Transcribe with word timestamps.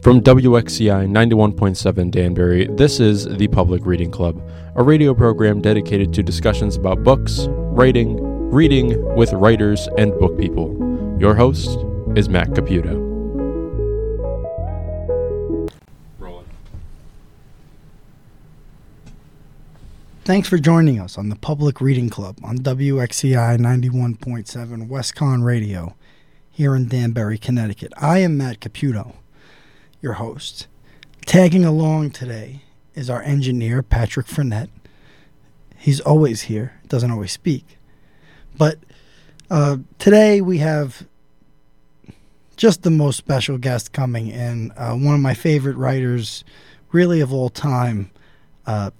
From 0.00 0.20
WXCI 0.20 1.08
91.7 1.08 2.10
Danbury, 2.12 2.68
this 2.68 3.00
is 3.00 3.24
the 3.24 3.48
Public 3.48 3.84
Reading 3.84 4.12
Club, 4.12 4.40
a 4.76 4.82
radio 4.82 5.12
program 5.12 5.60
dedicated 5.60 6.14
to 6.14 6.22
discussions 6.22 6.76
about 6.76 7.02
books, 7.02 7.48
writing, 7.50 8.16
reading 8.52 9.04
with 9.16 9.32
writers 9.32 9.88
and 9.98 10.16
book 10.20 10.38
people. 10.38 10.68
Your 11.18 11.34
host 11.34 11.80
is 12.14 12.28
Matt 12.28 12.50
Caputo. 12.50 13.06
Thanks 20.24 20.48
for 20.48 20.58
joining 20.58 21.00
us 21.00 21.18
on 21.18 21.28
the 21.28 21.36
Public 21.36 21.80
Reading 21.80 22.08
Club 22.08 22.38
on 22.44 22.58
WXCI 22.58 23.58
91.7 23.58 24.88
WestConn 24.88 25.42
Radio 25.42 25.96
here 26.48 26.76
in 26.76 26.86
Danbury, 26.86 27.36
Connecticut. 27.38 27.92
I 27.96 28.18
am 28.18 28.36
Matt 28.36 28.60
Caputo, 28.60 29.14
your 30.00 30.14
host. 30.14 30.66
Tagging 31.26 31.64
along 31.64 32.10
today 32.10 32.62
is 32.94 33.10
our 33.10 33.22
engineer, 33.22 33.82
Patrick 33.82 34.26
Frenette. 34.26 34.70
He's 35.76 36.00
always 36.00 36.42
here, 36.42 36.80
doesn't 36.88 37.10
always 37.10 37.32
speak. 37.32 37.78
But 38.56 38.78
uh, 39.50 39.78
today 39.98 40.40
we 40.40 40.58
have 40.58 41.06
just 42.56 42.82
the 42.82 42.90
most 42.90 43.16
special 43.16 43.56
guest 43.56 43.92
coming 43.92 44.28
in, 44.28 44.72
uh, 44.76 44.94
one 44.94 45.14
of 45.14 45.20
my 45.20 45.34
favorite 45.34 45.76
writers, 45.76 46.44
really 46.90 47.20
of 47.20 47.32
all 47.32 47.48
time. 47.48 48.10
Uh, 48.66 48.90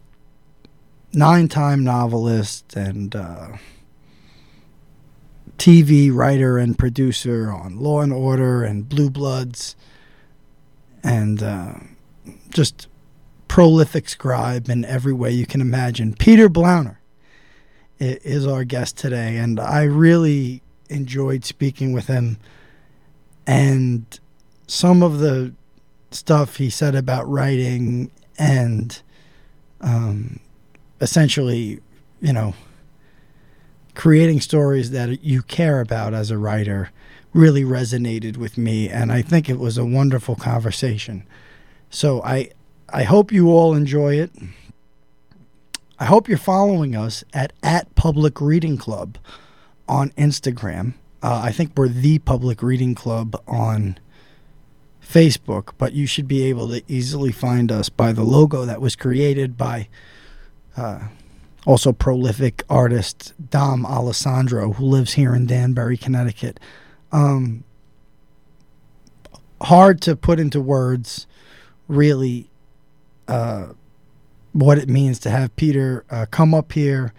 nine 1.12 1.48
time 1.48 1.82
novelist 1.82 2.76
and 2.76 3.16
uh, 3.16 3.48
TV 5.58 6.12
writer 6.12 6.58
and 6.58 6.78
producer 6.78 7.50
on 7.50 7.78
Law 7.78 8.00
and 8.00 8.12
Order 8.12 8.62
and 8.62 8.88
Blue 8.88 9.10
Bloods, 9.10 9.74
and 11.02 11.42
uh, 11.42 11.74
just 12.50 12.88
prolific 13.48 14.08
scribe 14.08 14.68
in 14.68 14.84
every 14.84 15.12
way 15.12 15.30
you 15.30 15.46
can 15.46 15.60
imagine. 15.60 16.14
Peter 16.14 16.48
Blauner 16.48 16.96
is 17.98 18.46
our 18.46 18.64
guest 18.64 18.96
today, 18.96 19.36
and 19.36 19.58
I 19.58 19.82
really 19.82 20.62
enjoyed 20.88 21.44
speaking 21.44 21.92
with 21.92 22.06
him. 22.06 22.38
And 23.46 24.20
some 24.66 25.02
of 25.02 25.18
the 25.18 25.54
stuff 26.10 26.56
he 26.56 26.70
said 26.70 26.94
about 26.94 27.28
writing 27.28 28.10
and 28.38 29.00
um, 29.80 30.40
essentially, 31.00 31.80
you 32.20 32.32
know, 32.32 32.54
creating 33.94 34.40
stories 34.40 34.90
that 34.92 35.24
you 35.24 35.42
care 35.42 35.80
about 35.80 36.14
as 36.14 36.30
a 36.30 36.38
writer 36.38 36.90
really 37.38 37.62
resonated 37.62 38.36
with 38.36 38.58
me 38.58 38.88
and 38.88 39.12
I 39.12 39.22
think 39.22 39.48
it 39.48 39.58
was 39.58 39.78
a 39.78 39.84
wonderful 39.84 40.34
conversation. 40.34 41.26
So 41.88 42.20
I 42.22 42.50
I 42.90 43.04
hope 43.04 43.30
you 43.30 43.50
all 43.50 43.74
enjoy 43.74 44.16
it. 44.16 44.32
I 46.00 46.06
hope 46.06 46.28
you're 46.28 46.36
following 46.36 46.96
us 46.96 47.22
at 47.32 47.52
at 47.62 47.94
Public 47.94 48.40
Reading 48.40 48.76
Club 48.76 49.18
on 49.88 50.10
Instagram. 50.10 50.94
Uh, 51.22 51.40
I 51.44 51.52
think 51.52 51.72
we're 51.76 51.88
the 51.88 52.18
Public 52.18 52.62
Reading 52.62 52.94
Club 52.94 53.40
on 53.46 53.98
Facebook, 55.02 55.70
but 55.78 55.92
you 55.92 56.06
should 56.06 56.28
be 56.28 56.42
able 56.42 56.68
to 56.68 56.82
easily 56.88 57.32
find 57.32 57.70
us 57.72 57.88
by 57.88 58.12
the 58.12 58.24
logo 58.24 58.64
that 58.64 58.80
was 58.80 58.96
created 58.96 59.56
by 59.56 59.88
uh, 60.76 61.08
also 61.66 61.92
prolific 61.92 62.64
artist 62.68 63.32
Dom 63.50 63.86
Alessandro, 63.86 64.72
who 64.72 64.84
lives 64.84 65.14
here 65.14 65.34
in 65.34 65.46
Danbury, 65.46 65.96
Connecticut. 65.96 66.60
Um, 67.12 67.64
hard 69.60 70.00
to 70.02 70.16
put 70.16 70.38
into 70.38 70.60
words, 70.60 71.26
really, 71.86 72.50
uh, 73.26 73.68
what 74.52 74.78
it 74.78 74.88
means 74.88 75.18
to 75.20 75.30
have 75.30 75.54
Peter 75.56 76.04
uh, 76.10 76.26
come 76.30 76.54
up 76.54 76.72
here 76.72 77.12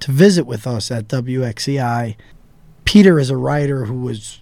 to 0.00 0.12
visit 0.12 0.46
with 0.46 0.66
us 0.66 0.90
at 0.90 1.08
WXCI. 1.08 2.16
Peter 2.84 3.18
is 3.18 3.30
a 3.30 3.36
writer 3.36 3.86
who 3.86 4.00
was 4.00 4.40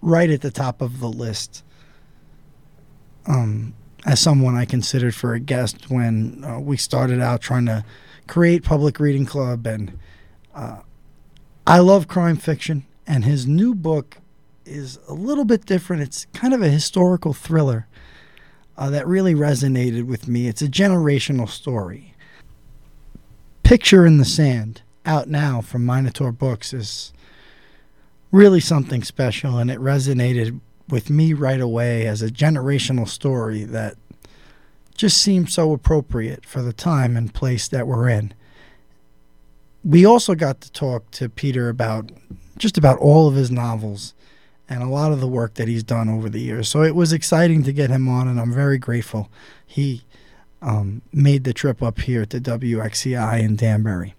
right 0.00 0.30
at 0.30 0.40
the 0.40 0.50
top 0.50 0.80
of 0.80 1.00
the 1.00 1.08
list. 1.08 1.62
Um, 3.26 3.74
as 4.06 4.20
someone 4.20 4.54
I 4.54 4.64
considered 4.64 5.14
for 5.14 5.34
a 5.34 5.40
guest 5.40 5.90
when 5.90 6.44
uh, 6.44 6.60
we 6.60 6.76
started 6.76 7.20
out 7.20 7.40
trying 7.40 7.66
to 7.66 7.84
create 8.28 8.62
Public 8.62 9.00
Reading 9.00 9.26
Club. 9.26 9.66
And 9.66 9.98
uh, 10.54 10.80
I 11.66 11.80
love 11.80 12.06
crime 12.06 12.36
fiction, 12.36 12.86
and 13.06 13.24
his 13.24 13.46
new 13.46 13.74
book 13.74 14.18
is 14.64 14.98
a 15.08 15.14
little 15.14 15.44
bit 15.44 15.64
different. 15.64 16.02
It's 16.02 16.26
kind 16.34 16.52
of 16.52 16.62
a 16.62 16.68
historical 16.68 17.32
thriller 17.32 17.86
uh, 18.76 18.90
that 18.90 19.06
really 19.06 19.34
resonated 19.34 20.06
with 20.06 20.28
me. 20.28 20.48
It's 20.48 20.62
a 20.62 20.68
generational 20.68 21.48
story. 21.48 22.14
Picture 23.62 24.06
in 24.06 24.18
the 24.18 24.24
Sand, 24.24 24.82
out 25.04 25.28
now 25.28 25.60
from 25.60 25.86
Minotaur 25.86 26.32
Books, 26.32 26.72
is 26.72 27.12
really 28.30 28.60
something 28.60 29.02
special, 29.02 29.58
and 29.58 29.70
it 29.70 29.78
resonated 29.78 30.60
with 30.88 31.10
me 31.10 31.32
right 31.32 31.60
away 31.60 32.06
as 32.06 32.22
a 32.22 32.28
generational 32.28 33.08
story 33.08 33.64
that 33.64 33.96
just 34.96 35.20
seemed 35.20 35.50
so 35.50 35.72
appropriate 35.72 36.44
for 36.44 36.62
the 36.62 36.72
time 36.72 37.16
and 37.16 37.34
place 37.34 37.68
that 37.68 37.86
we're 37.86 38.08
in. 38.08 38.32
We 39.84 40.04
also 40.04 40.34
got 40.34 40.60
to 40.62 40.72
talk 40.72 41.10
to 41.12 41.28
Peter 41.28 41.68
about 41.68 42.10
just 42.58 42.78
about 42.78 42.98
all 42.98 43.28
of 43.28 43.34
his 43.34 43.50
novels 43.50 44.14
and 44.68 44.82
a 44.82 44.88
lot 44.88 45.12
of 45.12 45.20
the 45.20 45.28
work 45.28 45.54
that 45.54 45.68
he's 45.68 45.84
done 45.84 46.08
over 46.08 46.28
the 46.28 46.40
years. 46.40 46.68
So 46.68 46.82
it 46.82 46.94
was 46.94 47.12
exciting 47.12 47.62
to 47.64 47.72
get 47.72 47.90
him 47.90 48.08
on, 48.08 48.26
and 48.26 48.40
I'm 48.40 48.52
very 48.52 48.78
grateful 48.78 49.30
he 49.64 50.02
um, 50.62 51.02
made 51.12 51.44
the 51.44 51.52
trip 51.52 51.82
up 51.82 52.00
here 52.00 52.26
to 52.26 52.40
WXCI 52.40 53.40
in 53.40 53.56
Danbury. 53.56 54.14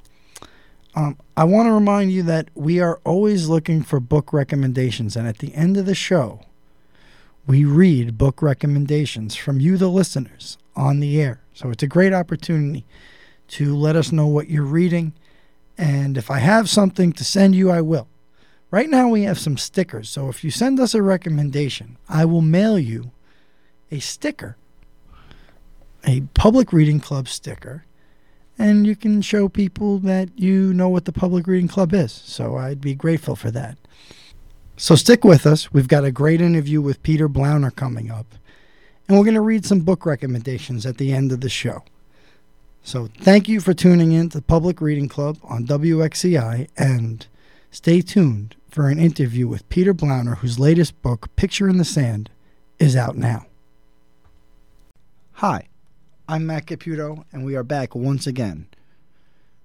Um, 0.96 1.18
I 1.36 1.44
want 1.44 1.68
to 1.68 1.72
remind 1.74 2.12
you 2.12 2.24
that 2.24 2.50
we 2.56 2.80
are 2.80 3.00
always 3.04 3.48
looking 3.48 3.84
for 3.84 4.00
book 4.00 4.34
recommendations, 4.34 5.16
and 5.16 5.28
at 5.28 5.40
the 5.40 5.54
end 5.54 5.78
of 5.78 5.86
the 5.86 5.96
show, 5.96 6.42
we 7.46 7.64
read 7.66 8.18
book 8.18 8.42
recommendations 8.42 9.36
from 9.36 9.60
you, 9.60 9.78
the 9.78 9.90
listeners, 9.90 10.58
on 10.76 11.00
the 11.00 11.22
air. 11.22 11.42
So 11.54 11.70
it's 11.70 11.84
a 11.84 11.88
great 11.88 12.14
opportunity 12.14 12.86
to 13.50 13.76
let 13.76 13.96
us 13.96 14.12
know 14.12 14.28
what 14.28 14.50
you're 14.50 14.64
reading. 14.64 15.14
And 15.78 16.18
if 16.18 16.30
I 16.32 16.40
have 16.40 16.70
something 16.70 17.14
to 17.14 17.24
send 17.24 17.56
you, 17.56 17.70
I 17.70 17.82
will. 17.82 18.08
Right 18.70 18.90
now, 18.90 19.08
we 19.08 19.24
have 19.24 19.40
some 19.40 19.58
stickers. 19.58 20.10
So 20.10 20.28
if 20.28 20.44
you 20.44 20.52
send 20.52 20.80
us 20.80 20.94
a 20.94 21.02
recommendation, 21.02 21.98
I 22.10 22.26
will 22.26 22.42
mail 22.42 22.78
you 22.78 23.12
a 23.92 24.00
sticker, 24.00 24.58
a 26.06 26.22
public 26.34 26.74
reading 26.74 27.00
club 27.00 27.28
sticker. 27.30 27.86
And 28.60 28.86
you 28.86 28.96
can 28.96 29.22
show 29.22 29.48
people 29.48 30.00
that 30.00 30.38
you 30.38 30.74
know 30.74 30.90
what 30.90 31.06
the 31.06 31.14
public 31.14 31.48
reading 31.48 31.68
club 31.68 31.94
is. 31.94 32.12
So 32.12 32.58
I'd 32.58 32.82
be 32.82 32.96
grateful 32.96 33.36
for 33.36 33.52
that. 33.52 33.78
So 34.76 34.96
stick 34.96 35.24
with 35.24 35.46
us. 35.46 35.72
We've 35.72 35.88
got 35.88 36.04
a 36.04 36.12
great 36.12 36.42
interview 36.42 36.82
with 36.82 37.04
Peter 37.04 37.30
Blauner 37.30 37.74
coming 37.74 38.12
up. 38.12 38.36
And 39.08 39.18
we're 39.18 39.24
going 39.24 39.36
to 39.36 39.42
read 39.42 39.66
some 39.66 39.82
book 39.82 40.06
recommendations 40.06 40.86
at 40.86 40.98
the 40.98 41.14
end 41.14 41.32
of 41.32 41.42
the 41.42 41.50
show. 41.50 41.84
So 42.84 43.10
thank 43.20 43.48
you 43.48 43.60
for 43.60 43.74
tuning 43.74 44.12
in 44.12 44.30
to 44.30 44.42
Public 44.42 44.82
Reading 44.82 45.08
Club 45.08 45.38
on 45.44 45.66
WXCI 45.66 46.68
and 46.78 47.28
stay 47.72 48.02
tuned 48.02 48.56
for 48.70 48.90
an 48.90 49.00
interview 49.00 49.48
with 49.48 49.68
Peter 49.70 49.94
Blauner, 49.94 50.38
whose 50.38 50.60
latest 50.60 51.02
book, 51.02 51.34
Picture 51.36 51.68
in 51.68 51.78
the 51.78 51.86
Sand, 51.86 52.30
is 52.80 52.96
out 52.96 53.18
now. 53.18 53.46
Hi, 55.34 55.68
I'm 56.28 56.46
Matt 56.46 56.66
Caputo, 56.66 57.24
and 57.32 57.46
we 57.46 57.56
are 57.56 57.64
back 57.64 57.96
once 57.96 58.28
again 58.28 58.68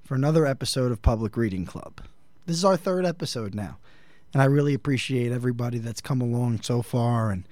for 0.05 0.15
another 0.15 0.47
episode 0.47 0.93
of 0.93 1.03
Public 1.03 1.37
Reading 1.37 1.65
Club. 1.65 2.01
This 2.47 2.57
is 2.57 2.65
our 2.65 2.77
third 2.77 3.07
episode 3.07 3.55
now. 3.55 3.79
And 4.33 4.41
I 4.41 4.47
really 4.47 4.75
appreciate 4.75 5.31
everybody 5.31 5.79
that's 5.79 6.01
come 6.01 6.21
along 6.21 6.63
so 6.63 6.81
far 6.83 7.31
and 7.31 7.45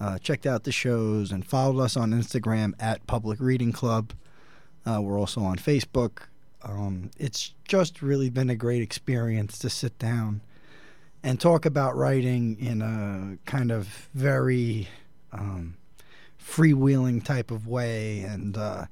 uh, 0.00 0.18
checked 0.18 0.46
out 0.46 0.64
the 0.64 0.72
shows 0.72 1.30
and 1.30 1.46
followed 1.46 1.80
us 1.80 1.96
on 1.96 2.12
Instagram 2.12 2.72
at 2.80 3.06
Public 3.06 3.38
Reading 3.40 3.72
Club. 3.72 4.12
Uh, 4.86 5.00
we're 5.02 5.18
also 5.18 5.42
on 5.42 5.56
Facebook. 5.56 6.22
Um, 6.64 7.10
it's 7.18 7.52
just 7.68 8.00
really 8.00 8.30
been 8.30 8.48
a 8.48 8.56
great 8.56 8.82
experience 8.82 9.58
to 9.58 9.70
sit 9.70 9.98
down 9.98 10.40
and 11.22 11.38
talk 11.38 11.66
about 11.66 11.96
writing 11.96 12.58
in 12.58 12.80
a 12.82 13.38
kind 13.48 13.70
of 13.70 14.08
very 14.14 14.88
um, 15.32 15.76
freewheeling 16.42 17.22
type 17.22 17.50
of 17.50 17.66
way 17.66 18.20
and 18.20 18.56
uh, 18.56 18.86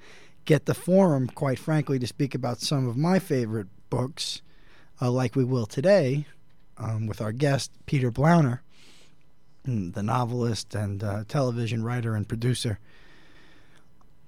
get 0.44 0.66
the 0.66 0.74
forum, 0.74 1.28
quite 1.28 1.58
frankly, 1.58 1.98
to 1.98 2.06
speak 2.06 2.34
about 2.34 2.60
some 2.60 2.86
of 2.86 2.96
my 2.96 3.18
favorite 3.18 3.68
books, 3.90 4.42
uh, 5.00 5.10
like 5.10 5.36
we 5.36 5.44
will 5.44 5.66
today 5.66 6.26
um, 6.78 7.06
with 7.06 7.20
our 7.20 7.32
guest, 7.32 7.70
Peter 7.86 8.10
Blauner, 8.10 8.60
mm, 9.66 9.92
the 9.94 10.02
novelist 10.02 10.74
and 10.74 11.02
uh, 11.02 11.24
television 11.28 11.82
writer 11.82 12.14
and 12.14 12.28
producer. 12.28 12.78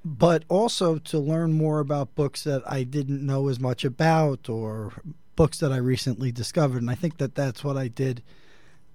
But 0.05 0.45
also 0.49 0.99
to 0.99 1.19
learn 1.19 1.55
more 1.55 1.81
about 1.81 2.15
books 2.15 2.45
that 2.45 2.63
I 2.71 2.83
didn't 2.83 3.25
know 3.25 3.49
as 3.49 3.59
much 3.59 3.85
about 3.85 4.49
or 4.49 4.93
books 5.35 5.59
that 5.61 5.73
I 5.73 5.79
recently 5.79 6.31
discovered. 6.31 6.83
And 6.83 6.91
I 6.91 6.95
think 6.95 7.19
that 7.19 7.35
that's 7.35 7.65
what 7.65 7.77
I 7.77 7.89
did 7.89 8.23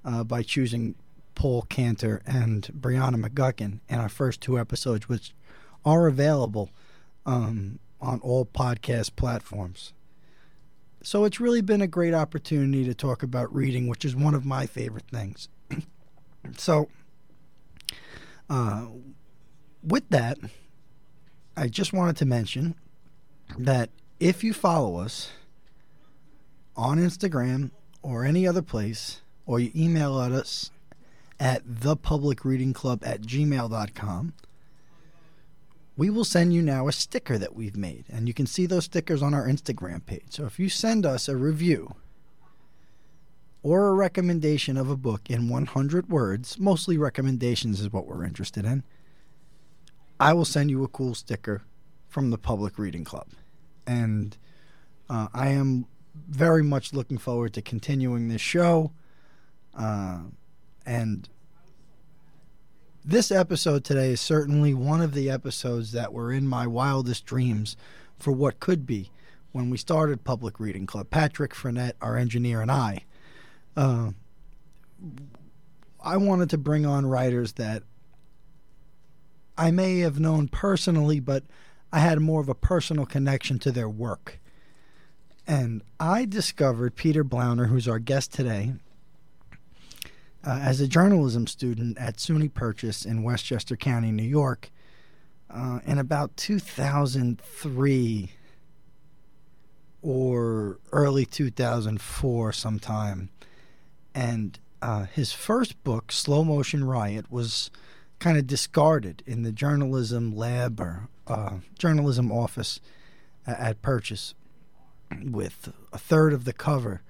uh, 0.05 0.23
by 0.23 0.43
choosing 0.43 0.95
Paul 1.35 1.63
Cantor 1.63 2.21
and 2.25 2.63
Brianna 2.79 3.23
McGuckin 3.23 3.79
in 3.89 3.99
our 3.99 4.09
first 4.09 4.41
two 4.41 4.59
episodes, 4.59 5.09
which 5.09 5.33
are 5.85 6.07
available 6.07 6.69
um, 7.25 7.79
on 8.01 8.19
all 8.21 8.45
podcast 8.45 9.15
platforms. 9.15 9.93
So 11.01 11.23
it's 11.23 11.39
really 11.39 11.61
been 11.61 11.81
a 11.81 11.87
great 11.87 12.13
opportunity 12.13 12.83
to 12.85 12.93
talk 12.93 13.23
about 13.23 13.53
reading, 13.53 13.87
which 13.87 14.03
is 14.03 14.15
one 14.15 14.35
of 14.35 14.45
my 14.45 14.65
favorite 14.65 15.07
things. 15.09 15.47
so, 16.57 16.89
uh, 18.49 18.87
with 19.81 20.09
that, 20.09 20.37
I 21.59 21.67
just 21.67 21.91
wanted 21.91 22.15
to 22.15 22.25
mention 22.25 22.75
that 23.57 23.89
if 24.17 24.45
you 24.45 24.53
follow 24.53 24.95
us 24.95 25.31
on 26.77 26.99
Instagram 26.99 27.71
or 28.01 28.23
any 28.23 28.47
other 28.47 28.61
place, 28.61 29.21
or 29.45 29.59
you 29.59 29.69
email 29.75 30.21
at 30.21 30.31
us 30.31 30.71
at 31.37 31.65
thepublicreadingclub 31.67 33.05
at 33.05 33.23
gmail.com, 33.23 34.33
we 35.97 36.09
will 36.09 36.23
send 36.23 36.53
you 36.53 36.61
now 36.61 36.87
a 36.87 36.93
sticker 36.93 37.37
that 37.37 37.53
we've 37.53 37.75
made. 37.75 38.05
And 38.09 38.29
you 38.29 38.33
can 38.33 38.45
see 38.45 38.65
those 38.65 38.85
stickers 38.85 39.21
on 39.21 39.33
our 39.33 39.45
Instagram 39.45 40.05
page. 40.05 40.27
So 40.29 40.45
if 40.45 40.59
you 40.59 40.69
send 40.69 41.05
us 41.05 41.27
a 41.27 41.35
review 41.35 41.93
or 43.63 43.89
a 43.89 43.93
recommendation 43.93 44.77
of 44.77 44.89
a 44.89 44.95
book 44.95 45.29
in 45.29 45.49
100 45.49 46.09
words, 46.09 46.57
mostly 46.57 46.97
recommendations 46.97 47.81
is 47.81 47.91
what 47.91 48.07
we're 48.07 48.23
interested 48.23 48.63
in, 48.63 48.85
I 50.19 50.33
will 50.33 50.45
send 50.45 50.69
you 50.69 50.83
a 50.83 50.87
cool 50.87 51.15
sticker 51.15 51.61
from 52.07 52.29
the 52.29 52.37
Public 52.37 52.77
Reading 52.77 53.03
Club. 53.03 53.27
And 53.87 54.37
uh, 55.09 55.27
I 55.33 55.49
am 55.49 55.85
very 56.27 56.63
much 56.63 56.93
looking 56.93 57.17
forward 57.17 57.53
to 57.53 57.61
continuing 57.61 58.27
this 58.27 58.41
show. 58.41 58.91
Uh, 59.77 60.19
and 60.85 61.29
this 63.05 63.31
episode 63.31 63.83
today 63.85 64.11
is 64.11 64.21
certainly 64.21 64.73
one 64.73 65.01
of 65.01 65.13
the 65.13 65.29
episodes 65.29 65.93
that 65.93 66.11
were 66.11 66.33
in 66.33 66.47
my 66.47 66.67
wildest 66.67 67.25
dreams 67.25 67.77
for 68.17 68.31
what 68.31 68.59
could 68.59 68.85
be 68.85 69.11
when 69.51 69.69
we 69.69 69.77
started 69.77 70.23
Public 70.23 70.59
Reading 70.59 70.85
Club. 70.85 71.09
Patrick 71.09 71.53
Frenette, 71.53 71.93
our 72.01 72.17
engineer, 72.17 72.61
and 72.61 72.71
I. 72.71 73.05
Uh, 73.77 74.11
I 76.03 76.17
wanted 76.17 76.49
to 76.49 76.57
bring 76.57 76.85
on 76.85 77.05
writers 77.05 77.53
that 77.53 77.83
I 79.59 79.71
may 79.71 79.99
have 79.99 80.21
known 80.21 80.47
personally, 80.47 81.19
but 81.19 81.43
I 81.91 81.99
had 81.99 82.21
more 82.21 82.39
of 82.39 82.47
a 82.47 82.55
personal 82.55 83.05
connection 83.05 83.59
to 83.59 83.73
their 83.73 83.89
work. 83.89 84.39
And 85.45 85.81
I 85.99 86.23
discovered 86.23 86.95
Peter 86.95 87.25
Blauner, 87.25 87.67
who's 87.67 87.85
our 87.85 87.99
guest 87.99 88.31
today, 88.33 88.75
uh, 90.45 90.59
as 90.61 90.79
a 90.79 90.87
journalism 90.87 91.45
student 91.45 91.97
at 91.97 92.15
SUNY 92.15 92.53
Purchase 92.53 93.03
in 93.03 93.21
Westchester 93.21 93.75
County, 93.75 94.13
New 94.13 94.23
York, 94.23 94.71
uh, 95.49 95.79
in 95.85 95.97
about 95.97 96.37
2003 96.37 98.31
or 100.01 100.79
early 100.93 101.25
2004 101.25 102.53
sometime. 102.53 103.29
And 104.15 104.57
uh, 104.81 105.03
his 105.03 105.33
first 105.33 105.83
book, 105.83 106.13
Slow 106.13 106.45
Motion 106.45 106.85
Riot, 106.85 107.29
was 107.29 107.69
kind 108.19 108.37
of 108.37 108.47
discarded 108.47 109.23
in 109.25 109.43
the 109.43 109.51
journalism 109.51 110.35
lab 110.35 110.79
or 110.79 111.07
uh, 111.27 111.57
journalism 111.77 112.31
office 112.31 112.79
at 113.47 113.81
Purchase 113.81 114.33
with 115.23 115.71
a 115.91 115.97
third 115.97 116.33
of 116.33 116.45
the 116.45 116.53
cover 116.53 117.01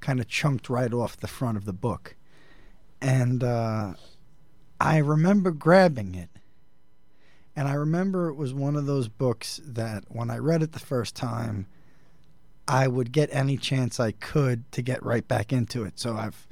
kind 0.00 0.20
of 0.20 0.28
chunked 0.28 0.70
right 0.70 0.92
off 0.92 1.16
the 1.16 1.28
front 1.28 1.56
of 1.56 1.64
the 1.64 1.72
book. 1.72 2.16
And 3.00 3.42
uh, 3.42 3.94
I 4.80 4.98
remember 4.98 5.50
grabbing 5.50 6.14
it. 6.14 6.28
And 7.54 7.68
I 7.68 7.74
remember 7.74 8.28
it 8.28 8.34
was 8.34 8.54
one 8.54 8.76
of 8.76 8.86
those 8.86 9.08
books 9.08 9.60
that 9.64 10.04
when 10.08 10.30
I 10.30 10.38
read 10.38 10.62
it 10.62 10.72
the 10.72 10.78
first 10.78 11.14
time, 11.14 11.66
I 12.66 12.88
would 12.88 13.12
get 13.12 13.28
any 13.32 13.58
chance 13.58 14.00
I 14.00 14.12
could 14.12 14.70
to 14.72 14.80
get 14.80 15.04
right 15.04 15.26
back 15.26 15.52
into 15.52 15.84
it. 15.84 15.98
So 15.98 16.16
I've 16.16 16.46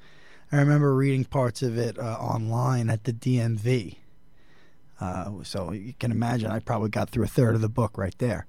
I 0.52 0.56
remember 0.56 0.92
reading 0.94 1.24
parts 1.24 1.62
of 1.62 1.78
it 1.78 1.96
uh, 1.96 2.16
online 2.18 2.90
at 2.90 3.04
the 3.04 3.12
DMV. 3.12 3.96
Uh, 5.00 5.30
so 5.42 5.72
you 5.72 5.94
can 5.98 6.12
imagine 6.12 6.50
I 6.50 6.58
probably 6.58 6.90
got 6.90 7.08
through 7.08 7.24
a 7.24 7.28
third 7.28 7.54
of 7.54 7.62
the 7.62 7.68
book 7.68 7.96
right 7.96 8.14
there 8.18 8.46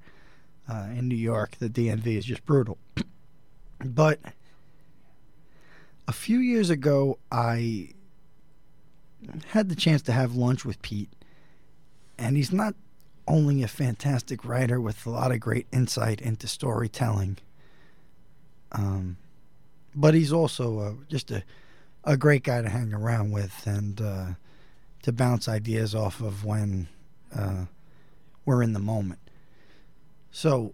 uh, 0.69 0.87
in 0.95 1.07
New 1.07 1.15
York. 1.15 1.55
The 1.59 1.69
DMV 1.69 2.07
is 2.17 2.25
just 2.25 2.45
brutal. 2.45 2.77
but 3.85 4.19
a 6.07 6.11
few 6.11 6.39
years 6.39 6.69
ago, 6.69 7.19
I 7.31 7.93
had 9.47 9.69
the 9.69 9.75
chance 9.75 10.01
to 10.03 10.11
have 10.11 10.35
lunch 10.35 10.65
with 10.65 10.81
Pete, 10.81 11.09
and 12.17 12.35
he's 12.35 12.51
not 12.51 12.75
only 13.27 13.63
a 13.63 13.67
fantastic 13.67 14.43
writer 14.43 14.81
with 14.81 15.05
a 15.05 15.09
lot 15.09 15.31
of 15.31 15.39
great 15.39 15.67
insight 15.71 16.19
into 16.19 16.47
storytelling, 16.47 17.37
um, 18.73 19.15
but 19.95 20.13
he's 20.13 20.33
also 20.33 20.79
uh, 20.79 20.93
just 21.07 21.31
a, 21.31 21.43
a 22.03 22.17
great 22.17 22.43
guy 22.43 22.61
to 22.61 22.69
hang 22.69 22.93
around 22.93 23.31
with 23.31 23.65
and 23.65 24.01
uh, 24.01 24.25
to 25.03 25.11
bounce 25.11 25.47
ideas 25.47 25.95
off 25.95 26.21
of 26.21 26.45
when 26.45 26.87
uh, 27.35 27.65
we're 28.45 28.63
in 28.63 28.73
the 28.73 28.79
moment. 28.79 29.19
So 30.31 30.73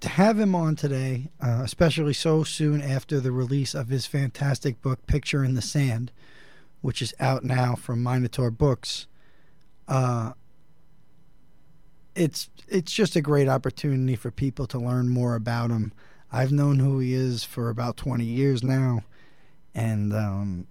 to 0.00 0.08
have 0.08 0.38
him 0.38 0.54
on 0.54 0.76
today, 0.76 1.30
uh, 1.40 1.62
especially 1.64 2.12
so 2.12 2.44
soon 2.44 2.82
after 2.82 3.20
the 3.20 3.32
release 3.32 3.74
of 3.74 3.88
his 3.88 4.06
fantastic 4.06 4.80
book 4.82 5.06
Picture 5.06 5.44
in 5.44 5.54
the 5.54 5.62
Sand, 5.62 6.12
which 6.80 7.00
is 7.00 7.14
out 7.18 7.44
now 7.44 7.74
from 7.74 8.02
Minotaur 8.02 8.50
Books, 8.50 9.06
uh, 9.88 10.32
it's 12.14 12.48
it's 12.68 12.92
just 12.92 13.14
a 13.14 13.20
great 13.20 13.48
opportunity 13.48 14.16
for 14.16 14.30
people 14.30 14.66
to 14.66 14.78
learn 14.78 15.08
more 15.08 15.34
about 15.34 15.70
him. 15.70 15.92
I've 16.32 16.52
known 16.52 16.78
who 16.78 16.98
he 16.98 17.14
is 17.14 17.44
for 17.44 17.68
about 17.68 17.96
20 17.96 18.24
years 18.24 18.62
now, 18.62 19.02
and 19.74 20.12
um, 20.12 20.66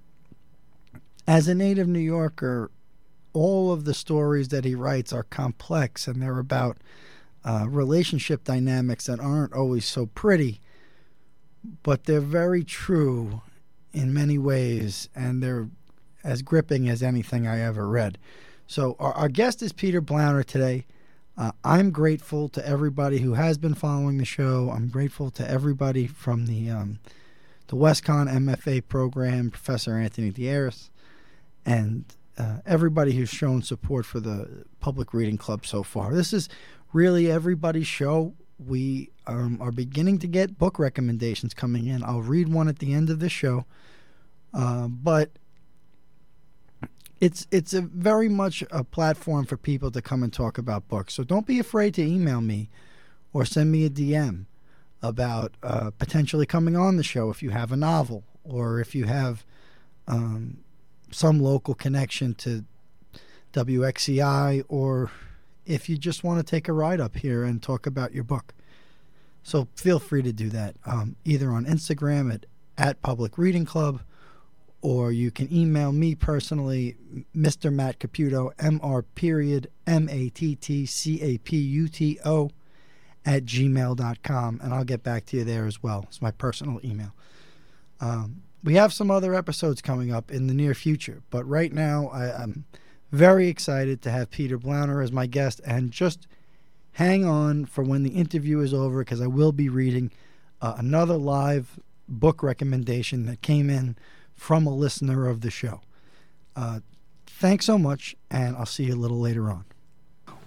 as 1.28 1.48
a 1.48 1.56
native 1.56 1.88
New 1.88 2.00
Yorker, 2.00 2.72
all 3.34 3.72
of 3.72 3.86
the 3.86 3.94
stories 3.94 4.50
that 4.50 4.66
he 4.66 4.76
writes 4.76 5.12
are 5.12 5.24
complex 5.24 6.08
and 6.08 6.22
they're 6.22 6.40
about 6.40 6.78
uh, 7.44 7.66
relationship 7.70 8.44
dynamics 8.44 9.06
that 9.06 9.20
aren't 9.20 9.54
always 9.54 9.86
so 9.86 10.08
pretty, 10.08 10.60
but 11.84 12.06
they're 12.06 12.20
very 12.20 12.64
true 12.64 13.42
in 13.94 14.14
many 14.14 14.38
ways, 14.38 15.10
and 15.16 15.42
they're 15.42 15.70
as 16.24 16.42
gripping 16.42 16.90
as 16.90 17.04
anything 17.04 17.48
I 17.48 17.62
ever 17.62 17.88
read. 17.88 18.18
So, 18.68 18.96
our, 19.00 19.14
our 19.14 19.30
guest 19.30 19.62
is 19.62 19.72
Peter 19.72 20.02
Blauner 20.02 20.44
today. 20.44 20.86
Uh, 21.38 21.52
I'm 21.64 21.92
grateful 21.92 22.50
to 22.50 22.68
everybody 22.68 23.20
who 23.20 23.34
has 23.34 23.58
been 23.58 23.76
following 23.76 24.18
the 24.18 24.26
show. 24.26 24.72
I'm 24.74 24.88
grateful 24.88 25.30
to 25.32 25.50
everybody 25.50 26.08
from 26.08 26.48
the 26.48 26.70
um, 26.70 27.00
the 27.68 27.76
WestConn 27.76 28.32
MFA 28.32 28.88
program, 28.88 29.50
Professor 29.50 29.98
Anthony 29.98 30.32
D'Aries, 30.32 30.90
and 31.66 32.06
uh, 32.38 32.58
everybody 32.66 33.14
who's 33.14 33.30
shown 33.30 33.62
support 33.62 34.06
for 34.06 34.20
the 34.20 34.66
Public 34.80 35.14
Reading 35.14 35.38
Club 35.38 35.66
so 35.66 35.84
far. 35.84 36.14
This 36.14 36.34
is 36.34 36.50
really 36.94 37.32
everybody's 37.32 37.88
show. 37.88 38.34
We 38.58 39.10
um, 39.28 39.62
are 39.62 39.72
beginning 39.72 40.20
to 40.20 40.28
get 40.28 40.58
book 40.58 40.80
recommendations 40.80 41.54
coming 41.54 41.88
in. 41.88 42.04
I'll 42.04 42.22
read 42.22 42.50
one 42.50 42.68
at 42.68 42.80
the 42.80 42.94
end 42.94 43.10
of 43.10 43.20
the 43.20 43.30
show, 43.30 43.66
uh, 44.54 44.88
but 44.88 45.32
it's 47.20 47.48
it's 47.52 47.74
a 47.74 47.82
very 47.82 48.30
much 48.30 48.64
a 48.72 48.84
platform 48.84 49.46
for 49.46 49.58
people 49.58 49.92
to 49.92 50.02
come 50.02 50.24
and 50.24 50.32
talk 50.32 50.58
about 50.58 50.88
books. 50.88 51.14
So 51.14 51.24
don't 51.24 51.48
be 51.48 51.60
afraid 51.60 51.94
to 51.96 52.04
email 52.04 52.42
me 52.42 52.70
or 53.34 53.46
send 53.46 53.72
me 53.72 53.86
a 53.86 53.90
DM 53.90 54.46
about 55.02 55.54
uh, 55.64 55.92
potentially 55.92 56.46
coming 56.46 56.76
on 56.76 56.98
the 56.98 57.04
show 57.04 57.30
if 57.30 57.44
you 57.44 57.50
have 57.52 57.72
a 57.72 57.78
novel 57.78 58.24
or 58.44 58.80
if 58.80 58.96
you 58.96 59.06
have 59.06 59.46
um, 60.08 60.58
some 61.12 61.40
local 61.40 61.74
connection 61.74 62.34
to 62.36 62.66
WXCI 63.54 64.64
or 64.68 65.12
if 65.66 65.90
you 65.90 65.98
just 65.98 66.24
want 66.24 66.40
to 66.40 66.44
take 66.44 66.68
a 66.68 66.74
ride 66.74 67.00
up 67.00 67.16
here 67.18 67.44
and 67.44 67.62
talk 67.62 67.86
about 67.86 68.14
your 68.14 68.24
book. 68.24 68.54
So 69.44 69.68
feel 69.76 70.00
free 70.00 70.22
to 70.24 70.34
do 70.34 70.50
that 70.50 70.76
um, 70.86 71.16
either 71.24 71.52
on 71.52 71.66
Instagram 71.66 72.34
at, 72.34 72.46
at 72.78 73.02
Public 73.02 73.38
Reading 73.38 73.66
Club 73.66 74.02
or 74.82 75.12
you 75.12 75.32
can 75.32 75.52
email 75.52 75.92
me 75.92 76.14
personally, 76.14 76.96
Mr. 77.36 77.74
Matt 77.74 77.98
Caputo, 77.98 78.52
M 78.60 78.80
R 78.84 79.02
period 79.02 79.68
M 79.88 80.08
A 80.10 80.30
T 80.30 80.56
T 80.56 80.86
C 80.86 81.20
A 81.22 81.40
P 81.40 81.58
U 81.58 81.88
T 81.88 82.20
O 82.24 82.52
at 83.26 83.46
gmail.com, 83.46 84.60
and 84.64 84.74
I'll 84.74 84.84
get 84.84 85.02
back 85.02 85.26
to 85.28 85.38
you 85.38 85.44
there 85.44 85.66
as 85.66 85.82
well. 85.82 86.06
It's 86.08 86.22
my 86.22 86.30
personal 86.30 86.80
email. 86.84 87.16
Um, 88.00 88.44
we 88.66 88.74
have 88.74 88.92
some 88.92 89.12
other 89.12 89.36
episodes 89.36 89.80
coming 89.80 90.12
up 90.12 90.32
in 90.32 90.48
the 90.48 90.54
near 90.54 90.74
future, 90.74 91.22
but 91.30 91.48
right 91.48 91.72
now 91.72 92.08
I, 92.08 92.42
I'm 92.42 92.66
very 93.12 93.48
excited 93.48 94.02
to 94.02 94.12
have 94.12 94.32
Peter 94.32 94.58
Blauner 94.58 95.04
as 95.04 95.12
my 95.12 95.28
guest, 95.28 95.62
and 95.66 95.92
just 95.92 96.28
hang 96.94 97.24
on 97.24 97.66
for 97.66 97.84
when 97.84 98.02
the 98.02 98.10
interview 98.12 98.60
is 98.62 98.74
over 98.74 99.00
because 99.00 99.22
I 99.22 99.28
will 99.28 99.52
be 99.52 99.70
reading 99.70 100.12
uh, 100.62 100.74
another 100.78 101.16
live 101.16 101.80
book 102.10 102.42
recommendation 102.42 103.28
that 103.28 103.44
came 103.44 103.70
in 103.70 103.98
from 104.34 104.66
a 104.66 104.76
listener 104.76 105.30
of 105.30 105.42
the 105.42 105.52
show. 105.52 105.82
Uh, 106.56 106.80
thanks 107.28 107.66
so 107.66 107.78
much, 107.78 108.16
and 108.32 108.56
I'll 108.56 108.66
see 108.66 108.86
you 108.86 108.96
a 108.96 108.98
little 108.98 109.20
later 109.20 109.52
on. 109.52 109.66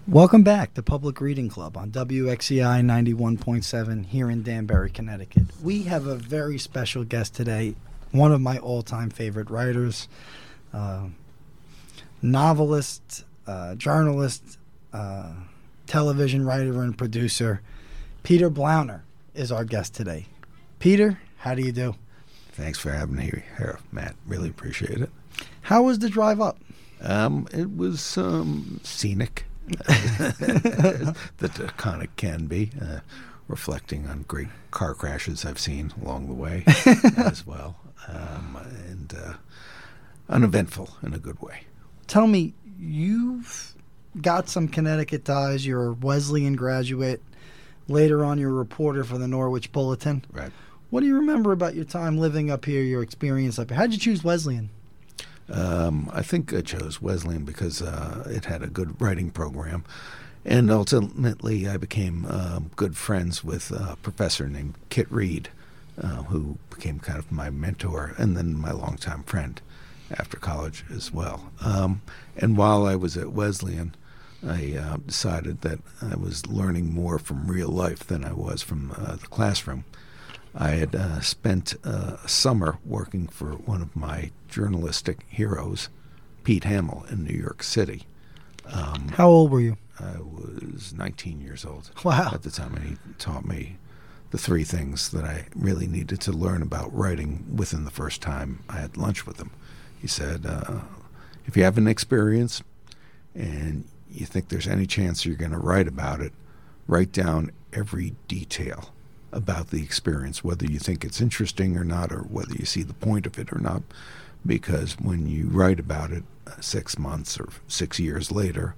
Welcome 0.08 0.42
back 0.42 0.74
to 0.74 0.82
Public 0.82 1.20
Reading 1.20 1.48
Club 1.48 1.76
on 1.76 1.90
WXCI 1.90 2.82
91.7 2.82 4.06
here 4.06 4.30
in 4.30 4.42
Danbury, 4.42 4.90
Connecticut. 4.90 5.44
We 5.62 5.82
have 5.82 6.06
a 6.06 6.14
very 6.16 6.58
special 6.58 7.04
guest 7.04 7.34
today, 7.34 7.74
one 8.12 8.32
of 8.32 8.40
my 8.40 8.58
all 8.58 8.82
time 8.82 9.10
favorite 9.10 9.50
writers, 9.50 10.08
uh, 10.72 11.06
novelist, 12.22 13.24
uh, 13.46 13.74
journalist, 13.74 14.58
uh, 14.92 15.32
television 15.86 16.44
writer, 16.44 16.82
and 16.82 16.96
producer. 16.96 17.60
Peter 18.22 18.50
Blauner 18.50 19.02
is 19.34 19.52
our 19.52 19.64
guest 19.64 19.94
today. 19.94 20.26
Peter, 20.78 21.18
how 21.38 21.54
do 21.54 21.62
you 21.62 21.72
do? 21.72 21.94
Thanks 22.52 22.78
for 22.78 22.90
having 22.90 23.16
me 23.16 23.42
here, 23.56 23.78
Matt. 23.92 24.16
Really 24.26 24.48
appreciate 24.48 25.00
it. 25.00 25.10
How 25.62 25.82
was 25.84 26.00
the 26.00 26.08
drive 26.08 26.40
up? 26.40 26.58
Um, 27.00 27.46
it 27.52 27.76
was 27.76 28.18
um, 28.18 28.80
scenic. 28.82 29.44
that 29.68 31.14
kind 31.76 32.02
of 32.02 32.16
can 32.16 32.46
be, 32.46 32.70
uh, 32.80 33.00
reflecting 33.48 34.06
on 34.06 34.24
great 34.26 34.48
car 34.70 34.94
crashes 34.94 35.44
I've 35.44 35.58
seen 35.58 35.92
along 36.02 36.26
the 36.26 36.34
way 36.34 36.64
as 37.16 37.46
well, 37.46 37.76
um, 38.08 38.58
and 38.88 39.14
uh, 39.14 39.32
uneventful 40.28 40.90
in 41.02 41.14
a 41.14 41.18
good 41.18 41.40
way. 41.40 41.62
Tell 42.06 42.26
me, 42.26 42.54
you've 42.78 43.74
got 44.20 44.48
some 44.48 44.68
Connecticut 44.68 45.24
ties. 45.24 45.66
You're 45.66 45.88
a 45.88 45.92
Wesleyan 45.92 46.56
graduate. 46.56 47.22
Later 47.86 48.24
on, 48.24 48.38
you're 48.38 48.50
a 48.50 48.54
reporter 48.54 49.04
for 49.04 49.18
the 49.18 49.28
Norwich 49.28 49.72
Bulletin. 49.72 50.24
Right. 50.32 50.52
What 50.90 51.00
do 51.00 51.06
you 51.06 51.16
remember 51.16 51.52
about 51.52 51.74
your 51.74 51.84
time 51.84 52.18
living 52.18 52.50
up 52.50 52.64
here, 52.64 52.82
your 52.82 53.02
experience 53.02 53.58
up 53.58 53.70
here? 53.70 53.78
How'd 53.78 53.92
you 53.92 53.98
choose 53.98 54.24
Wesleyan? 54.24 54.70
Um, 55.50 56.10
I 56.12 56.22
think 56.22 56.52
I 56.52 56.60
chose 56.60 57.00
Wesleyan 57.00 57.44
because 57.44 57.80
uh, 57.80 58.26
it 58.30 58.46
had 58.46 58.62
a 58.62 58.66
good 58.68 59.00
writing 59.00 59.30
program. 59.30 59.84
And 60.44 60.70
ultimately, 60.70 61.68
I 61.68 61.76
became 61.76 62.26
uh, 62.28 62.60
good 62.76 62.96
friends 62.96 63.44
with 63.44 63.70
a 63.70 63.96
professor 64.02 64.48
named 64.48 64.76
Kit 64.88 65.10
Reed, 65.10 65.50
uh, 66.00 66.22
who 66.24 66.58
became 66.70 66.98
kind 66.98 67.18
of 67.18 67.32
my 67.32 67.50
mentor 67.50 68.14
and 68.18 68.36
then 68.36 68.54
my 68.54 68.70
longtime 68.70 69.22
friend 69.24 69.60
after 70.16 70.36
college 70.36 70.84
as 70.90 71.12
well. 71.12 71.50
Um, 71.60 72.02
and 72.36 72.56
while 72.56 72.86
I 72.86 72.96
was 72.96 73.16
at 73.16 73.32
Wesleyan, 73.32 73.94
I 74.46 74.76
uh, 74.76 74.96
decided 74.98 75.62
that 75.62 75.80
I 76.00 76.16
was 76.16 76.46
learning 76.46 76.92
more 76.92 77.18
from 77.18 77.48
real 77.48 77.68
life 77.68 78.06
than 78.06 78.24
I 78.24 78.32
was 78.32 78.62
from 78.62 78.92
uh, 78.96 79.16
the 79.16 79.26
classroom. 79.26 79.84
I 80.54 80.70
had 80.70 80.94
uh, 80.94 81.20
spent 81.20 81.74
uh, 81.84 82.16
a 82.24 82.28
summer 82.28 82.78
working 82.84 83.26
for 83.26 83.50
one 83.52 83.82
of 83.82 83.94
my 83.94 84.30
journalistic 84.48 85.24
heroes, 85.28 85.88
Pete 86.44 86.64
Hamill, 86.64 87.04
in 87.10 87.24
New 87.24 87.36
York 87.36 87.62
City. 87.62 88.06
Um, 88.66 89.08
How 89.08 89.28
old 89.28 89.50
were 89.50 89.60
you? 89.60 89.76
I 90.00 90.18
was 90.20 90.94
19 90.96 91.40
years 91.40 91.64
old 91.64 91.90
wow. 92.04 92.30
at 92.32 92.42
the 92.42 92.50
time, 92.50 92.74
and 92.74 92.88
he 92.88 92.96
taught 93.18 93.44
me 93.44 93.76
the 94.30 94.38
three 94.38 94.64
things 94.64 95.10
that 95.10 95.24
I 95.24 95.46
really 95.54 95.86
needed 95.86 96.20
to 96.22 96.32
learn 96.32 96.62
about 96.62 96.94
writing 96.94 97.44
within 97.54 97.84
the 97.84 97.90
first 97.90 98.20
time 98.20 98.62
I 98.68 98.78
had 98.78 98.96
lunch 98.96 99.26
with 99.26 99.38
him. 99.38 99.50
He 100.00 100.06
said, 100.06 100.44
uh, 100.46 100.80
if 101.46 101.56
you 101.56 101.64
have 101.64 101.78
an 101.78 101.88
experience 101.88 102.62
and 103.34 103.84
you 104.10 104.26
think 104.26 104.48
there's 104.48 104.68
any 104.68 104.86
chance 104.86 105.24
you're 105.24 105.34
going 105.34 105.52
to 105.52 105.58
write 105.58 105.88
about 105.88 106.20
it, 106.20 106.32
write 106.86 107.12
down 107.12 107.50
every 107.72 108.14
detail 108.26 108.92
about 109.32 109.68
the 109.70 109.82
experience, 109.82 110.42
whether 110.42 110.66
you 110.66 110.78
think 110.78 111.04
it's 111.04 111.20
interesting 111.20 111.76
or 111.76 111.84
not, 111.84 112.12
or 112.12 112.20
whether 112.20 112.54
you 112.54 112.64
see 112.64 112.82
the 112.82 112.94
point 112.94 113.26
of 113.26 113.38
it 113.38 113.52
or 113.52 113.58
not. 113.58 113.82
Because 114.46 114.98
when 114.98 115.26
you 115.26 115.48
write 115.48 115.80
about 115.80 116.10
it 116.12 116.22
uh, 116.46 116.52
six 116.60 116.98
months 116.98 117.38
or 117.38 117.48
six 117.66 117.98
years 117.98 118.30
later, 118.30 118.74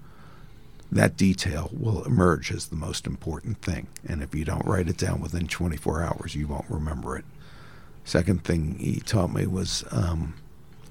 that 0.93 1.17
detail 1.17 1.71
will 1.73 2.05
emerge 2.05 2.51
as 2.51 2.67
the 2.67 2.77
most 2.77 3.07
important 3.07 3.63
thing. 3.63 3.87
And 4.07 4.23
if 4.23 4.35
you 4.35 4.45
don't 4.45 4.67
write 4.67 4.89
it 4.89 4.97
down 4.97 5.21
within 5.21 5.47
24 5.47 6.03
hours, 6.03 6.35
you 6.35 6.49
won't 6.49 6.69
remember 6.69 7.17
it. 7.17 7.25
Second 8.05 8.43
thing 8.45 8.77
he 8.79 9.01
taught 9.01 9.33
me 9.33 9.47
was 9.47 9.85
um, 9.93 10.35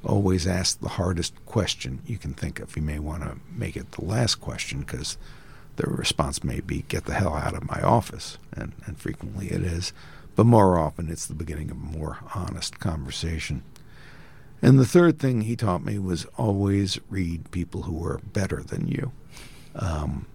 always 0.06 0.48
ask 0.48 0.80
the 0.80 0.90
hardest 0.90 1.34
question 1.46 2.00
you 2.06 2.18
can 2.18 2.34
think 2.34 2.60
of. 2.60 2.76
You 2.78 2.82
may 2.82 3.00
want 3.00 3.24
to 3.24 3.38
make 3.54 3.76
it 3.76 3.92
the 3.92 4.06
last 4.06 4.36
question 4.36 4.82
because 4.82 5.18
the 5.76 5.90
response 5.90 6.44
may 6.44 6.62
be, 6.62 6.86
get 6.88 7.06
the 7.06 7.16
hell 7.16 7.34
out 7.34 7.56
of 7.56 7.70
my 7.70 7.82
office. 7.82 8.38
And, 8.54 8.74
and 8.86 8.98
frequently 8.98 9.48
it 9.48 9.62
is. 9.62 9.92
But 10.36 10.46
more 10.46 10.78
often, 10.78 11.10
it's 11.10 11.26
the 11.26 11.34
beginning 11.34 11.72
of 11.72 11.78
a 11.78 11.98
more 11.98 12.20
honest 12.34 12.80
conversation. 12.80 13.64
And 14.62 14.80
the 14.80 14.86
third 14.86 15.20
thing 15.20 15.42
he 15.42 15.58
taught 15.58 15.84
me 15.84 16.00
was 16.00 16.26
always 16.38 17.00
read 17.10 17.52
people 17.52 17.84
who 17.84 18.06
are 18.06 18.20
better 18.20 18.64
than 18.64 18.88
you. 18.88 19.12
Um, 19.76 20.26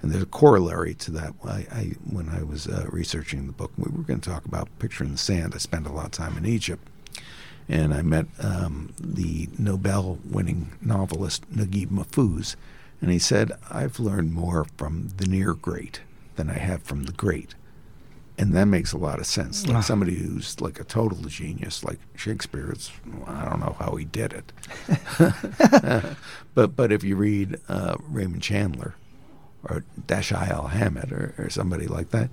and 0.00 0.12
there's 0.12 0.22
a 0.22 0.26
corollary 0.26 0.94
to 0.94 1.10
that. 1.12 1.34
I, 1.44 1.66
I 1.72 1.82
when 2.08 2.28
I 2.28 2.42
was 2.42 2.66
uh, 2.68 2.86
researching 2.90 3.46
the 3.46 3.52
book, 3.52 3.72
we 3.76 3.90
were 3.90 4.04
going 4.04 4.20
to 4.20 4.30
talk 4.30 4.44
about 4.44 4.68
Picture 4.78 5.04
in 5.04 5.12
the 5.12 5.18
Sand. 5.18 5.54
I 5.54 5.58
spent 5.58 5.86
a 5.86 5.92
lot 5.92 6.06
of 6.06 6.12
time 6.12 6.36
in 6.36 6.46
Egypt, 6.46 6.86
and 7.68 7.92
I 7.92 8.02
met 8.02 8.26
um, 8.40 8.92
the 9.00 9.48
Nobel-winning 9.58 10.72
novelist 10.80 11.50
Naguib 11.52 11.88
Mahfouz, 11.88 12.54
and 13.00 13.10
he 13.10 13.18
said, 13.18 13.52
I've 13.70 13.98
learned 13.98 14.32
more 14.32 14.66
from 14.76 15.10
the 15.16 15.26
near 15.26 15.54
great 15.54 16.00
than 16.36 16.48
I 16.48 16.58
have 16.58 16.82
from 16.82 17.04
the 17.04 17.12
great. 17.12 17.54
And 18.38 18.52
that 18.54 18.66
makes 18.66 18.92
a 18.92 18.98
lot 18.98 19.18
of 19.18 19.26
sense. 19.26 19.66
Like 19.66 19.82
somebody 19.82 20.14
who's 20.14 20.60
like 20.60 20.78
a 20.78 20.84
total 20.84 21.18
genius, 21.24 21.82
like 21.82 21.98
Shakespeare, 22.14 22.70
it's, 22.70 22.92
I 23.26 23.44
don't 23.44 23.58
know 23.58 23.74
how 23.80 23.96
he 23.96 24.04
did 24.04 24.32
it. 24.32 24.52
but 26.54 26.76
but 26.76 26.92
if 26.92 27.02
you 27.02 27.16
read 27.16 27.58
uh, 27.68 27.96
Raymond 28.08 28.42
Chandler 28.42 28.94
or 29.64 29.84
Dashiell 30.06 30.70
Hammett 30.70 31.10
or, 31.12 31.34
or 31.36 31.50
somebody 31.50 31.88
like 31.88 32.10
that, 32.10 32.30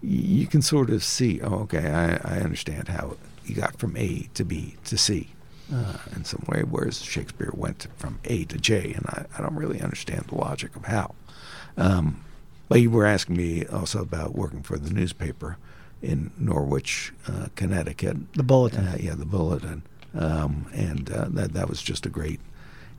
you 0.00 0.46
can 0.46 0.62
sort 0.62 0.88
of 0.90 1.02
see, 1.02 1.40
oh, 1.40 1.60
okay, 1.62 1.90
I, 1.90 2.36
I 2.36 2.40
understand 2.40 2.88
how 2.88 3.16
he 3.44 3.54
got 3.54 3.76
from 3.76 3.96
A 3.96 4.28
to 4.34 4.44
B 4.44 4.76
to 4.84 4.96
C 4.96 5.30
uh, 5.72 5.96
in 6.14 6.24
some 6.24 6.44
way, 6.48 6.62
whereas 6.62 7.02
Shakespeare 7.02 7.50
went 7.54 7.88
from 7.96 8.18
A 8.24 8.44
to 8.44 8.58
J, 8.58 8.92
and 8.92 9.06
I, 9.06 9.26
I 9.36 9.42
don't 9.42 9.56
really 9.56 9.80
understand 9.80 10.26
the 10.28 10.36
logic 10.36 10.76
of 10.76 10.84
how. 10.84 11.14
Um, 11.76 12.24
but 12.68 12.80
you 12.80 12.90
were 12.90 13.06
asking 13.06 13.36
me 13.36 13.66
also 13.66 14.00
about 14.00 14.34
working 14.34 14.62
for 14.62 14.78
the 14.78 14.92
newspaper 14.92 15.56
in 16.02 16.30
Norwich, 16.38 17.12
uh, 17.26 17.48
Connecticut. 17.54 18.32
The 18.34 18.42
Bulletin. 18.42 18.86
Uh, 18.86 18.96
yeah, 19.00 19.14
the 19.14 19.24
Bulletin. 19.24 19.82
Um, 20.14 20.66
and 20.72 21.10
uh, 21.10 21.26
that 21.30 21.54
that 21.54 21.68
was 21.68 21.82
just 21.82 22.06
a 22.06 22.10
great 22.10 22.40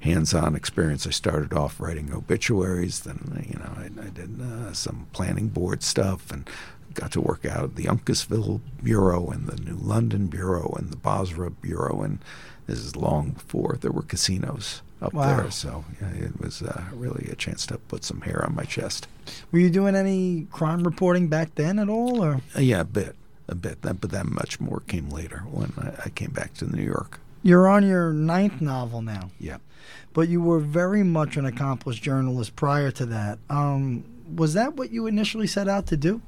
hands-on 0.01 0.55
experience. 0.55 1.07
I 1.07 1.11
started 1.11 1.53
off 1.53 1.79
writing 1.79 2.13
obituaries, 2.13 3.01
then 3.01 3.45
you 3.47 3.57
know 3.59 3.71
I, 3.77 4.05
I 4.05 4.09
did 4.09 4.41
uh, 4.41 4.73
some 4.73 5.07
planning 5.13 5.47
board 5.47 5.81
stuff, 5.81 6.31
and 6.31 6.49
got 6.93 7.11
to 7.11 7.21
work 7.21 7.45
out 7.45 7.63
at 7.63 7.75
the 7.75 7.85
Uncasville 7.85 8.61
Bureau 8.83 9.27
and 9.27 9.47
the 9.47 9.61
New 9.61 9.77
London 9.77 10.27
Bureau 10.27 10.73
and 10.77 10.91
the 10.91 10.97
Bozrah 10.97 11.51
Bureau, 11.51 12.01
and 12.01 12.19
this 12.67 12.79
is 12.79 12.95
long 12.95 13.31
before 13.31 13.77
there 13.79 13.91
were 13.91 14.01
casinos 14.01 14.81
up 15.05 15.13
Wow. 15.13 15.37
there. 15.41 15.51
So 15.51 15.85
yeah, 16.01 16.09
it 16.25 16.39
was 16.39 16.61
uh, 16.61 16.83
really 16.93 17.27
a 17.31 17.35
chance 17.35 17.65
to 17.67 17.77
put 17.77 18.03
some 18.03 18.21
hair 18.21 18.43
on 18.45 18.55
my 18.55 18.63
chest. 18.63 19.07
Were 19.51 19.59
you 19.59 19.69
doing 19.69 19.95
any 19.95 20.47
crime 20.51 20.83
reporting 20.83 21.27
back 21.27 21.55
then 21.55 21.79
at 21.79 21.89
all, 21.89 22.23
or 22.23 22.41
Uh, 22.55 22.59
yeah, 22.61 22.81
a 22.81 22.85
bit, 22.85 23.15
a 23.47 23.55
bit. 23.55 23.81
That, 23.83 24.01
but 24.01 24.11
that 24.11 24.25
much 24.25 24.59
more 24.59 24.81
came 24.87 25.09
later 25.09 25.43
when 25.51 25.71
I, 25.77 26.05
I 26.05 26.09
came 26.09 26.31
back 26.31 26.53
to 26.55 26.65
New 26.75 26.83
York. 26.83 27.19
you're 27.43 27.67
on 27.67 27.87
your 27.87 28.11
ninth 28.11 28.59
novel 28.61 29.01
now? 29.01 29.29
Yeah. 29.39 29.57
But 30.13 30.29
you 30.29 30.41
were 30.41 30.59
very 30.59 31.03
much 31.03 31.37
an 31.37 31.45
accomplished 31.45 32.01
journalist 32.01 32.55
prior 32.55 32.89
to 32.91 33.05
that. 33.07 33.37
Um, 33.49 34.03
was 34.35 34.53
that 34.53 34.75
what 34.75 34.89
you 34.91 35.05
initially 35.07 35.45
set 35.47 35.67
out 35.67 35.85
to 35.87 35.97
do? 35.97 36.21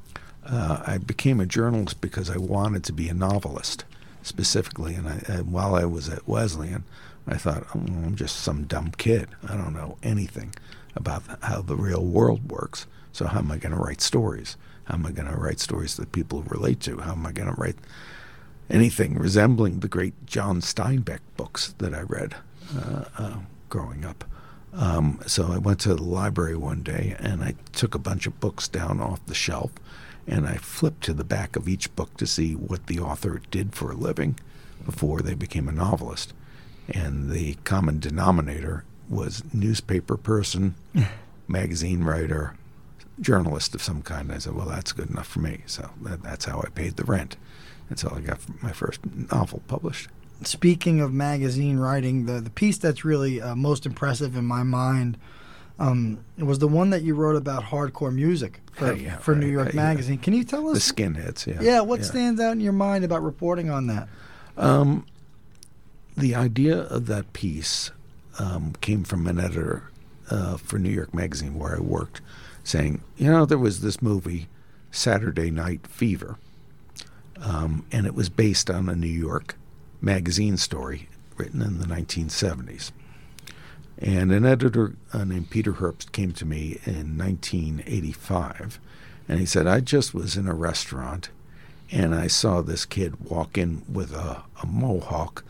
Uh, 0.46 0.82
I 0.86 0.98
became 0.98 1.40
a 1.40 1.46
journalist 1.46 2.00
because 2.02 2.30
I 2.30 2.38
wanted 2.38 2.84
to 2.86 2.94
be 2.94 3.10
a 3.10 3.14
novelist 3.14 3.84
specifically. 4.24 4.94
And, 4.96 5.08
I, 5.08 5.22
and 5.28 5.52
while 5.52 5.74
I 5.76 5.86
was 5.86 6.10
at 6.10 6.28
Wesleyan, 6.28 6.84
I 7.28 7.36
thought, 7.38 7.64
oh, 7.76 7.80
I'm 7.80 8.16
just 8.16 8.38
some 8.38 8.64
dumb 8.64 8.92
kid. 8.98 9.28
I 9.48 9.56
don't 9.56 9.74
know 9.74 9.98
anything 10.02 10.54
about 10.96 11.24
how 11.44 11.62
the 11.62 11.76
real 11.76 12.04
world 12.04 12.50
works. 12.50 12.88
So 13.12 13.28
how 13.28 13.40
am 13.40 13.52
I 13.52 13.58
going 13.58 13.76
to 13.76 13.82
write 13.82 14.02
stories? 14.02 14.58
How 14.86 14.96
am 14.96 15.06
I 15.06 15.12
going 15.12 15.28
to 15.28 15.36
write 15.36 15.60
stories 15.60 15.98
that 15.98 16.12
people 16.12 16.44
relate 16.44 16.80
to? 16.82 17.00
How 17.00 17.12
am 17.12 17.26
I 17.26 17.32
going 17.32 17.54
to 17.54 17.60
write 17.60 17.78
anything 18.70 19.18
resembling 19.18 19.80
the 19.80 19.88
great 19.88 20.14
John 20.26 20.62
Steinbeck 20.62 21.20
books 21.36 21.74
that 21.80 21.94
I 21.94 22.02
read 22.02 22.36
uh, 22.78 23.06
uh, 23.18 23.38
growing 23.70 24.06
up? 24.06 24.24
Um, 24.74 25.20
so 25.26 25.52
I 25.52 25.58
went 25.58 25.80
to 25.82 25.96
the 25.96 26.04
library 26.04 26.56
one 26.56 26.84
day 26.84 27.16
and 27.20 27.44
I 27.44 27.56
took 27.74 27.96
a 27.96 28.00
bunch 28.00 28.28
of 28.28 28.40
books 28.40 28.68
down 28.68 29.02
off 29.02 29.26
the 29.26 29.34
shelf 29.34 29.72
and 30.28 30.48
I 30.48 30.58
flipped 30.58 31.04
to 31.06 31.14
the 31.14 31.24
back 31.24 31.56
of 31.56 31.68
each 31.68 31.94
book 31.96 32.16
to 32.18 32.28
see 32.28 32.54
what 32.54 32.88
the 32.88 33.00
author 33.00 33.42
did 33.50 33.74
for 33.74 33.92
a 33.92 33.96
living 33.96 34.38
before 34.86 35.22
they 35.22 35.34
became 35.34 35.68
a 35.68 35.72
novelist. 35.72 36.34
And 36.90 37.30
the 37.30 37.56
common 37.64 38.00
denominator 38.00 38.84
was 39.10 39.44
newspaper 39.54 40.18
person, 40.18 40.76
magazine 41.48 42.04
writer, 42.04 42.56
journalist 43.20 43.74
of 43.76 43.82
some 43.82 44.02
kind. 44.02 44.32
I 44.32 44.38
said, 44.38 44.56
well, 44.56 44.68
that's 44.68 44.92
good 44.92 45.10
enough 45.10 45.28
for 45.28 45.40
me. 45.40 45.62
So 45.66 45.90
that, 46.04 46.24
that's 46.24 46.46
how 46.46 46.62
I 46.66 46.70
paid 46.70 46.98
the 46.98 47.04
rent 47.04 47.36
until 47.90 48.14
I 48.14 48.20
got 48.22 48.40
my 48.62 48.72
first 48.72 49.00
novel 49.32 49.62
published. 49.68 50.10
speaking 50.44 51.00
of 51.02 51.14
magazine 51.14 51.78
writing, 51.78 52.26
the 52.26 52.40
the 52.42 52.50
piece 52.50 52.78
that's 52.78 53.04
really 53.06 53.42
uh, 53.42 53.56
most 53.56 53.86
impressive 53.86 54.36
in 54.36 54.46
my 54.46 54.62
mind 54.64 55.18
um, 55.80 56.20
was 56.38 56.60
the 56.60 56.68
one 56.68 56.90
that 56.90 57.02
you 57.04 57.16
wrote 57.16 57.36
about 57.36 57.64
hardcore 57.64 58.14
music 58.14 58.60
for, 58.74 58.94
Yeah, 58.94 59.18
for 59.18 59.36
New 59.36 59.46
right, 59.48 59.52
York 59.54 59.68
uh, 59.68 59.72
yeah. 59.74 59.76
Magazine. 59.84 60.18
Can 60.18 60.34
you 60.34 60.44
tell 60.44 60.70
us? 60.70 60.88
The 60.88 60.94
skinheads, 60.94 61.46
yeah. 61.48 61.62
yeah, 61.62 61.82
what 61.82 62.04
stands 62.04 62.42
out 62.42 62.52
in 62.54 62.60
your 62.60 62.74
mind 62.74 63.04
about 63.06 63.24
reporting 63.24 63.70
on 63.70 63.88
that? 63.88 64.08
Um, 64.58 65.06
the 66.18 66.36
idea 66.36 66.80
of 66.80 67.06
that 67.06 67.32
piece 67.34 67.92
um, 68.40 68.74
came 68.82 69.04
from 69.04 69.28
an 69.28 69.40
editor 69.40 69.84
uh, 70.30 70.58
for 70.58 70.80
New 70.80 70.90
York 70.90 71.14
Magazine 71.14 71.58
where 71.58 71.78
I 71.78 71.80
worked, 71.80 72.22
saying, 72.64 73.02
you 73.18 73.32
know, 73.32 73.46
there 73.46 73.58
was 73.58 73.82
this 73.82 74.02
movie, 74.02 74.48
Saturday 74.92 75.52
Night 75.52 75.86
Fever, 75.88 76.38
um, 77.40 77.86
and 77.92 78.06
it 78.06 78.16
was 78.16 78.30
based 78.30 78.70
on 78.70 78.90
a 78.90 78.96
New 78.96 79.08
York 79.08 79.56
magazine 80.02 80.58
story 80.58 81.08
written 81.38 81.62
in 81.62 81.80
the 81.80 81.86
1970s. 81.86 82.92
And 84.00 84.32
an 84.32 84.46
editor 84.46 84.96
uh, 85.14 85.24
named 85.24 85.50
Peter 85.50 85.74
Herbst 85.74 86.12
came 86.12 86.32
to 86.34 86.46
me 86.46 86.80
in 86.86 87.18
1985, 87.18 88.80
and 89.30 89.40
he 89.40 89.46
said, 89.46 89.68
I 89.68 89.80
just 89.80 90.14
was 90.14 90.36
in 90.36 90.48
a 90.48 90.54
restaurant 90.54 91.30
and 91.92 92.14
I 92.14 92.28
saw 92.28 92.62
this 92.62 92.86
kid 92.86 93.30
walk 93.30 93.58
in 93.58 93.84
with 93.92 94.14
a, 94.14 94.44
a 94.62 94.66
mohawk 94.66 95.44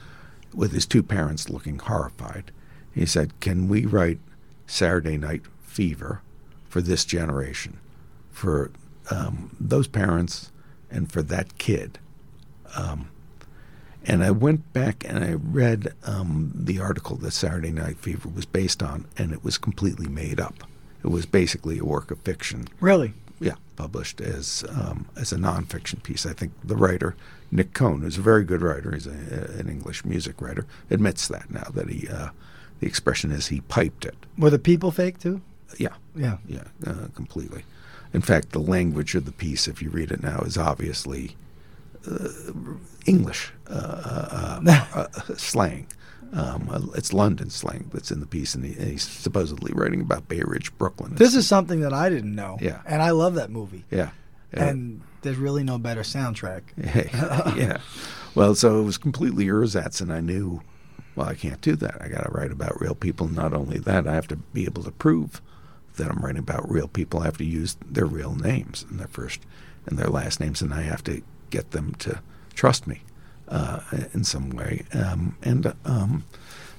with 0.57 0.73
his 0.73 0.85
two 0.85 1.03
parents 1.03 1.49
looking 1.49 1.77
horrified. 1.79 2.51
He 2.93 3.05
said, 3.05 3.39
Can 3.39 3.69
we 3.69 3.85
write 3.85 4.19
Saturday 4.65 5.17
Night 5.17 5.43
Fever 5.61 6.21
for 6.67 6.81
this 6.81 7.05
generation, 7.05 7.79
for 8.31 8.71
um, 9.11 9.55
those 9.59 9.87
parents, 9.87 10.51
and 10.89 11.09
for 11.09 11.21
that 11.21 11.57
kid? 11.57 11.99
Um, 12.75 13.11
and 14.03 14.23
I 14.23 14.31
went 14.31 14.73
back 14.73 15.05
and 15.07 15.23
I 15.23 15.33
read 15.33 15.93
um, 16.03 16.51
the 16.55 16.79
article 16.79 17.17
that 17.17 17.31
Saturday 17.31 17.71
Night 17.71 17.97
Fever 17.97 18.27
was 18.27 18.45
based 18.45 18.81
on, 18.81 19.05
and 19.17 19.31
it 19.31 19.43
was 19.43 19.57
completely 19.57 20.07
made 20.07 20.39
up. 20.39 20.63
It 21.03 21.09
was 21.09 21.25
basically 21.25 21.77
a 21.77 21.85
work 21.85 22.09
of 22.09 22.19
fiction 22.19 22.67
Really? 22.79 23.13
Published 23.77 24.19
as 24.19 24.65
um, 24.69 25.07
as 25.15 25.31
a 25.31 25.37
nonfiction 25.37 26.03
piece. 26.03 26.25
I 26.25 26.33
think 26.33 26.51
the 26.63 26.75
writer 26.75 27.15
Nick 27.51 27.73
Cohn, 27.73 28.01
who's 28.01 28.17
a 28.17 28.21
very 28.21 28.43
good 28.43 28.61
writer, 28.61 28.91
he's 28.93 29.07
a, 29.07 29.11
an 29.57 29.69
English 29.69 30.03
music 30.03 30.41
writer, 30.41 30.65
admits 30.89 31.29
that 31.29 31.49
now 31.49 31.69
that 31.73 31.87
he 31.89 32.09
uh, 32.09 32.29
the 32.81 32.87
expression 32.87 33.31
is 33.31 33.47
he 33.47 33.61
piped 33.61 34.03
it. 34.05 34.15
Were 34.37 34.49
the 34.49 34.59
people 34.59 34.91
fake 34.91 35.19
too? 35.19 35.39
Yeah, 35.77 35.95
Yeah. 36.15 36.37
yeah, 36.47 36.63
uh, 36.85 37.07
completely. 37.15 37.63
In 38.13 38.21
fact, 38.21 38.51
the 38.51 38.59
language 38.59 39.15
of 39.15 39.25
the 39.25 39.31
piece, 39.33 39.67
if 39.67 39.81
you 39.81 39.89
read 39.89 40.11
it 40.11 40.23
now, 40.23 40.39
is 40.39 40.57
obviously 40.57 41.35
uh, 42.09 42.29
English 43.05 43.51
uh, 43.69 44.59
uh, 44.65 44.83
uh, 44.93 45.07
slang. 45.37 45.87
Um, 46.33 46.69
uh, 46.71 46.81
it's 46.95 47.13
London 47.13 47.49
slang 47.49 47.89
that's 47.93 48.11
in 48.11 48.19
the 48.19 48.25
piece, 48.25 48.53
and, 48.55 48.65
he, 48.65 48.73
and 48.73 48.91
he's 48.91 49.07
supposedly 49.07 49.71
writing 49.73 50.01
about 50.01 50.27
Bay 50.27 50.41
Ridge, 50.43 50.75
Brooklyn. 50.77 51.15
This 51.15 51.35
is 51.35 51.47
something 51.47 51.81
that 51.81 51.93
I 51.93 52.09
didn't 52.09 52.35
know. 52.35 52.57
Yeah. 52.61 52.81
And 52.85 53.01
I 53.01 53.11
love 53.11 53.35
that 53.35 53.49
movie. 53.49 53.85
yeah, 53.89 54.09
yeah. 54.53 54.65
And 54.65 55.01
there's 55.21 55.37
really 55.37 55.63
no 55.63 55.77
better 55.77 56.01
soundtrack. 56.01 56.63
yeah. 57.57 57.77
Well, 58.35 58.55
so 58.55 58.79
it 58.79 58.83
was 58.83 58.97
completely 58.97 59.45
ersatz, 59.47 60.01
and 60.01 60.11
I 60.11 60.19
knew, 60.19 60.61
well, 61.15 61.27
I 61.27 61.35
can't 61.35 61.61
do 61.61 61.75
that. 61.77 62.01
I 62.01 62.07
got 62.07 62.23
to 62.23 62.31
write 62.31 62.51
about 62.51 62.79
real 62.79 62.95
people. 62.95 63.27
Not 63.27 63.53
only 63.53 63.79
that, 63.79 64.07
I 64.07 64.13
have 64.13 64.27
to 64.27 64.35
be 64.35 64.65
able 64.65 64.83
to 64.83 64.91
prove 64.91 65.41
that 65.95 66.09
I'm 66.09 66.19
writing 66.19 66.39
about 66.39 66.69
real 66.69 66.87
people. 66.87 67.21
I 67.21 67.25
have 67.25 67.37
to 67.37 67.45
use 67.45 67.77
their 67.83 68.05
real 68.05 68.35
names 68.35 68.85
and 68.89 68.99
their 68.99 69.07
first 69.07 69.41
and 69.85 69.97
their 69.97 70.09
last 70.09 70.39
names, 70.39 70.61
and 70.61 70.73
I 70.73 70.81
have 70.81 71.03
to 71.05 71.21
get 71.49 71.71
them 71.71 71.95
to 71.95 72.19
trust 72.53 72.85
me 72.87 73.01
uh, 73.47 73.79
in 74.13 74.23
some 74.23 74.49
way. 74.49 74.83
Um, 74.93 75.35
and 75.43 75.73
um, 75.85 76.23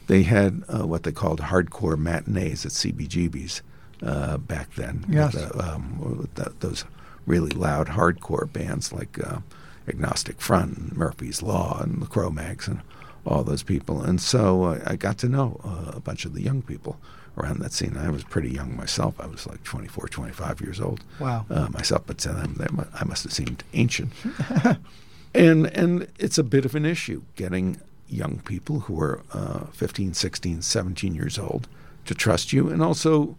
they 0.07 0.23
had 0.23 0.62
uh, 0.69 0.87
what 0.87 1.03
they 1.03 1.12
called 1.12 1.40
hardcore 1.40 1.99
matinees 1.99 2.64
at 2.66 2.73
CBGB's 2.73 3.62
uh, 4.03 4.38
back 4.38 4.75
then. 4.75 5.05
Yes. 5.09 5.35
With, 5.35 5.57
um, 5.61 6.19
with 6.19 6.35
th- 6.35 6.49
those 6.61 6.85
really 7.27 7.51
loud 7.51 7.88
hardcore 7.88 8.51
bands 8.53 8.92
like 8.92 9.19
uh, 9.25 9.38
Agnostic 9.87 10.40
Front 10.40 10.77
and 10.79 10.97
Murphy's 10.97 11.42
Law 11.42 11.81
and 11.83 12.01
the 12.03 12.07
Cro-Mags 12.07 12.69
and 12.69 12.81
all 13.27 13.45
those 13.45 13.62
people. 13.62 14.01
And 14.03 14.21
so 14.21 14.64
uh, 14.64 14.81
I 14.87 14.97
got 14.97 15.19
to 15.19 15.29
know 15.29 15.61
uh, 15.64 15.92
a 15.97 16.01
bunch 16.01 16.25
of 16.25 16.33
the 16.35 16.42
young 16.42 16.62
people 16.62 16.99
around 17.37 17.61
that 17.61 17.73
scene. 17.73 17.97
I 17.97 18.09
was 18.11 18.25
pretty 18.25 18.51
young 18.51 18.77
myself. 18.77 19.14
I 19.21 19.27
was 19.27 19.47
like 19.47 19.62
24, 19.62 20.09
25 20.09 20.61
years 20.61 20.81
old 20.81 21.05
Wow. 21.21 21.45
uh, 21.51 21.69
myself, 21.71 22.03
but 22.07 22.19
to 22.19 22.29
them, 22.33 22.55
they, 22.55 22.66
I 22.95 23.05
must 23.05 23.25
have 23.25 23.33
seemed 23.33 23.62
ancient. 23.75 24.12
and 25.35 25.67
and 25.67 26.09
it's 26.19 26.38
a 26.38 26.45
bit 26.45 26.64
of 26.64 26.75
an 26.75 26.85
issue 26.85 27.23
getting 27.37 27.81
young 28.09 28.38
people 28.41 28.81
who 28.81 28.99
are 29.01 29.23
uh, 29.33 29.67
15, 29.67 30.14
16, 30.14 30.62
17 30.62 31.14
years 31.14 31.38
old 31.38 31.69
to 32.07 32.14
trust 32.14 32.53
you, 32.53 32.69
and 32.69 32.83
also 32.83 33.37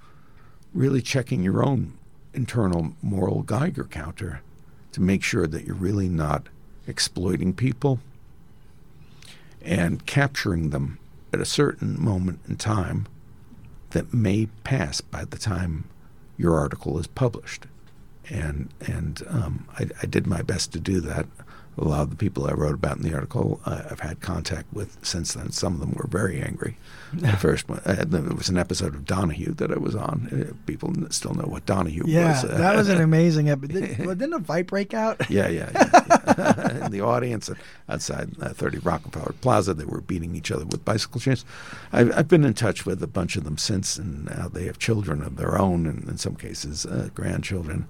really 0.74 1.02
checking 1.02 1.44
your 1.44 1.64
own 1.64 1.98
internal 2.34 2.94
moral 3.02 3.42
Geiger 3.42 3.86
counter 3.86 4.42
to 4.92 5.02
make 5.02 5.24
sure 5.24 5.48
that 5.48 5.66
you're 5.66 5.76
really 5.76 6.10
not 6.10 6.48
exploiting 6.88 7.54
people 7.54 8.00
and 9.62 10.06
capturing 10.06 10.70
them 10.70 11.00
at 11.34 11.40
a 11.40 11.46
certain 11.46 12.02
moment 12.02 12.40
in 12.48 12.56
time 12.56 13.08
that 13.92 14.14
may 14.14 14.48
pass 14.64 15.02
by 15.02 15.26
the 15.26 15.38
time 15.38 15.86
your 16.38 16.58
article 16.58 16.98
is 17.00 17.08
published. 17.08 17.66
And 18.30 18.70
and 18.80 19.24
um, 19.28 19.68
I, 19.78 19.88
I 20.02 20.06
did 20.06 20.28
my 20.28 20.42
best 20.42 20.72
to 20.74 20.80
do 20.80 21.02
that. 21.02 21.26
A 21.82 21.88
lot 21.88 22.02
of 22.02 22.10
the 22.10 22.16
people 22.18 22.46
I 22.46 22.52
wrote 22.52 22.76
about 22.76 22.98
in 22.98 23.04
the 23.04 23.14
article, 23.14 23.62
uh, 23.66 23.84
I've 23.90 24.02
had 24.02 24.20
contact 24.20 24.66
with 24.74 24.98
since 25.02 25.34
then. 25.34 25.52
Some 25.52 25.74
of 25.76 25.80
them 25.80 25.94
were 25.94 26.08
very 26.10 26.42
angry. 26.42 26.76
The 27.14 27.32
first 27.38 27.70
one, 27.70 27.80
had, 27.86 28.12
there 28.12 28.22
was 28.22 28.50
an 28.50 28.58
episode 28.58 28.96
of 28.96 29.06
Donahue 29.06 29.54
that 29.54 29.72
I 29.72 29.78
was 29.78 29.96
on. 29.96 30.28
Uh, 30.32 30.54
people 30.66 30.94
still 31.10 31.34
know 31.34 31.46
what 31.48 31.66
Donahue 31.66 32.04
Yeah, 32.06 32.30
was. 32.30 32.44
Uh, 32.44 32.58
that 32.58 32.76
was 32.76 32.90
an 32.90 33.00
amazing 33.10 33.50
episode. 33.50 33.74
Did, 33.74 34.06
well, 34.06 34.16
didn't 34.16 34.34
a 34.34 34.44
fight 34.44 34.68
break 34.68 34.94
out? 34.94 35.22
yeah, 35.30 35.48
yeah. 35.48 35.72
yeah, 35.74 36.14
yeah. 36.38 36.86
In 36.86 36.92
the 36.92 37.02
audience 37.02 37.50
outside 37.88 38.30
uh, 38.42 38.50
30 38.50 38.80
Rockefeller 38.80 39.34
Plaza, 39.42 39.74
they 39.74 39.86
were 39.86 40.02
beating 40.02 40.36
each 40.36 40.52
other 40.52 40.66
with 40.66 40.84
bicycle 40.84 41.22
chains. 41.22 41.46
I've, 41.94 42.16
I've 42.16 42.28
been 42.28 42.44
in 42.44 42.54
touch 42.56 42.86
with 42.86 43.02
a 43.02 43.08
bunch 43.08 43.38
of 43.38 43.46
them 43.46 43.58
since, 43.58 43.98
and 43.98 44.26
now 44.26 44.50
they 44.50 44.66
have 44.66 44.80
children 44.80 45.22
of 45.22 45.38
their 45.38 45.58
own, 45.58 45.86
and 45.86 46.08
in 46.10 46.18
some 46.18 46.36
cases, 46.36 46.86
uh, 46.86 47.10
grandchildren. 47.16 47.88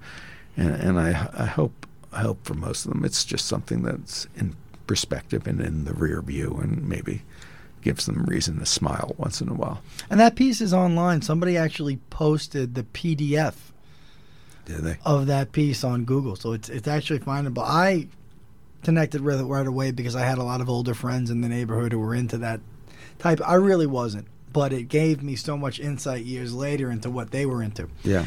And, 0.56 0.74
and 0.74 1.00
I, 1.00 1.28
I 1.34 1.46
hope, 1.46 1.86
hope 2.12 2.44
for 2.44 2.54
most 2.54 2.84
of 2.84 2.92
them, 2.92 3.04
it's 3.04 3.24
just 3.24 3.46
something 3.46 3.82
that's 3.82 4.26
in 4.36 4.56
perspective 4.86 5.46
and 5.46 5.60
in 5.60 5.84
the 5.84 5.94
rear 5.94 6.20
view, 6.20 6.58
and 6.62 6.88
maybe 6.88 7.22
gives 7.82 8.06
them 8.06 8.24
reason 8.24 8.58
to 8.58 8.66
smile 8.66 9.14
once 9.16 9.40
in 9.40 9.48
a 9.48 9.54
while. 9.54 9.82
And 10.10 10.20
that 10.20 10.34
piece 10.36 10.60
is 10.60 10.74
online. 10.74 11.22
Somebody 11.22 11.56
actually 11.56 11.96
posted 12.10 12.74
the 12.74 12.82
PDF 12.82 13.54
of 15.04 15.26
that 15.26 15.52
piece 15.52 15.82
on 15.82 16.04
Google, 16.04 16.36
so 16.36 16.52
it's 16.52 16.68
it's 16.68 16.86
actually 16.86 17.20
findable. 17.20 17.64
I 17.64 18.08
connected 18.82 19.20
with 19.20 19.40
it 19.40 19.44
right 19.44 19.66
away 19.66 19.90
because 19.90 20.16
I 20.16 20.24
had 20.24 20.38
a 20.38 20.42
lot 20.42 20.60
of 20.60 20.68
older 20.68 20.94
friends 20.94 21.30
in 21.30 21.40
the 21.40 21.48
neighborhood 21.48 21.92
who 21.92 21.98
were 21.98 22.14
into 22.14 22.38
that 22.38 22.60
type. 23.18 23.40
I 23.46 23.54
really 23.54 23.86
wasn't, 23.86 24.26
but 24.52 24.72
it 24.72 24.84
gave 24.84 25.22
me 25.22 25.36
so 25.36 25.56
much 25.56 25.80
insight 25.80 26.24
years 26.24 26.54
later 26.54 26.90
into 26.90 27.10
what 27.10 27.30
they 27.30 27.46
were 27.46 27.62
into. 27.62 27.88
Yeah. 28.02 28.26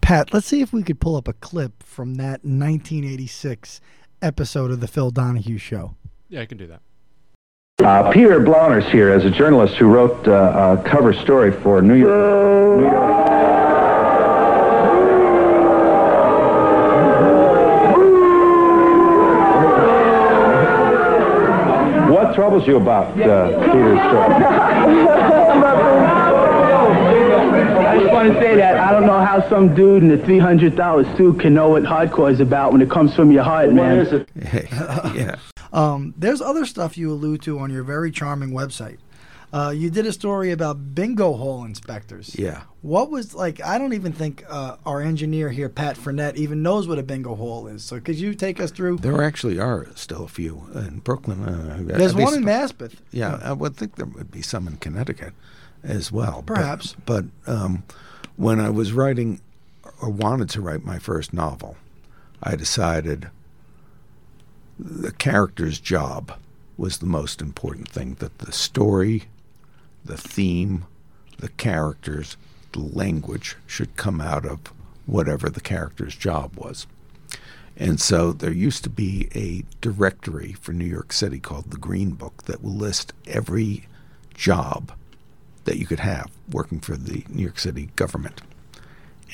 Pat, 0.00 0.32
let's 0.32 0.46
see 0.46 0.60
if 0.60 0.72
we 0.72 0.82
could 0.82 1.00
pull 1.00 1.16
up 1.16 1.28
a 1.28 1.32
clip 1.34 1.82
from 1.82 2.14
that 2.14 2.44
1986 2.44 3.80
episode 4.22 4.70
of 4.70 4.80
the 4.80 4.88
Phil 4.88 5.10
Donahue 5.10 5.58
Show. 5.58 5.94
Yeah, 6.28 6.42
I 6.42 6.46
can 6.46 6.58
do 6.58 6.66
that. 6.66 6.80
Uh, 7.80 8.10
Peter 8.10 8.40
Blauner's 8.40 8.90
here 8.90 9.10
as 9.10 9.24
a 9.24 9.30
journalist 9.30 9.76
who 9.76 9.86
wrote 9.86 10.26
uh, 10.26 10.76
a 10.78 10.82
cover 10.88 11.12
story 11.12 11.52
for 11.52 11.80
New 11.80 11.94
York. 11.94 12.80
New 12.80 12.86
York. 12.86 13.28
What 22.10 22.34
troubles 22.34 22.66
you 22.66 22.78
about 22.78 23.16
uh, 23.20 23.60
Peter's 23.60 24.00
story? 24.10 24.34
I 27.98 28.02
just 28.02 28.12
want 28.12 28.32
to 28.32 28.40
say 28.40 28.54
that 28.54 28.76
I 28.78 28.92
don't 28.92 29.06
know 29.06 29.18
how 29.24 29.48
some 29.48 29.74
dude 29.74 30.04
in 30.04 30.12
a 30.12 30.18
$300 30.18 31.16
suit 31.16 31.40
can 31.40 31.52
know 31.52 31.70
what 31.70 31.82
hardcore 31.82 32.30
is 32.32 32.38
about 32.38 32.70
when 32.70 32.80
it 32.80 32.88
comes 32.88 33.12
from 33.12 33.32
your 33.32 33.42
heart, 33.42 33.72
man. 33.72 34.24
yeah. 35.14 35.36
Um, 35.70 36.14
there's 36.16 36.40
other 36.40 36.64
stuff 36.64 36.96
you 36.96 37.12
allude 37.12 37.42
to 37.42 37.58
on 37.58 37.70
your 37.70 37.82
very 37.82 38.10
charming 38.10 38.52
website. 38.52 38.96
Uh, 39.52 39.70
you 39.76 39.90
did 39.90 40.06
a 40.06 40.12
story 40.14 40.50
about 40.50 40.94
bingo 40.94 41.34
hall 41.34 41.62
inspectors. 41.62 42.34
Yeah. 42.38 42.62
What 42.80 43.10
was 43.10 43.34
like? 43.34 43.62
I 43.62 43.76
don't 43.76 43.92
even 43.92 44.12
think 44.12 44.44
uh, 44.48 44.76
our 44.86 45.02
engineer 45.02 45.50
here, 45.50 45.68
Pat 45.68 45.98
Frenette, 45.98 46.36
even 46.36 46.62
knows 46.62 46.88
what 46.88 46.98
a 46.98 47.02
bingo 47.02 47.34
hall 47.34 47.66
is. 47.66 47.84
So 47.84 48.00
could 48.00 48.18
you 48.18 48.34
take 48.34 48.60
us 48.60 48.70
through? 48.70 48.96
There 48.96 49.22
actually 49.22 49.58
are 49.60 49.86
still 49.94 50.24
a 50.24 50.28
few 50.28 50.62
in 50.74 51.00
Brooklyn. 51.00 51.44
Uh, 51.44 51.80
There's 51.82 52.14
one 52.14 52.24
least- 52.24 52.36
in 52.38 52.44
Maspeth. 52.44 52.94
Yeah, 53.10 53.38
I 53.42 53.52
would 53.52 53.76
think 53.76 53.96
there 53.96 54.06
would 54.06 54.30
be 54.30 54.40
some 54.40 54.66
in 54.66 54.78
Connecticut 54.78 55.34
as 55.82 56.10
well. 56.12 56.42
but- 56.46 56.56
Perhaps. 56.56 56.96
But, 57.06 57.26
um, 57.46 57.82
when 58.36 58.60
I 58.60 58.70
was 58.70 58.92
writing 58.92 59.40
or 60.00 60.10
wanted 60.10 60.48
to 60.50 60.60
write 60.60 60.84
my 60.84 60.98
first 60.98 61.32
novel, 61.32 61.76
I 62.42 62.54
decided 62.56 63.28
the 64.78 65.10
character's 65.12 65.80
job 65.80 66.32
was 66.76 66.98
the 66.98 67.06
most 67.06 67.42
important 67.42 67.88
thing. 67.88 68.14
That 68.20 68.38
the 68.38 68.52
story, 68.52 69.24
the 70.04 70.16
theme, 70.16 70.84
the 71.38 71.48
characters, 71.48 72.36
the 72.72 72.78
language 72.80 73.56
should 73.66 73.96
come 73.96 74.20
out 74.20 74.46
of 74.46 74.60
whatever 75.06 75.48
the 75.50 75.60
character's 75.60 76.14
job 76.14 76.52
was. 76.56 76.86
And 77.76 78.00
so 78.00 78.32
there 78.32 78.52
used 78.52 78.84
to 78.84 78.90
be 78.90 79.28
a 79.34 79.64
directory 79.80 80.52
for 80.52 80.72
New 80.72 80.84
York 80.84 81.12
City 81.12 81.38
called 81.38 81.70
the 81.70 81.76
Green 81.76 82.10
Book 82.10 82.44
that 82.44 82.62
will 82.62 82.74
list 82.74 83.12
every 83.26 83.86
job 84.34 84.92
that 85.68 85.76
you 85.76 85.84
could 85.84 86.00
have 86.00 86.30
working 86.50 86.80
for 86.80 86.96
the 86.96 87.24
New 87.28 87.42
York 87.42 87.58
City 87.58 87.90
government. 87.94 88.40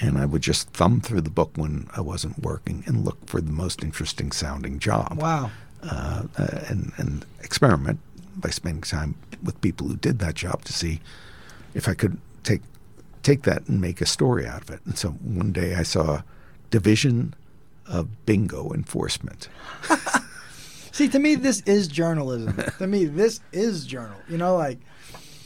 And 0.00 0.18
I 0.18 0.26
would 0.26 0.42
just 0.42 0.68
thumb 0.70 1.00
through 1.00 1.20
the 1.20 1.30
book 1.30 1.52
when 1.54 1.86
I 1.96 2.00
wasn't 2.00 2.40
working 2.42 2.82
and 2.86 3.04
look 3.04 3.24
for 3.26 3.40
the 3.40 3.52
most 3.52 3.84
interesting 3.84 4.32
sounding 4.32 4.80
job. 4.80 5.18
Wow. 5.22 5.52
Uh, 5.80 6.24
uh, 6.36 6.58
and, 6.66 6.92
and 6.96 7.24
experiment 7.40 8.00
by 8.36 8.50
spending 8.50 8.82
time 8.82 9.14
with 9.44 9.60
people 9.60 9.86
who 9.86 9.94
did 9.94 10.18
that 10.18 10.34
job 10.34 10.64
to 10.64 10.72
see 10.72 11.00
if 11.72 11.88
I 11.88 11.94
could 11.94 12.18
take 12.42 12.62
take 13.22 13.42
that 13.42 13.68
and 13.68 13.80
make 13.80 14.00
a 14.00 14.06
story 14.06 14.44
out 14.44 14.62
of 14.62 14.70
it. 14.70 14.80
And 14.84 14.98
so 14.98 15.10
one 15.10 15.52
day 15.52 15.76
I 15.76 15.84
saw 15.84 16.22
Division 16.70 17.34
of 17.86 18.26
Bingo 18.26 18.72
Enforcement. 18.72 19.48
See, 20.92 21.08
to 21.08 21.18
me, 21.18 21.36
this 21.36 21.60
is 21.62 21.86
journalism. 21.88 22.56
to 22.78 22.86
me, 22.86 23.04
this 23.04 23.40
is 23.52 23.86
journal. 23.86 24.18
You 24.28 24.36
know, 24.36 24.56
like 24.56 24.78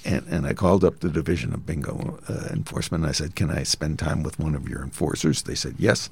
And, 0.08 0.26
and 0.28 0.46
I 0.46 0.54
called 0.54 0.84
up 0.84 1.00
the 1.00 1.10
Division 1.10 1.52
of 1.52 1.66
Bingo 1.66 2.18
uh, 2.28 2.48
Enforcement. 2.50 3.04
And 3.04 3.10
I 3.10 3.12
said, 3.12 3.36
Can 3.36 3.50
I 3.50 3.62
spend 3.62 3.98
time 3.98 4.22
with 4.22 4.38
one 4.38 4.54
of 4.54 4.66
your 4.66 4.82
enforcers? 4.82 5.42
They 5.42 5.54
said, 5.54 5.74
Yes, 5.78 6.08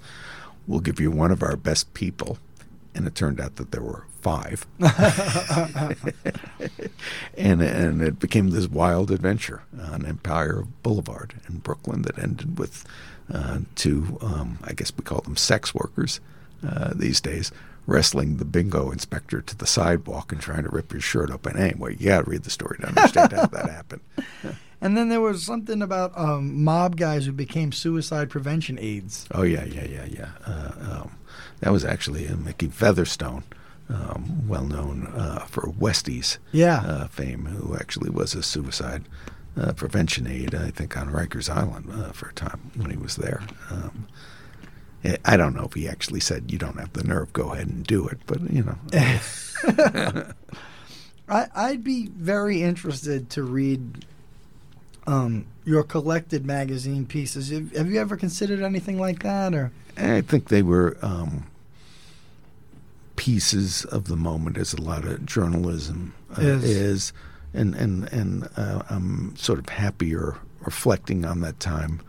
we'll 0.67 0.81
give 0.81 1.01
you 1.01 1.11
one 1.11 1.31
of 1.31 1.43
our 1.43 1.57
best 1.57 1.95
people. 1.95 2.37
And 2.95 3.07
it 3.07 3.15
turned 3.15 3.41
out 3.41 3.57
that 3.57 3.73
there 3.73 3.83
were 3.83 4.05
five. 4.21 4.67
and, 7.37 7.63
and 7.63 8.03
it 8.03 8.19
became 8.19 8.51
this 8.51 8.69
wild 8.69 9.11
adventure 9.11 9.63
on 9.81 10.05
Empire 10.05 10.65
Boulevard 10.83 11.35
in 11.49 11.59
Brooklyn 11.59 12.03
that 12.03 12.19
ended 12.19 12.59
with 12.59 12.85
uh, 13.33 13.61
two, 13.77 14.19
um, 14.21 14.59
I 14.63 14.75
guess 14.75 14.93
we 14.97 15.05
call 15.05 15.23
them 15.23 15.37
sex 15.37 15.75
workers 15.75 16.21
uh, 16.67 16.93
these 16.95 17.21
days, 17.21 17.51
wrestling 17.87 18.37
the 18.37 18.45
bingo 18.45 18.91
inspector 18.91 19.41
to 19.41 19.57
the 19.57 19.67
sidewalk 19.67 20.33
and 20.33 20.41
trying 20.41 20.65
to 20.65 20.69
rip 20.71 20.93
his 20.93 21.05
shirt 21.05 21.31
open. 21.31 21.57
Anyway, 21.57 21.97
you 21.99 22.07
got 22.09 22.25
to 22.25 22.31
read 22.31 22.43
the 22.43 22.51
story 22.51 22.79
to 22.81 22.89
understand 22.89 23.33
how 23.33 23.47
that 23.47 23.71
happened. 23.71 24.01
And 24.79 24.95
then 24.95 25.09
there 25.09 25.23
was 25.23 25.43
something 25.43 25.81
about 25.81 26.13
um, 26.19 26.63
mob 26.63 26.99
guys 26.99 27.25
who 27.25 27.33
became 27.33 27.73
suicide 27.73 28.29
prevention 28.29 28.79
aides. 28.79 29.27
Oh 29.33 29.43
yeah, 29.43 29.65
yeah, 29.65 29.87
yeah, 29.87 30.05
yeah. 30.05 30.29
Uh, 30.47 30.73
um, 31.01 31.13
that 31.61 31.73
was 31.73 31.83
actually 31.83 32.29
uh, 32.29 32.37
Mickey 32.37 32.69
Featherstone, 32.69 33.43
um, 33.89 34.47
well 34.47 34.65
known 34.67 35.07
uh, 35.17 35.47
for 35.47 35.63
Westies 35.63 36.37
Yeah. 36.53 36.83
uh, 36.85 37.09
fame, 37.09 37.47
who 37.47 37.75
actually 37.75 38.11
was 38.11 38.35
a 38.35 38.43
suicide 38.43 39.05
uh, 39.59 39.73
prevention 39.73 40.27
aide, 40.27 40.55
I 40.55 40.71
think, 40.71 40.95
on 40.95 41.09
Rikers 41.09 41.49
Island 41.49 41.91
uh, 41.91 42.13
for 42.13 42.29
a 42.29 42.35
time 42.35 42.71
when 42.77 42.91
he 42.91 42.99
was 42.99 43.17
there. 43.17 43.43
I- 45.25 45.37
don't 45.37 45.55
know 45.55 45.65
if 45.65 45.75
he 45.75 45.89
actually 45.89 46.21
said, 46.21 46.51
"You 46.51 46.59
don't 46.59 46.79
have 46.79 46.93
the 46.93 47.05
nerve, 47.05 47.33
go 47.33 47.53
ahead 47.53 47.69
and 47.69 47.87
do 47.87 48.07
it," 48.09 48.19
but 48.27 48.41
you 48.51 48.63
know, 48.65 48.77
I, 51.29 51.47
I'd 51.55 51.85
be 51.85 52.07
very 52.09 52.63
interested 52.63 53.31
to 53.31 53.43
read 53.43 54.05
um, 55.07 55.47
your 55.65 55.83
collected 55.83 56.47
magazine 56.47 57.07
pieces. 57.07 57.51
Have, 57.51 57.73
have 57.73 57.91
you 57.91 58.01
ever 58.01 58.17
considered 58.17 58.63
anything 58.63 58.99
like 58.99 59.23
that, 59.23 59.55
or 59.55 59.71
I 59.97 60.21
think 60.21 60.49
they 60.49 60.63
were 60.63 60.97
um, 61.03 61.47
pieces 63.17 63.85
of 63.87 64.09
the 64.09 64.17
moment, 64.17 64.59
as 64.59 64.73
a 64.73 64.81
lot 64.81 65.05
of 65.05 65.25
journalism 65.27 66.15
uh, 66.37 66.43
Is. 66.43 66.65
is, 66.65 67.13
and 67.55 67.75
and 67.75 68.13
and 68.13 68.49
uh, 68.57 68.83
I'm 68.91 69.35
sort 69.37 69.59
of 69.59 69.69
happier 69.69 70.37
reflecting 70.61 71.25
on 71.25 71.41
that 71.41 71.61
time 71.61 72.01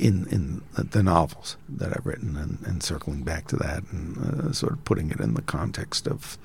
in 0.00 0.26
in 0.28 0.62
the, 0.76 1.02
novels 1.02 1.56
that 1.68 1.96
I've 1.96 2.06
written 2.06 2.36
and, 2.36 2.58
and 2.66 2.82
circling 2.82 3.22
back 3.22 3.46
to 3.48 3.56
that 3.56 3.82
and 3.92 4.18
uh, 4.18 4.52
sort 4.52 4.72
of 4.72 4.84
putting 4.84 5.10
it 5.10 5.20
in 5.20 5.34
the 5.34 5.42
context 5.42 6.06
of 6.06 6.38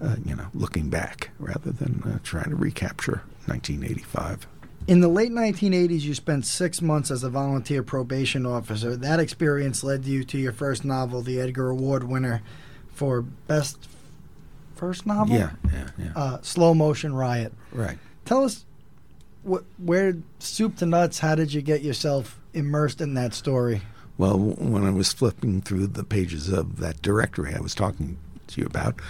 uh, 0.00 0.16
you 0.24 0.34
know 0.34 0.46
looking 0.52 0.88
back 0.90 1.30
rather 1.38 1.70
than 1.70 2.02
uh, 2.04 2.18
trying 2.22 2.50
to 2.50 2.56
recapture 2.56 3.22
1985. 3.46 4.46
In 4.86 5.00
the 5.00 5.08
late 5.08 5.30
1980s, 5.30 6.00
you 6.00 6.14
spent 6.14 6.46
six 6.46 6.80
months 6.80 7.10
as 7.10 7.22
a 7.22 7.28
volunteer 7.28 7.82
probation 7.82 8.46
officer. 8.46 8.96
That 8.96 9.20
experience 9.20 9.84
led 9.84 10.06
you 10.06 10.24
to 10.24 10.38
your 10.38 10.52
first 10.52 10.84
novel, 10.84 11.20
the 11.20 11.40
Edgar 11.40 11.68
Award 11.68 12.04
winner 12.04 12.42
for 12.94 13.20
Best 13.20 13.86
First 14.74 15.04
Novel? 15.04 15.36
Yeah, 15.36 15.50
yeah, 15.70 15.88
yeah. 15.98 16.12
Uh, 16.16 16.38
Slow 16.40 16.72
Motion 16.72 17.14
Riot. 17.14 17.52
right. 17.72 17.98
Tell 18.24 18.44
us 18.44 18.64
wh- 19.48 19.64
where, 19.78 20.16
soup 20.38 20.76
to 20.76 20.86
nuts, 20.86 21.18
how 21.18 21.34
did 21.34 21.52
you 21.52 21.60
get 21.60 21.82
yourself 21.82 22.37
immersed 22.52 23.00
in 23.00 23.14
that 23.14 23.34
story? 23.34 23.82
Well, 24.16 24.38
when 24.38 24.84
I 24.84 24.90
was 24.90 25.12
flipping 25.12 25.62
through 25.62 25.88
the 25.88 26.04
pages 26.04 26.48
of 26.48 26.78
that 26.78 27.02
directory 27.02 27.54
I 27.54 27.60
was 27.60 27.74
talking 27.74 28.18
to 28.48 28.60
you 28.60 28.66
about, 28.66 29.00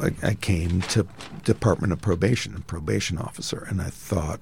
I, 0.00 0.10
I 0.22 0.34
came 0.34 0.80
to 0.82 1.06
Department 1.44 1.92
of 1.92 2.00
Probation, 2.00 2.56
a 2.56 2.60
probation 2.60 3.18
officer, 3.18 3.64
and 3.68 3.80
I 3.80 3.90
thought, 3.90 4.40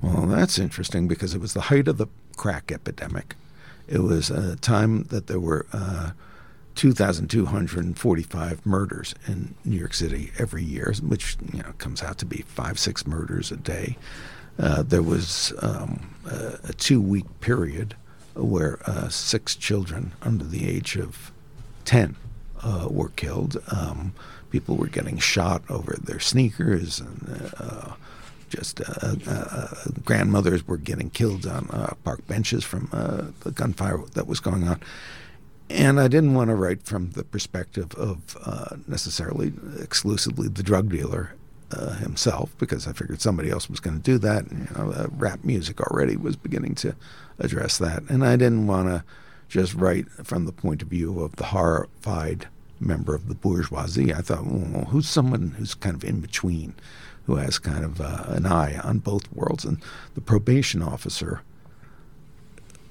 well, 0.00 0.26
that's 0.26 0.58
interesting 0.58 1.08
because 1.08 1.34
it 1.34 1.40
was 1.40 1.54
the 1.54 1.62
height 1.62 1.88
of 1.88 1.98
the 1.98 2.06
crack 2.36 2.70
epidemic. 2.70 3.34
It 3.88 4.00
was 4.00 4.30
a 4.30 4.56
time 4.56 5.04
that 5.04 5.26
there 5.26 5.40
were 5.40 5.66
uh, 5.72 6.10
2,245 6.76 8.66
murders 8.66 9.14
in 9.26 9.54
New 9.64 9.78
York 9.78 9.94
City 9.94 10.30
every 10.38 10.62
year, 10.62 10.94
which 11.02 11.36
you 11.52 11.62
know 11.62 11.72
comes 11.78 12.02
out 12.02 12.18
to 12.18 12.26
be 12.26 12.42
five, 12.42 12.78
six 12.78 13.06
murders 13.06 13.50
a 13.50 13.56
day. 13.56 13.96
Uh, 14.58 14.82
there 14.82 15.02
was 15.02 15.52
um, 15.60 16.14
a, 16.26 16.58
a 16.68 16.72
two-week 16.72 17.26
period 17.40 17.94
where 18.34 18.78
uh, 18.86 19.08
six 19.08 19.54
children 19.54 20.12
under 20.22 20.44
the 20.44 20.68
age 20.68 20.96
of 20.96 21.30
10 21.84 22.16
uh, 22.62 22.88
were 22.90 23.10
killed. 23.10 23.62
Um, 23.70 24.14
people 24.50 24.76
were 24.76 24.88
getting 24.88 25.18
shot 25.18 25.62
over 25.68 25.96
their 26.02 26.20
sneakers, 26.20 27.00
and 27.00 27.52
uh, 27.58 27.92
just 28.48 28.80
uh, 28.80 29.68
grandmothers 30.04 30.66
were 30.66 30.76
getting 30.76 31.10
killed 31.10 31.46
on 31.46 31.66
park 32.04 32.26
benches 32.26 32.64
from 32.64 32.88
the 33.40 33.50
gunfire 33.50 33.98
that 34.14 34.26
was 34.26 34.40
going 34.40 34.68
on. 34.68 34.80
And 35.68 35.98
I 35.98 36.06
didn't 36.06 36.34
want 36.34 36.48
to 36.48 36.54
write 36.54 36.84
from 36.84 37.10
the 37.10 37.24
perspective 37.24 37.92
of 37.94 38.36
necessarily 38.88 39.52
exclusively 39.80 40.48
the 40.48 40.62
drug 40.62 40.90
dealer 40.90 41.34
uh, 41.76 41.94
himself, 41.96 42.56
because 42.58 42.86
I 42.86 42.92
figured 42.92 43.20
somebody 43.20 43.50
else 43.50 43.68
was 43.68 43.80
going 43.80 43.96
to 43.96 44.02
do 44.02 44.18
that. 44.18 44.46
And, 44.46 44.68
you 44.68 44.76
know, 44.76 44.92
uh, 44.92 45.06
rap 45.12 45.44
music 45.44 45.80
already 45.80 46.16
was 46.16 46.36
beginning 46.36 46.74
to 46.76 46.94
address 47.38 47.78
that, 47.78 48.02
and 48.08 48.24
I 48.24 48.36
didn't 48.36 48.66
want 48.66 48.88
to 48.88 49.04
just 49.48 49.74
write 49.74 50.08
from 50.08 50.44
the 50.44 50.52
point 50.52 50.82
of 50.82 50.88
view 50.88 51.20
of 51.20 51.36
the 51.36 51.44
horrified 51.44 52.48
member 52.80 53.14
of 53.14 53.28
the 53.28 53.34
bourgeoisie. 53.34 54.12
I 54.12 54.20
thought, 54.22 54.44
well, 54.44 54.86
who's 54.86 55.08
someone 55.08 55.54
who's 55.58 55.74
kind 55.74 55.94
of 55.94 56.04
in 56.04 56.20
between, 56.20 56.74
who 57.26 57.36
has 57.36 57.58
kind 57.58 57.84
of 57.84 58.00
uh, 58.00 58.24
an 58.28 58.46
eye 58.46 58.78
on 58.82 58.98
both 58.98 59.32
worlds, 59.32 59.64
and 59.64 59.78
the 60.14 60.20
probation 60.20 60.82
officer 60.82 61.42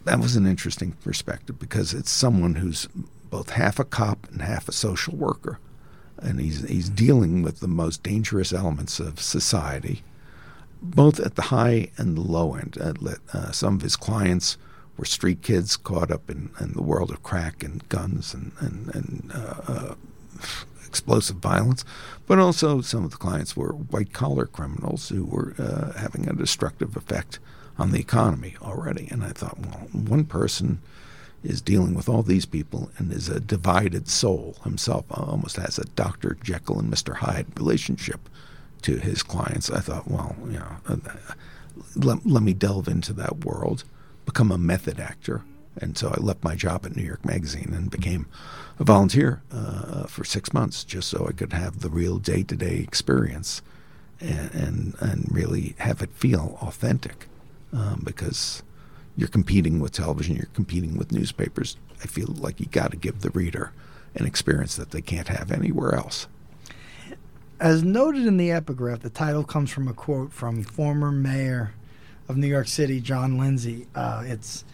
that 0.05 0.19
was 0.19 0.35
an 0.35 0.45
interesting 0.45 0.91
perspective 1.03 1.59
because 1.59 1.93
it's 1.93 2.11
someone 2.11 2.55
who's 2.55 2.87
both 3.29 3.49
half 3.49 3.79
a 3.79 3.83
cop 3.83 4.27
and 4.31 4.41
half 4.41 4.69
a 4.69 4.71
social 4.71 5.15
worker, 5.15 5.59
and 6.17 6.39
he's 6.39 6.67
he's 6.67 6.89
dealing 6.89 7.43
with 7.43 7.59
the 7.59 7.67
most 7.67 8.03
dangerous 8.03 8.53
elements 8.53 8.99
of 8.99 9.19
society, 9.19 10.03
both 10.81 11.19
at 11.19 11.35
the 11.35 11.43
high 11.43 11.89
and 11.97 12.17
the 12.17 12.21
low 12.21 12.55
end. 12.55 12.77
Uh, 12.79 12.93
uh, 13.33 13.51
some 13.51 13.75
of 13.75 13.81
his 13.81 13.95
clients 13.95 14.57
were 14.97 15.05
street 15.05 15.41
kids 15.41 15.75
caught 15.75 16.11
up 16.11 16.29
in, 16.29 16.49
in 16.59 16.73
the 16.73 16.81
world 16.81 17.11
of 17.11 17.23
crack 17.23 17.63
and 17.63 17.87
guns 17.89 18.33
and 18.33 18.51
and, 18.59 18.95
and 18.95 19.31
uh, 19.33 19.61
uh, 19.67 19.95
explosive 20.87 21.37
violence, 21.37 21.83
but 22.25 22.39
also 22.39 22.79
some 22.79 23.03
of 23.03 23.11
the 23.11 23.17
clients 23.17 23.57
were 23.57 23.73
white 23.73 24.13
collar 24.13 24.45
criminals 24.45 25.09
who 25.09 25.25
were 25.25 25.53
uh, 25.59 25.91
having 25.99 26.29
a 26.29 26.33
destructive 26.33 26.95
effect 26.95 27.39
on 27.77 27.91
the 27.91 27.99
economy 27.99 28.55
already. 28.61 29.09
And 29.11 29.23
I 29.23 29.31
thought, 29.31 29.59
well, 29.59 29.87
one 29.91 30.23
person 30.23 30.81
is 31.45 31.61
dealing 31.61 31.93
with 31.93 32.09
all 32.09 32.23
these 32.23 32.45
people 32.45 32.91
and 32.97 33.11
is 33.11 33.29
a 33.29 33.39
divided 33.39 34.07
soul 34.07 34.55
himself, 34.63 35.05
almost 35.09 35.57
has 35.57 35.77
a 35.77 35.85
Dr. 35.85 36.37
Jekyll 36.43 36.79
and 36.79 36.91
Mr. 36.91 37.15
Hyde 37.15 37.47
relationship 37.57 38.27
to 38.81 38.97
his 38.97 39.23
clients. 39.23 39.69
I 39.69 39.79
thought, 39.79 40.07
well, 40.07 40.35
you 40.45 40.59
know, 40.59 40.77
uh, 40.87 40.97
let, 41.95 42.25
let 42.25 42.43
me 42.43 42.53
delve 42.53 42.87
into 42.87 43.13
that 43.13 43.45
world, 43.45 43.83
become 44.25 44.51
a 44.51 44.57
method 44.57 44.99
actor. 44.99 45.43
And 45.77 45.97
so 45.97 46.09
I 46.09 46.21
left 46.21 46.43
my 46.43 46.55
job 46.55 46.85
at 46.85 46.95
New 46.95 47.03
York 47.03 47.25
Magazine 47.25 47.73
and 47.75 47.91
became 47.91 48.27
a 48.79 48.83
volunteer 48.83 49.41
uh, 49.51 50.03
for 50.05 50.23
six 50.23 50.53
months 50.53 50.83
just 50.83 51.09
so 51.09 51.27
I 51.27 51.33
could 51.33 51.53
have 51.53 51.81
the 51.81 51.89
real 51.89 52.17
day 52.17 52.43
to 52.43 52.55
day 52.55 52.77
experience 52.77 53.61
and, 54.21 54.53
and, 54.53 54.95
and 54.99 55.27
really 55.29 55.75
have 55.79 56.01
it 56.01 56.11
feel 56.13 56.57
authentic 56.61 57.27
um, 57.73 58.01
because 58.03 58.63
you're 59.17 59.27
competing 59.29 59.79
with 59.79 59.91
television, 59.91 60.35
you're 60.35 60.47
competing 60.53 60.97
with 60.97 61.11
newspapers. 61.11 61.77
I 62.03 62.07
feel 62.07 62.27
like 62.37 62.59
you 62.59 62.65
got 62.67 62.91
to 62.91 62.97
give 62.97 63.21
the 63.21 63.29
reader 63.31 63.71
an 64.15 64.25
experience 64.25 64.75
that 64.75 64.91
they 64.91 65.01
can't 65.01 65.27
have 65.27 65.51
anywhere 65.51 65.95
else. 65.95 66.27
as 67.59 67.83
noted 67.83 68.25
in 68.25 68.37
the 68.37 68.51
epigraph, 68.51 69.01
the 69.01 69.09
title 69.09 69.43
comes 69.43 69.71
from 69.71 69.87
a 69.87 69.93
quote 69.93 70.33
from 70.33 70.63
former 70.63 71.11
mayor 71.11 71.73
of 72.27 72.37
New 72.37 72.47
York 72.47 72.67
City, 72.67 72.99
John 72.99 73.37
Lindsay. 73.37 73.87
Uh, 73.95 74.23
it's 74.25 74.65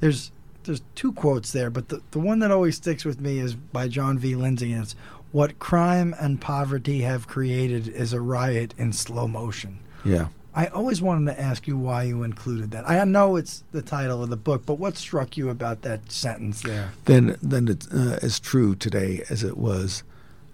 there's 0.00 0.30
there's 0.64 0.82
two 0.94 1.12
quotes 1.12 1.52
there, 1.52 1.70
but 1.70 1.88
the, 1.88 2.02
the 2.10 2.18
one 2.18 2.40
that 2.40 2.50
always 2.50 2.76
sticks 2.76 3.04
with 3.04 3.20
me 3.20 3.38
is 3.38 3.54
by 3.54 3.88
John 3.88 4.18
V. 4.18 4.34
Lindsay, 4.34 4.72
and 4.72 4.82
it's 4.82 4.94
what 5.32 5.58
crime 5.58 6.14
and 6.20 6.40
poverty 6.40 7.00
have 7.00 7.26
created 7.26 7.88
is 7.88 8.12
a 8.12 8.20
riot 8.20 8.74
in 8.78 8.92
slow 8.92 9.26
motion. 9.26 9.78
Yeah. 10.04 10.28
I 10.58 10.66
always 10.66 11.00
wanted 11.00 11.32
to 11.32 11.40
ask 11.40 11.68
you 11.68 11.78
why 11.78 12.02
you 12.02 12.24
included 12.24 12.72
that. 12.72 12.90
I 12.90 13.04
know 13.04 13.36
it's 13.36 13.62
the 13.70 13.80
title 13.80 14.24
of 14.24 14.28
the 14.28 14.36
book, 14.36 14.66
but 14.66 14.74
what 14.74 14.96
struck 14.96 15.36
you 15.36 15.50
about 15.50 15.82
that 15.82 16.10
sentence 16.10 16.62
there? 16.62 16.90
Then, 17.04 17.36
then 17.40 17.68
it's 17.68 17.86
uh, 17.92 18.18
as 18.22 18.40
true 18.40 18.74
today 18.74 19.22
as 19.30 19.44
it 19.44 19.56
was 19.56 20.02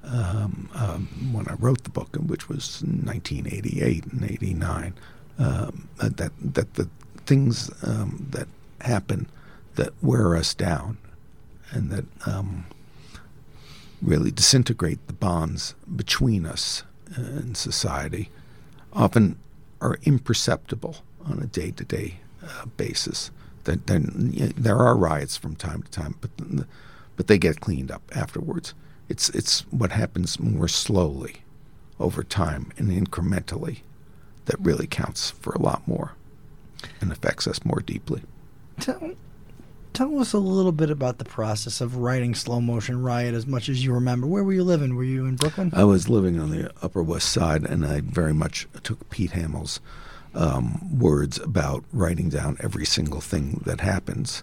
um, 0.04 0.68
um, 0.74 1.08
when 1.32 1.48
I 1.48 1.54
wrote 1.54 1.84
the 1.84 1.90
book, 1.90 2.14
which 2.16 2.50
was 2.50 2.82
1988 2.82 4.04
and 4.04 4.30
89. 4.30 4.94
Um, 5.38 5.88
that 5.96 6.32
that 6.38 6.74
the 6.74 6.86
things 7.24 7.70
um, 7.82 8.26
that 8.28 8.46
happen 8.82 9.26
that 9.76 9.94
wear 10.02 10.36
us 10.36 10.52
down 10.52 10.98
and 11.70 11.88
that 11.90 12.04
um, 12.26 12.66
really 14.02 14.30
disintegrate 14.30 15.06
the 15.06 15.14
bonds 15.14 15.74
between 15.96 16.44
us 16.44 16.82
in 17.16 17.54
society 17.54 18.28
often 18.92 19.36
are 19.84 19.98
imperceptible 20.02 20.96
on 21.26 21.38
a 21.38 21.46
day-to-day 21.46 22.16
uh, 22.42 22.66
basis. 22.76 23.30
That 23.64 23.86
there 24.56 24.76
are 24.76 24.96
riots 24.96 25.36
from 25.36 25.56
time 25.56 25.82
to 25.82 25.90
time, 25.90 26.16
but 26.20 26.30
but 27.16 27.26
they 27.28 27.38
get 27.38 27.60
cleaned 27.60 27.90
up 27.90 28.02
afterwards. 28.14 28.74
It's 29.08 29.30
it's 29.30 29.60
what 29.70 29.92
happens 29.92 30.38
more 30.38 30.68
slowly 30.68 31.36
over 31.98 32.22
time 32.22 32.72
and 32.76 32.90
incrementally 32.90 33.78
that 34.46 34.60
really 34.60 34.86
counts 34.86 35.30
for 35.30 35.52
a 35.54 35.62
lot 35.62 35.86
more 35.88 36.12
and 37.00 37.10
affects 37.10 37.46
us 37.46 37.64
more 37.64 37.80
deeply. 37.80 38.22
Tell, 38.80 39.12
tell 39.94 40.18
us 40.18 40.32
a 40.32 40.38
little 40.38 40.72
bit 40.72 40.90
about 40.90 41.18
the 41.18 41.24
process 41.24 41.80
of 41.80 41.96
writing 41.96 42.34
Slow 42.34 42.60
Motion 42.60 43.00
Riot 43.00 43.32
as 43.32 43.46
much 43.46 43.68
as 43.68 43.84
you 43.84 43.94
remember. 43.94 44.26
Where 44.26 44.42
were 44.42 44.52
you 44.52 44.64
living? 44.64 44.96
Were 44.96 45.04
you 45.04 45.24
in 45.24 45.36
Brooklyn? 45.36 45.70
I 45.72 45.84
was 45.84 46.08
living 46.08 46.38
on 46.38 46.50
the 46.50 46.70
Upper 46.82 47.02
West 47.02 47.30
Side, 47.30 47.64
and 47.64 47.86
I 47.86 48.00
very 48.00 48.34
much 48.34 48.66
took 48.82 49.08
Pete 49.08 49.30
Hamill's 49.30 49.80
um, 50.34 50.98
words 50.98 51.38
about 51.38 51.84
writing 51.92 52.28
down 52.28 52.56
every 52.58 52.84
single 52.84 53.20
thing 53.20 53.62
that 53.64 53.80
happens 53.80 54.42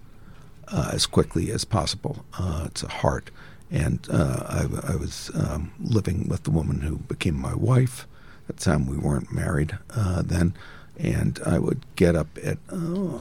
uh, 0.69 0.89
as 0.93 1.05
quickly 1.05 1.51
as 1.51 1.65
possible. 1.65 2.25
Uh, 2.39 2.63
it's 2.67 2.81
a 2.81 2.87
heart. 2.87 3.29
And 3.69 4.05
uh, 4.09 4.43
I, 4.47 4.93
I, 4.93 4.95
was 4.95 5.31
um, 5.33 5.71
living 5.79 6.27
with 6.27 6.43
the 6.43 6.51
woman 6.51 6.81
who 6.81 6.97
became 6.97 7.39
my 7.39 7.55
wife. 7.55 8.05
At 8.49 8.57
the 8.57 8.63
time, 8.63 8.85
we 8.85 8.97
weren't 8.97 9.33
married 9.33 9.77
uh, 9.95 10.21
then. 10.21 10.53
And 11.01 11.39
I 11.45 11.57
would 11.59 11.83
get 11.95 12.15
up 12.15 12.27
at, 12.43 12.57
uh, 12.69 13.19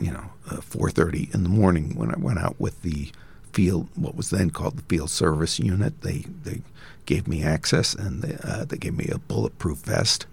you 0.00 0.10
know, 0.10 0.30
4.30 0.48 1.28
uh, 1.28 1.30
in 1.34 1.42
the 1.44 1.48
morning 1.48 1.96
when 1.96 2.10
I 2.10 2.18
went 2.18 2.38
out 2.38 2.56
with 2.58 2.82
the 2.82 3.12
field, 3.52 3.88
what 3.94 4.16
was 4.16 4.30
then 4.30 4.50
called 4.50 4.76
the 4.76 4.82
field 4.82 5.10
service 5.10 5.58
unit. 5.58 6.00
They, 6.00 6.24
they 6.42 6.62
gave 7.06 7.28
me 7.28 7.42
access 7.42 7.94
and 7.94 8.22
they, 8.22 8.36
uh, 8.42 8.64
they 8.64 8.76
gave 8.76 8.96
me 8.96 9.08
a 9.12 9.18
bulletproof 9.18 9.78
vest. 9.78 10.26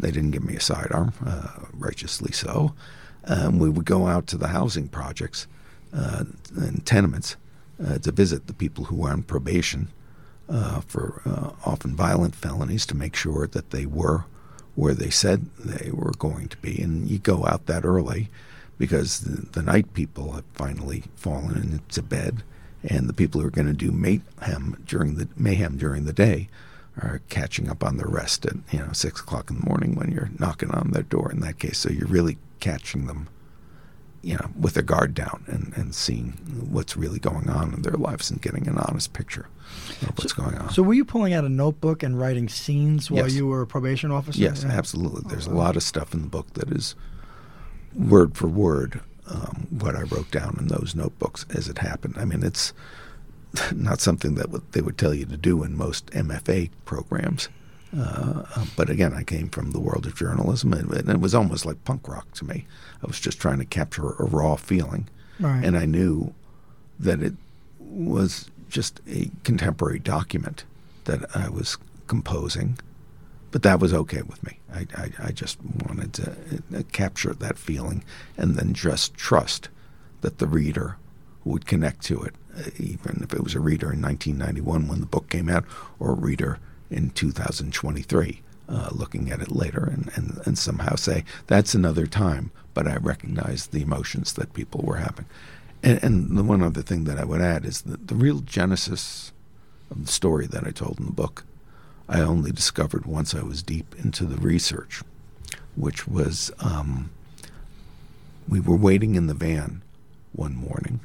They 0.00 0.10
didn't 0.10 0.32
give 0.32 0.44
me 0.44 0.56
a 0.56 0.60
sidearm, 0.60 1.12
uh, 1.24 1.66
righteously 1.72 2.32
so. 2.32 2.74
Um, 3.26 3.58
we 3.58 3.70
would 3.70 3.84
go 3.84 4.06
out 4.06 4.26
to 4.28 4.36
the 4.36 4.48
housing 4.48 4.88
projects 4.88 5.46
and 5.92 6.84
tenements 6.84 7.36
uh, 7.84 7.98
to 7.98 8.10
visit 8.10 8.46
the 8.46 8.52
people 8.52 8.84
who 8.84 8.96
were 8.96 9.10
on 9.10 9.22
probation 9.22 9.88
uh, 10.48 10.80
for 10.80 11.22
uh, 11.24 11.50
often 11.68 11.94
violent 11.94 12.34
felonies 12.34 12.86
to 12.86 12.96
make 12.96 13.16
sure 13.16 13.46
that 13.46 13.70
they 13.70 13.86
were 13.86 14.24
where 14.74 14.94
they 14.94 15.10
said 15.10 15.46
they 15.58 15.90
were 15.90 16.12
going 16.18 16.48
to 16.48 16.56
be. 16.58 16.80
And 16.80 17.08
you 17.08 17.18
go 17.18 17.46
out 17.46 17.66
that 17.66 17.84
early 17.84 18.28
because 18.78 19.20
the, 19.20 19.46
the 19.52 19.62
night 19.62 19.94
people 19.94 20.32
have 20.32 20.44
finally 20.54 21.04
fallen 21.16 21.56
into 21.56 22.02
bed, 22.02 22.42
and 22.82 23.08
the 23.08 23.14
people 23.14 23.40
who 23.40 23.46
are 23.46 23.50
going 23.50 23.66
to 23.66 23.72
do 23.72 23.92
mayhem 23.92 24.82
during 24.86 25.14
the 25.14 25.28
mayhem 25.36 25.76
during 25.76 26.04
the 26.04 26.12
day 26.12 26.48
are 27.00 27.22
catching 27.28 27.68
up 27.68 27.82
on 27.82 27.96
their 27.96 28.08
rest 28.08 28.46
at 28.46 28.54
you 28.70 28.78
know 28.78 28.92
six 28.92 29.20
o'clock 29.20 29.50
in 29.50 29.58
the 29.58 29.66
morning 29.66 29.94
when 29.94 30.10
you're 30.10 30.30
knocking 30.38 30.70
on 30.70 30.90
their 30.90 31.02
door. 31.02 31.30
In 31.30 31.40
that 31.40 31.58
case, 31.58 31.78
so 31.78 31.90
you're 31.90 32.06
really 32.06 32.36
catching 32.60 33.06
them 33.06 33.28
you 34.24 34.34
know, 34.34 34.50
with 34.58 34.74
their 34.74 34.82
guard 34.82 35.14
down 35.14 35.44
and, 35.46 35.72
and 35.76 35.94
seeing 35.94 36.32
what's 36.70 36.96
really 36.96 37.18
going 37.18 37.48
on 37.50 37.74
in 37.74 37.82
their 37.82 37.92
lives 37.92 38.30
and 38.30 38.40
getting 38.40 38.66
an 38.66 38.78
honest 38.78 39.12
picture 39.12 39.48
of 40.02 40.16
what's 40.18 40.34
so, 40.34 40.42
going 40.42 40.56
on. 40.56 40.70
So, 40.70 40.82
were 40.82 40.94
you 40.94 41.04
pulling 41.04 41.34
out 41.34 41.44
a 41.44 41.48
notebook 41.48 42.02
and 42.02 42.18
writing 42.18 42.48
scenes 42.48 43.10
while 43.10 43.24
yes. 43.24 43.34
you 43.34 43.46
were 43.46 43.62
a 43.62 43.66
probation 43.66 44.10
officer? 44.10 44.40
Yes, 44.40 44.64
yeah. 44.64 44.72
absolutely. 44.72 45.22
There's 45.28 45.46
a 45.46 45.54
lot 45.54 45.76
of 45.76 45.82
stuff 45.82 46.14
in 46.14 46.22
the 46.22 46.28
book 46.28 46.54
that 46.54 46.70
is 46.70 46.94
word 47.94 48.36
for 48.36 48.48
word 48.48 49.00
um, 49.28 49.66
what 49.70 49.94
I 49.94 50.02
wrote 50.02 50.30
down 50.30 50.56
in 50.58 50.68
those 50.68 50.94
notebooks 50.94 51.46
as 51.54 51.68
it 51.68 51.78
happened. 51.78 52.16
I 52.18 52.24
mean, 52.24 52.42
it's 52.42 52.72
not 53.74 54.00
something 54.00 54.34
that 54.36 54.72
they 54.72 54.80
would 54.80 54.98
tell 54.98 55.14
you 55.14 55.26
to 55.26 55.36
do 55.36 55.62
in 55.62 55.76
most 55.76 56.06
MFA 56.06 56.70
programs. 56.84 57.48
Uh, 57.96 58.64
but 58.76 58.90
again, 58.90 59.12
I 59.12 59.22
came 59.22 59.48
from 59.48 59.70
the 59.70 59.80
world 59.80 60.06
of 60.06 60.16
journalism, 60.16 60.72
and, 60.72 60.90
and, 60.92 61.08
it 61.08 61.20
was 61.20 61.34
almost 61.34 61.64
like 61.64 61.84
punk 61.84 62.08
rock 62.08 62.32
to 62.34 62.44
me. 62.44 62.66
I 63.02 63.06
was 63.06 63.20
just 63.20 63.38
trying 63.38 63.58
to 63.58 63.64
capture 63.64 64.14
a 64.14 64.24
raw 64.24 64.56
feeling, 64.56 65.08
right. 65.38 65.64
and 65.64 65.76
I 65.76 65.84
knew 65.84 66.34
that 66.98 67.22
it 67.22 67.34
was 67.78 68.50
just 68.68 69.00
a 69.08 69.30
contemporary 69.44 70.00
document 70.00 70.64
that 71.04 71.24
I 71.36 71.48
was 71.48 71.76
composing, 72.08 72.78
but 73.52 73.62
that 73.62 73.78
was 73.78 73.94
okay 73.94 74.22
with 74.22 74.42
me. 74.42 74.58
I, 74.72 74.86
I, 74.96 75.10
I 75.26 75.30
just 75.30 75.58
wanted 75.86 76.12
to 76.14 76.32
uh, 76.76 76.82
capture 76.90 77.32
that 77.32 77.58
feeling, 77.58 78.02
and 78.36 78.56
then 78.56 78.74
just 78.74 79.14
trust 79.14 79.68
that 80.22 80.38
the 80.38 80.48
reader 80.48 80.96
would 81.44 81.66
connect 81.66 82.02
to 82.06 82.22
it, 82.22 82.34
uh, 82.56 82.70
even 82.78 83.20
if 83.22 83.32
it 83.32 83.44
was 83.44 83.54
a 83.54 83.60
reader 83.60 83.92
in 83.92 84.02
1991 84.02 84.88
when 84.88 85.00
the 85.00 85.06
book 85.06 85.28
came 85.28 85.48
out, 85.48 85.64
or 86.00 86.10
a 86.10 86.14
reader 86.14 86.58
in 86.94 87.10
2023, 87.10 88.40
uh, 88.68 88.88
looking 88.92 89.30
at 89.30 89.42
it 89.42 89.50
later 89.50 89.84
and, 89.84 90.10
and, 90.14 90.40
and 90.46 90.58
somehow 90.58 90.94
say, 90.94 91.24
that's 91.46 91.74
another 91.74 92.06
time, 92.06 92.50
but 92.72 92.86
I 92.86 92.96
recognize 92.96 93.66
the 93.66 93.82
emotions 93.82 94.32
that 94.34 94.54
people 94.54 94.82
were 94.82 94.96
having. 94.96 95.26
And, 95.82 96.02
and 96.02 96.38
the 96.38 96.44
one 96.44 96.62
other 96.62 96.82
thing 96.82 97.04
that 97.04 97.18
I 97.18 97.24
would 97.24 97.42
add 97.42 97.64
is 97.66 97.82
that 97.82 98.08
the 98.08 98.14
real 98.14 98.40
genesis 98.40 99.32
of 99.90 100.06
the 100.06 100.12
story 100.12 100.46
that 100.46 100.64
I 100.64 100.70
told 100.70 100.98
in 100.98 101.06
the 101.06 101.12
book, 101.12 101.44
I 102.08 102.20
only 102.20 102.52
discovered 102.52 103.06
once 103.06 103.34
I 103.34 103.42
was 103.42 103.62
deep 103.62 103.94
into 103.98 104.24
the 104.24 104.36
research, 104.36 105.02
which 105.74 106.06
was 106.06 106.50
um, 106.60 107.10
we 108.48 108.60
were 108.60 108.76
waiting 108.76 109.14
in 109.14 109.26
the 109.26 109.34
van 109.34 109.82
one 110.32 110.54
morning 110.54 111.00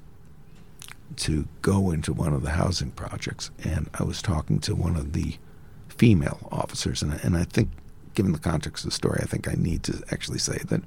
to 1.17 1.47
go 1.61 1.91
into 1.91 2.13
one 2.13 2.33
of 2.33 2.43
the 2.43 2.51
housing 2.51 2.91
projects, 2.91 3.51
and 3.63 3.89
I 3.93 4.03
was 4.03 4.21
talking 4.21 4.59
to 4.59 4.75
one 4.75 4.95
of 4.95 5.13
the 5.13 5.37
female 5.99 6.47
officers. 6.49 7.03
And, 7.03 7.19
and 7.23 7.35
I 7.35 7.43
think, 7.43 7.69
given 8.15 8.31
the 8.31 8.39
context 8.39 8.85
of 8.85 8.89
the 8.89 8.95
story, 8.95 9.19
I 9.21 9.25
think 9.25 9.47
I 9.49 9.53
need 9.55 9.83
to 9.83 10.01
actually 10.11 10.39
say 10.39 10.59
that 10.69 10.81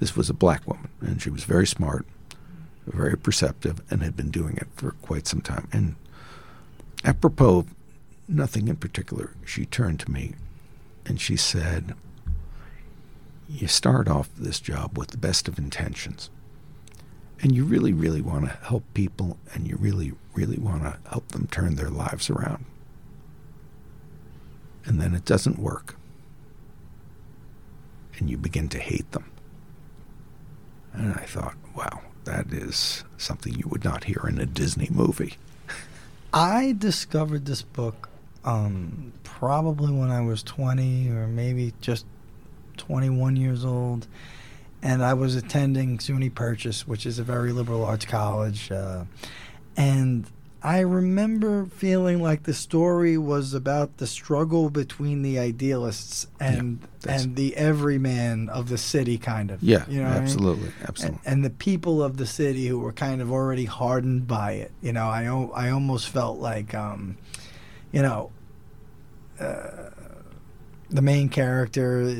this 0.00 0.16
was 0.16 0.28
a 0.28 0.34
black 0.34 0.66
woman, 0.66 0.88
and 1.00 1.22
she 1.22 1.30
was 1.30 1.44
very 1.44 1.66
smart, 1.68 2.04
very 2.84 3.16
perceptive, 3.16 3.80
and 3.90 4.02
had 4.02 4.16
been 4.16 4.32
doing 4.32 4.56
it 4.56 4.66
for 4.74 4.90
quite 4.90 5.28
some 5.28 5.40
time. 5.40 5.68
And 5.72 5.94
apropos 7.04 7.60
of 7.60 7.74
nothing 8.28 8.66
in 8.66 8.76
particular, 8.76 9.30
she 9.44 9.64
turned 9.64 10.00
to 10.00 10.10
me 10.10 10.34
and 11.06 11.20
she 11.20 11.36
said, 11.36 11.94
You 13.48 13.68
start 13.68 14.08
off 14.08 14.28
this 14.36 14.58
job 14.58 14.98
with 14.98 15.12
the 15.12 15.16
best 15.16 15.46
of 15.46 15.58
intentions. 15.58 16.28
And 17.40 17.54
you 17.54 17.64
really, 17.64 17.92
really 17.92 18.20
want 18.20 18.46
to 18.46 18.58
help 18.66 18.82
people, 18.94 19.38
and 19.54 19.68
you 19.68 19.76
really, 19.76 20.12
really 20.34 20.58
want 20.58 20.82
to 20.82 20.98
help 21.08 21.28
them 21.28 21.46
turn 21.46 21.76
their 21.76 21.90
lives 21.90 22.28
around 22.28 22.64
and 24.86 25.00
then 25.00 25.14
it 25.14 25.24
doesn't 25.24 25.58
work. 25.58 25.96
And 28.18 28.30
you 28.30 28.38
begin 28.38 28.68
to 28.70 28.78
hate 28.78 29.10
them. 29.12 29.30
And 30.92 31.12
I 31.12 31.24
thought, 31.24 31.56
wow, 31.74 32.00
that 32.24 32.52
is 32.52 33.04
something 33.18 33.52
you 33.54 33.68
would 33.68 33.84
not 33.84 34.04
hear 34.04 34.24
in 34.26 34.40
a 34.40 34.46
Disney 34.46 34.88
movie. 34.90 35.34
I 36.32 36.74
discovered 36.78 37.44
this 37.44 37.62
book 37.62 38.08
um, 38.44 39.12
probably 39.22 39.92
when 39.92 40.10
I 40.10 40.22
was 40.22 40.42
20 40.42 41.10
or 41.10 41.26
maybe 41.26 41.74
just 41.80 42.06
21 42.78 43.36
years 43.36 43.64
old. 43.64 44.06
And 44.82 45.02
I 45.02 45.14
was 45.14 45.34
attending 45.34 45.98
SUNY 45.98 46.34
Purchase, 46.34 46.86
which 46.86 47.06
is 47.06 47.18
a 47.18 47.24
very 47.24 47.52
liberal 47.52 47.84
arts 47.84 48.04
college. 48.04 48.70
Uh, 48.70 49.04
and 49.76 50.26
I 50.62 50.80
remember 50.80 51.66
feeling 51.66 52.22
like 52.22 52.44
the 52.44 52.54
story 52.54 53.16
was 53.18 53.54
about 53.54 53.98
the 53.98 54.06
struggle 54.06 54.70
between 54.70 55.22
the 55.22 55.38
idealists 55.38 56.26
and 56.40 56.80
yeah, 57.04 57.20
and 57.20 57.36
the 57.36 57.56
everyman 57.56 58.48
of 58.48 58.68
the 58.68 58.78
city, 58.78 59.18
kind 59.18 59.50
of. 59.50 59.62
Yeah, 59.62 59.84
you 59.88 60.02
know 60.02 60.08
absolutely, 60.08 60.68
I 60.68 60.70
mean? 60.70 60.74
absolutely. 60.88 61.20
And, 61.24 61.34
and, 61.34 61.44
the 61.44 61.50
people 61.50 62.02
of 62.02 62.16
the 62.16 62.26
city 62.26 62.66
who 62.66 62.78
were 62.78 62.92
kind 62.92 63.20
of 63.22 63.30
already 63.30 63.66
hardened 63.66 64.26
by 64.26 64.52
it. 64.52 64.72
You 64.80 64.92
know, 64.92 65.06
I 65.06 65.26
I 65.54 65.70
almost 65.70 66.08
felt 66.08 66.38
like, 66.38 66.74
um, 66.74 67.16
you 67.92 68.02
know. 68.02 68.30
Uh, 69.38 69.90
the 70.90 71.02
main 71.02 71.28
character. 71.28 72.14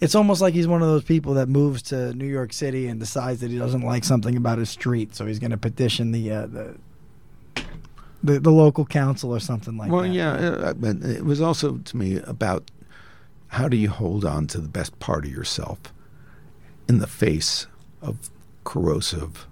It's 0.00 0.14
almost 0.14 0.40
like 0.40 0.54
he's 0.54 0.68
one 0.68 0.82
of 0.82 0.88
those 0.88 1.04
people 1.04 1.34
that 1.34 1.48
moves 1.48 1.82
to 1.82 2.12
New 2.14 2.26
York 2.26 2.52
City 2.52 2.86
and 2.86 3.00
decides 3.00 3.40
that 3.40 3.50
he 3.50 3.58
doesn't 3.58 3.82
like 3.82 4.04
something 4.04 4.36
about 4.36 4.58
his 4.58 4.70
street, 4.70 5.14
so 5.14 5.26
he's 5.26 5.38
going 5.38 5.50
to 5.50 5.56
petition 5.56 6.12
the 6.12 6.30
uh, 6.30 6.46
the, 6.46 6.76
the 8.22 8.40
the 8.40 8.50
local 8.50 8.84
council 8.84 9.30
or 9.30 9.40
something 9.40 9.76
like 9.76 9.90
well, 9.90 10.02
that. 10.02 10.08
Well, 10.08 10.16
yeah, 10.16 10.32
uh, 10.32 10.74
but 10.74 10.96
it 11.02 11.24
was 11.24 11.40
also 11.40 11.78
to 11.78 11.96
me 11.96 12.16
about 12.18 12.70
how 13.48 13.68
do 13.68 13.76
you 13.76 13.88
hold 13.88 14.24
on 14.24 14.46
to 14.48 14.60
the 14.60 14.68
best 14.68 14.98
part 14.98 15.24
of 15.24 15.30
yourself 15.30 15.78
in 16.88 16.98
the 16.98 17.06
face 17.06 17.66
of 18.02 18.30
corrosive 18.64 19.46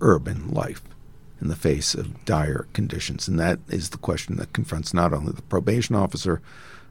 urban 0.00 0.50
life, 0.50 0.82
in 1.40 1.48
the 1.48 1.56
face 1.56 1.94
of 1.94 2.24
dire 2.24 2.66
conditions, 2.72 3.28
and 3.28 3.38
that 3.38 3.58
is 3.68 3.90
the 3.90 3.98
question 3.98 4.36
that 4.36 4.52
confronts 4.52 4.94
not 4.94 5.12
only 5.12 5.32
the 5.32 5.42
probation 5.42 5.94
officer 5.94 6.40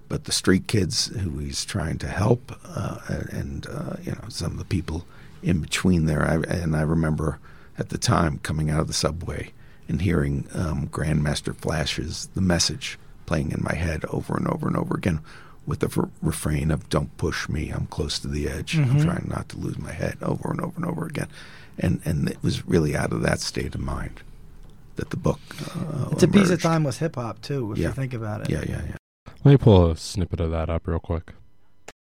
but 0.09 0.23
the 0.23 0.31
street 0.31 0.67
kids 0.67 1.07
who 1.19 1.37
he's 1.37 1.63
trying 1.63 1.99
to 1.99 2.07
help, 2.07 2.51
uh, 2.65 2.97
and 3.31 3.67
uh, 3.67 3.95
you 4.01 4.11
know 4.11 4.27
some 4.27 4.51
of 4.51 4.57
the 4.57 4.65
people 4.65 5.05
in 5.43 5.61
between 5.61 6.05
there. 6.05 6.25
I, 6.25 6.35
and 6.51 6.75
I 6.75 6.81
remember 6.81 7.39
at 7.77 7.89
the 7.89 7.97
time 7.97 8.39
coming 8.39 8.69
out 8.69 8.81
of 8.81 8.87
the 8.87 8.93
subway 8.93 9.53
and 9.89 10.01
hearing 10.01 10.47
um, 10.53 10.87
Grandmaster 10.87 11.53
Flash's 11.55 12.27
"The 12.35 12.41
Message" 12.41 12.97
playing 13.25 13.51
in 13.51 13.61
my 13.63 13.75
head 13.75 14.05
over 14.05 14.37
and 14.37 14.47
over 14.47 14.67
and 14.67 14.77
over 14.77 14.95
again, 14.95 15.19
with 15.67 15.79
the 15.79 15.87
f- 15.87 16.09
refrain 16.21 16.71
of 16.71 16.87
"Don't 16.89 17.15
push 17.17 17.49
me, 17.49 17.69
I'm 17.71 17.87
close 17.87 18.17
to 18.19 18.27
the 18.29 18.47
edge. 18.47 18.73
Mm-hmm. 18.77 18.91
I'm 18.97 19.03
trying 19.03 19.27
not 19.29 19.49
to 19.49 19.57
lose 19.57 19.77
my 19.77 19.91
head." 19.91 20.17
Over 20.21 20.51
and 20.51 20.61
over 20.61 20.73
and 20.77 20.85
over 20.85 21.05
again, 21.05 21.27
and 21.77 21.99
and 22.05 22.29
it 22.29 22.37
was 22.41 22.65
really 22.65 22.95
out 22.95 23.11
of 23.11 23.21
that 23.23 23.41
state 23.41 23.75
of 23.75 23.81
mind 23.81 24.21
that 24.95 25.09
the 25.09 25.17
book. 25.17 25.39
Uh, 25.75 26.09
It's 26.11 26.23
a 26.23 26.27
piece 26.27 26.43
of 26.43 26.47
emerged. 26.51 26.63
timeless 26.63 26.97
hip 26.99 27.15
hop 27.15 27.41
too, 27.41 27.71
if 27.73 27.77
Yeah. 27.77 27.87
you 27.89 27.93
think 27.93 28.13
about 28.13 28.41
it. 28.41 28.49
Yeah, 28.49 28.63
yeah, 28.67 28.81
yeah. 28.87 28.95
Let 29.43 29.51
me 29.51 29.57
pull 29.57 29.89
a 29.91 29.95
snippet 29.97 30.39
of 30.41 30.51
that 30.51 30.69
up 30.69 30.85
real 30.87 30.99
quick. 30.99 31.33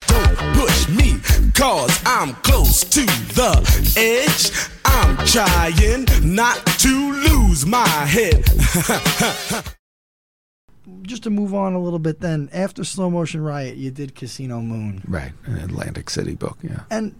Don't 0.06 0.36
push 0.54 0.88
me, 0.88 1.18
cause 1.54 2.00
I'm 2.04 2.34
close 2.36 2.80
to 2.84 3.00
the 3.34 3.52
edge. 3.96 4.50
I'm 4.84 5.16
trying 5.26 6.34
not 6.34 6.64
to 6.66 7.12
lose 7.28 7.66
my 7.66 7.86
head. 7.88 8.44
Just 11.02 11.22
to 11.22 11.30
move 11.30 11.54
on 11.54 11.72
a 11.72 11.80
little 11.80 11.98
bit, 11.98 12.20
then 12.20 12.50
after 12.52 12.84
Slow 12.84 13.08
Motion 13.08 13.42
Riot, 13.42 13.76
you 13.76 13.90
did 13.90 14.14
Casino 14.14 14.60
Moon, 14.60 15.02
Right, 15.08 15.32
an 15.46 15.56
Atlantic 15.56 16.10
City 16.10 16.34
book. 16.34 16.58
Yeah. 16.62 16.80
and 16.90 17.14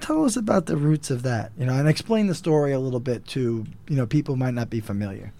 tell 0.00 0.24
us 0.24 0.36
about 0.36 0.66
the 0.66 0.76
roots 0.76 1.10
of 1.10 1.22
that, 1.22 1.52
you 1.58 1.64
know, 1.64 1.72
and 1.72 1.88
explain 1.88 2.26
the 2.26 2.34
story 2.34 2.72
a 2.72 2.78
little 2.78 3.00
bit 3.00 3.26
to 3.28 3.66
you 3.88 3.96
know 3.96 4.06
people 4.06 4.34
who 4.34 4.38
might 4.38 4.54
not 4.54 4.68
be 4.68 4.80
familiar. 4.80 5.32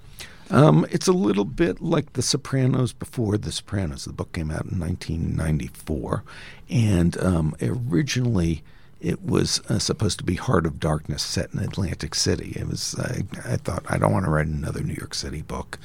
Um, 0.50 0.86
it's 0.90 1.08
a 1.08 1.12
little 1.12 1.44
bit 1.44 1.80
like 1.80 2.12
The 2.12 2.22
Sopranos 2.22 2.92
before 2.92 3.36
The 3.36 3.50
Sopranos. 3.50 4.04
The 4.04 4.12
book 4.12 4.32
came 4.32 4.50
out 4.50 4.66
in 4.66 4.78
1994, 4.78 6.22
and 6.70 7.20
um, 7.20 7.56
originally 7.60 8.62
it 9.00 9.22
was 9.22 9.60
uh, 9.68 9.78
supposed 9.78 10.18
to 10.18 10.24
be 10.24 10.34
Heart 10.34 10.66
of 10.66 10.80
Darkness, 10.80 11.22
set 11.22 11.52
in 11.52 11.60
Atlantic 11.60 12.14
City. 12.14 12.52
It 12.56 12.68
was. 12.68 12.94
I 12.98 13.24
I 13.44 13.56
thought 13.56 13.84
I 13.88 13.98
don't 13.98 14.12
want 14.12 14.24
to 14.24 14.30
write 14.30 14.46
another 14.46 14.82
New 14.82 14.94
York 14.94 15.14
City 15.14 15.42
book. 15.42 15.78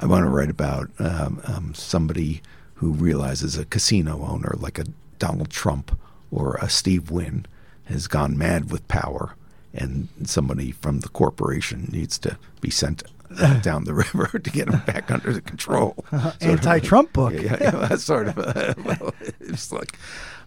I 0.00 0.06
want 0.06 0.24
to 0.24 0.30
write 0.30 0.50
about 0.50 0.90
um, 0.98 1.40
um, 1.44 1.74
somebody 1.74 2.40
who 2.74 2.92
realizes 2.92 3.56
a 3.56 3.64
casino 3.64 4.24
owner, 4.24 4.54
like 4.58 4.78
a 4.78 4.86
Donald 5.18 5.50
Trump 5.50 5.98
or 6.30 6.54
a 6.56 6.68
Steve 6.68 7.10
Wynn, 7.10 7.46
has 7.84 8.06
gone 8.06 8.38
mad 8.38 8.70
with 8.70 8.86
power, 8.88 9.34
and 9.74 10.08
somebody 10.24 10.72
from 10.72 11.00
the 11.00 11.08
corporation 11.08 11.88
needs 11.92 12.18
to 12.18 12.38
be 12.60 12.70
sent 12.70 13.02
uh, 13.38 13.60
down 13.60 13.84
the 13.84 13.94
river 13.94 14.38
to 14.42 14.50
get 14.50 14.68
him 14.68 14.80
back 14.86 15.10
under 15.16 15.32
the 15.32 15.40
control. 15.40 15.96
Anti-Trump 16.40 17.12
book. 17.12 17.32
Yeah, 17.34 17.42
yeah, 17.42 17.56
yeah, 17.60 17.70
that's 17.70 18.04
sort 18.04 18.28
of. 18.28 18.38
A, 18.38 18.74
well, 18.84 19.14
it's 19.40 19.70
like, 19.72 19.98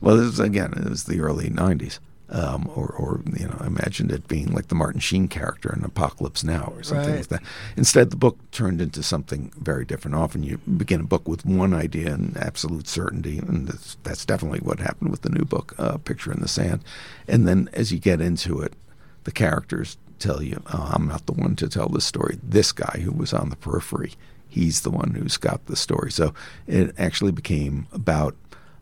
well, 0.01 0.17
this 0.17 0.25
was 0.25 0.39
again, 0.39 0.73
it 0.75 0.89
was 0.89 1.03
the 1.05 1.19
early 1.19 1.49
'90s, 1.49 1.99
um, 2.29 2.69
or, 2.75 2.87
or 2.87 3.21
you 3.37 3.47
know, 3.47 3.57
I 3.59 3.67
imagined 3.67 4.11
it 4.11 4.27
being 4.27 4.51
like 4.53 4.67
the 4.69 4.75
Martin 4.75 4.99
Sheen 5.01 5.27
character 5.27 5.73
in 5.77 5.83
Apocalypse 5.83 6.43
Now 6.43 6.71
or 6.75 6.81
something 6.83 7.09
Right. 7.09 7.17
like 7.17 7.27
that. 7.27 7.43
Instead, 7.77 8.09
the 8.09 8.15
book 8.17 8.37
turned 8.51 8.81
into 8.81 9.03
something 9.03 9.51
very 9.57 9.85
different. 9.85 10.15
Often, 10.15 10.43
you 10.43 10.57
begin 10.59 11.01
a 11.01 11.05
book 11.05 11.27
with 11.27 11.45
one 11.45 11.73
idea 11.73 12.13
and 12.13 12.35
absolute 12.37 12.87
certainty, 12.87 13.37
and 13.39 13.67
that's, 13.67 13.97
that's 14.03 14.25
definitely 14.25 14.59
what 14.59 14.79
happened 14.79 15.11
with 15.11 15.21
the 15.21 15.29
new 15.29 15.45
book, 15.45 15.75
uh, 15.77 15.97
Picture 15.97 16.31
in 16.31 16.39
the 16.39 16.47
Sand. 16.47 16.83
And 17.27 17.47
then, 17.47 17.69
as 17.73 17.91
you 17.91 17.99
get 17.99 18.21
into 18.21 18.59
it, 18.61 18.73
the 19.23 19.31
characters 19.31 19.97
tell 20.21 20.41
you, 20.41 20.61
oh, 20.73 20.91
I'm 20.93 21.07
not 21.07 21.25
the 21.25 21.33
one 21.33 21.55
to 21.57 21.67
tell 21.67 21.89
this 21.89 22.05
story. 22.05 22.37
This 22.43 22.71
guy 22.71 23.01
who 23.03 23.11
was 23.11 23.33
on 23.33 23.49
the 23.49 23.55
periphery, 23.55 24.13
he's 24.47 24.81
the 24.81 24.91
one 24.91 25.15
who's 25.15 25.37
got 25.37 25.65
the 25.65 25.75
story. 25.75 26.11
So 26.11 26.33
it 26.67 26.93
actually 26.97 27.31
became 27.31 27.87
about 27.91 28.35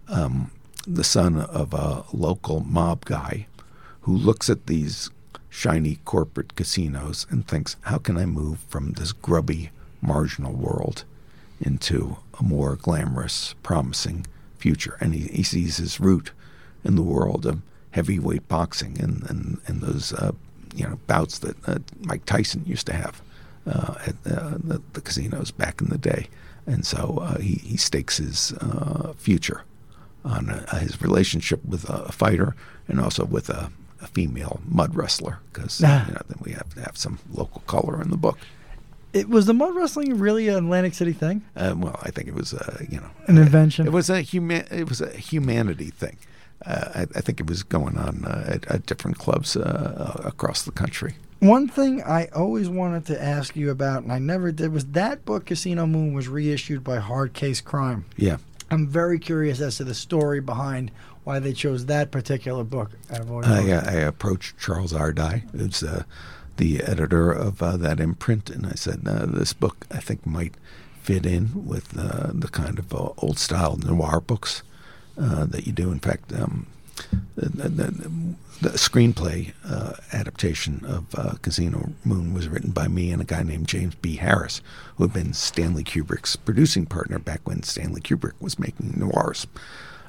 um, 0.07 0.51
the 0.85 1.03
son 1.03 1.37
of 1.37 1.73
a 1.73 2.03
local 2.13 2.59
mob 2.61 3.05
guy 3.05 3.47
who 4.01 4.15
looks 4.15 4.49
at 4.49 4.67
these 4.67 5.09
shiny 5.49 5.99
corporate 6.05 6.55
casinos 6.55 7.25
and 7.29 7.47
thinks, 7.47 7.75
how 7.81 7.97
can 7.97 8.17
I 8.17 8.25
move 8.25 8.59
from 8.69 8.93
this 8.93 9.11
grubby, 9.11 9.71
marginal 10.01 10.53
world 10.53 11.03
into 11.59 12.17
a 12.39 12.43
more 12.43 12.75
glamorous, 12.75 13.55
promising 13.63 14.25
future? 14.57 14.97
And 14.99 15.13
he, 15.13 15.27
he 15.27 15.43
sees 15.43 15.77
his 15.77 15.99
route 15.99 16.31
in 16.83 16.95
the 16.95 17.03
world 17.03 17.45
of 17.45 17.61
heavyweight 17.91 18.47
boxing 18.47 18.99
and, 19.01 19.23
and, 19.29 19.59
and 19.67 19.81
those 19.81 20.13
uh, 20.13 20.31
you 20.75 20.85
know 20.87 20.99
bouts 21.07 21.39
that 21.39 21.55
uh, 21.67 21.79
Mike 22.01 22.25
Tyson 22.25 22.63
used 22.65 22.85
to 22.87 22.93
have 22.93 23.21
uh, 23.67 23.95
at 24.07 24.15
uh, 24.31 24.57
the, 24.63 24.81
the 24.93 25.01
casinos 25.01 25.51
back 25.51 25.81
in 25.81 25.89
the 25.89 25.97
day. 25.97 26.27
And 26.67 26.85
so 26.85 27.17
uh, 27.21 27.39
he, 27.39 27.55
he 27.55 27.77
stakes 27.77 28.17
his 28.17 28.53
uh, 28.61 29.13
future 29.17 29.63
on 30.23 30.49
uh, 30.49 30.79
his 30.79 31.01
relationship 31.01 31.63
with 31.65 31.89
a 31.89 32.11
fighter 32.11 32.55
and 32.87 32.99
also 32.99 33.25
with 33.25 33.49
a, 33.49 33.71
a 34.01 34.07
female 34.07 34.59
mud 34.67 34.95
wrestler 34.95 35.39
because 35.51 35.81
Ah. 35.83 36.05
you 36.07 36.13
know 36.13 36.21
then 36.27 36.37
we 36.41 36.51
have 36.51 36.73
to 36.75 36.81
have 36.81 36.97
some 36.97 37.17
local 37.33 37.61
color 37.67 38.01
in 38.01 38.09
the 38.11 38.17
book. 38.17 38.37
It 39.11 39.27
was 39.27 39.47
the 39.47 39.53
mud 39.55 39.75
wrestling 39.75 40.19
really 40.19 40.47
an 40.49 40.65
Atlantic 40.65 40.93
City 40.93 41.13
thing, 41.13 41.41
Uh, 41.55 41.73
well, 41.75 41.99
I 42.03 42.11
think 42.11 42.27
it 42.27 42.35
was 42.35 42.53
uh, 42.53 42.85
you 42.87 42.99
know 42.99 43.09
an 43.27 43.37
invention. 43.39 43.87
It 43.87 43.91
was 43.93 44.09
a 44.09 44.21
human. 44.21 44.65
It 44.71 44.87
was 44.87 45.01
a 45.01 45.09
humanity 45.09 45.89
thing. 45.89 46.17
Uh, 46.65 46.89
I, 46.95 47.01
I 47.01 47.21
think 47.21 47.39
it 47.39 47.47
was 47.47 47.63
going 47.63 47.97
on 47.97 48.25
uh, 48.25 48.43
at, 48.47 48.65
at 48.67 48.85
different 48.85 49.17
clubs 49.17 49.55
uh, 49.55 50.21
across 50.25 50.63
the 50.63 50.71
country. 50.71 51.15
One 51.39 51.69
thing 51.69 52.03
I 52.03 52.27
always 52.35 52.67
wanted 52.67 53.05
to 53.07 53.21
ask 53.21 53.55
you 53.55 53.71
about, 53.71 54.03
and 54.03 54.11
I 54.11 54.19
never 54.19 54.51
did, 54.51 54.73
was 54.73 54.85
that 54.87 55.23
book, 55.23 55.45
Casino 55.45 55.87
Moon, 55.87 56.13
was 56.13 56.27
reissued 56.27 56.83
by 56.83 56.97
Hard 56.97 57.31
Case 57.33 57.61
Crime. 57.61 58.05
Yeah. 58.17 58.37
I'm 58.69 58.87
very 58.87 59.19
curious 59.19 59.61
as 59.61 59.77
to 59.77 59.85
the 59.85 59.95
story 59.95 60.41
behind 60.41 60.91
why 61.23 61.39
they 61.39 61.53
chose 61.53 61.85
that 61.85 62.11
particular 62.11 62.63
book 62.63 62.91
out 63.11 63.21
of 63.21 63.31
all 63.31 63.45
your 63.45 63.53
I, 63.53 63.71
uh, 63.71 63.89
I 63.89 63.93
approached 64.01 64.59
Charles 64.59 64.93
Ardai, 64.93 65.49
who's 65.51 65.81
uh, 65.81 66.03
the 66.57 66.81
editor 66.83 67.31
of 67.31 67.63
uh, 67.63 67.77
that 67.77 67.99
imprint, 67.99 68.49
and 68.49 68.67
I 68.67 68.73
said, 68.73 69.01
uh, 69.07 69.25
"This 69.25 69.53
book, 69.53 69.87
I 69.89 69.99
think, 69.99 70.25
might 70.25 70.55
fit 71.01 71.25
in 71.25 71.65
with 71.65 71.97
uh, 71.97 72.31
the 72.33 72.49
kind 72.49 72.77
of 72.77 72.93
uh, 72.93 73.09
old-style 73.17 73.77
noir 73.77 74.19
books 74.19 74.61
uh, 75.19 75.45
that 75.45 75.67
you 75.67 75.73
do. 75.73 75.91
In 75.91 75.99
fact, 75.99 76.33
um, 76.33 76.67
the, 77.35 77.49
the, 77.69 78.35
the, 78.61 78.69
screenplay 78.71 79.53
uh, 79.65 79.93
adaptation 80.11 80.83
of 80.85 81.05
uh, 81.15 81.35
Casino 81.41 81.91
Moon 82.03 82.33
was 82.33 82.47
written 82.47 82.71
by 82.71 82.87
me 82.87 83.11
and 83.11 83.21
a 83.21 83.25
guy 83.25 83.41
named 83.43 83.67
James 83.67 83.95
B. 83.95 84.17
Harris, 84.17 84.61
who 84.97 85.05
had 85.05 85.13
been 85.13 85.33
Stanley 85.33 85.83
Kubrick's 85.83 86.35
producing 86.35 86.85
partner 86.85 87.19
back 87.19 87.41
when 87.45 87.63
Stanley 87.63 88.01
Kubrick 88.01 88.33
was 88.39 88.59
making 88.59 88.95
noirs." 88.97 89.47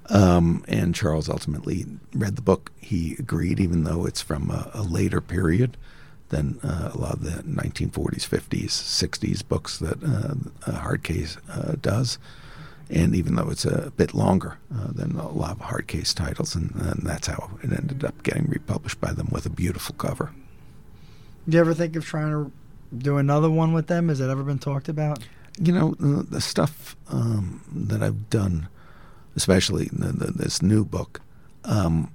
Um, 0.09 0.65
and 0.67 0.93
Charles 0.93 1.29
ultimately 1.29 1.87
read 2.13 2.35
the 2.35 2.43
book. 2.43 2.73
He 2.81 3.15
agreed, 3.19 3.61
even 3.61 3.85
though 3.85 4.07
it's 4.07 4.21
from 4.21 4.51
a, 4.51 4.69
a 4.75 4.83
later 4.83 5.21
period 5.21 5.77
than 6.31 6.59
uh, 6.63 6.91
a 6.93 6.99
lot 6.99 7.15
of 7.15 7.23
the 7.23 7.43
1940s, 7.43 8.27
50s, 8.27 8.71
60s 8.71 9.47
books 9.47 9.79
that 9.79 10.03
uh, 10.03 10.35
uh, 10.69 10.81
Hard 10.81 11.05
Case 11.05 11.37
uh, 11.49 11.75
does. 11.81 12.19
And 12.91 13.15
even 13.15 13.37
though 13.37 13.51
it's 13.51 13.65
a 13.65 13.93
bit 13.97 14.15
longer 14.15 14.59
uh, 14.75 14.89
than 14.93 15.17
a 15.17 15.29
lot 15.29 15.53
of 15.53 15.61
hard 15.61 15.87
case 15.87 16.13
titles, 16.13 16.55
and, 16.57 16.75
and 16.75 17.03
that's 17.07 17.29
how 17.29 17.51
it 17.63 17.73
ended 17.73 18.05
up 18.05 18.23
getting 18.23 18.47
republished 18.47 19.01
by 19.01 19.13
them 19.13 19.29
with 19.31 19.47
a 19.47 19.51
beautiful 19.51 19.95
cover. 19.95 20.33
Do 21.49 21.57
you 21.57 21.61
ever 21.61 21.73
think 21.73 21.95
of 21.97 22.05
trying 22.05 22.31
to 22.31 22.53
do 22.97 23.17
another 23.17 23.51
one 23.51 23.73
with 23.73 23.87
them? 23.87 24.09
Has 24.09 24.19
that 24.19 24.29
ever 24.29 24.43
been 24.43 24.59
talked 24.59 24.89
about? 24.89 25.21
you 25.61 25.73
know 25.73 25.95
the, 25.99 26.23
the 26.23 26.41
stuff 26.41 26.97
um, 27.09 27.63
that 27.73 28.03
I've 28.03 28.31
done, 28.31 28.69
especially 29.37 29.87
the, 29.93 30.13
the, 30.13 30.33
this 30.33 30.63
new 30.63 30.85
book, 30.85 31.21
um, 31.65 32.11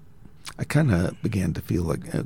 I 0.57 0.63
kind 0.63 0.91
of 0.91 1.21
began 1.21 1.53
to 1.53 1.61
feel 1.61 1.83
like, 1.83 2.13
uh, 2.13 2.23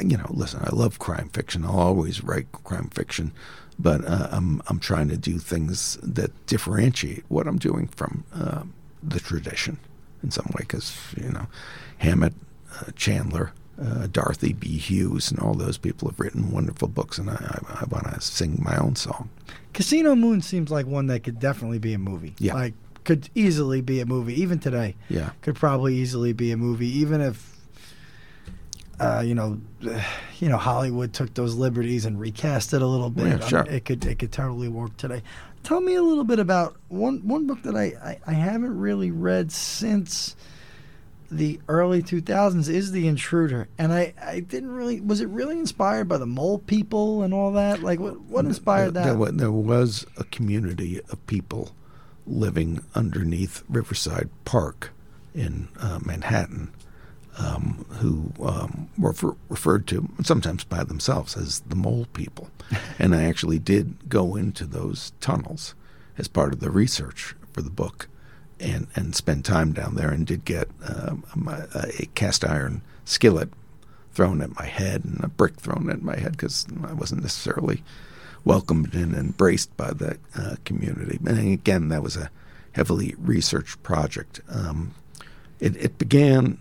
you 0.00 0.16
know, 0.16 0.30
listen, 0.30 0.60
I 0.64 0.74
love 0.74 0.98
crime 0.98 1.28
fiction. 1.30 1.64
I'll 1.64 1.78
always 1.78 2.24
write 2.24 2.50
crime 2.52 2.90
fiction, 2.90 3.32
but 3.78 4.04
uh, 4.04 4.28
I'm 4.30 4.62
I'm 4.68 4.78
trying 4.80 5.08
to 5.08 5.16
do 5.16 5.38
things 5.38 5.98
that 6.02 6.30
differentiate 6.46 7.24
what 7.28 7.46
I'm 7.46 7.58
doing 7.58 7.88
from 7.88 8.24
uh, 8.34 8.62
the 9.02 9.20
tradition 9.20 9.78
in 10.22 10.30
some 10.30 10.46
way, 10.46 10.60
because 10.60 10.96
you 11.16 11.30
know, 11.30 11.46
Hammett, 11.98 12.34
uh, 12.80 12.90
Chandler. 12.96 13.52
Uh, 13.80 14.08
Dorothy 14.08 14.52
B. 14.52 14.76
Hughes 14.76 15.30
and 15.30 15.38
all 15.38 15.54
those 15.54 15.78
people 15.78 16.08
have 16.08 16.18
written 16.18 16.50
wonderful 16.50 16.88
books, 16.88 17.16
and 17.16 17.30
I, 17.30 17.34
I, 17.68 17.82
I 17.82 17.84
want 17.88 18.12
to 18.12 18.20
sing 18.20 18.58
my 18.60 18.76
own 18.76 18.96
song. 18.96 19.30
Casino 19.72 20.16
Moon 20.16 20.40
seems 20.42 20.68
like 20.68 20.84
one 20.88 21.06
that 21.06 21.22
could 21.22 21.38
definitely 21.38 21.78
be 21.78 21.94
a 21.94 21.98
movie. 21.98 22.34
Yeah. 22.40 22.54
Like 22.54 22.74
could 23.04 23.30
easily 23.36 23.80
be 23.80 24.00
a 24.00 24.04
movie. 24.04 24.34
Even 24.42 24.58
today, 24.58 24.96
Yeah. 25.08 25.30
could 25.42 25.54
probably 25.54 25.94
easily 25.94 26.32
be 26.32 26.50
a 26.50 26.56
movie. 26.56 26.88
Even 26.88 27.20
if, 27.20 27.57
uh, 29.00 29.22
you 29.24 29.34
know, 29.34 29.60
you 30.38 30.48
know, 30.48 30.56
Hollywood 30.56 31.12
took 31.12 31.34
those 31.34 31.54
liberties 31.54 32.04
and 32.04 32.18
recast 32.18 32.72
it 32.72 32.82
a 32.82 32.86
little 32.86 33.10
bit. 33.10 33.40
Yeah, 33.40 33.46
sure. 33.46 33.66
it 33.68 33.84
could 33.84 34.04
it 34.04 34.18
could 34.18 34.32
totally 34.32 34.68
work 34.68 34.96
today. 34.96 35.22
Tell 35.62 35.80
me 35.80 35.94
a 35.96 36.02
little 36.02 36.24
bit 36.24 36.38
about 36.38 36.76
one 36.88 37.26
one 37.26 37.46
book 37.46 37.62
that 37.62 37.76
I, 37.76 37.84
I, 38.02 38.18
I 38.26 38.32
haven't 38.32 38.78
really 38.78 39.10
read 39.10 39.52
since 39.52 40.36
the 41.30 41.60
early 41.68 42.02
2000s 42.02 42.68
is 42.68 42.92
The 42.92 43.06
Intruder. 43.06 43.68
And 43.76 43.92
I, 43.92 44.14
I 44.20 44.40
didn't 44.40 44.72
really, 44.72 45.00
was 45.00 45.20
it 45.20 45.28
really 45.28 45.58
inspired 45.58 46.08
by 46.08 46.16
the 46.16 46.26
mole 46.26 46.58
people 46.58 47.22
and 47.22 47.34
all 47.34 47.52
that? 47.52 47.82
Like, 47.82 48.00
what, 48.00 48.20
what 48.22 48.44
inspired 48.44 48.94
There- 48.94 49.04
that? 49.04 49.18
There, 49.18 49.32
there 49.32 49.52
was 49.52 50.06
a 50.16 50.24
community 50.24 51.00
of 51.10 51.26
people 51.26 51.72
living 52.26 52.82
underneath 52.94 53.62
Riverside 53.68 54.30
Park 54.44 54.90
in 55.34 55.68
uh, 55.78 55.98
Manhattan 56.04 56.72
um, 57.38 57.84
who 58.00 58.32
um, 58.44 58.88
were 58.98 59.10
refer- 59.10 59.36
referred 59.48 59.86
to 59.88 60.08
sometimes 60.22 60.64
by 60.64 60.84
themselves 60.84 61.36
as 61.36 61.60
the 61.60 61.76
mole 61.76 62.06
people. 62.12 62.50
and 62.98 63.14
I 63.14 63.24
actually 63.24 63.58
did 63.58 64.08
go 64.08 64.36
into 64.36 64.66
those 64.66 65.12
tunnels 65.20 65.74
as 66.16 66.28
part 66.28 66.52
of 66.52 66.60
the 66.60 66.70
research 66.70 67.34
for 67.52 67.62
the 67.62 67.70
book 67.70 68.08
and, 68.60 68.88
and 68.94 69.14
spend 69.14 69.44
time 69.44 69.72
down 69.72 69.94
there 69.94 70.10
and 70.10 70.26
did 70.26 70.44
get 70.44 70.68
um, 70.84 71.24
my, 71.34 71.60
a 71.74 72.06
cast 72.14 72.44
iron 72.44 72.82
skillet 73.04 73.48
thrown 74.12 74.42
at 74.42 74.54
my 74.56 74.66
head 74.66 75.04
and 75.04 75.22
a 75.22 75.28
brick 75.28 75.56
thrown 75.56 75.88
at 75.90 76.02
my 76.02 76.16
head 76.16 76.32
because 76.32 76.66
I 76.84 76.92
wasn't 76.92 77.22
necessarily 77.22 77.84
welcomed 78.44 78.94
and 78.94 79.14
embraced 79.14 79.76
by 79.76 79.92
the 79.92 80.18
uh, 80.36 80.56
community. 80.64 81.18
And 81.24 81.52
again, 81.52 81.88
that 81.88 82.02
was 82.02 82.16
a 82.16 82.30
heavily 82.72 83.14
researched 83.18 83.82
project. 83.82 84.40
Um, 84.48 84.94
it, 85.60 85.76
it 85.76 85.98
began 85.98 86.58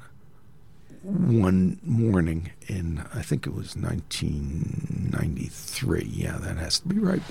one 1.08 1.80
morning 1.84 2.52
in, 2.68 3.02
I 3.14 3.22
think 3.22 3.48
it 3.48 3.54
was 3.54 3.78
1993. 3.78 6.04
Yeah, 6.12 6.38
that 6.40 6.58
has 6.58 6.80
to 6.80 6.88
be 6.90 7.00
right. 7.00 7.22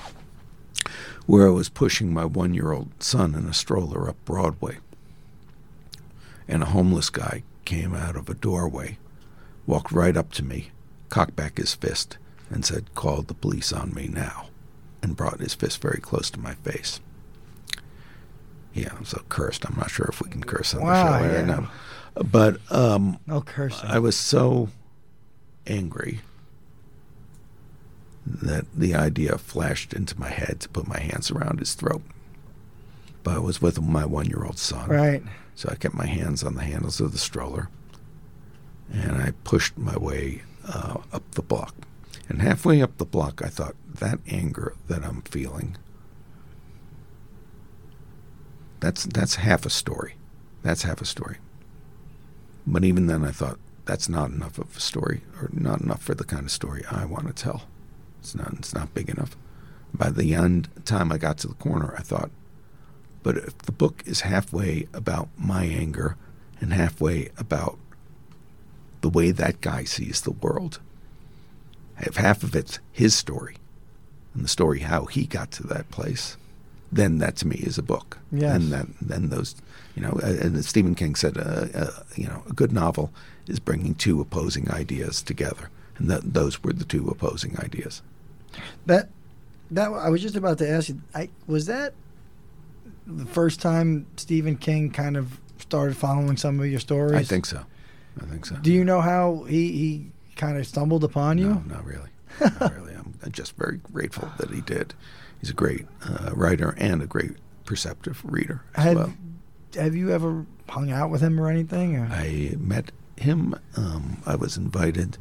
Where 1.27 1.47
I 1.47 1.51
was 1.51 1.69
pushing 1.69 2.15
my 2.15 2.25
one 2.25 2.55
year 2.55 2.73
old 2.73 2.89
son 3.03 3.35
in 3.35 3.45
a 3.47 3.53
stroller 3.53 4.09
up 4.09 4.17
Broadway. 4.25 4.79
And 6.49 6.63
a 6.63 6.67
homeless 6.67 7.11
guy 7.11 7.43
came 7.65 7.93
out 7.95 8.15
of 8.17 8.29
a 8.31 8.35
doorway, 8.35 8.99
walked 9.67 9.91
right 9.93 10.17
up 10.17 10.31
to 10.35 10.45
me, 10.45 10.71
cocked 11.09 11.35
back 11.37 11.59
his 11.59 11.75
fist, 11.75 12.17
and 12.49 12.65
said, 12.65 12.95
Call 12.95 13.23
the 13.23 13.35
police 13.35 13.73
on 13.73 13.93
me 13.93 14.07
now, 14.09 14.47
and 15.03 15.17
brought 15.17 15.41
his 15.41 15.55
fist 15.55 15.83
very 15.83 15.99
close 16.01 16.31
to 16.31 16.39
my 16.41 16.55
face. 16.55 17.01
Yeah, 18.73 18.93
I 18.97 19.01
was 19.01 19.09
so 19.09 19.23
cursed. 19.29 19.67
I'm 19.69 19.77
not 19.77 19.91
sure 19.91 20.07
if 20.07 20.23
we 20.23 20.31
can 20.31 20.45
curse 20.45 20.73
on 20.75 20.83
Wow, 20.83 21.13
the 21.13 21.19
show. 21.19 21.25
I 21.25 21.33
yeah. 21.33 21.43
know. 21.45 21.67
But 22.25 22.61
um, 22.73 23.19
cursing. 23.45 23.89
I 23.89 23.99
was 23.99 24.17
so 24.17 24.69
angry 25.67 26.21
that 28.25 28.67
the 28.75 28.95
idea 28.95 29.39
flashed 29.39 29.93
into 29.93 30.19
my 30.19 30.31
head 30.31 30.61
to 30.61 30.69
put 30.69 30.89
my 30.89 30.99
hands 30.99 31.31
around 31.31 31.61
his 31.61 31.75
throat. 31.75 32.03
But 33.23 33.37
I 33.37 33.39
was 33.39 33.61
with 33.61 33.81
my 33.81 34.05
one 34.05 34.27
year 34.27 34.45
old 34.45 34.59
son. 34.59 34.89
right. 34.89 35.23
So 35.55 35.71
I 35.71 35.77
kept 35.77 35.95
my 35.95 36.07
hands 36.07 36.45
on 36.45 36.55
the 36.55 36.65
handles 36.65 37.01
of 37.01 37.13
the 37.13 37.19
stroller 37.19 37.71
and 38.93 39.17
I 39.17 39.33
pushed 39.45 39.77
my 39.79 39.97
way 39.97 40.43
uh, 40.69 40.99
up 41.13 41.31
the 41.33 41.43
block. 41.43 41.75
And 42.29 42.43
halfway 42.43 42.83
up 42.83 42.99
the 42.99 43.05
block, 43.05 43.41
I 43.43 43.49
thought, 43.49 43.75
that 43.89 44.19
anger 44.29 44.75
that 44.89 45.05
I'm 45.05 45.23
feeling, 45.23 45.77
that's, 48.81 49.05
that's 49.05 49.37
half 49.37 49.65
a 49.65 49.71
story. 49.71 50.17
That's 50.63 50.83
half 50.83 51.01
a 51.01 51.05
story. 51.05 51.37
But 52.67 52.85
even 52.85 53.07
then, 53.07 53.25
I 53.25 53.31
thought, 53.31 53.59
that's 53.85 54.09
not 54.09 54.31
enough 54.31 54.59
of 54.59 54.77
a 54.77 54.81
story, 54.81 55.23
or 55.41 55.49
not 55.53 55.81
enough 55.81 56.03
for 56.03 56.15
the 56.15 56.25
kind 56.25 56.45
of 56.45 56.51
story 56.51 56.85
I 56.91 57.05
want 57.05 57.29
to 57.29 57.33
tell. 57.33 57.63
It's 58.21 58.35
not, 58.35 58.53
it's 58.55 58.75
not 58.75 58.95
big 58.95 59.09
enough. 59.09 59.37
By 59.95 60.11
the 60.11 60.35
end 60.35 60.69
time 60.85 61.13
I 61.13 61.19
got 61.19 61.39
to 61.39 61.49
the 61.49 61.55
corner, 61.55 61.95
I 61.97 62.03
thought, 62.03 62.31
but 63.23 63.37
if 63.37 63.59
the 63.59 63.73
book 63.73 64.03
is 64.07 64.23
halfway 64.23 64.89
about 64.93 65.29
my 65.39 65.65
anger 65.65 66.17
and 66.61 66.73
halfway 66.73 67.31
about 67.39 67.79
the 69.01 69.09
way 69.09 69.31
that 69.31 69.61
guy 69.61 69.85
sees 69.85 70.21
the 70.21 70.33
world, 70.33 70.81
if 71.99 72.17
half 72.17 72.43
of 72.43 72.55
it's 72.57 72.81
his 72.93 73.15
story 73.15 73.57
and 74.35 74.45
the 74.45 74.49
story 74.49 74.81
how 74.81 75.05
he 75.07 75.27
got 75.27 75.51
to 75.53 75.67
that 75.69 75.91
place, 75.91 76.37
then 76.91 77.19
that 77.19 77.37
to 77.37 77.47
me 77.47 77.57
is 77.57 77.79
a 77.79 77.83
book. 77.83 78.19
Yes. 78.31 78.55
And 78.55 78.73
then, 78.73 78.95
then 79.01 79.29
those, 79.31 79.55
you 79.97 80.03
know, 80.03 80.13
and 80.23 80.63
Stephen 80.65 80.95
King 80.95 81.15
said, 81.15 81.39
uh, 81.39 81.67
uh, 81.75 81.91
you 82.15 82.27
know, 82.29 82.43
a 82.49 82.53
good 82.53 82.71
novel 82.71 83.11
is 83.49 83.59
bringing 83.59 83.95
two 83.95 84.21
opposing 84.21 84.71
ideas 84.71 85.23
together. 85.23 85.71
And 85.97 86.11
that 86.11 86.35
those 86.35 86.63
were 86.63 86.75
the 86.75 86.85
two 86.85 87.09
opposing 87.09 87.59
ideas. 87.59 88.03
That 88.85 89.09
that 89.71 89.91
I 89.91 90.11
was 90.11 90.21
just 90.21 90.37
about 90.37 90.59
to 90.59 90.69
ask 90.69 90.91
you. 90.91 91.01
I 91.15 91.31
was 91.47 91.67
that 91.67 91.95
the 93.07 93.25
first 93.25 93.61
time 93.61 94.07
Stephen 94.17 94.57
King 94.57 94.91
kind 94.91 95.17
of 95.17 95.41
started 95.59 95.97
following 95.97 96.37
some 96.37 96.61
of 96.61 96.67
your 96.67 96.81
stories. 96.81 97.15
I 97.15 97.23
think 97.23 97.47
so. 97.47 97.65
I 98.21 98.27
think 98.27 98.45
so. 98.45 98.57
Do 98.57 98.71
you 98.73 98.85
know 98.85 99.01
how 99.01 99.45
he 99.45 99.73
he 99.73 100.07
kind 100.37 100.59
of 100.59 100.67
stumbled 100.67 101.05
upon 101.05 101.39
you? 101.39 101.49
No, 101.49 101.63
not 101.67 101.85
really. 101.85 102.11
Not 102.61 102.75
really. 102.75 102.95
I'm 102.95 103.33
just 103.33 103.57
very 103.57 103.79
grateful 103.79 104.31
that 104.39 104.51
he 104.51 104.61
did. 104.61 104.93
He's 105.41 105.51
a 105.51 105.55
great 105.55 105.87
uh, 106.05 106.31
writer 106.35 106.75
and 106.79 107.03
a 107.03 107.07
great 107.07 107.33
perceptive 107.65 108.23
reader 108.25 108.63
as 108.75 108.85
Had, 108.85 108.97
well. 108.97 109.13
Have 109.75 109.95
you 109.95 110.11
ever 110.11 110.47
hung 110.69 110.91
out 110.91 111.11
with 111.11 111.21
him 111.21 111.41
or 111.41 111.49
anything? 111.51 111.97
Or? 111.97 112.07
I 112.07 112.55
met 112.59 112.93
him. 113.17 113.55
Um, 113.77 114.23
I 114.27 114.37
was 114.37 114.57
invited 114.57 115.19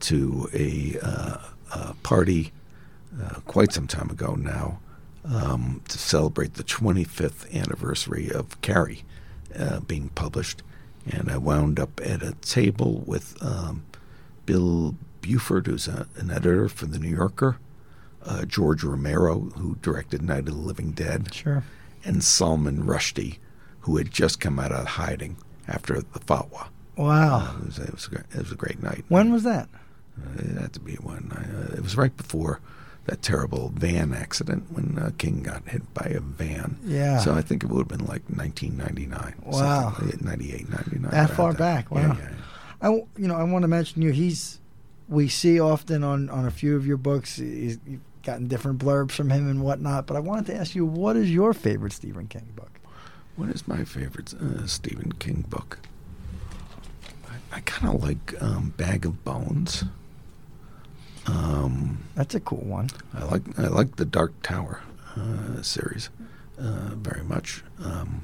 to 0.00 0.48
a, 0.52 0.98
uh, 1.02 1.36
a 1.72 1.94
party 2.02 2.52
uh, 3.22 3.40
quite 3.46 3.72
some 3.72 3.86
time 3.86 4.10
ago 4.10 4.34
now 4.34 4.80
um, 5.24 5.80
to 5.88 5.98
celebrate 5.98 6.54
the 6.54 6.64
25th 6.64 7.52
anniversary 7.54 8.30
of 8.30 8.60
Carrie 8.60 9.04
uh, 9.58 9.80
being 9.80 10.10
published. 10.10 10.62
And 11.10 11.30
I 11.30 11.36
wound 11.38 11.78
up 11.78 12.00
at 12.02 12.22
a 12.22 12.32
table 12.42 13.02
with 13.06 13.36
um, 13.42 13.84
Bill 14.46 14.94
Buford, 15.20 15.66
who's 15.66 15.88
a, 15.88 16.06
an 16.16 16.30
editor 16.30 16.68
for 16.68 16.86
The 16.86 16.98
New 16.98 17.10
Yorker, 17.14 17.58
uh, 18.24 18.44
George 18.44 18.82
Romero, 18.84 19.40
who 19.56 19.76
directed 19.80 20.22
Night 20.22 20.40
of 20.40 20.46
the 20.46 20.52
Living 20.54 20.92
Dead, 20.92 21.32
Sure. 21.32 21.62
and 22.04 22.24
Salman 22.24 22.84
Rushdie, 22.84 23.36
who 23.84 23.98
had 23.98 24.10
just 24.10 24.40
come 24.40 24.58
out 24.58 24.72
of 24.72 24.86
hiding 24.86 25.36
after 25.68 26.00
the 26.00 26.20
fatwa. 26.20 26.68
Wow. 26.96 27.54
It 27.60 27.66
was, 27.66 27.78
it 27.78 27.92
was, 27.92 28.06
a, 28.06 28.10
great, 28.10 28.24
it 28.32 28.38
was 28.38 28.52
a 28.52 28.56
great 28.56 28.82
night. 28.82 29.04
when 29.08 29.30
was 29.30 29.42
that? 29.42 29.68
Uh, 30.18 30.38
it 30.38 30.56
had 30.58 30.72
to 30.72 30.80
be 30.80 30.94
one. 30.94 31.30
Uh, 31.32 31.74
it 31.76 31.82
was 31.82 31.96
right 31.96 32.16
before 32.16 32.60
that 33.04 33.20
terrible 33.20 33.72
van 33.74 34.14
accident 34.14 34.64
when 34.72 34.98
uh, 34.98 35.10
King 35.18 35.42
got 35.42 35.68
hit 35.68 35.92
by 35.92 36.06
a 36.06 36.20
van. 36.20 36.78
Yeah. 36.84 37.18
So 37.18 37.34
I 37.34 37.42
think 37.42 37.62
it 37.62 37.66
would 37.68 37.90
have 37.90 37.98
been 37.98 38.06
like 38.06 38.22
1999. 38.28 39.34
Wow. 39.44 39.92
something 39.92 40.06
like 40.06 40.22
98, 40.22 40.70
99. 40.70 41.10
That 41.10 41.30
far 41.30 41.52
there. 41.52 41.58
back, 41.58 41.90
wow. 41.90 42.00
yeah, 42.00 42.16
yeah. 42.18 42.34
I 42.80 42.86
w- 42.86 43.06
you 43.18 43.28
know 43.28 43.34
I 43.34 43.42
want 43.42 43.62
to 43.62 43.68
mention 43.68 44.00
you. 44.00 44.10
He's 44.10 44.60
we 45.08 45.28
see 45.28 45.60
often 45.60 46.02
on 46.02 46.30
on 46.30 46.46
a 46.46 46.50
few 46.50 46.76
of 46.76 46.86
your 46.86 46.96
books. 46.96 47.36
He's, 47.36 47.78
you've 47.86 48.00
gotten 48.22 48.48
different 48.48 48.78
blurbs 48.78 49.12
from 49.12 49.30
him 49.30 49.48
and 49.48 49.62
whatnot. 49.62 50.06
But 50.06 50.16
I 50.16 50.20
wanted 50.20 50.46
to 50.46 50.56
ask 50.56 50.74
you, 50.74 50.86
what 50.86 51.16
is 51.16 51.30
your 51.30 51.52
favorite 51.52 51.92
Stephen 51.92 52.26
King 52.26 52.52
book? 52.56 52.80
What 53.36 53.48
is 53.50 53.66
my 53.66 53.84
favorite 53.84 54.32
uh, 54.34 54.66
Stephen 54.66 55.12
King 55.12 55.44
book? 55.48 55.78
I, 57.28 57.56
I 57.56 57.60
kind 57.60 57.94
of 57.94 58.02
like 58.02 58.40
um, 58.40 58.72
Bag 58.76 59.04
of 59.04 59.24
Bones. 59.24 59.84
Um, 61.26 61.98
That's 62.14 62.34
a 62.34 62.40
cool 62.40 62.64
one. 62.64 62.90
I 63.14 63.24
like 63.24 63.42
I 63.58 63.68
like 63.68 63.96
the 63.96 64.04
Dark 64.04 64.32
Tower 64.42 64.82
uh, 65.16 65.62
series 65.62 66.10
uh, 66.58 66.90
very 66.94 67.24
much. 67.24 67.64
Um, 67.82 68.22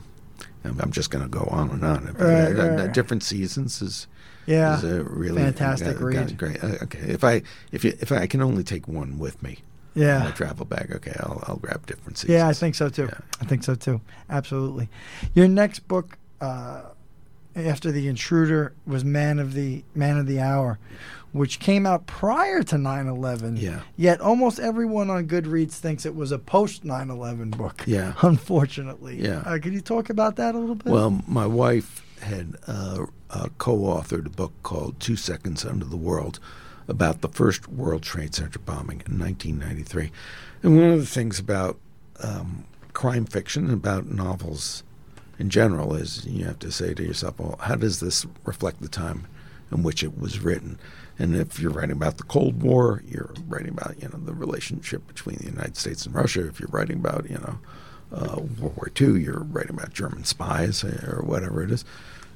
I'm 0.64 0.92
just 0.92 1.10
going 1.10 1.24
to 1.24 1.30
go 1.30 1.44
on 1.50 1.70
and 1.70 1.82
on. 1.84 2.04
Right, 2.18 2.52
right, 2.54 2.78
right. 2.78 2.92
Different 2.92 3.22
seasons 3.22 3.80
is 3.80 4.06
Yeah. 4.46 4.76
is 4.76 4.84
a 4.84 5.02
really 5.02 5.42
Fantastic 5.42 5.98
read. 6.00 6.36
Great. 6.36 6.62
Uh, 6.62 6.76
okay, 6.82 6.98
if 7.00 7.24
I 7.24 7.40
if 7.72 7.82
you, 7.84 7.94
if 8.00 8.12
I 8.12 8.26
can 8.26 8.42
only 8.42 8.62
take 8.62 8.86
one 8.86 9.18
with 9.18 9.42
me, 9.42 9.60
Yeah. 9.94 10.20
my 10.24 10.30
travel 10.30 10.64
bag. 10.66 10.92
Okay, 10.96 11.14
I'll 11.20 11.42
I'll 11.46 11.56
grab 11.56 11.86
different 11.86 12.18
seasons. 12.18 12.36
Yeah, 12.38 12.48
I 12.48 12.52
think 12.52 12.74
so 12.74 12.88
too. 12.88 13.04
Yeah. 13.10 13.18
I 13.40 13.44
think 13.44 13.64
so 13.64 13.74
too. 13.74 14.00
Absolutely. 14.28 14.88
Your 15.34 15.48
next 15.48 15.80
book 15.88 16.16
uh, 16.40 16.82
after 17.56 17.90
The 17.90 18.06
Intruder 18.08 18.72
was 18.86 19.04
Man 19.04 19.38
of 19.38 19.54
the 19.54 19.82
Man 19.94 20.16
of 20.18 20.26
the 20.26 20.40
Hour, 20.40 20.78
which 21.32 21.58
came 21.58 21.86
out 21.86 22.06
prior 22.06 22.62
to 22.62 22.76
9/11. 22.76 23.60
Yeah. 23.60 23.80
Yet 23.96 24.20
almost 24.20 24.60
everyone 24.60 25.10
on 25.10 25.26
Goodreads 25.26 25.72
thinks 25.72 26.06
it 26.06 26.14
was 26.14 26.30
a 26.32 26.38
post 26.38 26.84
9/11 26.84 27.56
book. 27.56 27.82
Yeah. 27.86 28.14
Unfortunately. 28.22 29.20
Yeah. 29.20 29.42
Uh, 29.44 29.58
could 29.58 29.72
you 29.72 29.80
talk 29.80 30.08
about 30.10 30.36
that 30.36 30.54
a 30.54 30.58
little 30.58 30.76
bit? 30.76 30.86
Well, 30.92 31.22
my 31.26 31.46
wife 31.46 32.06
had 32.22 32.54
uh, 32.66 33.06
uh, 33.30 33.48
co-authored 33.58 34.26
a 34.26 34.30
book 34.30 34.52
called 34.62 35.00
Two 35.00 35.16
Seconds 35.16 35.64
Under 35.64 35.84
the 35.86 35.96
World 35.96 36.38
about 36.88 37.20
the 37.20 37.28
first 37.28 37.68
World 37.68 38.02
Trade 38.02 38.34
Center 38.34 38.58
bombing 38.58 39.02
in 39.06 39.18
1993. 39.18 40.10
And 40.62 40.76
one 40.76 40.90
of 40.90 41.00
the 41.00 41.06
things 41.06 41.38
about 41.38 41.78
um, 42.20 42.64
crime 42.92 43.24
fiction, 43.24 43.64
and 43.64 43.74
about 43.74 44.06
novels 44.06 44.82
in 45.38 45.48
general 45.48 45.94
is 45.94 46.26
you 46.26 46.44
have 46.44 46.58
to 46.60 46.70
say 46.70 46.92
to 46.94 47.02
yourself, 47.02 47.38
well, 47.38 47.56
how 47.60 47.74
does 47.74 48.00
this 48.00 48.26
reflect 48.44 48.80
the 48.82 48.88
time 48.88 49.26
in 49.72 49.82
which 49.82 50.02
it 50.02 50.18
was 50.18 50.40
written? 50.40 50.78
And 51.18 51.36
if 51.36 51.60
you're 51.60 51.70
writing 51.70 51.96
about 51.96 52.16
the 52.16 52.24
Cold 52.24 52.62
War, 52.62 53.02
you're 53.06 53.34
writing 53.46 53.70
about 53.70 54.02
you 54.02 54.08
know 54.08 54.18
the 54.18 54.32
relationship 54.32 55.06
between 55.06 55.36
the 55.36 55.44
United 55.44 55.76
States 55.76 56.06
and 56.06 56.14
Russia. 56.14 56.46
If 56.46 56.60
you're 56.60 56.70
writing 56.70 56.96
about 56.96 57.28
you 57.28 57.36
know 57.36 57.58
uh, 58.12 58.40
World 58.58 58.76
War 58.76 58.90
II, 58.98 59.22
you're 59.22 59.40
writing 59.40 59.76
about 59.76 59.92
German 59.92 60.24
spies 60.24 60.82
or 60.82 61.22
whatever 61.24 61.62
it 61.62 61.70
is. 61.70 61.84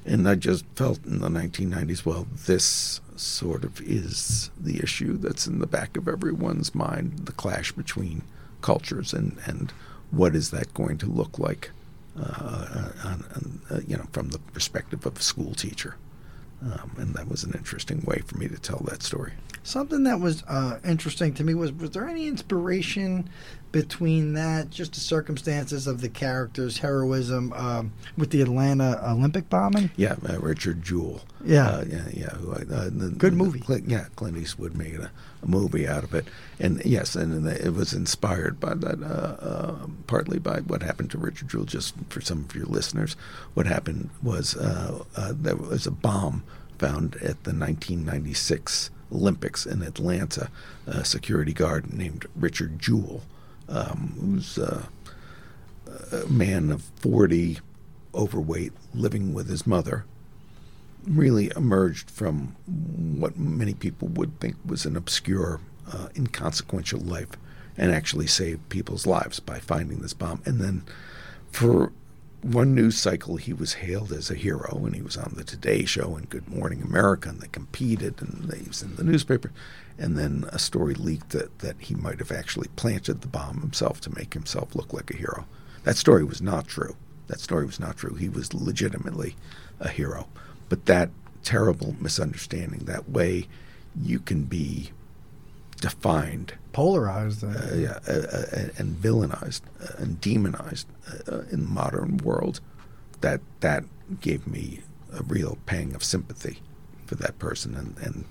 And 0.05 0.29
I 0.29 0.35
just 0.35 0.65
felt 0.75 1.03
in 1.03 1.19
the 1.19 1.29
1990s, 1.29 2.05
well, 2.05 2.27
this 2.45 3.01
sort 3.15 3.63
of 3.63 3.81
is 3.81 4.49
the 4.59 4.81
issue 4.81 5.17
that's 5.17 5.47
in 5.47 5.59
the 5.59 5.67
back 5.67 5.97
of 5.97 6.07
everyone's 6.07 6.75
mind 6.75 7.25
the 7.25 7.31
clash 7.31 7.71
between 7.71 8.23
cultures 8.61 9.13
and, 9.13 9.37
and 9.45 9.71
what 10.11 10.35
is 10.35 10.51
that 10.51 10.73
going 10.73 10.97
to 10.97 11.05
look 11.07 11.39
like, 11.39 11.71
uh, 12.19 12.89
on, 13.03 13.25
on, 13.35 13.61
uh, 13.69 13.79
you 13.87 13.97
know, 13.97 14.05
from 14.11 14.29
the 14.29 14.39
perspective 14.39 15.05
of 15.05 15.17
a 15.17 15.21
school 15.21 15.53
teacher. 15.53 15.95
Um, 16.61 16.91
and 16.97 17.13
that 17.15 17.27
was 17.27 17.43
an 17.43 17.53
interesting 17.53 18.01
way 18.05 18.21
for 18.25 18.37
me 18.37 18.47
to 18.47 18.57
tell 18.57 18.81
that 18.85 19.03
story. 19.03 19.33
Something 19.63 20.03
that 20.03 20.19
was 20.19 20.43
uh, 20.47 20.79
interesting 20.85 21.33
to 21.35 21.43
me 21.43 21.53
was 21.53 21.71
was 21.73 21.91
there 21.91 22.07
any 22.07 22.27
inspiration 22.27 23.29
between 23.75 24.31
that, 24.31 24.69
just 24.69 24.93
the 24.93 25.01
circumstances 25.01 25.85
of 25.85 25.99
the 25.99 26.07
characters' 26.07 26.77
heroism 26.77 27.51
um, 27.51 27.91
with 28.17 28.29
the 28.29 28.41
Atlanta 28.41 29.01
Olympic 29.05 29.49
bombing? 29.49 29.89
Yeah, 29.97 30.15
uh, 30.29 30.39
Richard 30.39 30.81
Jewell. 30.81 31.23
Yeah, 31.43 31.67
uh, 31.67 31.83
yeah, 31.85 32.05
yeah. 32.13 32.29
Who, 32.35 32.53
uh, 32.53 32.89
the, 32.89 33.13
Good 33.17 33.33
movie. 33.33 33.59
The, 33.59 33.83
yeah, 33.85 34.05
Clint 34.15 34.37
Eastwood 34.37 34.77
made 34.77 34.95
a, 34.95 35.11
a, 35.43 35.45
movie 35.45 35.85
out 35.85 36.05
of 36.05 36.13
it, 36.13 36.25
and 36.57 36.81
yes, 36.85 37.17
and 37.17 37.45
it 37.45 37.73
was 37.73 37.91
inspired 37.91 38.61
by 38.61 38.75
that, 38.75 39.03
uh, 39.03 39.45
uh, 39.45 39.87
partly 40.07 40.39
by 40.39 40.61
what 40.61 40.81
happened 40.81 41.11
to 41.11 41.17
Richard 41.17 41.49
Jewell. 41.49 41.65
Just 41.65 41.95
for 42.07 42.21
some 42.21 42.45
of 42.45 42.55
your 42.55 42.67
listeners, 42.67 43.17
what 43.55 43.65
happened 43.65 44.09
was 44.23 44.55
uh, 44.55 45.03
there 45.33 45.57
was 45.57 45.85
a 45.85 45.91
bomb 45.91 46.43
found 46.79 47.15
at 47.15 47.43
the 47.43 47.51
1996 47.51 48.89
Olympics 49.11 49.65
in 49.65 49.81
Atlanta. 49.81 50.49
A 50.87 51.03
security 51.03 51.51
guard 51.51 51.93
named 51.93 52.25
Richard 52.37 52.79
Jewell 52.79 53.21
um, 53.69 54.15
who's 54.19 54.57
uh, 54.57 54.85
a 56.11 56.27
man 56.27 56.71
of 56.71 56.83
40, 56.97 57.59
overweight, 58.13 58.73
living 58.93 59.33
with 59.33 59.49
his 59.49 59.65
mother, 59.67 60.05
really 61.05 61.51
emerged 61.55 62.09
from 62.09 62.55
what 62.65 63.37
many 63.37 63.73
people 63.73 64.07
would 64.09 64.39
think 64.39 64.55
was 64.65 64.85
an 64.85 64.95
obscure, 64.95 65.59
uh, 65.91 66.07
inconsequential 66.15 66.99
life 66.99 67.37
and 67.77 67.91
actually 67.91 68.27
saved 68.27 68.67
people's 68.69 69.05
lives 69.05 69.39
by 69.39 69.59
finding 69.59 69.99
this 69.99 70.13
bomb. 70.13 70.41
And 70.45 70.59
then 70.59 70.83
for 71.51 71.91
one 72.45 72.75
news 72.75 72.97
cycle, 72.97 73.37
he 73.37 73.53
was 73.53 73.73
hailed 73.73 74.11
as 74.11 74.29
a 74.29 74.35
hero, 74.35 74.83
and 74.85 74.95
he 74.95 75.01
was 75.01 75.17
on 75.17 75.33
the 75.35 75.43
Today 75.43 75.85
Show 75.85 76.15
and 76.15 76.29
Good 76.29 76.47
Morning 76.47 76.81
America, 76.81 77.29
and 77.29 77.41
they 77.41 77.47
competed, 77.47 78.21
and 78.21 78.53
he 78.53 78.67
was 78.67 78.83
in 78.83 78.95
the 78.95 79.03
newspaper 79.03 79.51
and 79.97 80.17
then 80.17 80.45
a 80.49 80.59
story 80.59 80.93
leaked 80.93 81.29
that, 81.29 81.59
that 81.59 81.75
he 81.79 81.95
might 81.95 82.19
have 82.19 82.31
actually 82.31 82.67
planted 82.75 83.21
the 83.21 83.27
bomb 83.27 83.61
himself 83.61 84.01
to 84.01 84.15
make 84.15 84.33
himself 84.33 84.75
look 84.75 84.91
like 84.91 85.09
a 85.11 85.17
hero. 85.17 85.45
That 85.83 85.97
story 85.97 86.23
was 86.23 86.41
not 86.41 86.67
true. 86.67 86.95
That 87.27 87.39
story 87.39 87.65
was 87.65 87.79
not 87.79 87.97
true. 87.97 88.15
He 88.15 88.29
was 88.29 88.53
legitimately 88.53 89.35
a 89.79 89.89
hero. 89.89 90.27
But 90.67 90.85
that 90.85 91.09
terrible 91.43 91.95
misunderstanding, 91.99 92.85
that 92.85 93.09
way 93.09 93.47
you 93.99 94.19
can 94.19 94.43
be 94.43 94.91
defined, 95.81 96.53
polarized, 96.73 97.43
uh, 97.43 97.47
uh, 97.47 97.75
yeah, 97.75 97.99
uh, 98.07 98.11
uh 98.11 98.67
and 98.77 98.95
villainized 98.95 99.61
uh, 99.81 99.93
and 99.97 100.19
demonized 100.21 100.87
uh, 101.27 101.41
in 101.51 101.61
the 101.61 101.69
modern 101.69 102.17
world, 102.17 102.59
that 103.21 103.41
that 103.61 103.83
gave 104.21 104.45
me 104.47 104.81
a 105.13 105.23
real 105.23 105.57
pang 105.65 105.95
of 105.95 106.03
sympathy 106.03 106.59
for 107.05 107.15
that 107.15 107.37
person 107.39 107.75
and, 107.75 107.97
and 107.99 108.25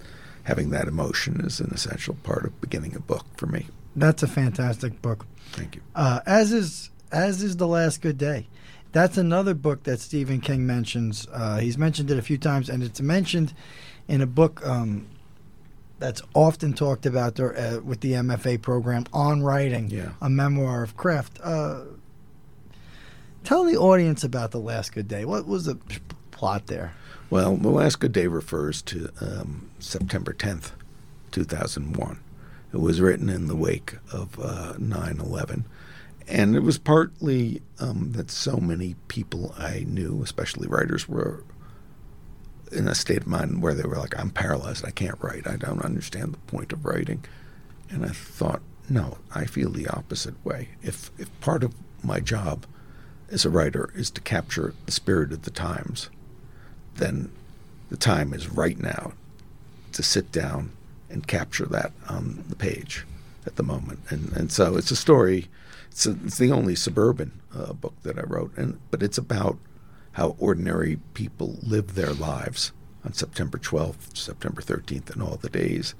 having 0.44 0.70
that 0.70 0.88
emotion 0.88 1.40
is 1.40 1.60
an 1.60 1.70
essential 1.72 2.14
part 2.22 2.44
of 2.44 2.60
beginning 2.60 2.94
a 2.94 3.00
book 3.00 3.24
for 3.36 3.46
me. 3.46 3.66
That's 3.96 4.22
a 4.22 4.26
fantastic 4.26 5.00
book. 5.02 5.26
Thank 5.52 5.76
you. 5.76 5.82
Uh, 5.94 6.20
as 6.26 6.52
is 6.52 6.90
as 7.12 7.42
is 7.42 7.56
the 7.56 7.68
last 7.68 8.00
good 8.00 8.18
day. 8.18 8.48
That's 8.92 9.18
another 9.18 9.54
book 9.54 9.82
that 9.84 9.98
Stephen 9.98 10.40
King 10.40 10.66
mentions. 10.66 11.26
Uh, 11.32 11.58
he's 11.58 11.76
mentioned 11.76 12.10
it 12.12 12.18
a 12.18 12.22
few 12.22 12.38
times, 12.38 12.68
and 12.68 12.82
it's 12.82 13.00
mentioned 13.00 13.52
in 14.06 14.20
a 14.20 14.26
book 14.26 14.64
um, 14.64 15.08
that's 15.98 16.22
often 16.34 16.72
talked 16.72 17.06
about 17.06 17.36
there, 17.36 17.56
uh, 17.56 17.80
with 17.80 18.00
the 18.00 18.12
MFA 18.12 18.60
program 18.60 19.04
on 19.12 19.42
writing, 19.42 19.90
yeah. 19.90 20.10
a 20.20 20.28
memoir 20.28 20.82
of 20.82 20.96
craft. 20.96 21.38
Uh, 21.42 21.82
tell 23.44 23.64
the 23.64 23.76
audience 23.76 24.24
about 24.24 24.50
the 24.50 24.60
last 24.60 24.92
good 24.92 25.08
day. 25.08 25.24
What 25.24 25.46
was 25.46 25.64
the 25.64 25.78
plot 26.30 26.66
there? 26.66 26.94
Well, 27.30 27.56
the 27.56 27.70
last 27.70 28.00
good 28.00 28.12
day 28.12 28.26
refers 28.26 28.82
to 28.82 29.10
um, 29.20 29.70
September 29.78 30.32
10th, 30.32 30.72
2001. 31.32 32.20
It 32.72 32.80
was 32.80 33.00
written 33.00 33.28
in 33.28 33.46
the 33.46 33.56
wake 33.56 33.96
of 34.12 34.38
uh, 34.40 34.74
9 34.78 35.20
11. 35.20 35.64
And 36.26 36.56
it 36.56 36.60
was 36.60 36.78
partly 36.78 37.62
um, 37.78 38.12
that 38.12 38.30
so 38.30 38.56
many 38.56 38.96
people 39.08 39.54
I 39.58 39.84
knew, 39.86 40.22
especially 40.22 40.66
writers, 40.66 41.08
were 41.08 41.44
in 42.74 42.88
a 42.88 42.94
state 42.94 43.22
of 43.22 43.26
mind 43.26 43.62
where 43.62 43.74
they 43.74 43.88
were 43.88 43.96
like, 43.96 44.18
I'm 44.18 44.30
paralyzed. 44.30 44.84
I 44.84 44.90
can't 44.90 45.18
write. 45.20 45.46
I 45.46 45.56
don't 45.56 45.84
understand 45.84 46.32
the 46.32 46.38
point 46.38 46.72
of 46.72 46.84
writing. 46.84 47.24
And 47.90 48.04
I 48.04 48.08
thought, 48.10 48.62
no, 48.88 49.18
I 49.34 49.46
feel 49.46 49.70
the 49.70 49.88
opposite 49.88 50.34
way. 50.44 50.70
If, 50.82 51.10
if 51.18 51.28
part 51.40 51.62
of 51.64 51.74
my 52.02 52.20
job 52.20 52.66
as 53.30 53.44
a 53.44 53.50
writer 53.50 53.90
is 53.94 54.10
to 54.10 54.20
capture 54.20 54.74
the 54.86 54.92
spirit 54.92 55.32
of 55.32 55.42
the 55.42 55.50
times, 55.50 56.10
then 56.96 57.30
the 57.90 57.96
time 57.96 58.34
is 58.34 58.50
right 58.50 58.78
now 58.78 59.12
to 59.92 60.02
sit 60.02 60.32
down 60.32 60.72
and 61.08 61.26
capture 61.26 61.66
that 61.66 61.92
on 62.08 62.44
the 62.48 62.56
page 62.56 63.06
at 63.46 63.56
the 63.56 63.62
moment. 63.62 64.00
And 64.10 64.32
and 64.32 64.50
so 64.50 64.76
it's 64.76 64.90
a 64.90 64.96
story. 64.96 65.48
It's, 65.90 66.06
a, 66.06 66.16
it's 66.24 66.38
the 66.38 66.50
only 66.50 66.74
suburban 66.74 67.40
uh, 67.54 67.72
book 67.72 67.94
that 68.02 68.18
I 68.18 68.22
wrote, 68.22 68.56
and 68.56 68.78
but 68.90 69.02
it's 69.02 69.18
about 69.18 69.58
how 70.14 70.36
ordinary 70.38 70.98
people 71.12 71.58
live 71.62 71.94
their 71.94 72.12
lives 72.12 72.72
on 73.04 73.12
September 73.12 73.58
12th, 73.58 74.16
September 74.16 74.62
13th, 74.62 75.10
and 75.10 75.22
all 75.22 75.36
the 75.36 75.50
days 75.50 75.94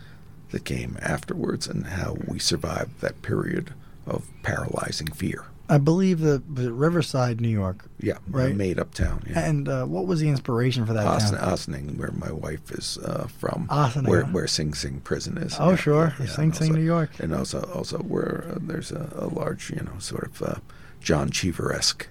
that 0.51 0.65
came 0.65 0.97
afterwards, 1.03 1.67
and 1.67 1.87
how 1.87 2.17
we 2.27 2.39
survived 2.39 3.01
that 3.01 3.21
period 3.23 3.75
of 4.07 4.27
paralyzing 4.43 5.09
fear. 5.09 5.47
I 5.69 5.79
believe 5.79 6.21
the 6.21 6.43
Riverside, 6.47 7.41
New 7.41 7.49
York. 7.49 7.87
Yeah, 7.99 8.19
right. 8.29 8.55
Made 8.55 8.79
up 8.79 8.93
town. 8.93 9.25
Yeah. 9.29 9.41
And 9.41 9.67
uh, 9.67 9.87
what 9.87 10.07
was 10.07 10.21
the 10.21 10.29
inspiration 10.29 10.85
for 10.85 10.93
that 10.93 11.05
town? 11.05 11.39
Ossining, 11.39 11.97
where 11.97 12.13
my 12.13 12.31
wife 12.31 12.71
is 12.71 12.99
uh, 12.99 13.27
from. 13.39 13.67
Ossining, 13.71 14.11
where, 14.11 14.25
where 14.27 14.47
Sing 14.47 14.75
Sing 14.75 15.01
Prison 15.01 15.39
is. 15.39 15.57
Oh, 15.59 15.71
yeah, 15.71 15.77
sure, 15.77 16.15
yeah, 16.21 16.27
Sing 16.27 16.53
Sing, 16.53 16.69
also, 16.69 16.79
New 16.79 16.85
York. 16.85 17.19
And 17.19 17.35
also, 17.35 17.63
also 17.75 17.99
where 17.99 18.45
uh, 18.51 18.59
there's 18.61 18.93
a, 18.93 19.11
a, 19.17 19.27
large, 19.27 19.71
you 19.71 19.81
know, 19.81 19.99
sort 19.99 20.25
of 20.25 20.43
uh, 20.43 20.55
John 21.01 21.31
Cheever-esque 21.31 22.09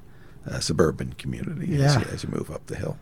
uh, 0.49 0.59
suburban 0.59 1.13
community 1.13 1.67
yeah. 1.67 1.85
as, 1.85 1.95
you, 1.95 2.01
as 2.13 2.23
you 2.23 2.29
move 2.29 2.51
up 2.51 2.65
the 2.67 2.75
hill. 2.75 2.97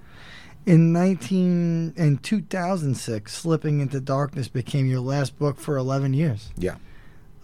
In 0.66 0.94
19 0.94 1.94
in 1.98 2.18
2006, 2.20 3.34
Slipping 3.34 3.80
into 3.80 4.00
Darkness 4.00 4.48
became 4.48 4.86
your 4.86 5.00
last 5.00 5.40
book 5.40 5.58
for 5.58 5.76
11 5.76 6.14
years. 6.14 6.52
Yeah. 6.56 6.76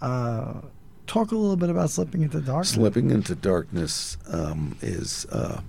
Uh, 0.00 0.60
talk 1.08 1.32
a 1.32 1.36
little 1.36 1.56
bit 1.56 1.70
about 1.70 1.90
slipping 1.90 2.22
into 2.22 2.40
darkness. 2.40 2.70
Slipping 2.70 3.10
into 3.10 3.34
darkness 3.34 4.16
um, 4.30 4.76
is 4.80 5.26
uh, 5.32 5.60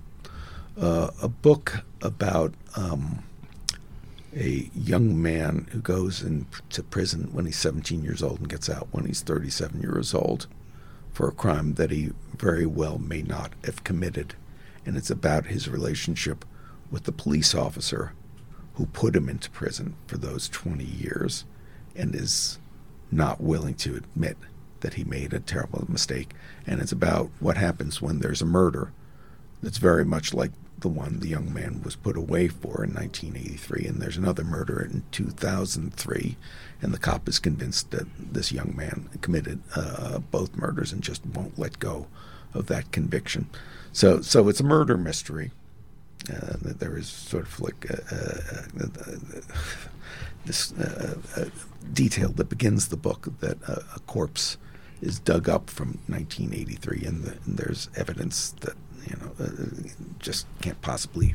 uh, 0.80 1.10
a 1.20 1.28
book 1.28 1.84
about 2.02 2.54
um, 2.76 3.24
a 4.36 4.70
young 4.74 5.20
man 5.20 5.66
who 5.72 5.80
goes 5.80 6.22
into 6.22 6.82
prison 6.84 7.30
when 7.32 7.46
he's 7.46 7.58
17 7.58 8.04
years 8.04 8.22
old 8.22 8.38
and 8.38 8.48
gets 8.48 8.70
out 8.70 8.86
when 8.92 9.06
he's 9.06 9.22
37 9.22 9.80
years 9.80 10.14
old 10.14 10.46
for 11.12 11.28
a 11.28 11.32
crime 11.32 11.74
that 11.74 11.90
he 11.90 12.12
very 12.36 12.66
well 12.66 12.98
may 12.98 13.22
not 13.22 13.52
have 13.64 13.84
committed, 13.84 14.34
and 14.86 14.96
it's 14.96 15.10
about 15.10 15.46
his 15.46 15.68
relationship 15.68 16.44
with 16.90 17.04
the 17.04 17.12
police 17.12 17.54
officer 17.54 18.12
who 18.74 18.86
put 18.86 19.14
him 19.14 19.28
into 19.28 19.50
prison 19.50 19.94
for 20.06 20.16
those 20.16 20.48
20 20.48 20.84
years 20.84 21.44
and 21.94 22.14
is 22.14 22.58
not 23.10 23.40
willing 23.40 23.74
to 23.74 23.96
admit 23.96 24.36
that 24.80 24.94
he 24.94 25.04
made 25.04 25.32
a 25.32 25.40
terrible 25.40 25.84
mistake. 25.88 26.32
And 26.66 26.80
it's 26.80 26.92
about 26.92 27.30
what 27.40 27.56
happens 27.56 28.00
when 28.00 28.20
there's 28.20 28.42
a 28.42 28.46
murder 28.46 28.92
that's 29.62 29.78
very 29.78 30.04
much 30.04 30.32
like 30.32 30.52
the 30.80 30.88
one 30.88 31.20
the 31.20 31.28
young 31.28 31.52
man 31.52 31.82
was 31.82 31.96
put 31.96 32.16
away 32.16 32.48
for 32.48 32.84
in 32.84 32.94
1983. 32.94 33.86
And 33.86 34.00
there's 34.00 34.16
another 34.16 34.44
murder 34.44 34.80
in 34.80 35.02
2003. 35.12 36.36
And 36.82 36.94
the 36.94 36.98
cop 36.98 37.28
is 37.28 37.38
convinced 37.38 37.90
that 37.90 38.06
this 38.18 38.52
young 38.52 38.74
man 38.76 39.08
committed 39.20 39.60
uh, 39.76 40.18
both 40.18 40.56
murders 40.56 40.92
and 40.92 41.02
just 41.02 41.24
won't 41.26 41.58
let 41.58 41.78
go 41.78 42.06
of 42.54 42.66
that 42.66 42.92
conviction. 42.92 43.48
So, 43.92 44.20
so 44.20 44.48
it's 44.48 44.60
a 44.60 44.64
murder 44.64 44.96
mystery. 44.96 45.52
Uh, 46.30 46.56
there 46.60 46.96
is 46.96 47.08
sort 47.08 47.44
of 47.44 47.60
like 47.60 47.86
a, 47.88 48.02
a, 48.10 48.84
a, 48.84 49.42
this 50.44 50.72
uh, 50.72 51.48
detail 51.92 52.30
that 52.30 52.48
begins 52.48 52.88
the 52.88 52.96
book 52.96 53.28
that 53.40 53.56
a 53.68 54.00
corpse 54.00 54.58
is 55.00 55.18
dug 55.18 55.48
up 55.48 55.70
from 55.70 55.98
1983, 56.08 57.04
and, 57.06 57.24
the, 57.24 57.32
and, 57.46 57.56
there's 57.56 57.88
evidence 57.96 58.50
that 58.60 58.74
you 59.06 59.16
know, 59.16 59.32
uh, 59.44 59.90
just 60.18 60.46
can't 60.60 60.80
possibly 60.80 61.34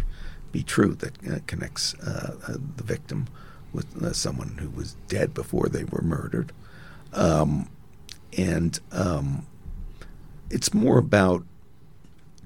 be 0.51 0.63
true 0.63 0.93
that 0.95 1.17
uh, 1.27 1.39
connects 1.47 1.93
uh, 1.95 2.35
uh, 2.47 2.53
the 2.77 2.83
victim 2.83 3.27
with 3.73 4.15
someone 4.15 4.57
who 4.59 4.69
was 4.69 4.95
dead 5.09 5.33
before 5.33 5.67
they 5.67 5.83
were 5.83 6.01
murdered. 6.01 6.53
Um, 7.13 7.69
and 8.37 8.79
um, 8.91 9.45
it's 10.49 10.73
more 10.73 10.97
about 10.97 11.43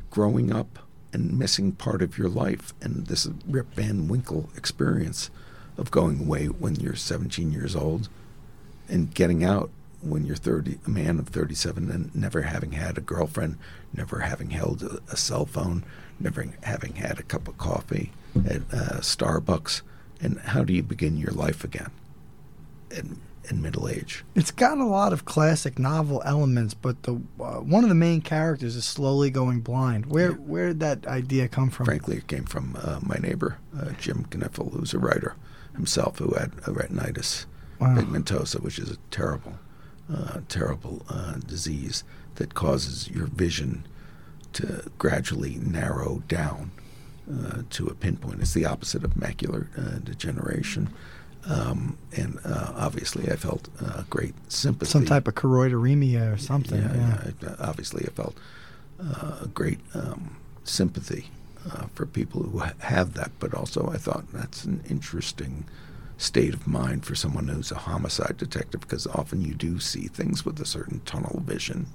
growing 0.10 0.52
up 0.52 0.80
and 1.14 1.38
missing 1.38 1.72
part 1.72 2.02
of 2.02 2.18
your 2.18 2.30
life. 2.30 2.74
And 2.82 3.08
this 3.08 3.28
Rip 3.48 3.74
Van 3.74 4.08
Winkle 4.08 4.50
experience 4.56 5.30
of 5.78 5.92
going 5.92 6.22
away 6.22 6.48
when 6.48 6.76
you're 6.76 6.96
17 6.96 7.52
years 7.52 7.76
old 7.76 8.10
and 8.88 9.14
getting 9.14 9.44
out 9.44 9.70
when 10.02 10.26
you're 10.26 10.36
30, 10.36 10.80
a 10.86 10.90
man 10.90 11.20
of 11.20 11.30
37 11.30 11.92
and 11.92 12.16
never 12.16 12.44
having 12.44 12.74
had 12.74 12.98
a 12.98 13.02
girlfriend, 13.02 13.58
never 13.94 14.20
having 14.20 14.50
held 14.52 14.84
a, 14.84 15.00
a 15.12 15.18
cell 15.18 15.46
phone, 15.46 15.84
never 16.20 16.46
having 16.64 16.96
had 16.96 17.20
a 17.20 17.24
cup 17.24 17.48
of 17.48 17.58
coffee 17.58 18.12
at 18.46 18.62
uh, 18.72 19.00
Starbucks. 19.02 19.82
And 20.22 20.40
how 20.40 20.64
do 20.64 20.74
you 20.74 20.84
begin 20.84 21.18
your 21.18 21.32
life 21.32 21.64
again 21.64 21.92
in, 22.92 23.20
in 23.50 23.62
middle 23.62 23.88
age? 23.88 24.24
It's 24.36 24.52
got 24.52 24.78
a 24.78 24.86
lot 24.86 25.14
of 25.14 25.26
classic 25.26 25.80
novel 25.80 26.22
elements, 26.26 26.74
but 26.74 27.04
the 27.04 27.14
uh, 27.40 27.62
one 27.62 27.84
of 27.84 27.90
the 27.90 27.96
main 27.96 28.22
characters 28.22 28.76
is 28.76 28.86
slowly 28.86 29.30
going 29.30 29.62
blind. 29.62 30.08
Where 30.08 30.32
where 30.34 30.68
did 30.68 30.80
that 30.82 31.08
idea 31.08 31.48
come 31.48 31.70
from? 31.70 31.86
Frankly, 31.86 32.18
it 32.18 32.28
came 32.28 32.44
from 32.46 32.78
uh, 32.82 33.00
my 33.02 33.16
neighbor, 33.16 33.58
uh, 33.78 33.92
Jim 34.00 34.26
Kniffel, 34.34 34.72
who's 34.72 34.94
a 34.94 35.00
writer 35.00 35.36
himself 35.76 36.20
who 36.20 36.34
had 36.36 36.52
a 36.68 36.72
retinitis 36.72 37.46
Wow. 37.80 37.96
pigmentosa, 37.96 38.62
which 38.62 38.78
is 38.78 38.92
a 38.92 38.98
terrible, 39.10 39.54
uh, 40.14 40.42
terrible 40.50 41.06
uh, 41.08 41.36
disease 41.36 42.04
that 42.40 42.54
causes 42.56 43.08
your 43.10 43.28
vision 43.28 43.86
to 44.54 44.90
gradually 44.98 45.58
narrow 45.62 46.24
down 46.28 46.72
uh, 47.32 47.62
to 47.70 47.86
a 47.88 47.94
pinpoint. 47.94 48.42
It's 48.42 48.54
the 48.54 48.66
opposite 48.66 49.04
of 49.04 49.12
macular 49.12 49.68
uh, 49.78 50.00
degeneration. 50.00 50.90
Um, 51.46 51.98
and 52.16 52.40
uh, 52.44 52.74
obviously, 52.76 53.32
I 53.32 53.36
felt 53.36 53.70
uh, 53.86 54.04
great 54.10 54.34
sympathy. 54.48 54.90
Some 54.92 55.06
type 55.06 55.28
of 55.28 55.36
choroideremia 55.36 56.34
or 56.34 56.38
something. 56.38 56.82
Yeah, 56.82 56.96
Yeah. 56.96 57.32
yeah. 57.42 57.56
I- 57.60 57.70
Obviously, 57.70 58.06
I 58.06 58.10
felt 58.12 58.36
uh, 59.04 59.46
great 59.54 59.80
um, 59.94 60.36
sympathy 60.64 61.30
uh, 61.72 61.86
for 61.94 62.06
people 62.06 62.44
who 62.44 62.60
ha- 62.60 62.74
have 62.80 63.14
that, 63.14 63.32
but 63.40 63.54
also 63.54 63.90
I 63.94 63.98
thought 63.98 64.26
that's 64.34 64.64
an 64.66 64.82
interesting 64.90 65.66
state 66.18 66.54
of 66.54 66.68
mind 66.68 67.06
for 67.06 67.16
someone 67.16 67.48
who's 67.48 67.72
a 67.72 67.76
homicide 67.78 68.36
detective 68.38 68.82
because 68.82 69.08
often 69.08 69.42
you 69.42 69.54
do 69.54 69.80
see 69.80 70.08
things 70.08 70.44
with 70.46 70.60
a 70.60 70.66
certain 70.66 71.00
tunnel 71.06 71.42
vision, 71.46 71.86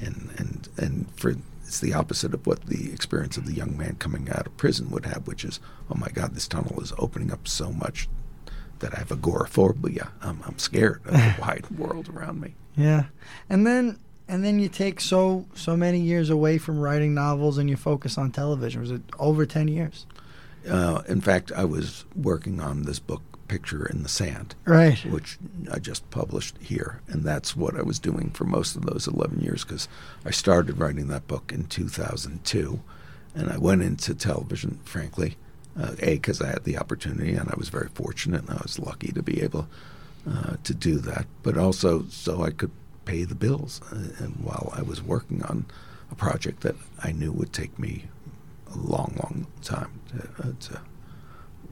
and 0.00 0.30
and 0.36 0.68
and 0.76 1.10
for 1.16 1.34
it's 1.68 1.80
the 1.80 1.92
opposite 1.92 2.32
of 2.32 2.46
what 2.46 2.64
the 2.66 2.90
experience 2.92 3.36
of 3.36 3.44
the 3.44 3.52
young 3.52 3.76
man 3.76 3.96
coming 3.98 4.30
out 4.30 4.46
of 4.46 4.56
prison 4.56 4.88
would 4.88 5.04
have, 5.04 5.26
which 5.26 5.44
is, 5.44 5.60
oh 5.90 5.96
my 5.96 6.08
God, 6.08 6.34
this 6.34 6.48
tunnel 6.48 6.80
is 6.80 6.94
opening 6.96 7.30
up 7.30 7.46
so 7.46 7.70
much 7.70 8.08
that 8.78 8.94
I 8.94 9.00
have 9.00 9.12
agoraphobia. 9.12 10.12
I'm, 10.22 10.40
I'm 10.46 10.58
scared 10.58 11.02
of 11.04 11.12
the 11.12 11.34
wide 11.40 11.70
world 11.70 12.08
around 12.08 12.40
me. 12.40 12.54
Yeah, 12.74 13.04
and 13.50 13.66
then 13.66 13.98
and 14.26 14.44
then 14.44 14.58
you 14.58 14.68
take 14.68 15.00
so 15.00 15.46
so 15.54 15.76
many 15.76 16.00
years 16.00 16.30
away 16.30 16.56
from 16.58 16.78
writing 16.78 17.12
novels 17.12 17.58
and 17.58 17.68
you 17.68 17.76
focus 17.76 18.16
on 18.16 18.30
television. 18.30 18.80
Was 18.80 18.90
it 18.90 19.02
over 19.18 19.44
ten 19.44 19.68
years? 19.68 20.06
Uh, 20.68 21.02
in 21.06 21.20
fact, 21.20 21.52
I 21.52 21.64
was 21.64 22.04
working 22.16 22.60
on 22.60 22.82
this 22.84 22.98
book, 22.98 23.22
Picture 23.48 23.86
in 23.86 24.02
the 24.02 24.08
Sand, 24.08 24.54
Right. 24.64 24.98
which 25.06 25.38
I 25.72 25.78
just 25.78 26.08
published 26.10 26.56
here. 26.60 27.00
And 27.08 27.24
that's 27.24 27.56
what 27.56 27.76
I 27.76 27.82
was 27.82 27.98
doing 27.98 28.30
for 28.30 28.44
most 28.44 28.76
of 28.76 28.82
those 28.86 29.06
11 29.06 29.40
years 29.40 29.64
because 29.64 29.88
I 30.24 30.30
started 30.30 30.78
writing 30.78 31.08
that 31.08 31.26
book 31.26 31.50
in 31.52 31.64
2002. 31.64 32.80
And 33.34 33.50
I 33.50 33.58
went 33.58 33.82
into 33.82 34.14
television, 34.14 34.78
frankly, 34.84 35.36
uh, 35.78 35.94
A, 36.00 36.14
because 36.14 36.40
I 36.40 36.48
had 36.48 36.64
the 36.64 36.78
opportunity 36.78 37.34
and 37.34 37.48
I 37.50 37.54
was 37.56 37.68
very 37.68 37.88
fortunate 37.94 38.42
and 38.42 38.50
I 38.50 38.62
was 38.62 38.78
lucky 38.78 39.12
to 39.12 39.22
be 39.22 39.42
able 39.42 39.68
uh, 40.28 40.56
to 40.64 40.74
do 40.74 40.98
that, 40.98 41.26
but 41.42 41.56
also 41.56 42.04
so 42.10 42.42
I 42.42 42.50
could 42.50 42.72
pay 43.04 43.24
the 43.24 43.34
bills. 43.34 43.80
Uh, 43.90 44.24
and 44.24 44.36
while 44.42 44.72
I 44.76 44.82
was 44.82 45.02
working 45.02 45.42
on 45.44 45.66
a 46.10 46.14
project 46.14 46.60
that 46.62 46.76
I 47.02 47.12
knew 47.12 47.32
would 47.32 47.52
take 47.52 47.78
me 47.78 48.06
a 48.74 48.76
long, 48.76 49.14
long 49.22 49.46
time 49.62 50.00
to, 50.10 50.48
uh, 50.48 50.52
to 50.60 50.80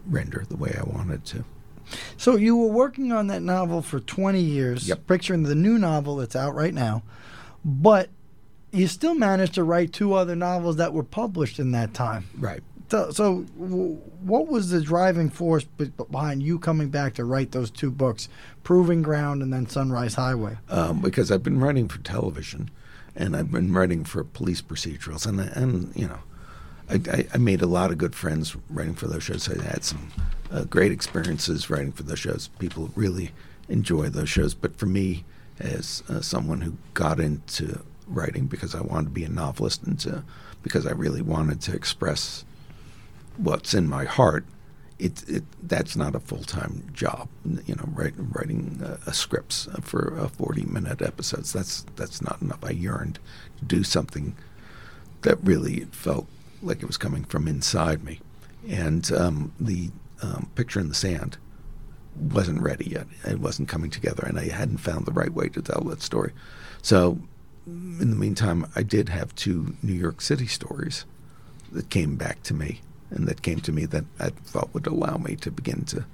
render 0.07 0.45
the 0.49 0.57
way 0.57 0.75
I 0.79 0.85
wanted 0.85 1.25
to. 1.27 1.45
So 2.17 2.37
you 2.37 2.57
were 2.57 2.69
working 2.69 3.13
on 3.13 3.27
that 3.29 3.43
novel 3.43 3.83
for 3.83 4.01
twenty 4.01 4.41
years. 4.41 4.89
Yep. 4.89 5.07
Picturing 5.07 5.43
the 5.45 5.55
new 5.55 5.79
novel 5.79 6.17
that's 6.17 6.37
out 6.37 6.55
right 6.55 6.75
now, 6.75 7.03
but 7.65 8.09
you 8.73 8.87
still 8.87 9.15
managed 9.15 9.55
to 9.55 9.65
write 9.65 9.93
two 9.93 10.15
other 10.15 10.37
novels 10.37 10.77
that 10.77 10.93
were 10.93 11.05
published 11.05 11.59
in 11.59 11.71
that 11.73 11.95
time. 11.95 12.27
Right. 12.39 12.63
So, 12.89 13.11
so 13.11 13.39
what 14.21 14.47
was 14.47 14.71
the 14.71 14.81
driving 14.81 15.29
force 15.29 15.65
behind 15.65 16.43
you 16.43 16.59
coming 16.59 16.89
back 16.89 17.15
to 17.15 17.25
write 17.25 17.51
those 17.51 17.69
two 17.69 17.91
books, 17.91 18.29
Proving 18.63 19.03
Ground 19.03 19.43
and 19.43 19.53
then 19.53 19.67
Sunrise 19.67 20.15
Highway? 20.15 20.59
um, 20.69 21.01
because 21.01 21.33
I've 21.33 21.43
been 21.43 21.59
writing 21.59 21.89
for 21.89 21.99
television, 21.99 22.71
and 23.17 23.37
I've 23.37 23.51
been 23.51 23.73
writing 23.73 24.05
for 24.05 24.23
police 24.23 24.63
procedurals, 24.63 25.27
and 25.27 25.41
and 25.41 25.97
you 25.97 26.07
know, 26.07 26.21
I, 26.89 27.27
I, 27.35 27.39
made 27.39 27.63
a 27.63 27.67
lot 27.67 27.91
of 27.91 27.99
good 27.99 28.15
friends 28.15 28.57
writing 28.71 28.95
for 28.95 29.09
those 29.09 29.25
shows. 29.25 29.49
I 29.49 29.61
had 29.63 29.85
some 29.85 30.13
uh, 30.53 30.65
great 30.65 30.93
experiences 30.93 31.69
writing 31.69 31.93
for 31.93 32.05
those 32.05 32.21
shows. 32.21 32.49
People 32.59 32.91
really 32.95 33.33
enjoy 33.69 34.09
those 34.09 34.29
shows, 34.29 34.55
but 34.55 34.79
for 34.79 34.87
me, 34.87 35.25
as 35.59 36.03
uh, 36.09 36.21
someone 36.21 36.61
who 36.61 36.77
got 36.95 37.19
into 37.19 37.81
writing 38.07 38.47
because 38.47 38.75
I 38.75 38.81
wanted 38.83 39.07
to 39.07 39.11
be 39.11 39.25
a 39.25 39.29
novelist 39.29 39.83
and 39.83 39.99
to, 40.01 40.23
because 40.63 40.87
I 40.87 40.93
really 40.93 41.23
wanted 41.23 41.61
to 41.63 41.75
express 41.75 42.45
what's 43.37 43.75
in 43.75 43.89
my 43.89 44.05
heart, 44.05 44.45
it, 44.99 45.29
it 45.29 45.45
that's 45.63 45.97
not 45.97 46.15
a 46.15 46.21
full 46.21 46.45
time 46.45 46.89
job. 46.93 47.29
You 47.67 47.75
know, 47.75 47.89
write, 47.93 48.15
writing 48.17 48.81
uh, 48.83 48.97
uh, 49.07 49.11
scripts 49.13 49.69
for 49.83 50.19
uh, 50.19 50.29
forty 50.29 50.65
minute 50.65 51.03
episodes. 51.03 51.53
That's 51.53 51.85
that's 51.97 52.23
not 52.23 52.41
enough. 52.41 52.65
I 52.65 52.71
yearned 52.71 53.19
to 53.59 53.65
do 53.65 53.85
something 53.85 54.37
that 55.23 55.39
really 55.43 55.81
felt 55.91 56.29
like 56.67 56.83
it 56.83 56.87
was 56.87 56.97
coming 56.97 57.25
from 57.25 57.49
inside 57.49 58.05
me, 58.05 58.21
and 58.69 59.11
um, 59.13 59.53
the 59.61 59.91
um, 60.23 60.51
picture 60.55 60.81
in 60.81 60.89
the 60.89 60.95
sand 60.95 61.39
wasn't 62.17 62.61
ready 62.63 62.89
yet. 62.89 63.07
It 63.25 63.41
wasn't 63.41 63.69
coming 63.69 63.91
together, 63.91 64.25
and 64.27 64.39
I 64.39 64.49
hadn't 64.49 64.79
found 64.79 65.07
the 65.07 65.13
right 65.13 65.33
way 65.33 65.49
to 65.51 65.63
tell 65.63 65.83
that 65.83 66.03
story. 66.03 66.33
So, 66.83 67.19
in 67.67 68.11
the 68.11 68.17
meantime, 68.17 68.67
I 68.75 68.83
did 68.83 69.09
have 69.09 69.35
two 69.35 69.75
New 69.83 69.93
York 69.93 70.21
City 70.21 70.47
stories 70.47 71.05
that 71.73 71.91
came 71.91 72.17
back 72.17 72.43
to 72.45 72.55
me 72.55 72.81
and 73.11 73.27
that 73.29 73.43
came 73.43 73.61
to 73.61 73.73
me 73.73 73.85
that 73.87 74.05
I 74.19 74.31
thought 74.31 74.73
would 74.75 74.87
allow 74.87 75.17
me 75.17 75.37
to 75.37 75.51
begin 75.51 75.85
to 75.87 76.05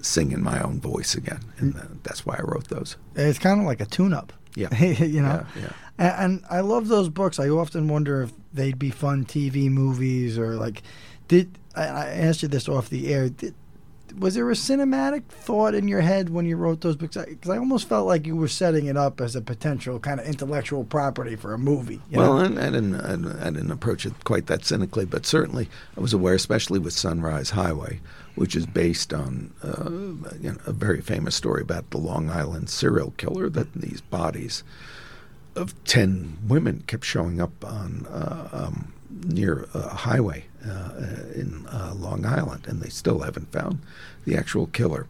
sing 0.00 0.32
in 0.32 0.42
my 0.42 0.60
own 0.60 0.80
voice 0.80 1.14
again. 1.14 1.40
And 1.58 1.76
uh, 1.76 1.82
that's 2.02 2.26
why 2.26 2.36
I 2.38 2.42
wrote 2.42 2.68
those. 2.68 2.96
It's 3.14 3.38
kind 3.38 3.60
of 3.60 3.66
like 3.66 3.80
a 3.80 3.86
tune-up. 3.86 4.32
Yeah. 4.54 4.74
you 4.84 5.22
know. 5.22 5.44
Yeah, 5.56 5.62
yeah. 5.62 5.72
And, 5.98 6.14
and 6.34 6.44
I 6.50 6.60
love 6.60 6.88
those 6.88 7.08
books. 7.08 7.38
I 7.38 7.48
often 7.48 7.88
wonder 7.88 8.22
if 8.22 8.32
they'd 8.52 8.78
be 8.78 8.90
fun 8.90 9.24
TV 9.24 9.70
movies 9.70 10.38
or 10.38 10.54
like. 10.56 10.82
Did 11.28 11.56
I, 11.74 11.82
I 11.84 12.06
asked 12.10 12.42
you 12.42 12.48
this 12.48 12.68
off 12.68 12.90
the 12.90 13.12
air? 13.14 13.28
Did, 13.30 13.54
was 14.18 14.34
there 14.34 14.50
a 14.50 14.54
cinematic 14.54 15.24
thought 15.24 15.74
in 15.74 15.88
your 15.88 16.02
head 16.02 16.28
when 16.28 16.44
you 16.44 16.56
wrote 16.56 16.82
those 16.82 16.96
books? 16.96 17.16
Because 17.16 17.48
I 17.50 17.56
almost 17.56 17.88
felt 17.88 18.06
like 18.06 18.26
you 18.26 18.36
were 18.36 18.48
setting 18.48 18.84
it 18.86 18.96
up 18.98 19.22
as 19.22 19.34
a 19.34 19.40
potential 19.40 19.98
kind 19.98 20.20
of 20.20 20.26
intellectual 20.26 20.84
property 20.84 21.34
for 21.34 21.54
a 21.54 21.58
movie. 21.58 22.02
you 22.10 22.18
Well, 22.18 22.34
know? 22.46 22.60
I, 22.60 22.66
I, 22.66 22.70
didn't, 22.70 22.94
I, 22.96 23.10
didn't- 23.12 23.40
I 23.40 23.44
didn't 23.50 23.70
approach 23.70 24.04
it 24.04 24.12
quite 24.24 24.46
that 24.48 24.66
cynically, 24.66 25.06
but 25.06 25.24
certainly 25.24 25.70
I 25.96 26.00
was 26.00 26.12
aware, 26.12 26.34
especially 26.34 26.78
with 26.78 26.92
Sunrise 26.92 27.48
Highway, 27.50 28.00
which 28.34 28.56
is 28.56 28.66
based 28.66 29.12
on 29.12 29.52
uh, 29.62 29.90
you 30.40 30.52
know, 30.52 30.58
a 30.66 30.72
very 30.72 31.00
famous 31.00 31.34
story 31.34 31.62
about 31.62 31.90
the 31.90 31.98
Long 31.98 32.30
Island 32.30 32.70
serial 32.70 33.12
killer, 33.16 33.48
that 33.50 33.72
these 33.74 34.00
bodies 34.00 34.62
of 35.54 35.74
10 35.84 36.38
women 36.48 36.82
kept 36.86 37.04
showing 37.04 37.40
up 37.40 37.64
on 37.64 38.06
uh, 38.06 38.48
um, 38.52 38.92
near 39.10 39.68
a 39.74 39.88
highway 39.88 40.46
uh, 40.66 40.92
in 41.34 41.66
uh, 41.70 41.92
Long 41.94 42.24
Island, 42.24 42.66
and 42.66 42.80
they 42.80 42.88
still 42.88 43.20
haven't 43.20 43.52
found 43.52 43.80
the 44.24 44.36
actual 44.36 44.66
killer. 44.66 45.06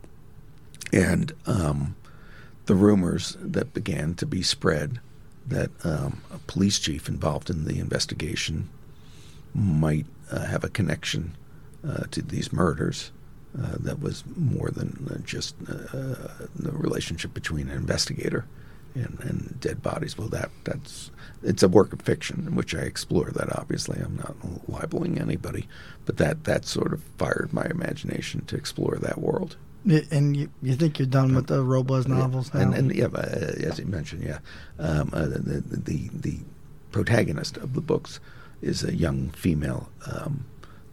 And 0.92 1.32
um, 1.46 1.96
the 2.66 2.74
rumors 2.74 3.36
that 3.40 3.72
began 3.72 4.14
to 4.14 4.26
be 4.26 4.42
spread 4.42 5.00
that 5.46 5.70
um, 5.84 6.22
a 6.32 6.38
police 6.38 6.78
chief 6.78 7.08
involved 7.08 7.50
in 7.50 7.64
the 7.64 7.78
investigation 7.78 8.68
might 9.54 10.06
uh, 10.30 10.46
have 10.46 10.64
a 10.64 10.68
connection 10.68 11.36
uh, 11.86 12.04
to 12.10 12.22
these 12.22 12.52
murders 12.52 13.12
uh, 13.60 13.76
that 13.80 14.00
was 14.00 14.24
more 14.36 14.70
than 14.70 15.08
uh, 15.10 15.18
just 15.24 15.54
uh, 15.68 16.26
the 16.56 16.72
relationship 16.72 17.34
between 17.34 17.68
an 17.68 17.76
investigator 17.76 18.46
and, 18.94 19.18
and 19.20 19.60
dead 19.60 19.82
bodies. 19.82 20.16
Well, 20.16 20.28
that 20.28 20.50
that's 20.64 21.10
it's 21.42 21.62
a 21.62 21.68
work 21.68 21.92
of 21.92 22.00
fiction 22.02 22.44
in 22.46 22.54
which 22.54 22.74
I 22.74 22.80
explore 22.80 23.30
that. 23.30 23.56
Obviously, 23.58 24.00
I'm 24.00 24.16
not 24.16 24.36
libeling 24.68 25.20
anybody, 25.20 25.68
but 26.04 26.16
that 26.18 26.44
that 26.44 26.64
sort 26.64 26.92
of 26.92 27.02
fired 27.18 27.52
my 27.52 27.66
imagination 27.66 28.44
to 28.46 28.56
explore 28.56 28.96
that 28.96 29.18
world. 29.18 29.56
And 29.84 30.36
you, 30.36 30.48
you 30.62 30.76
think 30.76 31.00
you're 31.00 31.06
done 31.06 31.34
with 31.34 31.48
the 31.48 31.62
Robles 31.62 32.06
novels 32.06 32.54
now? 32.54 32.60
And, 32.60 32.74
and 32.74 32.94
yeah, 32.94 33.06
uh, 33.06 33.52
as 33.64 33.80
you 33.80 33.86
mentioned, 33.86 34.22
yeah, 34.22 34.38
um, 34.78 35.10
uh, 35.12 35.26
the, 35.26 35.38
the 35.38 35.60
the 35.60 36.08
the 36.14 36.38
protagonist 36.92 37.56
of 37.56 37.74
the 37.74 37.80
books 37.80 38.20
is 38.60 38.84
a 38.84 38.94
young 38.94 39.30
female 39.30 39.88
um, 40.06 40.44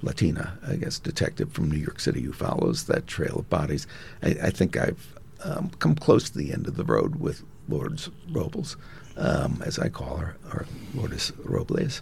Latina, 0.02 0.58
I 0.68 0.76
guess, 0.76 1.00
detective 1.00 1.52
from 1.52 1.70
New 1.70 1.78
York 1.78 2.00
City 2.00 2.22
who 2.22 2.34
follows 2.34 2.86
that 2.86 3.08
trail 3.08 3.40
of 3.40 3.50
bodies. 3.50 3.88
I, 4.24 4.36
I 4.44 4.50
think 4.50 4.78
I've 4.78 5.20
um, 5.44 5.72
come 5.80 5.96
close 5.96 6.30
to 6.30 6.38
the 6.38 6.54
end 6.54 6.68
of 6.68 6.76
the 6.76 6.84
road 6.84 7.18
with 7.18 7.44
Lourdes 7.68 8.10
Robles, 8.32 8.78
um, 9.18 9.62
as 9.66 9.78
I 9.80 9.90
call 9.90 10.18
her, 10.18 10.38
or 10.52 10.66
Lourdes 10.94 11.32
Robles. 11.44 12.02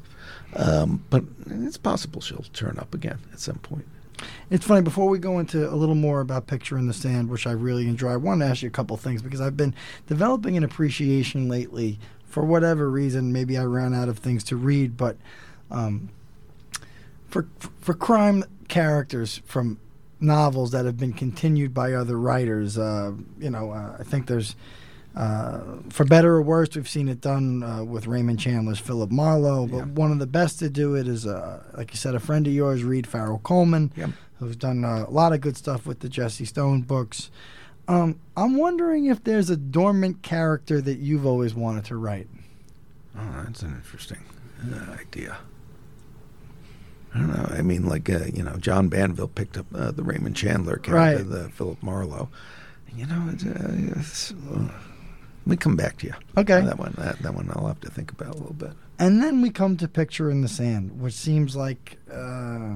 Um, 0.55 1.03
but 1.09 1.23
it's 1.47 1.77
possible 1.77 2.21
she'll 2.21 2.45
turn 2.53 2.77
up 2.79 2.93
again 2.93 3.19
at 3.33 3.39
some 3.39 3.57
point. 3.59 3.85
It's 4.49 4.65
funny. 4.65 4.81
Before 4.81 5.07
we 5.07 5.19
go 5.19 5.39
into 5.39 5.71
a 5.71 5.75
little 5.75 5.95
more 5.95 6.21
about 6.21 6.47
Picture 6.47 6.77
in 6.77 6.87
the 6.87 6.93
Sand, 6.93 7.29
which 7.29 7.45
I 7.45 7.51
really 7.51 7.87
enjoy, 7.87 8.09
I 8.09 8.17
want 8.17 8.41
to 8.41 8.47
ask 8.47 8.63
you 8.63 8.67
a 8.67 8.71
couple 8.71 8.97
things 8.97 9.21
because 9.21 9.41
I've 9.41 9.57
been 9.57 9.75
developing 10.07 10.57
an 10.57 10.63
appreciation 10.63 11.47
lately. 11.49 11.99
For 12.25 12.43
whatever 12.43 12.89
reason, 12.89 13.31
maybe 13.31 13.57
I 13.57 13.63
ran 13.63 13.93
out 13.93 14.09
of 14.09 14.19
things 14.19 14.43
to 14.45 14.55
read, 14.55 14.97
but 14.97 15.17
um, 15.69 16.09
for 17.30 17.47
for 17.82 17.93
crime 17.93 18.43
characters 18.67 19.41
from 19.45 19.80
novels 20.19 20.71
that 20.71 20.86
have 20.86 20.97
been 20.97 21.13
continued 21.13 21.73
by 21.73 21.93
other 21.93 22.17
writers, 22.17 22.78
uh, 22.78 23.11
you 23.39 23.49
know, 23.49 23.71
uh, 23.71 23.97
I 23.99 24.03
think 24.03 24.28
there's. 24.28 24.55
Uh, 25.15 25.78
for 25.89 26.05
better 26.05 26.36
or 26.36 26.43
worse, 26.43 26.75
we've 26.75 26.88
seen 26.88 27.07
it 27.07 27.19
done 27.21 27.63
uh, 27.63 27.84
with 27.84 28.05
Raymond 28.05 28.39
Chandler's 28.39 28.78
Philip 28.78 29.09
Marlowe, 29.09 29.65
but 29.65 29.78
Yeah. 29.78 29.84
one 29.86 30.11
of 30.11 30.19
the 30.19 30.28
best 30.28 30.59
to 30.59 30.69
do 30.69 30.93
it 30.93 31.07
is, 31.07 31.25
uh, 31.25 31.63
like 31.75 31.89
you 31.91 31.97
said, 31.97 32.13
a 32.13 32.19
friend 32.19 32.45
of 32.45 32.53
yours, 32.53 32.84
Reed 32.84 33.07
Farrell 33.07 33.39
Coleman, 33.39 33.91
who's 34.38 34.55
done 34.55 34.86
uh, 34.86 35.05
a 35.07 35.09
lot 35.09 35.34
of 35.34 35.41
good 35.41 35.57
stuff 35.57 35.88
with 35.88 36.01
the 36.01 36.09
Jesse 36.09 36.45
Stone 36.45 36.84
books. 36.84 37.32
Um, 37.88 38.19
I'm 38.36 38.57
wondering 38.57 39.05
if 39.05 39.23
there's 39.23 39.49
a 39.49 39.57
dormant 39.57 40.21
character 40.21 40.82
that 40.82 40.99
you've 40.99 41.25
always 41.25 41.55
wanted 41.55 41.86
to 41.86 41.95
write. 41.95 42.28
Oh, 43.17 43.41
that's 43.43 43.63
an 43.63 43.73
interesting 43.73 44.19
idea. 44.99 45.38
I 47.18 47.20
don't 47.20 47.30
know. 47.51 47.55
I 47.57 47.61
mean, 47.61 47.88
like 47.88 48.09
uh, 48.09 48.26
you 48.34 48.43
know, 48.43 48.55
John 48.57 48.89
Banville 48.89 49.28
picked 49.28 49.57
up 49.57 49.65
uh, 49.74 49.91
the 49.91 50.03
Raymond 50.03 50.36
Chandler 50.36 50.78
character, 50.78 50.93
Right. 50.93 51.30
the 51.30 51.49
Philip 51.49 51.82
Marlowe. 51.82 52.30
You 52.95 53.05
know, 53.05 53.30
it's, 53.32 53.45
uh, 53.45 53.76
it's, 53.99 54.32
uh, 54.32 54.59
let 54.59 54.72
me 55.45 55.55
come 55.57 55.76
back 55.76 55.97
to 55.99 56.07
you. 56.07 56.13
Okay. 56.38 56.61
that 56.61 56.80
one. 56.80 56.93
That, 56.97 57.20
that 57.20 57.34
one, 57.34 57.49
I'll 57.53 57.68
have 57.68 57.80
to 57.82 57.89
think 57.91 58.11
about 58.11 58.30
a 58.36 58.38
little 58.38 58.53
bit. 58.53 58.72
And 58.99 59.22
then 59.22 59.41
we 59.41 59.49
come 59.51 59.78
to 59.78 59.88
Picture 59.88 60.30
in 60.32 60.41
the 60.41 60.47
Sand, 60.47 60.99
which 60.99 61.13
seems 61.13 61.55
like 61.55 61.97
uh, 62.11 62.76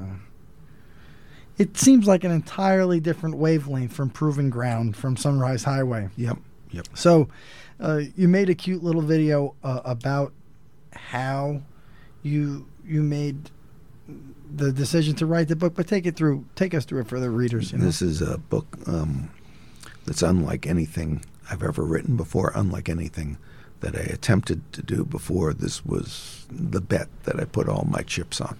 it 1.58 1.78
seems 1.78 2.08
like 2.08 2.24
an 2.24 2.32
entirely 2.32 3.00
different 3.00 3.38
wavelength 3.38 3.94
from 3.94 4.10
Proving 4.10 4.50
Ground 4.50 4.96
from 4.96 5.16
Sunrise 5.18 5.64
Highway. 5.64 6.10
Yep. 6.18 6.38
Yep. 6.72 6.88
So, 6.94 7.28
uh, 7.80 8.02
you 8.16 8.28
made 8.28 8.50
a 8.50 8.56
cute 8.56 8.84
little 8.84 9.02
video 9.02 9.56
uh, 9.64 9.82
about 9.84 10.34
how 10.94 11.62
you 12.24 12.68
you 12.86 13.02
made 13.02 13.50
the 14.54 14.72
decision 14.72 15.16
to 15.16 15.26
write 15.26 15.48
the 15.48 15.56
book, 15.56 15.76
but 15.76 15.88
take 15.88 16.06
it 16.06 16.16
through, 16.16 16.46
take 16.56 16.74
us 16.74 16.86
through 16.86 17.02
it 17.02 17.08
for 17.08 17.20
the 17.20 17.30
readers. 17.30 17.72
You 17.72 17.78
know? 17.78 17.86
This 17.86 18.02
is 18.02 18.22
a 18.22 18.38
book 18.38 18.78
um, 18.88 19.30
that's 20.06 20.22
unlike 20.22 20.68
anything 20.68 21.24
I've 21.50 21.64
ever 21.64 21.84
written 21.84 22.16
before, 22.18 22.52
unlike 22.56 22.90
anything 22.90 23.38
that 23.82 23.96
I 23.96 24.02
attempted 24.02 24.72
to 24.74 24.82
do 24.82 25.04
before. 25.04 25.54
This 25.54 25.86
was 25.86 26.46
the 26.50 26.82
bet 26.82 27.08
that 27.24 27.40
I 27.40 27.46
put 27.46 27.68
all 27.68 27.88
my 27.90 28.02
chips 28.02 28.40
on. 28.40 28.58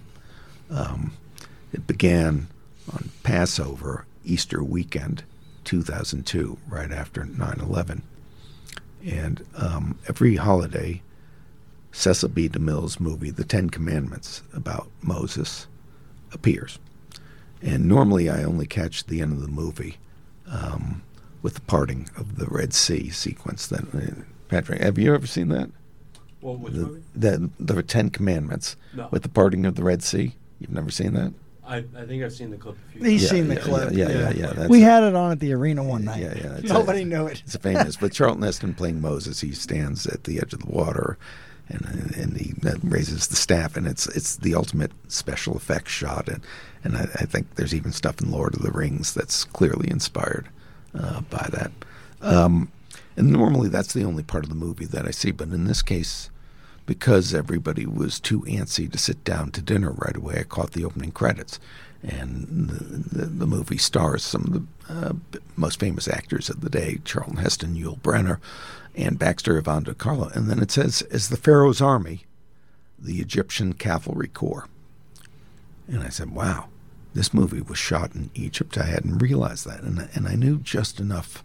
Um, 0.70 1.12
it 1.72 1.86
began 1.86 2.48
on 2.92 3.10
Passover, 3.22 4.06
Easter 4.24 4.62
weekend, 4.62 5.24
2002, 5.64 6.58
right 6.68 6.90
after 6.90 7.24
9 7.24 7.60
11. 7.60 8.02
And 9.04 9.44
um, 9.56 9.98
every 10.08 10.36
holiday, 10.36 11.02
Cecil 11.92 12.30
B. 12.30 12.48
DeMille's 12.48 13.00
movie, 13.00 13.30
The 13.30 13.44
Ten 13.44 13.70
Commandments, 13.70 14.42
about 14.54 14.88
Moses, 15.02 15.66
appears. 16.32 16.78
And 17.60 17.86
normally 17.86 18.28
I 18.28 18.42
only 18.42 18.66
catch 18.66 19.04
the 19.06 19.20
end 19.20 19.32
of 19.32 19.40
the 19.42 19.48
movie 19.48 19.98
um, 20.50 21.02
with 21.42 21.54
the 21.54 21.60
parting 21.62 22.08
of 22.16 22.36
the 22.36 22.46
Red 22.46 22.74
Sea 22.74 23.10
sequence. 23.10 23.66
That 23.68 23.94
uh, 23.94 24.22
Patrick, 24.48 24.80
have 24.80 24.98
you 24.98 25.14
ever 25.14 25.26
seen 25.26 25.48
that? 25.48 25.70
Well, 26.40 26.56
which 26.56 26.72
The, 26.74 27.00
the, 27.14 27.50
the 27.60 27.82
Ten 27.84 28.10
Commandments 28.10 28.76
No. 28.94 29.08
with 29.12 29.22
the 29.22 29.28
parting 29.28 29.64
of 29.64 29.76
the 29.76 29.84
Red 29.84 30.02
Sea. 30.02 30.34
You've 30.58 30.72
never 30.72 30.90
seen 30.90 31.14
that? 31.14 31.32
I, 31.64 31.76
I 31.96 32.04
think 32.06 32.24
I've 32.24 32.32
seen 32.32 32.50
the 32.50 32.56
clip 32.56 32.76
a 32.76 32.92
few 32.92 33.04
He's 33.04 33.22
Yeah, 33.22 33.28
seen 33.28 33.46
the 33.48 33.54
yeah, 33.54 33.60
clip. 33.60 33.92
yeah, 33.92 34.08
yeah, 34.08 34.18
yeah, 34.18 34.30
yeah, 34.32 34.46
that's 34.52 34.68
we 34.68 34.82
it. 34.82 34.86
had 34.86 35.04
it 35.04 35.14
on 35.14 35.30
at 35.30 35.38
the 35.38 35.52
arena 35.52 35.84
one 35.84 36.04
night. 36.04 36.20
Yeah, 36.20 36.34
yeah. 36.36 36.60
Nobody 36.64 37.02
a- 37.02 37.04
knew 37.04 37.26
it. 37.28 37.40
It's 37.46 37.54
famous. 37.56 37.96
But 37.96 38.10
Charlton 38.12 38.42
Heston 38.42 38.74
playing 38.74 39.00
Moses, 39.00 39.40
he 39.40 39.52
stands 39.52 40.04
at 40.08 40.24
the 40.24 40.38
edge 40.40 40.52
of 40.52 40.58
the 40.64 40.70
water, 40.70 41.16
and 41.72 42.14
and 42.16 42.36
he 42.36 42.54
raises 42.82 43.28
the 43.28 43.36
staff, 43.36 43.76
and 43.76 43.86
it's 43.86 44.06
it's 44.08 44.36
the 44.36 44.54
ultimate 44.54 44.92
special 45.08 45.56
effects 45.56 45.92
shot, 45.92 46.28
and 46.28 46.42
and 46.84 46.96
I, 46.96 47.02
I 47.02 47.24
think 47.24 47.54
there's 47.54 47.74
even 47.74 47.92
stuff 47.92 48.20
in 48.20 48.30
Lord 48.30 48.54
of 48.54 48.62
the 48.62 48.70
Rings 48.70 49.14
that's 49.14 49.44
clearly 49.44 49.90
inspired 49.90 50.48
uh, 50.98 51.20
by 51.22 51.48
that. 51.52 51.72
Um, 52.20 52.70
and 53.16 53.30
normally 53.30 53.68
that's 53.68 53.92
the 53.92 54.04
only 54.04 54.22
part 54.22 54.44
of 54.44 54.50
the 54.50 54.56
movie 54.56 54.86
that 54.86 55.06
I 55.06 55.10
see, 55.10 55.30
but 55.30 55.48
in 55.48 55.64
this 55.64 55.82
case. 55.82 56.28
Because 56.84 57.32
everybody 57.32 57.86
was 57.86 58.18
too 58.18 58.40
antsy 58.40 58.90
to 58.90 58.98
sit 58.98 59.22
down 59.22 59.52
to 59.52 59.62
dinner 59.62 59.92
right 59.92 60.16
away, 60.16 60.40
I 60.40 60.42
caught 60.42 60.72
the 60.72 60.84
opening 60.84 61.12
credits, 61.12 61.60
and 62.02 62.68
the, 62.68 63.18
the, 63.18 63.26
the 63.26 63.46
movie 63.46 63.78
stars 63.78 64.24
some 64.24 64.42
of 64.42 64.52
the 64.52 64.64
uh, 64.92 65.12
most 65.54 65.78
famous 65.78 66.08
actors 66.08 66.50
of 66.50 66.60
the 66.60 66.68
day: 66.68 66.98
Charlton 67.04 67.36
Heston, 67.36 67.76
Yul 67.76 68.00
Brynner, 68.00 68.40
Anne 68.94 69.14
Baxter 69.14 69.56
Yvonne 69.56 69.84
Carlo. 69.84 70.28
And 70.28 70.48
then 70.48 70.60
it 70.60 70.70
says, 70.70 71.02
"As 71.10 71.28
the 71.28 71.36
Pharaoh's 71.36 71.80
army, 71.80 72.26
the 72.98 73.20
Egyptian 73.20 73.72
cavalry 73.72 74.28
corps." 74.28 74.68
And 75.88 76.02
I 76.02 76.08
said, 76.08 76.30
"Wow, 76.30 76.68
this 77.14 77.34
movie 77.34 77.60
was 77.60 77.78
shot 77.78 78.14
in 78.14 78.30
Egypt. 78.34 78.78
I 78.78 78.84
hadn't 78.84 79.18
realized 79.18 79.66
that, 79.66 79.82
and 79.82 80.08
and 80.14 80.28
I 80.28 80.34
knew 80.34 80.58
just 80.58 81.00
enough 81.00 81.44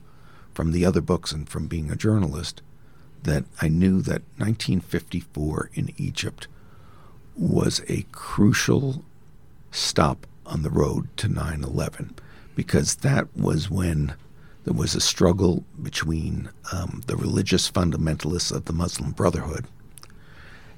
from 0.54 0.72
the 0.72 0.86
other 0.86 1.02
books 1.02 1.32
and 1.32 1.48
from 1.48 1.68
being 1.68 1.92
a 1.92 1.96
journalist 1.96 2.62
that 3.24 3.46
I 3.62 3.68
knew 3.68 4.02
that 4.02 4.24
1954 4.38 5.70
in 5.74 5.92
Egypt 5.98 6.48
was 7.36 7.82
a 7.88 8.06
crucial 8.12 9.04
stop 9.72 10.26
on 10.46 10.64
the 10.64 10.70
road 10.70 11.10
to 11.18 11.28
9 11.28 11.64
11 11.64 12.16
because 12.56 12.96
that 12.96 13.28
was 13.36 13.70
when 13.70 14.16
there 14.68 14.74
was 14.74 14.96
a 14.96 15.00
struggle 15.00 15.64
between 15.82 16.50
um, 16.74 17.02
the 17.08 17.16
religious 17.16 17.72
fundamentalists 17.72 18.52
of 18.52 18.66
the 18.66 18.74
Muslim 18.74 19.12
Brotherhood 19.12 19.66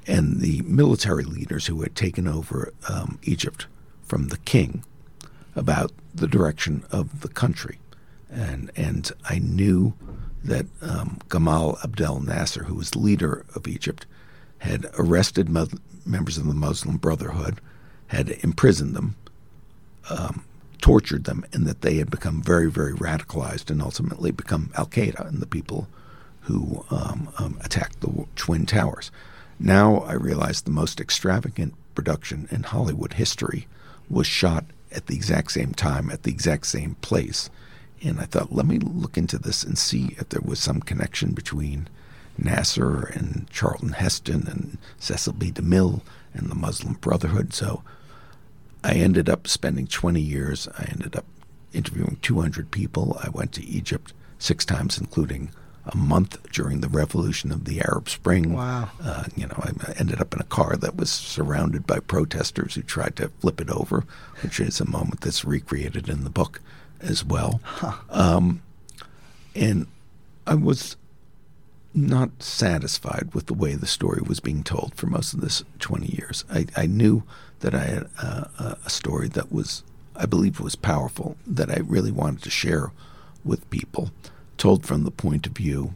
and 0.06 0.42
the 0.42 0.62
military 0.62 1.24
leaders 1.24 1.66
who 1.66 1.82
had 1.82 1.96
taken 1.96 2.28
over 2.28 2.72
um, 2.88 3.18
Egypt 3.24 3.66
from 4.04 4.28
the 4.28 4.38
king 4.38 4.84
about 5.56 5.92
the 6.14 6.28
direction 6.28 6.84
of 6.92 7.22
the 7.22 7.30
country. 7.30 7.80
And, 8.30 8.70
and 8.76 9.12
I 9.28 9.40
knew 9.40 9.96
that 10.44 10.68
um, 10.84 11.18
Gamal 11.30 11.84
Abdel 11.84 12.20
Nasser, 12.20 12.66
who 12.66 12.76
was 12.76 12.96
leader 12.96 13.44
of 13.56 13.68
Egypt, 13.68 14.06
had 14.60 14.86
arrested 15.00 15.50
mo- 15.50 15.66
members 16.06 16.38
of 16.38 16.46
the 16.46 16.54
Muslim 16.54 16.98
Brotherhood, 16.98 17.60
had 18.06 18.38
imprisoned 18.44 18.96
them, 18.96 19.16
um, 20.12 20.46
tortured 20.82 21.26
them, 21.26 21.46
and 21.54 21.66
that 21.66 21.82
they 21.82 21.98
had 21.98 22.10
become 22.10 22.42
very, 22.42 22.70
very 22.70 22.94
radicalized 22.94 23.70
and 23.70 23.82
ultimately 23.82 24.32
become 24.32 24.72
Al 24.76 24.88
Qaeda 24.88 25.28
and 25.28 25.40
the 25.42 25.48
people 25.48 25.88
who 26.42 26.86
um, 26.90 27.30
um, 27.38 27.60
attacked 27.64 28.02
the 28.02 28.26
Twin 28.36 28.66
Towers. 28.66 29.12
Now 29.60 30.00
I 30.00 30.14
realize 30.14 30.62
the 30.62 30.72
most 30.72 31.00
extravagant 31.00 31.74
production 31.94 32.48
in 32.50 32.64
Hollywood 32.64 33.14
history 33.14 33.68
was 34.10 34.26
shot 34.26 34.66
at 34.92 35.08
the 35.08 35.16
exact 35.16 35.52
same 35.52 35.74
time, 35.74 36.10
at 36.10 36.24
the 36.24 36.32
exact 36.32 36.66
same 36.66 36.96
place. 37.02 37.50
And 38.02 38.20
I 38.20 38.24
thought, 38.24 38.54
let 38.54 38.66
me 38.66 38.80
look 38.80 39.18
into 39.18 39.38
this 39.38 39.64
and 39.64 39.78
see 39.78 40.16
if 40.18 40.30
there 40.30 40.42
was 40.44 40.60
some 40.60 40.80
connection 40.80 41.34
between 41.34 41.90
Nasser 42.38 43.04
and 43.14 43.48
Charlton 43.50 43.90
Heston 43.90 44.48
and 44.48 44.78
Cecil 44.98 45.34
B. 45.34 45.52
DeMille 45.52 46.02
and 46.34 46.50
the 46.50 46.56
Muslim 46.56 46.94
Brotherhood. 46.94 47.54
So 47.54 47.84
I 48.84 48.94
ended 48.94 49.30
up 49.30 49.48
spending 49.48 49.88
20 49.88 50.22
years. 50.22 50.68
I 50.78 50.88
ended 50.92 51.16
up 51.16 51.26
interviewing 51.74 52.18
200 52.22 52.72
people. 52.72 53.20
I 53.24 53.30
went 53.30 53.52
to 53.54 53.66
Egypt 53.66 54.14
six 54.38 54.66
times, 54.66 54.98
including 54.98 55.52
a 55.86 55.98
month 55.98 56.38
during 56.52 56.82
the 56.82 56.88
revolution 56.88 57.52
of 57.52 57.66
the 57.66 57.82
Arab 57.82 58.10
Spring. 58.10 58.54
Wow. 58.54 58.90
Uh, 59.02 59.26
you 59.36 59.48
know, 59.48 59.56
I 59.58 59.94
ended 59.98 60.22
up 60.22 60.34
in 60.34 60.40
a 60.40 60.46
car 60.46 60.76
that 60.78 60.96
was 60.96 61.10
surrounded 61.10 61.88
by 61.88 62.00
protesters 62.00 62.76
who 62.76 62.82
tried 62.82 63.16
to 63.18 63.30
flip 63.40 63.60
it 63.60 63.70
over, 63.70 64.06
which 64.42 64.60
is 64.60 64.80
a 64.80 64.90
moment 64.90 65.22
that's 65.22 65.46
recreated 65.46 66.10
in 66.10 66.24
the 66.24 66.30
book 66.30 66.62
as 67.00 67.24
well. 67.24 67.62
Um, 68.10 68.62
and 69.56 69.88
I 70.46 70.56
was 70.56 70.96
not 71.94 72.42
satisfied 72.42 73.34
with 73.34 73.48
the 73.48 73.54
way 73.54 73.76
the 73.76 73.88
story 73.88 74.22
was 74.22 74.40
being 74.40 74.64
told 74.64 74.94
for 74.96 75.08
most 75.08 75.34
of 75.34 75.42
this 75.42 75.64
20 75.80 76.08
years. 76.08 76.46
I, 76.52 76.68
I 76.76 76.86
knew 76.86 77.24
that 77.60 77.76
I 77.76 77.84
had 77.84 78.04
a, 78.22 78.78
a 78.86 78.90
story 78.90 79.28
that 79.30 79.52
was, 79.52 79.84
I 80.16 80.26
believe, 80.26 80.60
was 80.60 80.76
powerful, 80.76 81.38
that 81.46 81.70
I 81.70 81.80
really 81.80 82.12
wanted 82.12 82.44
to 82.44 82.50
share 82.50 82.92
with 83.44 83.70
people, 83.70 84.12
told 84.58 84.86
from 84.86 85.04
the 85.04 85.12
point 85.12 85.48
of 85.48 85.54
view 85.54 85.96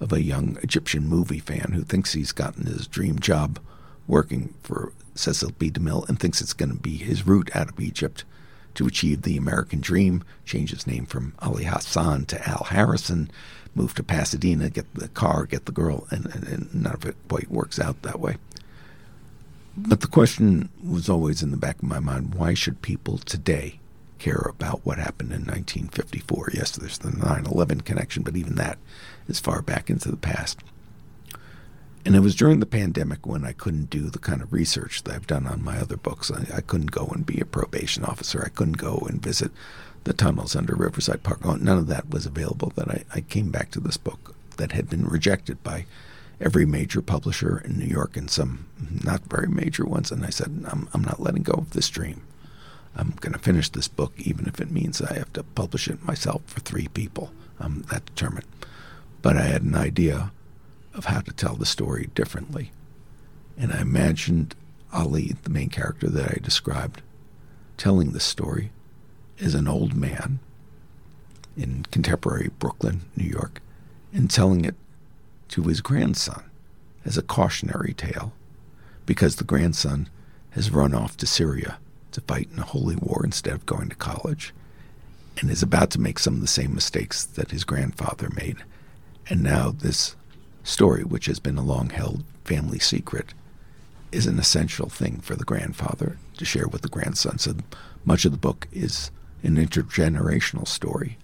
of 0.00 0.12
a 0.12 0.22
young 0.22 0.56
Egyptian 0.62 1.06
movie 1.06 1.38
fan 1.38 1.72
who 1.72 1.82
thinks 1.82 2.12
he's 2.12 2.32
gotten 2.32 2.66
his 2.66 2.86
dream 2.86 3.18
job 3.18 3.58
working 4.06 4.54
for 4.62 4.92
Cecil 5.14 5.52
B. 5.58 5.70
DeMille 5.70 6.08
and 6.08 6.18
thinks 6.18 6.40
it's 6.40 6.52
going 6.52 6.70
to 6.70 6.78
be 6.82 6.96
his 6.96 7.26
route 7.26 7.50
out 7.54 7.68
of 7.68 7.80
Egypt 7.80 8.24
to 8.74 8.86
achieve 8.86 9.22
the 9.22 9.36
American 9.36 9.80
dream, 9.80 10.22
change 10.44 10.70
his 10.70 10.86
name 10.86 11.04
from 11.04 11.34
Ali 11.40 11.64
Hassan 11.64 12.24
to 12.26 12.48
Al 12.48 12.64
Harrison, 12.70 13.30
move 13.74 13.94
to 13.94 14.02
Pasadena, 14.02 14.70
get 14.70 14.92
the 14.94 15.08
car, 15.08 15.44
get 15.44 15.66
the 15.66 15.72
girl, 15.72 16.06
and, 16.10 16.26
and, 16.26 16.44
and 16.44 16.74
none 16.74 16.94
of 16.94 17.04
it 17.04 17.16
quite 17.28 17.50
works 17.50 17.78
out 17.78 18.00
that 18.02 18.20
way. 18.20 18.36
But 19.76 20.00
the 20.00 20.06
question 20.06 20.68
was 20.84 21.08
always 21.08 21.42
in 21.42 21.50
the 21.50 21.56
back 21.56 21.76
of 21.76 21.84
my 21.84 22.00
mind 22.00 22.34
why 22.34 22.54
should 22.54 22.82
people 22.82 23.18
today 23.18 23.80
care 24.18 24.46
about 24.48 24.84
what 24.84 24.98
happened 24.98 25.30
in 25.30 25.40
1954? 25.40 26.50
Yes, 26.54 26.72
there's 26.72 26.98
the 26.98 27.10
9 27.10 27.46
11 27.46 27.82
connection, 27.82 28.22
but 28.22 28.36
even 28.36 28.56
that 28.56 28.78
is 29.28 29.40
far 29.40 29.62
back 29.62 29.88
into 29.88 30.10
the 30.10 30.16
past. 30.16 30.60
And 32.04 32.16
it 32.16 32.20
was 32.20 32.34
during 32.34 32.60
the 32.60 32.66
pandemic 32.66 33.26
when 33.26 33.44
I 33.44 33.52
couldn't 33.52 33.90
do 33.90 34.08
the 34.08 34.18
kind 34.18 34.40
of 34.40 34.52
research 34.52 35.02
that 35.04 35.14
I've 35.14 35.26
done 35.26 35.46
on 35.46 35.62
my 35.62 35.78
other 35.78 35.96
books. 35.96 36.30
I, 36.30 36.56
I 36.56 36.60
couldn't 36.62 36.90
go 36.90 37.06
and 37.14 37.26
be 37.26 37.40
a 37.40 37.44
probation 37.44 38.04
officer. 38.04 38.42
I 38.44 38.48
couldn't 38.48 38.78
go 38.78 39.06
and 39.08 39.22
visit 39.22 39.52
the 40.04 40.14
tunnels 40.14 40.56
under 40.56 40.74
Riverside 40.74 41.22
Park. 41.22 41.44
None 41.44 41.68
of 41.68 41.88
that 41.88 42.08
was 42.08 42.24
available. 42.24 42.72
That 42.74 42.88
I, 42.88 43.04
I 43.14 43.20
came 43.20 43.50
back 43.50 43.70
to 43.72 43.80
this 43.80 43.98
book 43.98 44.34
that 44.56 44.72
had 44.72 44.88
been 44.88 45.06
rejected 45.06 45.62
by 45.62 45.84
every 46.40 46.64
major 46.64 47.02
publisher 47.02 47.58
in 47.64 47.78
New 47.78 47.86
York 47.86 48.16
and 48.16 48.30
some 48.30 48.66
not 49.04 49.22
very 49.24 49.48
major 49.48 49.84
ones. 49.84 50.10
And 50.10 50.24
I 50.24 50.30
said, 50.30 50.64
I'm, 50.66 50.88
I'm 50.94 51.04
not 51.04 51.20
letting 51.20 51.42
go 51.42 51.52
of 51.52 51.70
this 51.70 51.90
dream. 51.90 52.22
I'm 52.96 53.10
going 53.20 53.32
to 53.32 53.38
finish 53.38 53.68
this 53.68 53.88
book, 53.88 54.14
even 54.18 54.46
if 54.46 54.60
it 54.60 54.70
means 54.70 55.00
I 55.00 55.14
have 55.14 55.32
to 55.34 55.42
publish 55.42 55.86
it 55.88 56.04
myself 56.04 56.42
for 56.46 56.60
three 56.60 56.88
people. 56.88 57.32
I'm 57.58 57.82
that 57.82 58.06
determined. 58.06 58.46
But 59.22 59.36
I 59.36 59.42
had 59.42 59.62
an 59.62 59.74
idea 59.74 60.32
of 60.94 61.04
how 61.04 61.20
to 61.20 61.32
tell 61.32 61.54
the 61.54 61.66
story 61.66 62.08
differently. 62.14 62.72
And 63.56 63.72
I 63.72 63.82
imagined 63.82 64.54
Ali, 64.92 65.36
the 65.42 65.50
main 65.50 65.68
character 65.68 66.08
that 66.08 66.30
I 66.30 66.38
described, 66.42 67.02
telling 67.76 68.10
the 68.10 68.20
story 68.20 68.70
as 69.40 69.54
an 69.54 69.68
old 69.68 69.94
man 69.94 70.40
in 71.56 71.84
contemporary 71.90 72.50
Brooklyn, 72.58 73.02
New 73.14 73.28
York, 73.28 73.60
and 74.12 74.30
telling 74.30 74.64
it 74.64 74.74
to 75.50 75.62
his 75.64 75.80
grandson 75.80 76.44
as 77.04 77.16
a 77.16 77.22
cautionary 77.22 77.92
tale 77.92 78.32
because 79.06 79.36
the 79.36 79.44
grandson 79.44 80.08
has 80.50 80.70
run 80.70 80.94
off 80.94 81.16
to 81.16 81.26
Syria 81.26 81.78
to 82.12 82.20
fight 82.22 82.48
in 82.52 82.58
a 82.58 82.64
holy 82.64 82.96
war 82.96 83.22
instead 83.24 83.54
of 83.54 83.66
going 83.66 83.88
to 83.88 83.96
college 83.96 84.52
and 85.40 85.50
is 85.50 85.62
about 85.62 85.90
to 85.90 86.00
make 86.00 86.18
some 86.18 86.34
of 86.34 86.40
the 86.40 86.46
same 86.46 86.74
mistakes 86.74 87.24
that 87.24 87.50
his 87.50 87.64
grandfather 87.64 88.30
made. 88.30 88.56
And 89.28 89.42
now 89.42 89.70
this 89.70 90.16
story, 90.64 91.04
which 91.04 91.26
has 91.26 91.38
been 91.38 91.56
a 91.56 91.62
long 91.62 91.90
held 91.90 92.24
family 92.44 92.78
secret, 92.78 93.32
is 94.12 94.26
an 94.26 94.38
essential 94.38 94.88
thing 94.88 95.20
for 95.20 95.36
the 95.36 95.44
grandfather 95.44 96.18
to 96.36 96.44
share 96.44 96.66
with 96.66 96.82
the 96.82 96.88
grandson. 96.88 97.38
So 97.38 97.54
much 98.04 98.24
of 98.24 98.32
the 98.32 98.38
book 98.38 98.66
is 98.72 99.10
an 99.42 99.56
intergenerational 99.56 100.66
story 100.66 101.16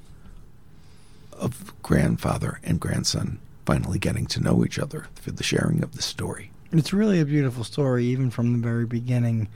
of 1.33 1.75
grandfather 1.83 2.61
and 2.63 2.81
grandson 2.81 3.39
finally 3.67 3.99
getting 3.99 4.25
to 4.27 4.41
know 4.41 4.65
each 4.65 4.79
other 4.79 5.07
through 5.17 5.35
the 5.35 5.43
sharing 5.43 5.83
of 5.83 5.95
the 5.97 6.03
story. 6.03 6.51
It's 6.73 6.93
really 6.93 7.21
a 7.21 7.25
beautiful 7.27 7.65
story, 7.65 8.07
even 8.07 8.31
from 8.31 8.53
the 8.53 8.59
very 8.59 8.87
beginning. 8.87 9.49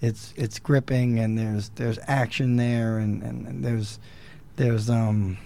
It's 0.00 0.32
it's 0.36 0.58
gripping, 0.58 1.18
and 1.18 1.36
there's 1.38 1.70
there's 1.70 1.98
action 2.06 2.56
there, 2.56 2.98
and, 2.98 3.22
and, 3.22 3.46
and 3.46 3.64
there's 3.64 3.98
there's 4.56 4.88
um 4.90 5.38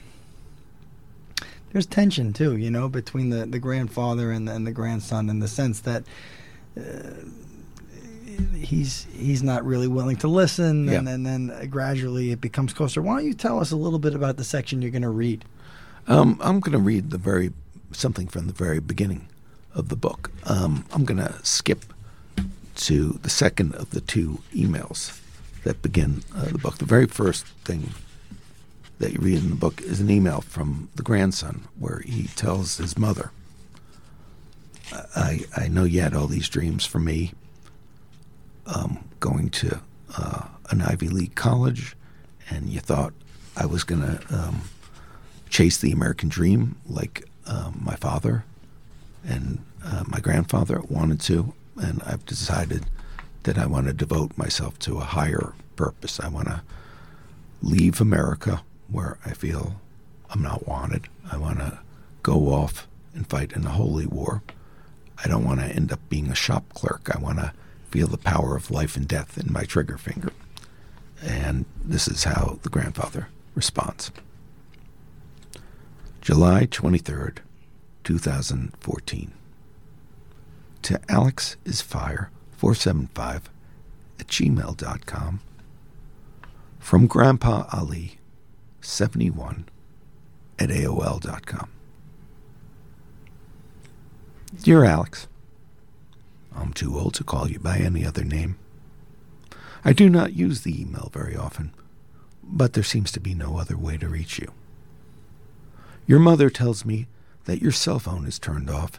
there's 1.72 1.86
tension 1.86 2.32
too, 2.32 2.56
you 2.56 2.70
know, 2.70 2.88
between 2.88 3.30
the, 3.30 3.44
the 3.46 3.58
grandfather 3.58 4.32
and 4.32 4.48
the, 4.48 4.52
and 4.54 4.66
the 4.66 4.72
grandson, 4.72 5.28
in 5.28 5.38
the 5.40 5.48
sense 5.48 5.80
that 5.80 6.02
uh, 6.80 6.82
he's 8.56 9.06
he's 9.12 9.42
not 9.42 9.64
really 9.64 9.88
willing 9.88 10.16
to 10.16 10.28
listen, 10.28 10.88
Yeah. 10.88 10.98
and, 10.98 11.06
then 11.06 11.22
then 11.24 11.68
gradually 11.70 12.30
it 12.32 12.40
becomes 12.40 12.72
closer. 12.72 13.02
Why 13.02 13.16
don't 13.16 13.26
you 13.26 13.34
tell 13.34 13.60
us 13.60 13.70
a 13.70 13.76
little 13.76 13.98
bit 13.98 14.14
about 14.14 14.36
the 14.38 14.44
section 14.44 14.82
you're 14.82 14.90
going 14.90 15.02
to 15.02 15.08
read? 15.10 15.44
Um, 16.06 16.38
I'm 16.42 16.60
going 16.60 16.72
to 16.72 16.78
read 16.78 17.10
the 17.10 17.18
very 17.18 17.52
something 17.92 18.26
from 18.28 18.46
the 18.46 18.52
very 18.52 18.80
beginning 18.80 19.28
of 19.74 19.88
the 19.88 19.96
book. 19.96 20.30
Um, 20.44 20.84
I'm 20.92 21.04
going 21.04 21.18
to 21.18 21.34
skip 21.44 21.84
to 22.76 23.18
the 23.22 23.30
second 23.30 23.74
of 23.74 23.90
the 23.90 24.00
two 24.00 24.40
emails 24.52 25.20
that 25.64 25.82
begin 25.82 26.22
uh, 26.34 26.46
the 26.46 26.58
book. 26.58 26.78
The 26.78 26.84
very 26.84 27.06
first 27.06 27.46
thing 27.64 27.90
that 28.98 29.12
you 29.12 29.18
read 29.20 29.38
in 29.38 29.50
the 29.50 29.56
book 29.56 29.80
is 29.82 30.00
an 30.00 30.10
email 30.10 30.40
from 30.40 30.88
the 30.94 31.02
grandson 31.02 31.66
where 31.78 32.00
he 32.00 32.24
tells 32.28 32.78
his 32.78 32.96
mother, 32.96 33.30
"I 35.14 35.40
I 35.56 35.68
know 35.68 35.84
you 35.84 36.00
had 36.00 36.14
all 36.14 36.26
these 36.26 36.48
dreams 36.48 36.84
for 36.84 36.98
me, 36.98 37.32
um, 38.66 39.04
going 39.20 39.50
to 39.50 39.80
uh, 40.16 40.46
an 40.70 40.82
Ivy 40.82 41.08
League 41.08 41.34
college, 41.34 41.96
and 42.50 42.68
you 42.68 42.80
thought 42.80 43.12
I 43.56 43.66
was 43.66 43.84
going 43.84 44.02
to." 44.02 44.20
Um, 44.30 44.62
chase 45.50 45.78
the 45.78 45.92
American 45.92 46.28
dream 46.28 46.76
like 46.86 47.24
um, 47.48 47.80
my 47.84 47.96
father 47.96 48.44
and 49.26 49.64
uh, 49.84 50.04
my 50.06 50.20
grandfather 50.20 50.80
wanted 50.88 51.20
to, 51.20 51.54
and 51.76 52.02
I've 52.04 52.24
decided 52.26 52.86
that 53.44 53.58
I 53.58 53.66
want 53.66 53.86
to 53.86 53.92
devote 53.92 54.36
myself 54.36 54.78
to 54.80 54.98
a 54.98 55.04
higher 55.04 55.54
purpose. 55.76 56.20
I 56.20 56.28
want 56.28 56.48
to 56.48 56.62
leave 57.62 58.00
America 58.00 58.62
where 58.88 59.18
I 59.24 59.32
feel 59.32 59.80
I'm 60.30 60.42
not 60.42 60.66
wanted. 60.66 61.08
I 61.30 61.36
want 61.36 61.58
to 61.58 61.78
go 62.22 62.52
off 62.52 62.86
and 63.14 63.26
fight 63.26 63.52
in 63.52 63.64
a 63.64 63.70
holy 63.70 64.06
war. 64.06 64.42
I 65.22 65.28
don't 65.28 65.44
want 65.44 65.60
to 65.60 65.66
end 65.66 65.92
up 65.92 66.00
being 66.08 66.28
a 66.28 66.34
shop 66.34 66.64
clerk. 66.74 67.08
I 67.14 67.18
want 67.18 67.38
to 67.38 67.52
feel 67.90 68.06
the 68.06 68.18
power 68.18 68.56
of 68.56 68.70
life 68.70 68.96
and 68.96 69.08
death 69.08 69.38
in 69.38 69.52
my 69.52 69.64
trigger 69.64 69.98
finger. 69.98 70.32
And 71.22 71.64
this 71.82 72.06
is 72.06 72.24
how 72.24 72.58
the 72.62 72.68
grandfather 72.68 73.28
responds. 73.54 74.12
July 76.28 76.66
23rd, 76.66 77.38
2014. 78.04 79.32
To 80.82 81.00
Alex 81.08 81.56
is 81.64 81.80
fire 81.80 82.30
475 82.50 83.48
at 84.20 84.26
gmail.com. 84.26 85.40
From 86.78 87.06
Grandpa 87.06 87.64
Ali 87.72 88.18
71 88.82 89.70
at 90.58 90.68
AOL.com. 90.68 91.70
Dear 94.62 94.84
Alex, 94.84 95.28
I'm 96.54 96.74
too 96.74 96.98
old 96.98 97.14
to 97.14 97.24
call 97.24 97.48
you 97.48 97.58
by 97.58 97.78
any 97.78 98.04
other 98.04 98.24
name. 98.24 98.58
I 99.82 99.94
do 99.94 100.10
not 100.10 100.34
use 100.34 100.60
the 100.60 100.78
email 100.78 101.08
very 101.10 101.34
often, 101.34 101.72
but 102.42 102.74
there 102.74 102.84
seems 102.84 103.10
to 103.12 103.18
be 103.18 103.32
no 103.32 103.56
other 103.56 103.78
way 103.78 103.96
to 103.96 104.10
reach 104.10 104.38
you. 104.38 104.52
Your 106.08 106.18
mother 106.18 106.48
tells 106.48 106.86
me 106.86 107.06
that 107.44 107.60
your 107.60 107.70
cell 107.70 107.98
phone 107.98 108.24
is 108.24 108.38
turned 108.38 108.70
off 108.70 108.98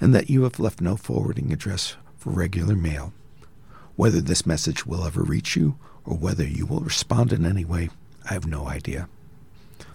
and 0.00 0.14
that 0.14 0.30
you 0.30 0.44
have 0.44 0.58
left 0.58 0.80
no 0.80 0.96
forwarding 0.96 1.52
address 1.52 1.96
for 2.16 2.30
regular 2.30 2.74
mail. 2.74 3.12
Whether 3.94 4.22
this 4.22 4.46
message 4.46 4.86
will 4.86 5.04
ever 5.04 5.22
reach 5.22 5.54
you 5.54 5.76
or 6.06 6.16
whether 6.16 6.44
you 6.44 6.64
will 6.64 6.80
respond 6.80 7.34
in 7.34 7.44
any 7.44 7.66
way, 7.66 7.90
I 8.28 8.32
have 8.32 8.46
no 8.46 8.68
idea. 8.68 9.10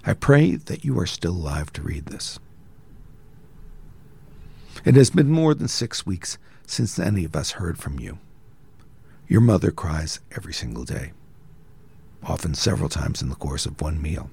I 0.05 0.13
pray 0.13 0.51
that 0.55 0.85
you 0.85 0.99
are 0.99 1.07
still 1.07 1.31
alive 1.31 1.73
to 1.73 1.81
read 1.81 2.05
this. 2.05 2.37
It 4.85 4.93
has 4.93 5.09
been 5.09 5.31
more 5.31 5.55
than 5.55 5.67
six 5.67 6.05
weeks 6.05 6.37
since 6.67 6.99
any 6.99 7.25
of 7.25 7.35
us 7.35 7.51
heard 7.51 7.79
from 7.79 7.99
you. 7.99 8.19
Your 9.27 9.41
mother 9.41 9.71
cries 9.71 10.19
every 10.35 10.53
single 10.53 10.83
day, 10.83 11.13
often 12.21 12.53
several 12.53 12.87
times 12.87 13.19
in 13.23 13.29
the 13.29 13.35
course 13.35 13.65
of 13.65 13.81
one 13.81 13.99
meal. 13.99 14.29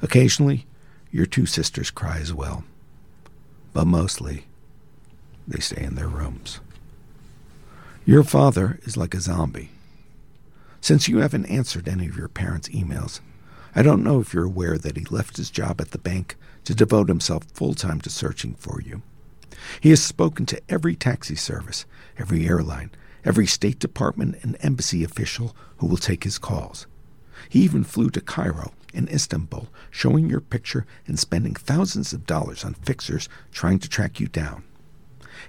Occasionally, 0.00 0.66
your 1.14 1.26
two 1.26 1.46
sisters 1.46 1.92
cry 1.92 2.18
as 2.18 2.34
well, 2.34 2.64
but 3.72 3.86
mostly 3.86 4.46
they 5.46 5.60
stay 5.60 5.80
in 5.80 5.94
their 5.94 6.08
rooms. 6.08 6.58
Your 8.04 8.24
father 8.24 8.80
is 8.82 8.96
like 8.96 9.14
a 9.14 9.20
zombie. 9.20 9.70
Since 10.80 11.06
you 11.06 11.18
haven't 11.18 11.46
answered 11.46 11.86
any 11.86 12.08
of 12.08 12.16
your 12.16 12.26
parents' 12.26 12.68
emails, 12.70 13.20
I 13.76 13.82
don't 13.82 14.02
know 14.02 14.18
if 14.18 14.34
you're 14.34 14.44
aware 14.44 14.76
that 14.76 14.96
he 14.96 15.04
left 15.04 15.36
his 15.36 15.50
job 15.50 15.80
at 15.80 15.92
the 15.92 15.98
bank 15.98 16.34
to 16.64 16.74
devote 16.74 17.08
himself 17.08 17.44
full 17.44 17.74
time 17.74 18.00
to 18.00 18.10
searching 18.10 18.54
for 18.54 18.80
you. 18.80 19.00
He 19.80 19.90
has 19.90 20.02
spoken 20.02 20.46
to 20.46 20.60
every 20.68 20.96
taxi 20.96 21.36
service, 21.36 21.86
every 22.18 22.44
airline, 22.48 22.90
every 23.24 23.46
State 23.46 23.78
Department 23.78 24.36
and 24.42 24.56
embassy 24.62 25.04
official 25.04 25.54
who 25.76 25.86
will 25.86 25.96
take 25.96 26.24
his 26.24 26.38
calls. 26.38 26.88
He 27.48 27.60
even 27.60 27.84
flew 27.84 28.10
to 28.10 28.20
Cairo 28.20 28.72
and 28.94 29.08
Istanbul, 29.10 29.68
showing 29.90 30.30
your 30.30 30.40
picture 30.40 30.86
and 31.06 31.18
spending 31.18 31.54
thousands 31.54 32.12
of 32.12 32.26
dollars 32.26 32.64
on 32.64 32.74
fixers 32.74 33.28
trying 33.52 33.78
to 33.80 33.88
track 33.88 34.20
you 34.20 34.28
down. 34.28 34.64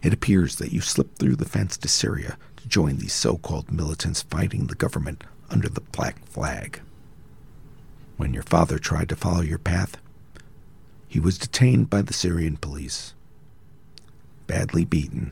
It 0.01 0.13
appears 0.13 0.57
that 0.57 0.73
you 0.73 0.81
slipped 0.81 1.19
through 1.19 1.35
the 1.37 1.45
fence 1.45 1.77
to 1.77 1.87
Syria 1.87 2.37
to 2.57 2.67
join 2.67 2.97
these 2.97 3.13
so 3.13 3.37
called 3.37 3.71
militants 3.71 4.23
fighting 4.23 4.67
the 4.67 4.75
government 4.75 5.23
under 5.49 5.69
the 5.69 5.81
black 5.81 6.25
flag. 6.25 6.81
When 8.17 8.33
your 8.33 8.43
father 8.43 8.79
tried 8.79 9.09
to 9.09 9.15
follow 9.15 9.41
your 9.41 9.57
path, 9.57 9.97
he 11.07 11.19
was 11.19 11.37
detained 11.37 11.89
by 11.89 12.01
the 12.01 12.13
Syrian 12.13 12.57
police, 12.57 13.13
badly 14.47 14.85
beaten, 14.85 15.31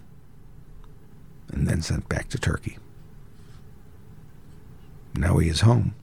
and 1.51 1.67
then 1.67 1.81
sent 1.81 2.07
back 2.09 2.29
to 2.29 2.37
Turkey. 2.37 2.77
Now 5.15 5.37
he 5.37 5.49
is 5.49 5.61
home. 5.61 5.93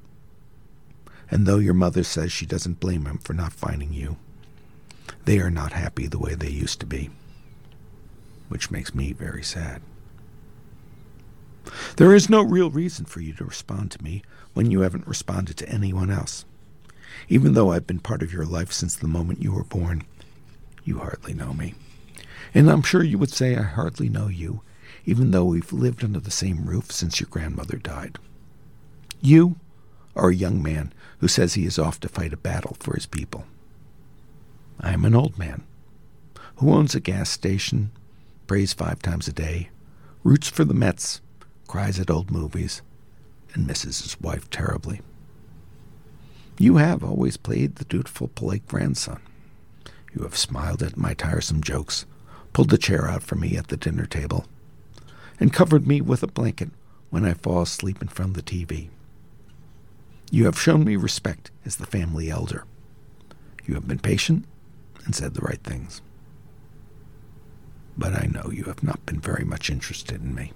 And 1.30 1.46
though 1.46 1.58
your 1.58 1.74
mother 1.74 2.02
says 2.02 2.32
she 2.32 2.46
doesn't 2.46 2.80
blame 2.80 3.06
him 3.06 3.18
for 3.18 3.32
not 3.32 3.52
finding 3.52 3.92
you, 3.92 4.16
they 5.24 5.38
are 5.38 5.50
not 5.50 5.72
happy 5.72 6.06
the 6.06 6.18
way 6.18 6.34
they 6.34 6.50
used 6.50 6.80
to 6.80 6.86
be, 6.86 7.10
which 8.48 8.70
makes 8.70 8.94
me 8.94 9.12
very 9.12 9.42
sad. 9.42 9.82
There 11.96 12.14
is 12.14 12.28
no 12.28 12.42
real 12.42 12.70
reason 12.70 13.04
for 13.04 13.20
you 13.20 13.32
to 13.34 13.44
respond 13.44 13.90
to 13.92 14.02
me 14.02 14.22
when 14.54 14.70
you 14.70 14.80
haven't 14.80 15.06
responded 15.06 15.56
to 15.58 15.68
anyone 15.68 16.10
else. 16.10 16.44
Even 17.28 17.54
though 17.54 17.70
I've 17.70 17.86
been 17.86 18.00
part 18.00 18.22
of 18.22 18.32
your 18.32 18.46
life 18.46 18.72
since 18.72 18.96
the 18.96 19.06
moment 19.06 19.42
you 19.42 19.52
were 19.52 19.64
born, 19.64 20.02
you 20.84 20.98
hardly 20.98 21.34
know 21.34 21.52
me. 21.52 21.74
And 22.54 22.68
I'm 22.70 22.82
sure 22.82 23.04
you 23.04 23.18
would 23.18 23.32
say 23.32 23.56
I 23.56 23.62
hardly 23.62 24.08
know 24.08 24.28
you, 24.28 24.62
even 25.04 25.30
though 25.30 25.44
we've 25.44 25.72
lived 25.72 26.02
under 26.02 26.18
the 26.18 26.30
same 26.30 26.64
roof 26.64 26.90
since 26.90 27.20
your 27.20 27.28
grandmother 27.30 27.76
died. 27.76 28.18
You 29.20 29.56
are 30.16 30.30
a 30.30 30.34
young 30.34 30.62
man 30.62 30.92
who 31.20 31.28
says 31.28 31.54
he 31.54 31.66
is 31.66 31.78
off 31.78 32.00
to 32.00 32.08
fight 32.08 32.32
a 32.32 32.36
battle 32.36 32.76
for 32.80 32.94
his 32.94 33.06
people. 33.06 33.44
I 34.80 34.92
am 34.92 35.04
an 35.04 35.14
old 35.14 35.38
man 35.38 35.64
who 36.56 36.72
owns 36.72 36.94
a 36.94 37.00
gas 37.00 37.30
station, 37.30 37.90
prays 38.46 38.72
five 38.72 39.00
times 39.00 39.28
a 39.28 39.32
day, 39.32 39.70
roots 40.22 40.48
for 40.48 40.64
the 40.64 40.74
Mets, 40.74 41.20
cries 41.66 41.98
at 41.98 42.10
old 42.10 42.30
movies, 42.30 42.82
and 43.54 43.66
misses 43.66 44.02
his 44.02 44.20
wife 44.20 44.50
terribly. 44.50 45.00
You 46.58 46.76
have 46.76 47.02
always 47.02 47.38
played 47.38 47.76
the 47.76 47.86
dutiful, 47.86 48.28
polite 48.28 48.66
grandson. 48.66 49.20
You 50.12 50.22
have 50.24 50.36
smiled 50.36 50.82
at 50.82 50.98
my 50.98 51.14
tiresome 51.14 51.62
jokes, 51.62 52.04
pulled 52.52 52.68
the 52.68 52.76
chair 52.76 53.08
out 53.08 53.22
for 53.22 53.36
me 53.36 53.56
at 53.56 53.68
the 53.68 53.78
dinner 53.78 54.04
table, 54.04 54.44
and 55.38 55.52
covered 55.52 55.86
me 55.86 56.02
with 56.02 56.22
a 56.22 56.26
blanket 56.26 56.68
when 57.08 57.24
I 57.24 57.32
fall 57.32 57.62
asleep 57.62 58.02
in 58.02 58.08
front 58.08 58.36
of 58.36 58.44
the 58.44 58.66
TV. 58.66 58.90
You 60.30 60.44
have 60.44 60.60
shown 60.60 60.84
me 60.84 60.94
respect 60.94 61.50
as 61.64 61.76
the 61.76 61.86
family 61.86 62.30
elder. 62.30 62.64
You 63.66 63.74
have 63.74 63.88
been 63.88 63.98
patient 63.98 64.44
and 65.04 65.14
said 65.14 65.34
the 65.34 65.40
right 65.40 65.62
things. 65.62 66.00
But 67.98 68.14
I 68.14 68.26
know 68.26 68.50
you 68.50 68.64
have 68.64 68.82
not 68.82 69.04
been 69.06 69.20
very 69.20 69.44
much 69.44 69.70
interested 69.70 70.22
in 70.22 70.34
me. 70.34 70.52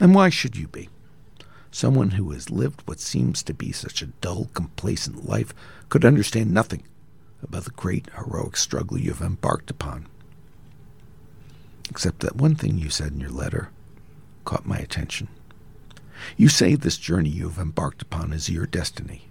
And 0.00 0.14
why 0.14 0.30
should 0.30 0.56
you 0.56 0.68
be? 0.68 0.88
Someone 1.70 2.12
who 2.12 2.30
has 2.30 2.50
lived 2.50 2.82
what 2.86 3.00
seems 3.00 3.42
to 3.42 3.52
be 3.52 3.72
such 3.72 4.00
a 4.00 4.06
dull, 4.06 4.48
complacent 4.54 5.28
life 5.28 5.52
could 5.90 6.04
understand 6.04 6.52
nothing 6.52 6.82
about 7.42 7.64
the 7.64 7.70
great, 7.70 8.08
heroic 8.16 8.56
struggle 8.56 8.98
you 8.98 9.10
have 9.10 9.20
embarked 9.20 9.70
upon. 9.70 10.06
Except 11.90 12.20
that 12.20 12.36
one 12.36 12.54
thing 12.54 12.78
you 12.78 12.88
said 12.88 13.12
in 13.12 13.20
your 13.20 13.30
letter 13.30 13.68
caught 14.44 14.66
my 14.66 14.78
attention. 14.78 15.28
You 16.36 16.48
say 16.48 16.74
this 16.74 16.98
journey 16.98 17.28
you 17.30 17.48
have 17.48 17.58
embarked 17.58 18.02
upon 18.02 18.32
is 18.32 18.48
your 18.48 18.66
destiny. 18.66 19.28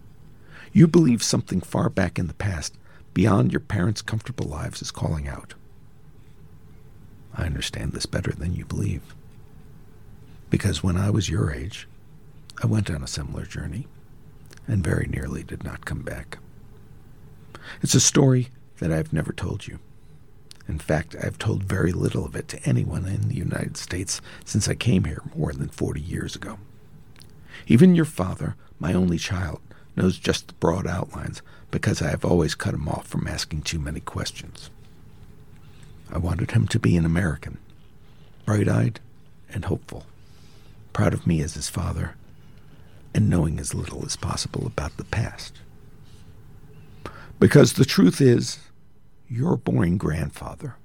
You 0.74 0.88
believe 0.88 1.24
something 1.24 1.62
far 1.62 1.90
back 1.90 2.20
in 2.20 2.28
the 2.28 2.34
past, 2.34 2.76
beyond 3.14 3.52
your 3.52 3.62
parents' 3.62 4.02
comfortable 4.02 4.46
lives, 4.46 4.82
is 4.82 4.92
calling 4.92 5.28
out. 5.28 5.54
I 7.34 7.46
understand 7.46 7.94
this 7.94 8.06
better 8.06 8.32
than 8.32 8.56
you 8.56 8.66
believe. 8.66 9.16
Because 10.50 10.84
when 10.84 10.98
I 10.98 11.10
was 11.10 11.30
your 11.30 11.52
age, 11.52 11.88
I 12.62 12.68
went 12.68 12.90
on 12.90 13.04
a 13.04 13.08
similar 13.08 13.46
journey 13.46 13.88
and 14.68 14.84
very 14.84 15.08
nearly 15.08 15.44
did 15.44 15.64
not 15.64 15.86
come 15.86 16.02
back. 16.02 16.38
It's 17.82 17.96
a 17.96 18.00
story 18.00 18.50
that 18.80 18.92
I've 18.92 19.14
never 19.14 19.34
told 19.34 19.68
you. 19.68 19.80
In 20.68 20.80
fact, 20.80 21.16
I've 21.22 21.38
told 21.38 21.64
very 21.64 21.92
little 21.92 22.26
of 22.26 22.36
it 22.36 22.48
to 22.50 22.64
anyone 22.66 23.06
in 23.06 23.30
the 23.30 23.36
United 23.36 23.78
States 23.78 24.20
since 24.44 24.68
I 24.68 24.76
came 24.76 25.04
here 25.04 25.22
more 25.36 25.54
than 25.54 25.70
40 25.70 26.02
years 26.02 26.36
ago. 26.36 26.58
Even 27.68 27.96
your 27.96 28.06
father, 28.06 28.56
my 28.80 28.94
only 28.94 29.18
child, 29.18 29.62
knows 29.96 30.18
just 30.18 30.48
the 30.48 30.54
broad 30.56 30.86
outlines 30.88 31.42
because 31.72 32.02
I 32.02 32.10
have 32.10 32.26
always 32.26 32.56
cut 32.56 32.74
him 32.74 32.88
off 32.88 33.08
from 33.08 33.28
asking 33.28 33.62
too 33.62 33.80
many 33.80 34.00
questions. 34.00 34.70
I 36.12 36.18
wanted 36.18 36.52
him 36.52 36.68
to 36.68 36.80
be 36.80 36.96
an 36.98 37.06
American, 37.06 37.58
bright 38.46 38.68
eyed 38.68 39.00
and 39.50 39.66
hopeful, 39.66 40.06
proud 40.94 41.14
of 41.14 41.26
me 41.26 41.42
as 41.42 41.56
his 41.56 41.70
father, 41.70 42.16
and 43.14 43.30
knowing 43.30 43.60
as 43.60 43.74
little 43.74 44.06
as 44.06 44.16
possible 44.16 44.68
about 44.68 44.98
the 44.98 45.04
past. 45.06 45.60
Because 47.40 47.74
the 47.74 47.86
truth 47.86 48.22
is, 48.22 48.60
your 49.30 49.58
boring 49.58 49.98
grandfather, 49.98 50.76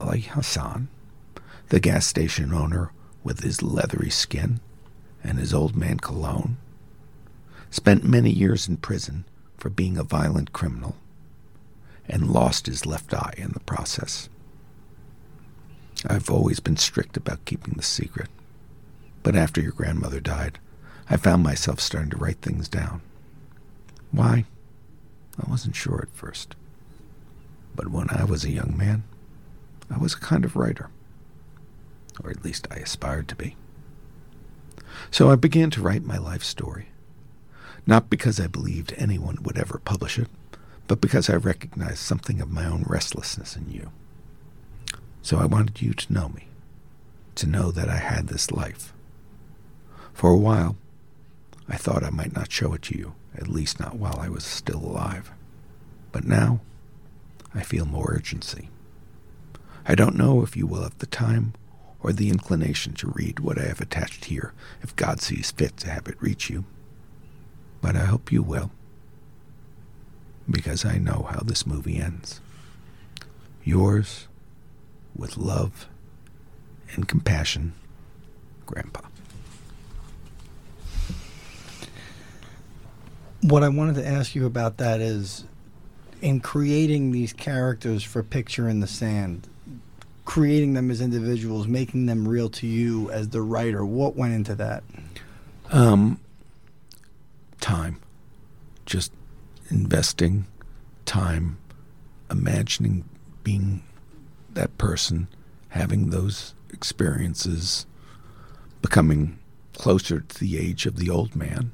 Ali 0.00 0.20
Hassan, 0.20 0.88
the 1.68 1.80
gas 1.80 2.06
station 2.06 2.52
owner 2.52 2.92
with 3.24 3.40
his 3.40 3.62
leathery 3.62 4.10
skin 4.10 4.60
and 5.26 5.38
his 5.38 5.52
old 5.52 5.76
man 5.76 5.98
cologne, 5.98 6.56
spent 7.70 8.04
many 8.04 8.30
years 8.30 8.68
in 8.68 8.76
prison 8.76 9.24
for 9.58 9.68
being 9.68 9.98
a 9.98 10.04
violent 10.04 10.52
criminal 10.52 10.96
and 12.08 12.30
lost 12.30 12.66
his 12.66 12.86
left 12.86 13.12
eye 13.12 13.34
in 13.36 13.50
the 13.50 13.60
process. 13.60 14.28
I've 16.06 16.30
always 16.30 16.60
been 16.60 16.76
strict 16.76 17.16
about 17.16 17.44
keeping 17.44 17.74
the 17.74 17.82
secret, 17.82 18.28
but 19.22 19.34
after 19.34 19.60
your 19.60 19.72
grandmother 19.72 20.20
died, 20.20 20.58
I 21.10 21.16
found 21.16 21.42
myself 21.42 21.80
starting 21.80 22.10
to 22.10 22.16
write 22.16 22.40
things 22.40 22.68
down. 22.68 23.00
Why? 24.12 24.44
I 25.38 25.50
wasn't 25.50 25.76
sure 25.76 26.00
at 26.02 26.16
first. 26.16 26.54
But 27.74 27.88
when 27.88 28.08
I 28.10 28.24
was 28.24 28.44
a 28.44 28.50
young 28.50 28.76
man, 28.76 29.04
I 29.90 29.98
was 29.98 30.14
a 30.14 30.20
kind 30.20 30.44
of 30.44 30.56
writer. 30.56 30.90
Or 32.22 32.30
at 32.30 32.44
least 32.44 32.66
I 32.70 32.76
aspired 32.76 33.28
to 33.28 33.34
be. 33.34 33.56
So 35.10 35.30
I 35.30 35.36
began 35.36 35.70
to 35.70 35.82
write 35.82 36.04
my 36.04 36.18
life 36.18 36.42
story. 36.42 36.88
Not 37.86 38.10
because 38.10 38.40
I 38.40 38.48
believed 38.48 38.94
anyone 38.96 39.38
would 39.42 39.58
ever 39.58 39.80
publish 39.84 40.18
it, 40.18 40.28
but 40.88 41.00
because 41.00 41.30
I 41.30 41.36
recognized 41.36 41.98
something 41.98 42.40
of 42.40 42.50
my 42.50 42.64
own 42.66 42.84
restlessness 42.86 43.56
in 43.56 43.70
you. 43.70 43.90
So 45.22 45.38
I 45.38 45.46
wanted 45.46 45.80
you 45.82 45.92
to 45.94 46.12
know 46.12 46.28
me, 46.28 46.48
to 47.36 47.46
know 47.46 47.70
that 47.70 47.88
I 47.88 47.96
had 47.98 48.28
this 48.28 48.50
life. 48.50 48.92
For 50.12 50.30
a 50.30 50.36
while, 50.36 50.76
I 51.68 51.76
thought 51.76 52.04
I 52.04 52.10
might 52.10 52.34
not 52.34 52.52
show 52.52 52.74
it 52.74 52.82
to 52.82 52.98
you, 52.98 53.14
at 53.36 53.48
least 53.48 53.80
not 53.80 53.96
while 53.96 54.18
I 54.20 54.28
was 54.28 54.44
still 54.44 54.78
alive. 54.78 55.32
But 56.12 56.24
now, 56.24 56.60
I 57.54 57.62
feel 57.62 57.84
more 57.84 58.12
urgency. 58.14 58.70
I 59.84 59.94
don't 59.94 60.16
know 60.16 60.42
if 60.42 60.56
you 60.56 60.66
will 60.66 60.82
have 60.82 60.98
the 60.98 61.06
time 61.06 61.54
or 62.06 62.12
the 62.12 62.30
inclination 62.30 62.92
to 62.92 63.12
read 63.16 63.40
what 63.40 63.58
I 63.58 63.64
have 63.64 63.80
attached 63.80 64.26
here 64.26 64.52
if 64.80 64.94
God 64.94 65.20
sees 65.20 65.50
fit 65.50 65.76
to 65.78 65.90
have 65.90 66.06
it 66.06 66.22
reach 66.22 66.48
you. 66.48 66.64
But 67.82 67.96
I 67.96 68.04
hope 68.04 68.30
you 68.30 68.44
will, 68.44 68.70
because 70.48 70.84
I 70.84 70.98
know 70.98 71.26
how 71.28 71.40
this 71.40 71.66
movie 71.66 71.98
ends. 71.98 72.40
Yours, 73.64 74.28
with 75.16 75.36
love 75.36 75.88
and 76.94 77.08
compassion, 77.08 77.72
Grandpa. 78.66 79.00
What 83.40 83.64
I 83.64 83.68
wanted 83.68 83.96
to 83.96 84.06
ask 84.06 84.36
you 84.36 84.46
about 84.46 84.76
that 84.76 85.00
is 85.00 85.44
in 86.22 86.38
creating 86.38 87.10
these 87.10 87.32
characters 87.32 88.04
for 88.04 88.22
Picture 88.22 88.68
in 88.68 88.78
the 88.78 88.86
Sand, 88.86 89.48
creating 90.26 90.74
them 90.74 90.90
as 90.90 91.00
individuals, 91.00 91.66
making 91.66 92.04
them 92.04 92.28
real 92.28 92.50
to 92.50 92.66
you 92.66 93.10
as 93.12 93.30
the 93.30 93.40
writer, 93.40 93.86
what 93.86 94.16
went 94.16 94.34
into 94.34 94.54
that? 94.56 94.82
Um, 95.70 96.20
time. 97.60 98.00
Just 98.84 99.12
investing 99.70 100.46
time, 101.06 101.58
imagining 102.30 103.04
being 103.42 103.82
that 104.52 104.76
person, 104.76 105.28
having 105.70 106.10
those 106.10 106.54
experiences, 106.70 107.86
becoming 108.82 109.38
closer 109.74 110.20
to 110.20 110.40
the 110.40 110.58
age 110.58 110.86
of 110.86 110.96
the 110.96 111.08
old 111.08 111.36
man 111.36 111.70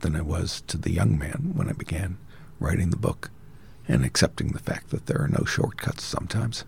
than 0.00 0.14
I 0.14 0.20
was 0.20 0.62
to 0.66 0.76
the 0.76 0.92
young 0.92 1.18
man 1.18 1.52
when 1.54 1.68
I 1.68 1.72
began 1.72 2.18
writing 2.60 2.90
the 2.90 2.96
book, 2.96 3.30
and 3.88 4.04
accepting 4.04 4.48
the 4.48 4.58
fact 4.58 4.90
that 4.90 5.06
there 5.06 5.20
are 5.20 5.28
no 5.28 5.44
shortcuts 5.44 6.04
sometimes. 6.04 6.64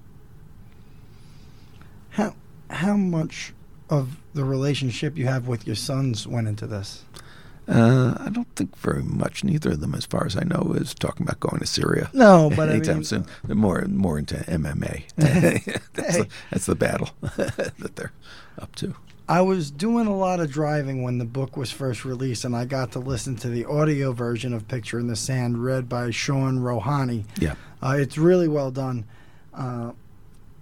How 2.17 2.35
how 2.71 2.97
much 2.97 3.53
of 3.91 4.17
the 4.33 4.43
relationship 4.43 5.19
you 5.19 5.27
have 5.27 5.47
with 5.47 5.67
your 5.67 5.77
sons 5.77 6.27
went 6.27 6.49
into 6.49 6.67
this? 6.67 7.05
Uh, 7.69 8.15
I 8.19 8.31
don't 8.31 8.49
think 8.57 8.75
very 8.77 9.03
much. 9.03 9.45
Neither 9.45 9.73
of 9.73 9.81
them, 9.81 9.95
as 9.95 10.07
far 10.07 10.25
as 10.25 10.35
I 10.35 10.45
know, 10.45 10.73
is 10.75 10.95
talking 10.95 11.27
about 11.27 11.41
going 11.41 11.59
to 11.59 11.67
Syria. 11.67 12.09
No, 12.15 12.51
but 12.57 12.71
I 12.71 12.75
anytime 12.75 12.97
mean, 12.97 13.05
soon. 13.05 13.27
They're 13.45 13.55
more 13.55 13.83
more 13.83 14.19
into 14.19 14.37
MMA. 14.37 15.05
that's, 15.93 16.17
the, 16.17 16.29
that's 16.51 16.65
the 16.65 16.75
battle 16.75 17.11
that 17.21 17.97
they're 17.97 18.13
up 18.59 18.75
to. 18.77 18.95
I 19.29 19.43
was 19.43 19.71
doing 19.71 20.07
a 20.07 20.17
lot 20.17 20.41
of 20.41 20.51
driving 20.51 21.03
when 21.03 21.19
the 21.19 21.27
book 21.27 21.55
was 21.55 21.71
first 21.71 22.07
released, 22.07 22.47
and 22.47 22.57
I 22.57 22.65
got 22.65 22.93
to 22.93 22.99
listen 22.99 23.37
to 23.37 23.49
the 23.49 23.67
audio 23.67 24.13
version 24.13 24.55
of 24.55 24.69
Picture 24.69 24.99
in 24.99 25.09
the 25.09 25.17
Sand, 25.17 25.63
read 25.63 25.87
by 25.87 26.13
Sean 26.13 26.61
Rohani. 26.61 27.25
Yeah. 27.39 27.57
Uh, 27.83 27.97
it's 27.99 28.17
really 28.17 28.49
well 28.49 28.71
done. 28.71 29.05
Uh, 29.53 29.93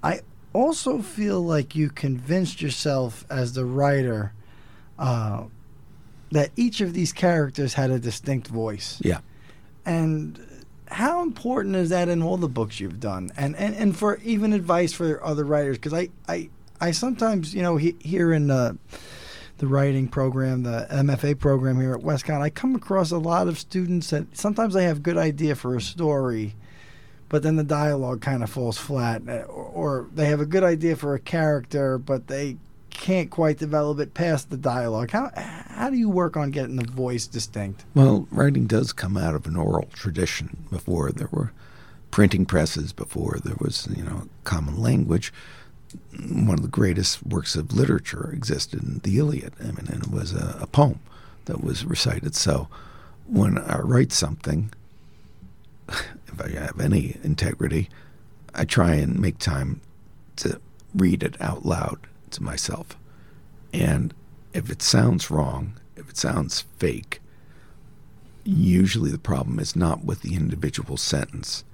I 0.03 0.21
also 0.55 1.03
feel 1.03 1.43
like 1.43 1.77
you 1.77 1.91
convinced 1.91 2.63
yourself 2.63 3.27
as 3.29 3.53
the 3.53 3.67
writer 3.67 4.33
uh, 4.99 5.45
that 6.31 6.51
each 6.57 6.81
of 6.81 6.95
these 6.95 7.13
characters 7.13 7.75
had 7.75 7.91
a 7.91 7.99
distinct 7.99 8.47
voice. 8.47 8.99
Yeah. 9.05 9.21
And 9.85 10.65
how 10.87 11.23
important 11.23 11.77
is 11.77 11.91
that 11.91 12.09
in 12.09 12.23
all 12.23 12.39
the 12.39 12.49
books 12.49 12.81
you've 12.81 13.01
done? 13.01 13.31
And 13.37 13.55
and, 13.57 13.75
and 13.75 13.97
for 13.97 14.17
even 14.19 14.53
advice 14.53 14.93
for 14.93 15.23
other 15.23 15.45
writers, 15.45 15.77
because 15.77 15.93
I, 15.93 16.09
I 16.27 16.49
I 16.81 16.93
sometimes 16.93 17.55
you 17.55 17.63
know 17.63 17.77
he, 17.77 17.97
here 17.99 18.33
in 18.33 18.47
the 18.47 18.79
the 19.59 19.67
writing 19.67 20.09
program, 20.09 20.63
the 20.63 20.87
MFA 20.91 21.39
program 21.39 21.81
here 21.81 21.95
at 21.95 22.01
WestConn, 22.01 22.41
I 22.41 22.51
come 22.51 22.75
across 22.75 23.13
a 23.13 23.19
lot 23.19 23.47
of 23.47 23.59
students 23.59 24.11
that 24.11 24.37
sometimes 24.37 24.75
they 24.75 24.85
have 24.85 25.03
good 25.03 25.17
idea 25.17 25.55
for 25.55 25.77
a 25.77 25.81
story, 25.81 26.57
but 27.29 27.43
then 27.43 27.57
the 27.57 27.65
dialogue 27.65 28.21
kind 28.21 28.43
of 28.43 28.51
falls 28.51 28.79
flat, 28.79 29.23
uh, 29.29 29.43
or, 29.43 29.65
or 29.65 30.07
they 30.15 30.27
have 30.27 30.41
a 30.41 30.47
good 30.47 30.65
idea 30.65 30.97
for 30.97 31.15
a 31.15 31.21
character, 31.21 31.99
but 31.99 32.27
they 32.29 32.57
can't 32.91 33.31
quite 33.31 33.59
develop 33.59 33.99
it 33.99 34.15
past 34.15 34.51
the 34.51 34.57
dialogue. 34.57 35.11
How 35.11 35.31
how 35.35 35.91
do 35.91 35.97
you 35.97 36.09
work 36.09 36.37
on 36.37 36.51
getting 36.51 36.77
the 36.77 36.91
voice 36.91 37.27
distinct? 37.27 37.85
Well, 37.95 38.27
writing 38.31 38.67
does 38.67 38.93
come 38.93 39.17
out 39.17 39.35
of 39.35 39.47
an 39.47 39.57
oral 39.57 39.89
tradition. 39.93 40.65
Before 40.71 41.11
there 41.11 41.29
were 41.31 41.53
printing 42.11 42.47
presses, 42.47 42.93
before 42.93 43.39
there 43.45 43.57
was 43.59 43.89
you 43.95 44.05
know 44.05 44.29
common 44.45 44.81
language. 44.81 45.33
One 46.29 46.55
of 46.55 46.63
the 46.63 46.69
greatest 46.69 47.25
works 47.25 47.55
of 47.55 47.73
literature 47.73 48.31
existed 48.33 48.83
in 48.83 48.99
the 49.05 49.19
Iliad. 49.19 49.53
I 49.61 49.67
mean, 49.67 49.87
and 49.89 50.05
it 50.05 50.11
was 50.11 50.33
a, 50.33 50.59
a 50.61 50.67
poem 50.67 51.01
that 51.45 51.63
was 51.63 51.85
recited. 51.85 52.35
So, 52.35 52.69
when 53.27 53.59
I 53.59 53.79
write 53.79 54.13
something, 54.13 54.73
if 56.39 56.45
I 56.45 56.59
have 56.61 56.81
any 56.81 57.17
integrity, 57.23 57.89
I 58.55 58.65
try 58.65 58.95
and 58.95 59.19
make 59.19 59.39
time 59.39 59.81
to 60.37 60.61
read 60.95 61.23
it 61.23 61.41
out 61.41 61.65
loud 61.65 62.07
to 62.31 62.43
myself. 62.43 62.97
And 63.73 64.15
if 64.53 64.71
it 64.71 64.83
sounds 64.83 65.31
wrong, 65.31 65.75
if 65.97 66.09
it 66.09 66.17
sounds 66.17 66.65
fake, 66.79 67.21
usually 68.45 69.11
the 69.11 69.19
problem 69.19 69.59
is 69.59 69.75
not 69.75 70.05
with 70.05 70.23
the 70.23 70.35
individual 70.35 70.97
sentence, 70.97 71.65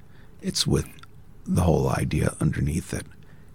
it's 0.40 0.66
with 0.66 0.88
the 1.46 1.62
whole 1.62 1.88
idea 1.88 2.36
underneath 2.40 2.94
it. 2.94 3.06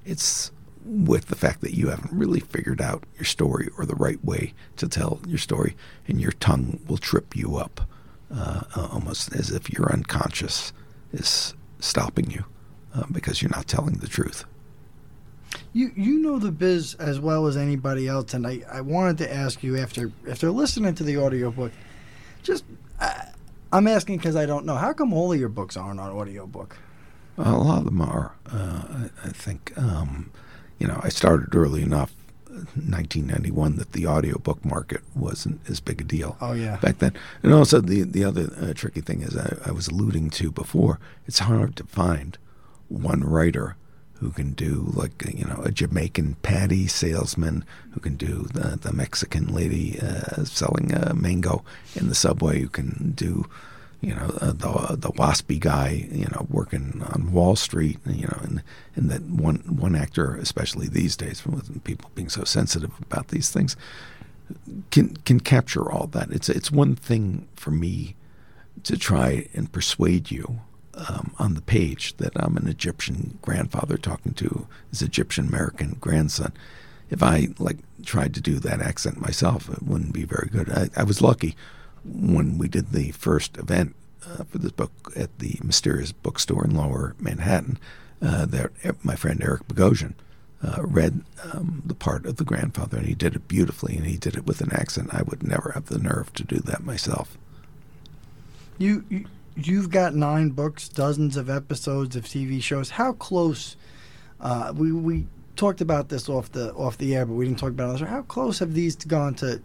It's 0.06 0.52
with 0.84 1.28
the 1.28 1.36
fact 1.36 1.62
that 1.62 1.74
you 1.74 1.90
haven't 1.90 2.14
really 2.14 2.40
figured 2.40 2.82
out 2.82 3.04
your 3.16 3.26
story 3.26 3.70
or 3.78 3.86
the 3.86 3.96
right 3.96 4.24
way 4.24 4.54
to 4.78 4.88
tell 4.88 5.20
your 5.28 5.40
story, 5.40 5.76
and 6.08 6.22
your 6.22 6.34
tongue 6.34 6.80
will 6.88 6.98
trip 6.98 7.36
you 7.36 7.58
up, 7.58 7.82
uh, 8.32 8.62
almost 8.76 9.34
as 9.34 9.50
if 9.50 9.72
you're 9.72 9.92
unconscious 9.92 10.74
is 11.14 11.54
stopping 11.80 12.32
you 12.32 12.46
uh, 12.94 13.04
because 13.12 13.42
you're 13.42 13.52
not 13.52 13.68
telling 13.68 13.96
the 13.96 14.08
truth. 14.08 14.46
You 15.74 15.92
you 15.96 16.20
know 16.20 16.40
the 16.40 16.52
biz 16.52 16.96
as 16.96 17.20
well 17.20 17.48
as 17.48 17.58
anybody 17.58 18.08
else, 18.08 18.34
and 18.34 18.46
I, 18.46 18.62
I 18.72 18.82
wanted 18.82 19.18
to 19.20 19.34
ask 19.34 19.64
you 19.64 19.78
after 19.78 20.12
after 20.30 20.52
listening 20.52 20.96
to 20.96 21.04
the 21.04 21.18
audiobook, 21.18 21.72
just 22.44 22.66
uh, 23.00 23.26
I'm 23.72 23.88
asking 23.88 24.18
because 24.18 24.36
I 24.36 24.46
don't 24.46 24.66
know 24.66 24.76
how 24.76 24.94
come 24.94 25.14
all 25.14 25.32
of 25.32 25.40
your 25.40 25.50
books 25.50 25.78
aren't 25.78 26.00
on 26.00 26.12
audiobook. 26.12 26.78
A 27.38 27.52
lot 27.52 27.80
of 27.80 27.86
them 27.86 28.02
are. 28.02 28.34
Uh, 28.50 28.84
I, 28.90 29.28
I, 29.28 29.30
think 29.30 29.74
um, 29.78 30.32
you 30.80 30.88
know 30.88 31.00
I 31.04 31.10
started 31.10 31.54
early 31.54 31.82
enough. 31.82 32.14
1991 32.74 33.78
that 33.78 33.92
the 33.94 34.08
audiobook 34.08 34.64
market 34.64 35.02
wasn't 35.16 35.60
as 35.70 35.80
big 35.80 36.02
a 36.02 36.04
deal 36.04 36.38
oh 36.42 36.54
yeah. 36.54 36.78
back 36.78 37.00
then. 37.00 37.14
And 37.44 37.54
also 37.54 37.82
the 37.82 38.04
the 38.04 38.24
other 38.24 38.50
uh, 38.62 38.74
tricky 38.74 39.02
thing 39.02 39.22
is 39.22 39.36
I, 39.36 39.58
I 39.66 39.72
was 39.72 39.88
alluding 39.88 40.30
to 40.32 40.52
before 40.52 41.00
it's 41.26 41.40
hard 41.40 41.76
to 41.78 41.84
find 41.84 42.38
one 42.88 43.24
writer 43.24 43.76
who 44.20 44.32
can 44.32 44.54
do 44.54 44.92
like 44.94 45.24
you 45.34 45.46
know 45.46 45.62
a 45.64 45.72
Jamaican 45.72 46.36
patty 46.42 46.88
salesman 46.88 47.66
who 47.92 48.00
can 48.00 48.16
do 48.16 48.48
the 48.54 48.78
the 48.82 48.94
Mexican 48.94 49.48
lady 49.48 50.00
uh, 50.00 50.44
selling 50.46 50.94
a 50.94 51.14
mango 51.14 51.64
in 51.96 52.10
the 52.10 52.16
subway 52.16 52.60
who 52.60 52.70
can 52.70 53.14
do 53.16 53.46
you 54.06 54.14
know 54.14 54.38
uh, 54.40 54.52
the 54.52 54.96
the 54.98 55.12
waspy 55.14 55.60
guy 55.60 56.08
you 56.12 56.26
know 56.26 56.46
working 56.50 57.02
on 57.12 57.32
Wall 57.32 57.56
Street 57.56 57.98
you 58.06 58.28
know 58.28 58.40
and 58.44 58.64
and 58.96 59.10
that 59.10 59.24
one 59.24 59.58
one 59.66 59.96
actor 59.96 60.36
especially 60.36 60.88
these 60.88 61.18
days 61.18 61.44
with 61.46 61.84
people 61.84 62.12
being 62.14 62.30
so 62.30 62.44
sensitive 62.44 62.92
about 63.02 63.30
these 63.30 63.50
things 63.50 63.76
can 64.92 65.16
can 65.26 65.40
capture 65.40 65.92
all 65.92 66.06
that 66.08 66.30
it's 66.32 66.50
it's 66.50 66.72
one 66.72 66.96
thing 66.96 67.48
for 67.56 67.72
me 67.72 68.16
to 68.84 68.96
try 68.96 69.48
and 69.56 69.72
persuade 69.72 70.30
you 70.30 70.62
um, 70.94 71.34
on 71.40 71.56
the 71.56 71.62
page 71.62 72.16
that 72.18 72.32
I'm 72.36 72.58
an 72.58 72.68
Egyptian 72.68 73.40
grandfather 73.42 73.98
talking 73.98 74.34
to 74.36 74.68
his 74.90 75.02
Egyptian 75.02 75.48
American 75.48 75.98
grandson. 76.00 76.54
If 77.10 77.22
I 77.24 77.50
like 77.58 77.80
tried 78.06 78.34
to 78.36 78.42
do 78.42 78.60
that 78.60 78.82
accent 78.82 79.20
myself, 79.20 79.70
it 79.70 79.84
wouldn't 79.84 80.14
be 80.14 80.24
very 80.24 80.50
good. 80.52 80.70
I, 80.72 80.90
I 80.96 81.04
was 81.04 81.22
lucky 81.22 81.56
when 82.06 82.58
we 82.58 82.68
did 82.68 82.92
the 82.92 83.12
first 83.12 83.58
event 83.58 83.96
uh, 84.28 84.44
for 84.44 84.58
this 84.58 84.72
book 84.72 84.92
at 85.16 85.38
the 85.40 85.60
Mysterious 85.64 86.12
Bookstore 86.12 86.66
in 86.66 86.76
Lower 86.76 87.16
Manhattan. 87.20 87.80
Uh, 88.22 88.46
that 88.46 88.72
my 89.04 89.16
friend 89.16 89.42
Eric 89.44 89.68
Bogosian 89.68 90.14
uh, 90.64 90.82
read 90.82 91.22
um, 91.52 91.84
the 91.86 91.94
part 91.94 92.26
of 92.26 92.38
the 92.38 92.46
grandfather, 92.46 92.98
and 92.98 93.06
he 93.06 93.14
did 93.14 93.36
it 93.36 93.48
beautifully, 93.48 93.96
and 93.98 94.06
he 94.06 94.18
did 94.18 94.36
it 94.36 94.46
with 94.46 94.62
an 94.62 94.72
accent. 94.72 95.14
I 95.14 95.22
would 95.22 95.44
never 95.44 95.72
have 95.74 95.88
the 95.88 96.00
nerve 96.00 96.34
to 96.34 96.44
do 96.44 96.58
that 96.60 96.84
myself. 96.84 97.38
You, 98.78 99.04
you 99.10 99.26
you've 99.56 99.90
got 99.90 100.16
nine 100.16 100.50
books, 100.50 100.90
dozens 100.90 101.38
of 101.38 101.50
episodes 101.50 102.16
of 102.16 102.26
TV 102.26 102.62
shows. 102.62 102.92
How 102.92 103.14
close? 103.14 103.76
Uh, 104.40 104.74
we 104.76 104.92
we 104.92 105.28
talked 105.56 105.82
about 105.82 106.10
this 106.10 106.28
off 106.30 106.52
the 106.52 106.74
off 106.74 106.98
the 106.98 107.16
air, 107.16 107.26
but 107.26 107.34
we 107.34 107.46
didn't 107.46 107.60
talk 107.60 107.70
about 107.70 108.02
it. 108.02 108.08
How 108.08 108.24
close 108.24 108.60
have 108.60 108.74
these 108.74 108.96
gone 108.96 109.36
to, 109.36 109.62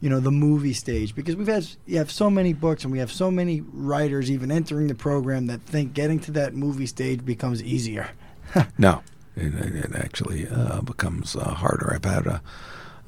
you 0.00 0.08
know, 0.08 0.20
the 0.20 0.30
movie 0.30 0.72
stage? 0.72 1.14
Because 1.14 1.36
we've 1.36 1.46
had 1.46 1.66
you 1.86 1.98
have 1.98 2.10
so 2.10 2.30
many 2.30 2.52
books, 2.52 2.84
and 2.84 2.92
we 2.92 2.98
have 2.98 3.12
so 3.12 3.30
many 3.30 3.60
writers 3.72 4.30
even 4.30 4.50
entering 4.50 4.86
the 4.86 4.94
program 4.94 5.46
that 5.46 5.62
think 5.62 5.94
getting 5.94 6.18
to 6.20 6.30
that 6.32 6.54
movie 6.54 6.86
stage 6.86 7.24
becomes 7.24 7.62
easier. 7.62 8.10
no, 8.78 9.02
it, 9.36 9.54
it 9.54 9.94
actually 9.94 10.48
uh, 10.48 10.80
becomes 10.80 11.36
uh, 11.36 11.54
harder. 11.54 11.92
I've 11.94 12.04
had 12.04 12.26
a 12.26 12.42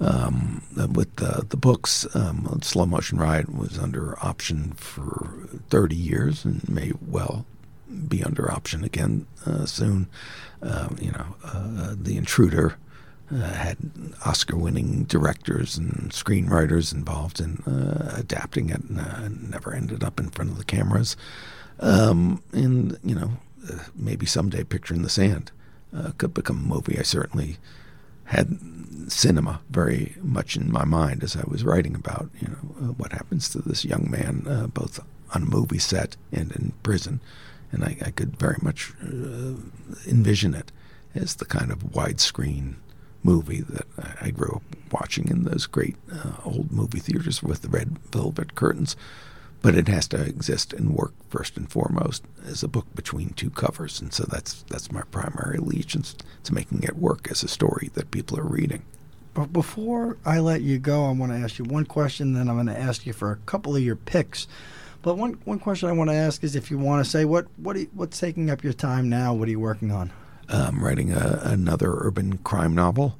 um, 0.03 0.63
with 0.93 1.15
the, 1.17 1.47
the 1.49 1.57
books, 1.57 2.07
um, 2.17 2.59
Slow 2.63 2.87
Motion 2.87 3.19
Riot 3.19 3.55
was 3.55 3.79
under 3.79 4.19
option 4.25 4.73
for 4.73 5.49
30 5.71 5.95
years 5.95 6.45
and 6.45 6.69
may 6.69 6.93
well 7.07 7.47
be 8.09 8.25
under 8.25 8.51
option 8.51 8.83
again 8.83 9.27
uh, 9.47 9.65
soon. 9.65 10.09
Uh, 10.61 10.89
you 11.01 11.13
know, 11.13 11.37
uh, 11.45 11.95
The 11.97 12.17
Intruder 12.17 12.77
had 13.41 13.79
Oscar 14.25 14.57
winning 14.57 15.05
directors 15.05 15.77
and 15.77 16.11
screenwriters 16.11 16.93
involved 16.93 17.41
in 17.41 17.59
uh, 17.67 18.15
adapting 18.17 18.71
it 18.71 18.83
and 18.83 19.01
uh, 19.01 19.29
never 19.29 19.73
ended 19.75 20.05
up 20.05 20.21
in 20.21 20.31
front 20.31 20.51
of 20.51 20.59
the 20.59 20.65
cameras. 20.65 21.17
Um, 21.81 22.43
and, 22.53 22.99
you 23.03 23.15
know, 23.15 23.33
maybe 23.95 24.27
someday 24.27 24.65
Picture 24.65 24.95
in 24.95 25.03
the 25.03 25.09
Sand 25.09 25.51
could 26.19 26.35
become 26.35 26.59
a 26.59 26.75
movie. 26.75 26.99
I 26.99 27.03
certainly 27.03 27.59
had 28.27 28.59
cinema 29.09 29.61
very 29.71 30.17
much 30.23 30.57
in 30.57 30.71
my 30.73 30.85
mind 30.85 31.23
as 31.23 31.37
I 31.37 31.43
was 31.47 31.65
writing 31.65 31.95
about 31.95 32.31
you 32.41 32.49
know 32.49 32.75
uh, 32.81 32.93
what 32.93 33.13
happens 33.13 33.49
to 33.51 33.59
this 33.59 33.85
young 33.85 34.09
man 34.11 34.47
uh, 34.49 34.67
both 34.69 35.01
on 35.35 35.43
a 35.43 35.47
movie 35.47 35.79
set 35.79 36.17
and 36.31 36.53
in 36.53 36.73
prison, 36.83 37.21
and 37.71 37.85
I, 37.85 37.97
I 38.05 38.11
could 38.11 38.39
very 38.39 38.59
much 38.61 38.93
uh, 39.03 39.55
envision 40.07 40.55
it 40.55 40.71
as 41.15 41.37
the 41.37 41.45
kind 41.45 41.71
of 41.71 41.79
widescreen 41.93 42.75
movie 43.23 43.61
that 43.61 43.87
I 44.21 44.31
grew 44.31 44.53
up 44.57 44.63
watching 44.93 45.29
in 45.29 45.45
those 45.45 45.67
great 45.67 45.97
uh, 46.13 46.33
old 46.45 46.73
movie 46.73 47.01
theaters 47.01 47.43
with 47.43 47.63
the 47.63 47.69
red 47.69 47.99
velvet 48.11 48.55
curtains 48.55 48.97
but 49.63 49.77
it 49.77 49.89
has 49.89 50.09
to 50.09 50.21
exist 50.21 50.73
and 50.73 50.95
work 50.95 51.15
first 51.31 51.57
and 51.57 51.71
foremost 51.71 52.25
as 52.45 52.63
a 52.63 52.69
book 52.69 52.87
between 52.95 53.31
two 53.31 53.49
covers, 53.49 54.01
and 54.01 54.13
so 54.13 54.25
that's 54.25 54.65
that's 54.65 54.93
my 54.93 55.03
primary 55.03 55.57
allegiance 55.57 56.17
to 56.43 56.53
making 56.53 56.83
it 56.83 56.97
work 56.97 57.31
as 57.31 57.43
a 57.43 57.49
story 57.49 57.91
that 57.95 58.11
people 58.11 58.39
are 58.39 58.45
reading. 58.45 58.83
But 59.35 59.53
before 59.53 60.19
I 60.27 60.41
let 60.41 60.61
you 60.61 60.79
go, 60.79 61.07
I 61.07 61.13
want 61.13 61.33
to 61.33 61.39
ask 61.39 61.59
you 61.59 61.65
one 61.65 61.87
question. 61.87 62.35
Then 62.35 62.49
I'm 62.51 62.57
going 62.57 62.67
to 62.67 62.79
ask 62.79 63.07
you 63.07 63.15
for 63.15 63.31
a 63.31 63.37
couple 63.37 63.75
of 63.75 63.83
your 63.83 63.97
picks. 63.97 64.47
But 65.01 65.17
one 65.17 65.35
one 65.45 65.61
question 65.61 65.89
I 65.89 65.93
want 65.93 66.11
to 66.11 66.17
ask 66.17 66.43
is 66.45 66.57
if 66.57 66.71
you 66.71 66.77
want 66.77 67.05
to 67.05 67.11
say 67.11 67.25
what 67.25 67.47
what 67.57 67.77
what's 67.95 68.19
taking 68.19 68.51
up 68.51 68.65
your 68.65 68.73
time 68.73 69.09
now? 69.09 69.33
What 69.33 69.47
are 69.47 69.53
you 69.53 69.61
working 69.61 69.93
on? 69.93 70.11
I'm 70.53 70.85
writing 70.85 71.13
a, 71.13 71.41
another 71.45 71.95
urban 71.99 72.39
crime 72.39 72.75
novel, 72.75 73.19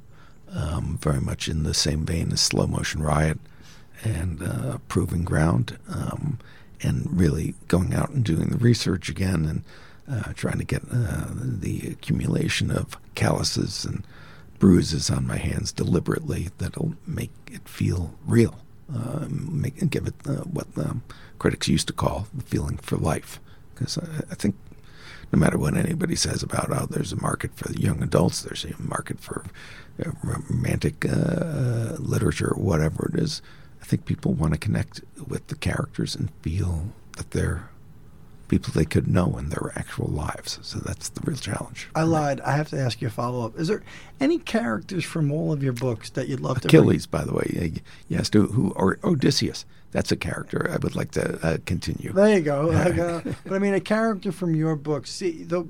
um, 0.51 0.97
very 1.01 1.21
much 1.21 1.47
in 1.47 1.63
the 1.63 1.73
same 1.73 2.05
vein 2.05 2.31
as 2.31 2.41
Slow 2.41 2.67
Motion 2.67 3.01
Riot 3.01 3.39
and 4.03 4.41
uh, 4.43 4.77
proving 4.87 5.23
ground, 5.23 5.77
um, 5.87 6.39
and 6.81 7.07
really 7.11 7.55
going 7.67 7.93
out 7.93 8.09
and 8.09 8.23
doing 8.23 8.49
the 8.49 8.57
research 8.57 9.09
again 9.09 9.45
and 9.45 9.63
uh, 10.11 10.33
trying 10.33 10.57
to 10.57 10.65
get 10.65 10.83
uh, 10.91 11.27
the 11.31 11.87
accumulation 11.91 12.69
of 12.69 12.97
calluses 13.15 13.85
and 13.85 14.03
bruises 14.59 15.09
on 15.09 15.25
my 15.25 15.37
hands 15.37 15.71
deliberately 15.71 16.49
that'll 16.57 16.93
make 17.07 17.31
it 17.51 17.67
feel 17.67 18.13
real, 18.25 18.59
uh, 18.93 19.25
make 19.29 19.89
give 19.89 20.07
it 20.07 20.15
uh, 20.25 20.43
what 20.43 20.67
critics 21.39 21.67
used 21.67 21.87
to 21.87 21.93
call 21.93 22.27
the 22.33 22.43
feeling 22.43 22.77
for 22.77 22.97
life. 22.97 23.39
Because 23.73 23.97
I, 23.97 24.23
I 24.31 24.35
think 24.35 24.55
no 25.33 25.39
matter 25.39 25.57
what 25.57 25.75
anybody 25.75 26.15
says 26.15 26.43
about 26.43 26.69
oh, 26.71 26.85
there's 26.89 27.11
a 27.11 27.19
market 27.19 27.55
for 27.55 27.71
young 27.73 28.03
adults, 28.03 28.43
there's 28.43 28.65
a 28.65 28.79
market 28.79 29.19
for 29.19 29.43
uh, 29.99 30.11
romantic 30.23 31.05
uh, 31.05 31.95
literature, 31.97 32.53
or 32.53 32.63
whatever 32.63 33.11
it 33.11 33.19
is. 33.19 33.41
I 33.81 33.85
think 33.85 34.05
people 34.05 34.33
want 34.33 34.53
to 34.53 34.59
connect 34.59 35.01
with 35.27 35.47
the 35.47 35.55
characters 35.55 36.15
and 36.15 36.29
feel 36.41 36.89
that 37.17 37.31
they're 37.31 37.69
people 38.47 38.71
they 38.75 38.85
could 38.85 39.07
know 39.07 39.35
in 39.39 39.49
their 39.49 39.71
actual 39.75 40.07
lives. 40.07 40.59
So 40.61 40.77
that's 40.77 41.09
the 41.09 41.21
real 41.21 41.37
challenge. 41.37 41.89
I 41.95 42.03
lied. 42.03 42.39
I 42.41 42.55
have 42.55 42.69
to 42.69 42.79
ask 42.79 43.01
you 43.01 43.07
a 43.07 43.11
follow 43.11 43.43
up. 43.43 43.57
Is 43.57 43.67
there 43.67 43.81
any 44.19 44.37
characters 44.37 45.03
from 45.03 45.31
all 45.31 45.51
of 45.51 45.63
your 45.63 45.73
books 45.73 46.11
that 46.11 46.27
you'd 46.27 46.41
love 46.41 46.61
to 46.61 46.67
Achilles, 46.67 47.07
by 47.07 47.23
the 47.23 47.33
way, 47.33 47.81
yes, 48.07 48.29
who, 48.31 48.47
who 48.47 48.71
or 48.75 48.99
Odysseus. 49.03 49.65
That's 49.93 50.11
a 50.11 50.15
character 50.17 50.69
I 50.71 50.77
would 50.77 50.95
like 50.95 51.11
to 51.11 51.39
uh, 51.45 51.57
continue. 51.65 52.11
There 52.11 52.35
you 52.35 52.41
go. 52.41 52.65
Like, 52.67 52.97
uh, 52.97 53.21
but 53.45 53.53
I 53.53 53.59
mean, 53.59 53.73
a 53.75 53.79
character 53.79 54.31
from 54.31 54.55
your 54.55 54.75
books. 54.75 55.11
See, 55.11 55.43
the, 55.43 55.65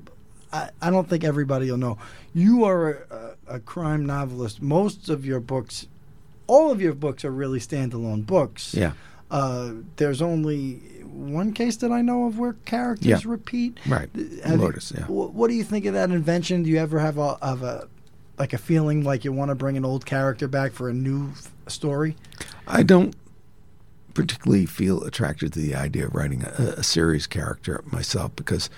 I, 0.52 0.70
I 0.82 0.90
don't 0.90 1.08
think 1.08 1.22
everybody 1.24 1.70
will 1.70 1.78
know. 1.78 1.98
You 2.32 2.64
are 2.64 2.90
a, 2.92 3.36
a, 3.56 3.60
crime 3.60 4.06
novelist. 4.06 4.62
Most 4.62 5.08
of 5.10 5.24
your 5.26 5.40
books, 5.40 5.86
all 6.46 6.70
of 6.70 6.80
your 6.80 6.94
books, 6.94 7.24
are 7.24 7.30
really 7.30 7.60
standalone 7.60 8.24
books. 8.26 8.74
Yeah. 8.74 8.92
Uh, 9.30 9.72
there's 9.96 10.22
only 10.22 10.76
one 11.04 11.52
case 11.52 11.76
that 11.76 11.92
I 11.92 12.00
know 12.02 12.24
of 12.26 12.38
where 12.38 12.54
characters 12.64 13.06
Yeah. 13.06 13.18
repeat. 13.30 13.78
Right. 13.86 14.08
Have 14.44 14.60
you- 14.60 14.72
yeah. 14.96 15.04
wh- 15.04 15.34
What 15.34 15.48
do 15.48 15.54
you 15.54 15.64
think 15.64 15.84
of 15.84 15.94
that 15.94 16.10
invention? 16.10 16.62
Do 16.62 16.70
you 16.70 16.78
ever 16.78 16.98
have 16.98 17.18
a 17.18 17.36
a 17.42 17.88
like 18.38 18.52
a 18.52 18.58
feeling 18.58 19.04
like 19.04 19.24
you 19.24 19.32
want 19.32 19.50
to 19.50 19.54
bring 19.54 19.76
an 19.76 19.84
old 19.84 20.06
character 20.06 20.48
back 20.48 20.72
for 20.72 20.88
a 20.88 20.92
new 20.92 21.28
f- 21.30 21.50
story? 21.68 22.16
I 22.66 22.82
don't 22.82 23.14
particularly 24.14 24.66
feel 24.66 25.02
attracted 25.04 25.52
to 25.52 25.58
the 25.58 25.74
idea 25.74 26.06
of 26.06 26.14
writing 26.14 26.42
a, 26.44 26.62
a 26.78 26.82
series 26.82 27.26
character 27.26 27.82
myself 27.86 28.34
because 28.36 28.70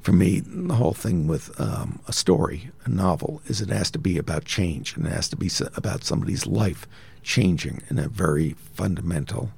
for 0.00 0.12
me, 0.12 0.40
the 0.40 0.74
whole 0.74 0.92
thing 0.92 1.26
with 1.26 1.58
um, 1.58 1.98
a 2.06 2.12
story, 2.12 2.70
a 2.84 2.90
novel, 2.90 3.40
is 3.46 3.60
it 3.62 3.70
has 3.70 3.90
to 3.92 3.98
be 3.98 4.18
about 4.18 4.44
change 4.44 4.96
and 4.96 5.06
it 5.06 5.12
has 5.12 5.28
to 5.30 5.36
be 5.36 5.50
about 5.76 6.04
somebody's 6.04 6.46
life 6.46 6.86
changing 7.22 7.82
in 7.88 7.98
a 7.98 8.08
very 8.08 8.54
fundamental, 8.74 9.50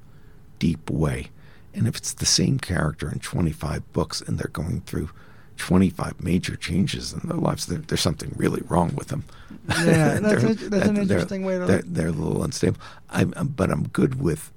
deep 0.61 0.89
way. 0.89 1.31
And 1.75 1.89
if 1.89 1.97
it's 1.97 2.13
the 2.15 2.27
same 2.27 2.59
character 2.61 3.11
in 3.11 3.19
25 3.19 3.93
books 3.93 4.21
and 4.21 4.39
they're 4.39 4.51
going 4.53 4.83
through 4.83 5.11
25 5.57 6.23
major 6.23 6.55
changes 6.55 7.13
in 7.13 7.29
their 7.29 7.39
lives, 7.39 7.67
there, 7.67 7.79
there's 7.79 8.01
something 8.01 8.33
really 8.37 8.63
wrong 8.69 8.95
with 8.95 9.09
them. 9.09 9.25
Yeah, 9.69 10.21
that's 10.21 10.43
int- 10.45 10.71
that's 10.71 10.87
an 10.89 10.97
interesting 10.97 11.45
way 11.45 11.59
to- 11.59 11.65
They're, 11.67 11.83
they're 11.83 12.09
a 12.09 12.13
little 12.13 12.45
unstable. 12.45 12.79
I'm- 13.11 13.33
but 13.57 13.71
I'm 13.73 13.89
good 13.89 14.21
with, 14.21 14.53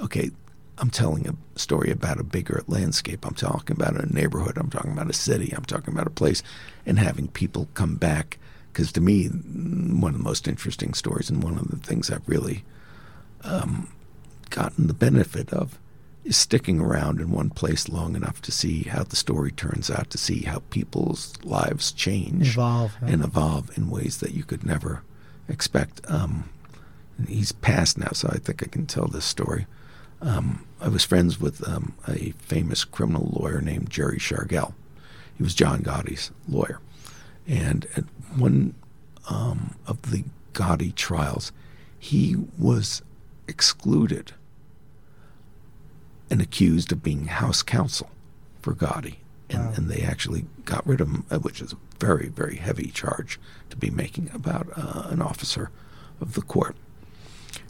okay, 0.00 0.30
I'm 0.78 0.90
telling 0.90 1.28
a 1.28 1.58
story 1.58 1.90
about 1.90 2.18
a 2.18 2.24
bigger 2.24 2.62
landscape. 2.66 3.26
I'm 3.26 3.34
talking 3.34 3.76
about 3.76 3.96
a 3.96 4.12
neighborhood. 4.12 4.56
I'm 4.56 4.70
talking 4.70 4.92
about 4.92 5.10
a 5.10 5.14
city. 5.14 5.52
I'm 5.54 5.64
talking 5.64 5.92
about 5.92 6.06
a 6.06 6.10
place, 6.10 6.42
and 6.86 6.98
having 6.98 7.28
people 7.28 7.68
come 7.74 7.96
back. 7.96 8.38
Because 8.72 8.92
to 8.92 9.00
me, 9.00 9.26
one 9.26 10.12
of 10.12 10.18
the 10.18 10.24
most 10.24 10.48
interesting 10.48 10.94
stories 10.94 11.28
and 11.28 11.42
one 11.42 11.58
of 11.58 11.68
the 11.68 11.76
things 11.76 12.10
I've 12.10 12.28
really 12.28 12.64
um, 13.42 13.88
gotten 14.48 14.86
the 14.86 14.94
benefit 14.94 15.52
of 15.52 15.78
is 16.24 16.36
sticking 16.36 16.80
around 16.80 17.20
in 17.20 17.30
one 17.30 17.50
place 17.50 17.88
long 17.88 18.14
enough 18.14 18.40
to 18.42 18.52
see 18.52 18.84
how 18.84 19.02
the 19.02 19.16
story 19.16 19.50
turns 19.50 19.90
out, 19.90 20.10
to 20.10 20.18
see 20.18 20.42
how 20.42 20.62
people's 20.70 21.34
lives 21.44 21.92
change, 21.92 22.52
Evolve, 22.52 22.96
and 23.02 23.24
evolve 23.24 23.76
in 23.76 23.90
ways 23.90 24.18
that 24.18 24.34
you 24.34 24.44
could 24.44 24.64
never 24.64 25.02
expect. 25.48 26.00
Um, 26.08 26.48
he's 27.26 27.52
passed 27.52 27.98
now, 27.98 28.10
so 28.12 28.28
I 28.30 28.38
think 28.38 28.62
I 28.62 28.66
can 28.66 28.86
tell 28.86 29.06
this 29.06 29.24
story. 29.24 29.66
Um, 30.22 30.66
I 30.80 30.88
was 30.88 31.04
friends 31.04 31.40
with 31.40 31.66
um, 31.66 31.94
a 32.06 32.32
famous 32.38 32.84
criminal 32.84 33.30
lawyer 33.32 33.60
named 33.60 33.90
Jerry 33.90 34.18
Shargel. 34.18 34.74
He 35.36 35.42
was 35.42 35.54
John 35.54 35.82
Gotti's 35.82 36.30
lawyer. 36.48 36.80
And 37.46 37.86
at 37.96 38.04
one 38.36 38.74
um, 39.28 39.76
of 39.86 40.10
the 40.10 40.24
Gotti 40.52 40.94
trials, 40.94 41.52
he 41.98 42.36
was 42.58 43.02
excluded 43.48 44.32
and 46.30 46.40
accused 46.40 46.92
of 46.92 47.02
being 47.02 47.26
house 47.26 47.62
counsel 47.62 48.10
for 48.60 48.74
Gotti. 48.74 49.16
And, 49.48 49.76
and 49.76 49.88
they 49.90 50.02
actually 50.02 50.44
got 50.64 50.86
rid 50.86 51.00
of 51.00 51.08
him, 51.08 51.24
uh, 51.28 51.38
which 51.38 51.60
is 51.60 51.72
a 51.72 51.76
very, 51.98 52.28
very 52.28 52.56
heavy 52.56 52.88
charge 52.88 53.40
to 53.70 53.76
be 53.76 53.90
making 53.90 54.30
about 54.32 54.68
uh, 54.76 55.08
an 55.08 55.20
officer 55.20 55.70
of 56.20 56.34
the 56.34 56.42
court. 56.42 56.76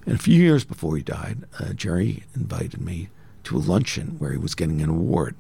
And 0.07 0.15
a 0.15 0.19
few 0.19 0.41
years 0.41 0.65
before 0.65 0.97
he 0.97 1.03
died, 1.03 1.45
uh, 1.59 1.73
Jerry 1.73 2.25
invited 2.35 2.81
me 2.81 3.09
to 3.45 3.57
a 3.57 3.59
luncheon 3.59 4.17
where 4.19 4.33
he 4.33 4.39
was 4.39 4.55
getting 4.55 4.81
an 4.83 4.91
award 4.91 5.35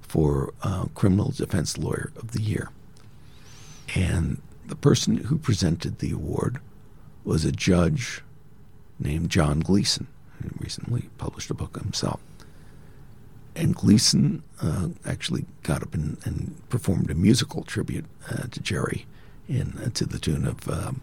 for 0.00 0.52
uh, 0.62 0.86
Criminal 0.94 1.30
Defense 1.30 1.76
Lawyer 1.76 2.12
of 2.16 2.32
the 2.32 2.42
Year. 2.42 2.70
And 3.94 4.40
the 4.66 4.76
person 4.76 5.16
who 5.18 5.38
presented 5.38 5.98
the 5.98 6.12
award 6.12 6.60
was 7.24 7.44
a 7.44 7.52
judge 7.52 8.22
named 8.98 9.30
John 9.30 9.60
Gleeson, 9.60 10.06
who 10.42 10.50
recently 10.58 11.08
published 11.18 11.50
a 11.50 11.54
book 11.54 11.76
himself. 11.78 12.20
And 13.54 13.74
Gleeson 13.74 14.42
uh, 14.60 14.88
actually 15.04 15.46
got 15.62 15.82
up 15.82 15.94
and, 15.94 16.18
and 16.24 16.60
performed 16.68 17.10
a 17.10 17.14
musical 17.14 17.62
tribute 17.62 18.04
uh, 18.30 18.46
to 18.50 18.60
Jerry 18.60 19.06
in 19.48 19.78
uh, 19.82 19.90
to 19.94 20.04
the 20.04 20.18
tune 20.18 20.46
of 20.46 20.68
um, 20.68 21.00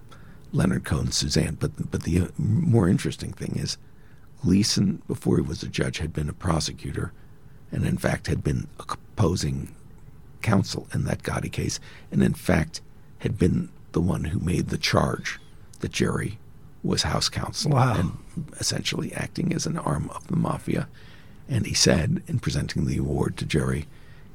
Leonard 0.53 0.85
Cohen, 0.85 1.11
Suzanne. 1.11 1.57
But 1.59 1.91
but 1.91 2.03
the 2.03 2.21
uh, 2.21 2.27
more 2.37 2.87
interesting 2.87 3.33
thing 3.33 3.55
is 3.57 3.77
Gleeson, 4.41 5.01
before 5.07 5.37
he 5.37 5.41
was 5.41 5.63
a 5.63 5.67
judge, 5.67 5.97
had 5.97 6.13
been 6.13 6.29
a 6.29 6.33
prosecutor, 6.33 7.11
and 7.71 7.85
in 7.85 7.97
fact 7.97 8.27
had 8.27 8.43
been 8.43 8.67
opposing 8.79 9.73
counsel 10.41 10.87
in 10.93 11.05
that 11.05 11.23
Gotti 11.23 11.51
case, 11.51 11.79
and 12.11 12.21
in 12.23 12.33
fact 12.33 12.81
had 13.19 13.37
been 13.37 13.69
the 13.93 14.01
one 14.01 14.25
who 14.25 14.39
made 14.39 14.67
the 14.69 14.77
charge 14.77 15.39
that 15.79 15.91
Jerry 15.91 16.39
was 16.83 17.03
house 17.03 17.29
counsel 17.29 17.71
Wow. 17.71 17.95
and 17.95 18.17
essentially 18.59 19.13
acting 19.13 19.53
as 19.53 19.65
an 19.65 19.77
arm 19.77 20.09
of 20.09 20.27
the 20.27 20.35
mafia. 20.35 20.87
And 21.47 21.65
he 21.65 21.73
said, 21.73 22.21
in 22.27 22.39
presenting 22.39 22.85
the 22.85 22.97
award 22.97 23.37
to 23.37 23.45
Jerry, 23.45 23.87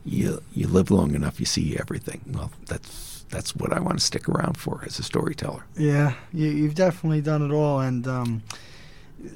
"You 0.05 0.43
you 0.55 0.67
live 0.69 0.91
long 0.91 1.15
enough, 1.15 1.41
you 1.41 1.47
see 1.47 1.77
everything." 1.79 2.21
Well, 2.27 2.51
that's 2.67 3.18
that's 3.29 3.55
what 3.55 3.73
I 3.73 3.81
want 3.81 3.99
to 3.99 4.05
stick 4.05 4.29
around 4.29 4.57
for 4.57 4.83
as 4.87 4.99
a 4.99 5.03
storyteller. 5.03 5.65
Yeah, 5.77 6.15
you, 6.33 6.49
you've 6.49 6.75
definitely 6.75 7.21
done 7.21 7.43
it 7.43 7.53
all. 7.55 7.81
And 7.81 8.07
um, 8.07 8.43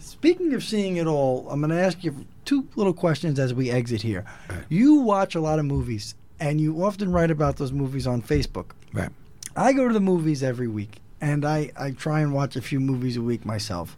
speaking 0.01 0.55
of 0.55 0.62
seeing 0.64 0.97
it 0.97 1.06
all, 1.06 1.47
I'm 1.51 1.60
going 1.60 1.70
to 1.70 1.81
ask 1.81 2.02
you 2.02 2.27
two 2.44 2.66
little 2.77 2.94
questions 2.94 3.39
as 3.39 3.52
we 3.55 3.70
exit 3.70 4.02
here. 4.02 4.24
You 4.69 4.94
watch 4.97 5.35
a 5.35 5.40
lot 5.40 5.59
of 5.59 5.64
movies, 5.64 6.14
and 6.40 6.60
you 6.60 6.82
often 6.85 7.12
write 7.12 7.31
about 7.31 7.56
those 7.56 7.73
movies 7.73 8.06
on 8.06 8.23
Facebook. 8.23 8.70
Right. 8.93 9.10
I 9.56 9.73
go 9.73 9.86
to 9.86 9.94
the 9.94 10.01
movies 10.01 10.43
every 10.43 10.69
week, 10.69 11.01
and 11.20 11.44
I, 11.44 11.70
I 11.78 11.90
try 11.90 12.20
and 12.20 12.32
watch 12.32 12.56
a 12.56 12.62
few 12.62 12.81
movies 12.81 13.16
a 13.16 13.23
week 13.23 13.44
myself. 13.44 13.97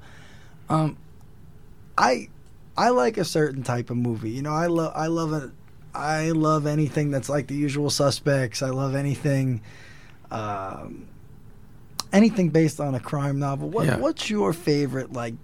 Um, 0.69 0.97
I 1.97 2.29
I 2.77 2.89
like 2.89 3.17
a 3.17 3.25
certain 3.25 3.63
type 3.63 3.91
of 3.91 3.97
movie. 3.97 4.31
You 4.31 4.43
know, 4.43 4.53
I 4.53 4.67
love 4.67 4.93
I 4.97 5.07
love 5.07 5.33
it. 5.33 5.51
I 5.95 6.31
love 6.31 6.67
anything 6.67 7.11
that's 7.11 7.29
like 7.29 7.47
The 7.47 7.55
Usual 7.55 7.91
Suspects. 7.91 8.63
I 8.63 8.71
love 8.71 8.95
anything, 8.95 9.61
um, 10.31 11.07
anything 12.13 12.51
based 12.51 12.81
on 12.81 12.95
a 12.95 13.01
crime 13.01 13.39
novel. 13.39 13.69
What 13.71 13.87
Yeah. 13.87 13.99
What's 13.99 14.29
your 14.29 14.53
favorite 14.53 15.13
like 15.13 15.35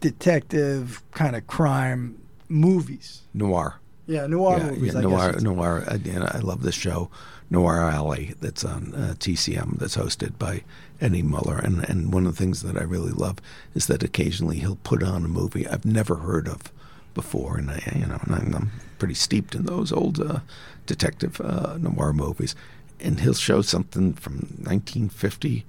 detective 0.00 1.02
kind 1.12 1.36
of 1.36 1.46
crime 1.46 2.20
movies? 2.48 3.22
Noir. 3.34 3.80
Yeah, 4.06 4.26
noir 4.26 4.56
yeah, 4.56 4.70
movies. 4.70 4.94
yeah, 4.94 5.00
I 5.00 5.02
noir, 5.02 5.32
noir. 5.40 5.84
Again, 5.86 6.22
I 6.22 6.38
love 6.38 6.62
this 6.62 6.74
show, 6.74 7.10
Noir 7.50 7.82
Alley, 7.82 8.32
that's 8.40 8.64
on 8.64 8.94
uh, 8.94 9.14
TCM, 9.18 9.78
that's 9.78 9.98
hosted 9.98 10.38
by 10.38 10.64
Eddie 10.98 11.22
Muller. 11.22 11.58
And 11.58 11.86
and 11.90 12.10
one 12.10 12.26
of 12.26 12.34
the 12.34 12.42
things 12.42 12.62
that 12.62 12.78
I 12.78 12.84
really 12.84 13.12
love 13.12 13.36
is 13.74 13.86
that 13.88 14.02
occasionally 14.02 14.60
he'll 14.60 14.76
put 14.76 15.02
on 15.02 15.26
a 15.26 15.28
movie 15.28 15.68
I've 15.68 15.84
never 15.84 16.16
heard 16.16 16.48
of 16.48 16.72
before, 17.14 17.58
and 17.58 17.70
I, 17.70 17.92
you 17.94 18.06
know, 18.06 18.18
I'm, 18.26 18.54
I'm 18.54 18.70
pretty 18.98 19.14
steeped 19.14 19.54
in 19.54 19.64
those 19.64 19.92
old 19.92 20.20
uh, 20.20 20.40
detective 20.86 21.40
uh, 21.40 21.76
noir 21.78 22.12
movies, 22.12 22.54
and 23.00 23.20
he'll 23.20 23.34
show 23.34 23.62
something 23.62 24.14
from 24.14 24.34
1950 24.34 25.64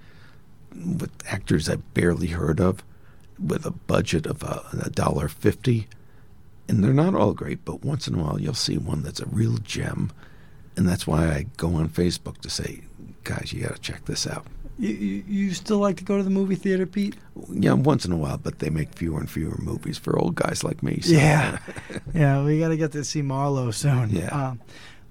with 0.76 1.12
actors 1.28 1.68
I've 1.68 1.94
barely 1.94 2.28
heard 2.28 2.60
of, 2.60 2.84
with 3.38 3.66
a 3.66 3.72
budget 3.72 4.26
of 4.26 4.44
uh, 4.44 4.62
a 4.82 4.90
dollar 4.90 5.28
fifty. 5.28 5.88
And 6.68 6.84
they're 6.84 6.94
not 6.94 7.16
all 7.16 7.34
great, 7.34 7.66
but 7.66 7.84
once 7.84 8.08
in 8.08 8.14
a 8.14 8.24
while 8.24 8.40
you'll 8.40 8.54
see 8.54 8.78
one 8.78 9.02
that's 9.02 9.20
a 9.20 9.26
real 9.26 9.58
gem, 9.58 10.12
and 10.76 10.88
that's 10.88 11.08
why 11.08 11.28
I 11.28 11.46
go 11.58 11.76
on 11.76 11.90
Facebook 11.90 12.40
to 12.42 12.50
say, 12.50 12.82
guys, 13.24 13.52
you 13.52 13.64
got 13.64 13.76
to 13.76 13.82
check 13.82 14.06
this 14.06 14.28
out. 14.28 14.46
You, 14.80 14.90
you 14.90 15.24
you 15.28 15.54
still 15.54 15.80
like 15.80 15.98
to 15.98 16.06
go 16.06 16.16
to 16.18 16.24
the 16.24 16.30
movie 16.30 16.56
theater, 16.56 16.86
Pete? 16.86 17.18
Yeah, 17.52 17.74
once 17.74 18.06
in 18.06 18.14
a 18.14 18.18
while, 18.18 18.38
but 18.38 18.60
they 18.60 18.70
make 18.70 18.94
fewer 18.94 19.20
and 19.20 19.30
fewer 19.30 19.58
movies 19.62 19.98
for 19.98 20.18
old 20.18 20.36
guys 20.36 20.64
like 20.64 20.82
me. 20.82 21.02
So, 21.02 21.12
Yeah, 21.12 21.60
yeah. 22.14 22.44
We 22.44 22.60
got 22.60 22.70
to 22.70 22.78
get 22.78 22.94
to 22.94 23.04
see 23.04 23.22
Marlowe 23.22 23.72
soon. 23.72 24.10
Yeah. 24.10 24.28
Um, 24.28 24.62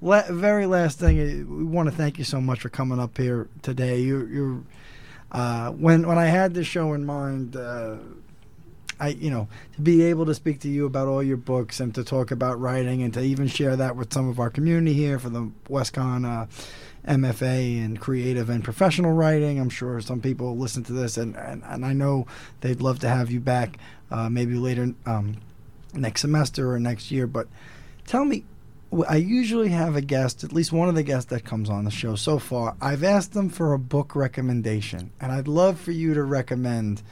la- 0.01 0.31
very 0.31 0.65
last 0.65 0.99
thing, 0.99 1.21
uh, 1.21 1.45
we 1.55 1.65
want 1.65 1.91
to 1.91 1.95
thank 1.95 2.17
you 2.19 2.25
so 2.25 2.41
much 2.41 2.61
for 2.61 2.71
coming 2.71 2.99
up 2.99 3.19
here 3.19 3.47
today. 3.61 4.01
You, 4.01 4.27
you're 4.27 4.61
uh, 5.33 5.71
when 5.73 6.07
when 6.07 6.17
I 6.17 6.27
had 6.27 6.55
this 6.55 6.67
show 6.67 6.95
in 6.95 7.05
mind, 7.05 7.55
uh, 7.55 7.97
I, 9.01 9.09
you 9.09 9.31
know, 9.31 9.49
to 9.75 9.81
be 9.83 10.03
able 10.05 10.25
to 10.27 10.35
speak 10.35 10.61
to 10.61 10.69
you 10.69 10.87
about 10.87 11.09
all 11.09 11.23
your 11.23 11.37
books 11.37 11.79
and 11.79 11.95
to 11.95 12.03
talk 12.05 12.31
about 12.31 12.59
writing 12.59 13.03
and 13.03 13.13
to 13.15 13.21
even 13.21 13.47
share 13.49 13.77
that 13.77 13.97
with 13.97 14.13
some 14.13 14.29
of 14.29 14.41
our 14.41 14.49
community 14.51 14.95
here 14.95 15.19
for 15.19 15.29
the 15.29 15.51
WestConn 15.69 16.25
uh, 16.27 16.47
MFA 17.09 17.85
and 17.85 17.99
creative 17.99 18.51
and 18.51 18.63
professional 18.63 19.13
writing. 19.13 19.59
I'm 19.59 19.71
sure 19.71 20.01
some 20.01 20.21
people 20.21 20.57
listen 20.57 20.85
to 20.85 20.93
this 20.93 21.17
and, 21.17 21.37
and, 21.37 21.63
and 21.65 21.85
I 21.85 21.93
know 21.93 22.27
they'd 22.61 22.81
love 22.81 22.99
to 23.01 23.09
have 23.09 23.31
you 23.31 23.41
back 23.41 23.79
uh, 24.11 24.29
maybe 24.29 24.55
later 24.55 24.95
um, 25.07 25.39
next 25.95 26.21
semester 26.21 26.73
or 26.73 26.79
next 26.79 27.11
year. 27.11 27.27
But 27.27 27.49
tell 28.07 28.25
me, 28.25 28.45
I 29.07 29.17
usually 29.17 29.69
have 29.69 29.97
a 29.97 30.01
guest, 30.01 30.45
at 30.45 30.53
least 30.53 30.73
one 30.73 30.89
of 30.89 30.95
the 30.95 31.03
guests 31.03 31.31
that 31.31 31.45
comes 31.45 31.69
on 31.69 31.85
the 31.85 31.91
show 31.91 32.15
so 32.15 32.39
far. 32.39 32.75
I've 32.81 33.05
asked 33.05 33.35
them 33.35 33.51
for 33.51 33.75
a 33.75 33.79
book 33.79 34.17
recommendation, 34.17 35.11
and 35.21 35.31
I'd 35.31 35.49
love 35.49 35.79
for 35.79 35.93
you 35.93 36.15
to 36.15 36.23
recommend 36.23 37.03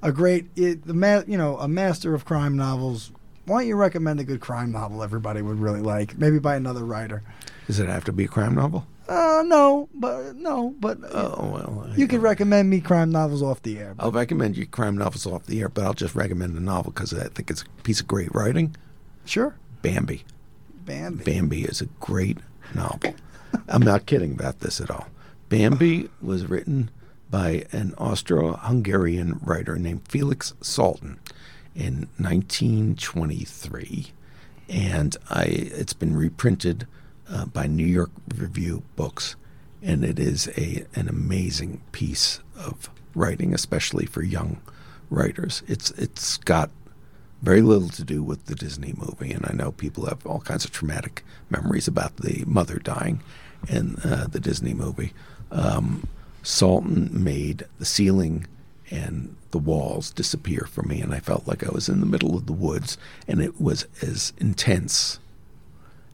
a 0.00 0.12
great, 0.12 0.46
it, 0.54 0.86
the 0.86 0.94
ma- 0.94 1.22
you 1.26 1.36
know, 1.36 1.58
a 1.58 1.66
master 1.66 2.14
of 2.14 2.24
crime 2.24 2.56
novels. 2.56 3.10
Why 3.46 3.60
don't 3.60 3.68
you 3.68 3.76
recommend 3.76 4.20
a 4.20 4.24
good 4.24 4.40
crime 4.40 4.70
novel 4.70 5.02
everybody 5.02 5.42
would 5.42 5.58
really 5.58 5.80
like, 5.80 6.16
maybe 6.16 6.38
by 6.38 6.54
another 6.54 6.84
writer? 6.84 7.22
Does 7.66 7.80
it 7.80 7.88
have 7.88 8.04
to 8.04 8.12
be 8.12 8.24
a 8.24 8.28
crime 8.28 8.54
novel? 8.54 8.86
Uh, 9.08 9.42
no, 9.46 9.88
but 9.94 10.34
no, 10.36 10.74
but 10.80 10.98
uh, 11.04 11.34
Oh 11.36 11.50
well, 11.52 11.86
I- 11.92 11.96
you 11.96 12.08
can 12.08 12.20
recommend 12.22 12.70
me 12.70 12.80
crime 12.80 13.10
novels 13.10 13.42
off 13.42 13.62
the 13.62 13.78
air. 13.78 13.94
I'll 13.98 14.10
recommend 14.12 14.56
you 14.56 14.66
crime 14.66 14.96
novels 14.96 15.26
off 15.26 15.44
the 15.46 15.60
air, 15.60 15.68
but 15.68 15.84
I'll 15.84 15.92
just 15.94 16.14
recommend 16.14 16.56
a 16.56 16.60
novel 16.60 16.90
because 16.92 17.12
I 17.12 17.28
think 17.28 17.50
it's 17.50 17.62
a 17.62 17.82
piece 17.82 18.00
of 18.00 18.06
great 18.08 18.34
writing. 18.34 18.74
Sure, 19.26 19.56
Bambi. 19.82 20.24
Bambi. 20.86 21.24
Bambi 21.24 21.64
is 21.64 21.80
a 21.80 21.86
great 22.00 22.38
novel. 22.74 23.14
I'm 23.68 23.82
not 23.82 24.06
kidding 24.06 24.32
about 24.32 24.60
this 24.60 24.80
at 24.80 24.90
all. 24.90 25.06
Bambi 25.48 26.08
was 26.22 26.46
written 26.46 26.90
by 27.30 27.66
an 27.72 27.94
Austro-Hungarian 27.98 29.40
writer 29.42 29.76
named 29.76 30.02
Felix 30.08 30.54
Salten 30.60 31.18
in 31.74 32.08
1923, 32.18 34.12
and 34.68 35.16
I 35.30 35.42
it's 35.44 35.92
been 35.92 36.16
reprinted 36.16 36.86
uh, 37.28 37.46
by 37.46 37.66
New 37.66 37.86
York 37.86 38.10
Review 38.36 38.82
Books, 38.96 39.36
and 39.82 40.04
it 40.04 40.18
is 40.18 40.48
a 40.56 40.86
an 40.94 41.08
amazing 41.08 41.80
piece 41.92 42.40
of 42.56 42.90
writing, 43.14 43.54
especially 43.54 44.06
for 44.06 44.22
young 44.22 44.60
writers. 45.10 45.62
It's 45.66 45.90
it's 45.92 46.36
got 46.38 46.70
very 47.42 47.60
little 47.60 47.90
to 47.90 48.04
do 48.04 48.22
with 48.22 48.46
the 48.46 48.54
Disney 48.54 48.94
movie, 48.96 49.32
and 49.32 49.44
I 49.48 49.54
know 49.54 49.72
people 49.72 50.06
have 50.06 50.24
all 50.26 50.40
kinds 50.40 50.64
of 50.64 50.72
traumatic 50.72 51.24
memories 51.50 51.86
about 51.86 52.16
the 52.16 52.44
mother 52.46 52.78
dying 52.78 53.20
in 53.68 53.96
uh, 53.96 54.26
the 54.30 54.40
Disney 54.40 54.74
movie. 54.74 55.12
Um, 55.50 56.08
Salten 56.42 57.10
made 57.12 57.64
the 57.78 57.84
ceiling 57.84 58.46
and 58.90 59.34
the 59.50 59.58
walls 59.58 60.10
disappear 60.10 60.66
for 60.70 60.82
me, 60.82 61.00
and 61.00 61.14
I 61.14 61.20
felt 61.20 61.46
like 61.46 61.64
I 61.66 61.70
was 61.70 61.88
in 61.88 62.00
the 62.00 62.06
middle 62.06 62.36
of 62.36 62.46
the 62.46 62.52
woods, 62.52 62.98
and 63.26 63.40
it 63.40 63.60
was 63.60 63.86
as 64.02 64.32
intense 64.38 65.18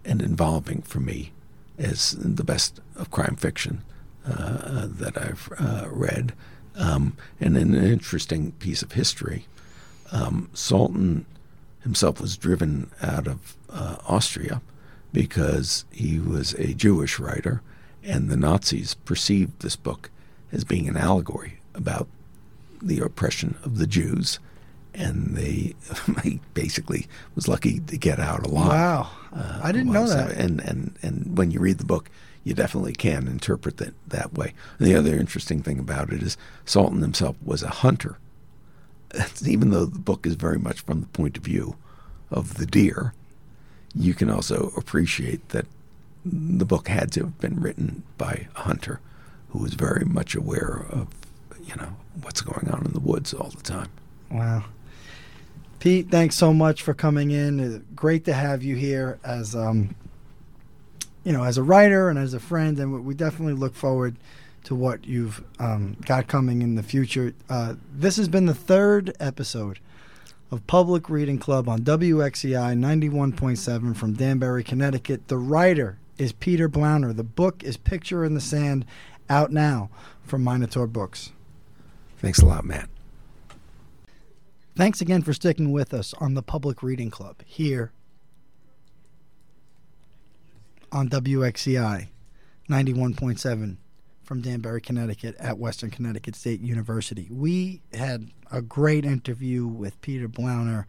and 0.05 0.23
involving 0.23 0.83
for 0.83 1.01
me 1.01 1.33
as 1.79 2.13
the 2.13 2.45
best 2.45 2.81
of 2.97 3.11
crime 3.11 3.37
fiction 3.37 3.83
uh, 4.27 4.87
that 4.87 5.17
I've 5.17 5.51
uh, 5.59 5.89
read. 5.91 6.33
Um, 6.77 7.17
and 7.41 7.57
an 7.57 7.75
interesting 7.75 8.53
piece 8.53 8.83
of 8.83 8.93
history. 8.93 9.47
Um, 10.13 10.51
Salten 10.55 11.25
himself 11.83 12.21
was 12.21 12.37
driven 12.37 12.91
out 13.03 13.27
of 13.27 13.57
uh, 13.69 13.97
Austria 14.07 14.61
because 15.13 15.85
he 15.91 16.19
was 16.19 16.55
a 16.55 16.75
Jewish 16.75 17.19
writer, 17.19 17.63
and 18.03 18.29
the 18.29 18.37
Nazis 18.37 18.95
perceived 18.95 19.61
this 19.61 19.77
book 19.77 20.11
as 20.53 20.65
being 20.65 20.89
an 20.89 20.97
allegory 20.97 21.59
about 21.75 22.09
the 22.83 23.01
oppression 23.01 23.57
of 23.65 23.79
the 23.79 23.87
Jews. 23.87 24.39
And 25.01 25.37
they, 25.37 25.75
he 26.23 26.41
basically 26.55 27.07
was 27.35 27.49
lucky 27.49 27.81
to 27.81 27.97
get 27.97 28.19
out 28.19 28.47
alive. 28.47 28.69
Wow, 28.69 29.11
Uh, 29.35 29.61
I 29.63 29.73
didn't 29.73 29.93
know 29.93 30.07
that. 30.09 30.33
And, 30.33 30.61
and, 30.61 30.95
and 31.03 31.37
when 31.39 31.51
you 31.51 31.61
read 31.61 31.79
the 31.79 31.85
book, 31.85 32.11
you 32.45 32.55
definitely 32.55 32.93
can 32.93 33.27
interpret 33.29 33.81
it 33.81 33.95
that 34.09 34.33
way. 34.35 34.55
And 34.79 34.87
the 34.89 34.95
other 34.95 35.15
interesting 35.17 35.63
thing 35.63 35.79
about 35.79 36.13
it 36.13 36.23
is 36.23 36.37
Salten 36.67 37.01
himself 37.03 37.37
was 37.45 37.63
a 37.63 37.69
hunter. 37.69 38.19
Even 39.47 39.71
though 39.71 39.85
the 39.87 39.99
book 39.99 40.27
is 40.27 40.35
very 40.35 40.59
much 40.59 40.81
from 40.81 41.01
the 41.01 41.07
point 41.09 41.37
of 41.37 41.45
view 41.45 41.77
of 42.31 42.55
the 42.55 42.67
deer, 42.67 43.13
you 43.95 44.15
can 44.15 44.31
also 44.31 44.73
appreciate 44.77 45.49
that 45.51 45.67
the 46.25 46.65
book 46.67 46.89
had 46.89 47.11
to 47.13 47.21
have 47.21 47.39
been 47.41 47.59
written 47.61 48.03
by 48.19 48.47
a 48.55 48.61
hunter 48.61 49.01
who 49.51 49.59
was 49.59 49.75
very 49.75 50.05
much 50.05 50.35
aware 50.35 50.87
of, 50.91 51.09
you 51.65 51.75
know, 51.77 51.97
what's 52.23 52.41
going 52.41 52.69
on 52.71 52.85
in 52.87 52.93
the 52.93 53.01
woods 53.01 53.35
all 53.35 53.49
the 53.51 53.63
time. 53.63 53.89
Wow. 54.31 54.65
Pete, 55.81 56.11
thanks 56.11 56.37
so 56.37 56.53
much 56.55 56.83
for 56.83 56.95
coming 56.95 57.31
in. 57.31 57.59
Uh, 57.59 57.79
Great 57.97 58.25
to 58.27 58.33
have 58.33 58.63
you 58.63 58.77
here 58.77 59.19
as 59.25 59.57
um, 59.57 59.95
you 61.25 61.33
know, 61.33 61.43
as 61.43 61.59
a 61.59 61.63
writer 61.63 62.09
and 62.09 62.19
as 62.19 62.35
a 62.35 62.41
friend, 62.41 62.79
and 62.79 62.93
we- 62.93 63.01
we 63.01 63.15
definitely 63.15 63.55
look 63.55 63.75
forward 63.75 64.17
to 64.65 64.75
what 64.75 65.07
you've 65.07 65.43
um, 65.59 65.97
got 66.05 66.27
coming 66.29 66.61
in 66.63 66.75
the 66.75 66.83
future. 66.83 67.33
Uh, 67.49 67.75
this 67.95 68.17
has 68.17 68.29
been 68.29 68.45
the 68.47 68.55
third 68.55 69.15
episode 69.19 69.79
of 70.51 70.67
Public 70.67 71.09
Reading 71.09 71.39
Club 71.39 71.67
on 71.69 71.81
WXCI 71.81 72.75
91.7 72.79 73.97
from 73.97 74.13
Danbury, 74.13 74.63
Connecticut. 74.63 75.29
The 75.29 75.39
writer 75.39 75.99
is 76.19 76.33
Peter 76.33 76.69
Blauner. 76.69 77.17
The 77.17 77.25
book 77.25 77.63
is 77.65 77.79
Picture 77.79 78.23
in 78.25 78.35
the 78.35 78.41
Sand, 78.41 78.85
out 79.31 79.51
now 79.51 79.89
from 80.25 80.45
Minotaur 80.45 80.87
Books. 80.87 81.33
Thanks 82.19 82.41
a 82.41 82.47
lot, 82.47 82.65
Matt. 82.65 82.91
Thanks 84.81 85.03
again 85.03 85.21
for 85.21 85.35
sticking 85.35 85.73
with 85.73 85.93
us 85.93 86.15
on 86.21 86.33
the 86.33 86.43
Public 86.43 86.83
Reading 86.83 87.11
Club 87.11 87.43
here 87.45 87.93
on 90.91 91.11
WXCI 91.11 92.09
91.7 92.67 93.77
from 94.23 94.41
Danbury, 94.41 94.81
Connecticut 94.81 95.37
at 95.39 95.59
Western 95.59 95.91
Connecticut 95.91 96.35
State 96.35 96.63
University. 96.63 97.29
We 97.31 97.83
had 97.93 98.31
a 98.51 98.63
great 98.63 99.05
interview 99.05 99.67
with 99.67 100.01
Peter 100.01 100.31
Blauner. 100.31 100.87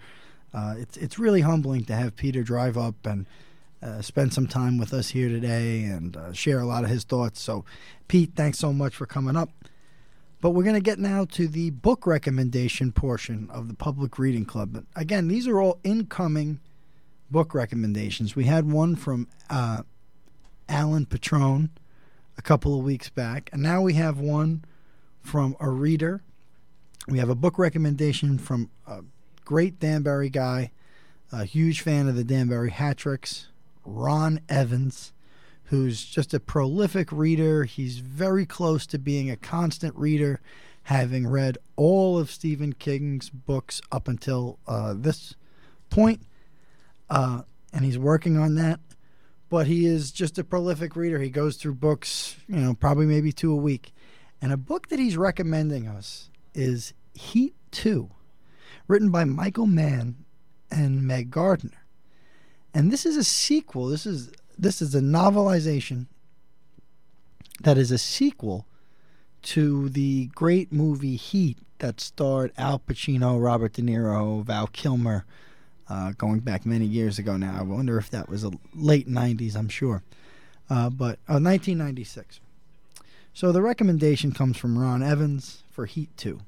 Uh, 0.53 0.76
it's, 0.77 0.95
it's 0.95 1.19
really 1.19 1.41
humbling 1.41 1.84
to 1.84 1.93
have 1.93 2.15
Peter 2.15 2.43
drive 2.43 2.77
up 2.77 3.05
and 3.05 3.26
uh, 3.84 4.01
spend 4.01 4.34
some 4.34 4.47
time 4.47 4.77
with 4.77 4.93
us 4.93 5.09
here 5.09 5.27
today 5.27 5.84
and 5.84 6.15
uh, 6.15 6.31
share 6.31 6.61
a 6.61 6.65
lot 6.65 6.85
of 6.85 6.89
his 6.89 7.03
thoughts. 7.03 7.41
So, 7.41 7.65
Pete, 8.07 8.31
thanks 8.38 8.57
so 8.57 8.72
much 8.72 8.95
for 8.95 9.05
coming 9.05 9.35
up. 9.35 9.49
But 10.41 10.51
we're 10.51 10.63
going 10.63 10.76
to 10.76 10.81
get 10.81 10.97
now 10.97 11.26
to 11.26 11.47
the 11.47 11.69
book 11.69 12.07
recommendation 12.07 12.91
portion 12.91 13.47
of 13.51 13.68
the 13.68 13.76
Public 13.76 14.18
Reading 14.18 14.43
Club. 14.43 14.73
But 14.73 14.84
again, 14.95 15.27
these 15.27 15.47
are 15.47 15.61
all 15.61 15.80
incoming 15.84 16.59
book 17.30 17.53
recommendations. 17.53 18.35
We 18.35 18.45
had 18.45 18.69
one 18.69 18.95
from 18.95 19.27
uh, 19.51 19.84
Alan 20.68 21.05
Patrone 21.05 21.69
a 22.38 22.41
couple 22.41 22.77
of 22.77 22.84
weeks 22.84 23.07
back, 23.07 23.51
and 23.53 23.61
now 23.61 23.81
we 23.81 23.93
have 23.93 24.19
one 24.19 24.65
from 25.22 25.55
a 25.59 25.69
reader. 25.69 26.23
We 27.07 27.19
have 27.19 27.30
a 27.30 27.35
book 27.35 27.59
recommendation 27.59 28.39
from 28.39 28.72
a 28.88 29.03
great 29.45 29.80
Danbury 29.80 30.30
guy, 30.30 30.72
a 31.31 31.45
huge 31.45 31.81
fan 31.81 32.07
of 32.07 32.15
the 32.15 32.23
Danbury 32.23 32.72
Hat 32.72 32.97
Tricks, 32.97 33.47
Ron 33.85 34.39
Evans 34.49 35.11
who's 35.72 36.03
just 36.03 36.34
a 36.34 36.39
prolific 36.39 37.14
reader. 37.14 37.64
He's 37.64 37.99
very 37.99 38.45
close 38.45 38.85
to 38.88 38.99
being 38.99 39.31
a 39.31 39.38
constant 39.38 39.95
reader, 39.95 40.41
having 40.84 41.26
read 41.26 41.57
all 41.77 42.19
of 42.19 42.30
Stephen 42.30 42.73
King's 42.73 43.30
books 43.30 43.80
up 43.89 44.10
until 44.10 44.60
uh, 44.68 44.93
this 44.98 45.34
point. 45.89 46.23
Uh, 47.10 47.43
and 47.72 47.85
he's 47.85 47.98
working 47.98 48.38
on 48.38 48.56
that. 48.56 48.81
But 49.48 49.68
he 49.68 49.85
is 49.85 50.11
just 50.11 50.38
a 50.38 50.43
prolific 50.43 50.98
reader. 50.98 51.19
He 51.19 51.30
goes 51.30 51.56
through 51.56 51.76
books, 51.76 52.35
you 52.49 52.57
know, 52.57 52.73
probably 52.73 53.06
maybe 53.06 53.31
two 53.31 53.53
a 53.53 53.56
week. 53.56 53.93
And 54.41 54.52
a 54.52 54.57
book 54.57 54.89
that 54.89 54.99
he's 54.99 55.15
recommending 55.15 55.88
us 55.88 56.30
is 56.53 56.93
Heat 57.14 57.56
2, 57.72 58.10
written 58.89 59.10
by 59.10 59.23
Michael 59.23 59.68
Mann 59.68 60.26
and 60.69 61.07
Meg 61.07 61.31
Gardiner. 61.31 61.85
And 62.73 62.91
this 62.91 63.06
is 63.06 63.15
a 63.15 63.23
sequel. 63.23 63.88
This 63.88 64.06
is 64.06 64.31
this 64.62 64.82
is 64.82 64.94
a 64.94 65.02
novelization 65.02 66.06
that 67.62 67.78
is 67.78 67.92
a 67.92 67.98
sequel 67.98 68.68
to 69.42 69.90
the 69.90 70.28
great 70.36 70.72
movie 70.72 71.16
Heat 71.16 71.58
that 71.80 72.00
starred 72.00 72.54
Al 72.60 72.78
Pacino, 72.80 73.44
Robert 73.44 73.74
De 73.74 73.82
Niro, 73.82 74.44
Val 74.44 74.68
Kilmer, 74.68 75.26
uh, 75.90 76.14
going 76.16 76.40
back 76.40 76.64
many 76.64 76.86
years 76.86 77.18
ago 77.18 77.36
now. 77.38 77.58
I 77.58 77.64
wonder 77.64 77.98
if 77.98 78.12
that 78.12 78.30
was 78.30 78.44
a 78.44 78.52
late 78.76 79.10
90s, 79.10 79.56
I'm 79.56 79.68
sure. 79.68 80.04
Uh, 80.70 80.92
but 80.92 81.18
uh, 81.28 81.42
1996. 81.42 82.40
So 83.34 83.52
the 83.52 83.64
recommendation 83.64 84.32
comes 84.32 84.58
from 84.58 84.78
Ron 84.78 85.02
Evans 85.02 85.64
for 85.72 85.88
Heat 85.88 86.16
2. 86.18 86.40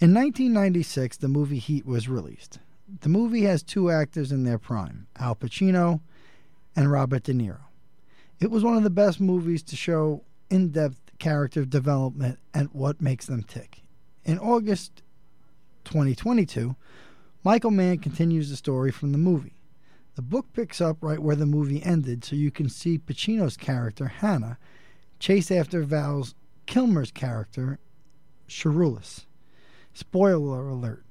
In 0.00 0.12
1996, 0.12 1.18
the 1.18 1.28
movie 1.28 1.60
Heat 1.60 1.86
was 1.86 2.08
released. 2.08 2.58
The 3.00 3.08
movie 3.08 3.42
has 3.42 3.62
two 3.62 3.92
actors 3.92 4.32
in 4.32 4.42
their 4.42 4.58
prime 4.58 5.06
Al 5.20 5.36
Pacino 5.36 6.00
and 6.74 6.90
Robert 6.90 7.24
De 7.24 7.32
Niro. 7.32 7.60
It 8.40 8.50
was 8.50 8.64
one 8.64 8.76
of 8.76 8.82
the 8.82 8.90
best 8.90 9.20
movies 9.20 9.62
to 9.64 9.76
show 9.76 10.24
in 10.50 10.70
depth 10.70 11.00
character 11.18 11.64
development 11.64 12.38
and 12.52 12.68
what 12.72 13.00
makes 13.00 13.26
them 13.26 13.42
tick. 13.42 13.82
In 14.24 14.38
August 14.38 15.02
2022, 15.84 16.76
Michael 17.44 17.70
Mann 17.70 17.98
continues 17.98 18.50
the 18.50 18.56
story 18.56 18.90
from 18.90 19.12
the 19.12 19.18
movie. 19.18 19.62
The 20.14 20.22
book 20.22 20.52
picks 20.52 20.80
up 20.80 20.98
right 21.00 21.18
where 21.18 21.36
the 21.36 21.46
movie 21.46 21.82
ended, 21.82 22.24
so 22.24 22.36
you 22.36 22.50
can 22.50 22.68
see 22.68 22.98
Pacino's 22.98 23.56
character, 23.56 24.08
Hanna, 24.08 24.58
chase 25.18 25.50
after 25.50 25.82
Val 25.82 26.26
Kilmer's 26.66 27.10
character, 27.10 27.78
Shiherlis. 28.48 29.24
Spoiler 29.94 30.68
alert 30.68 31.04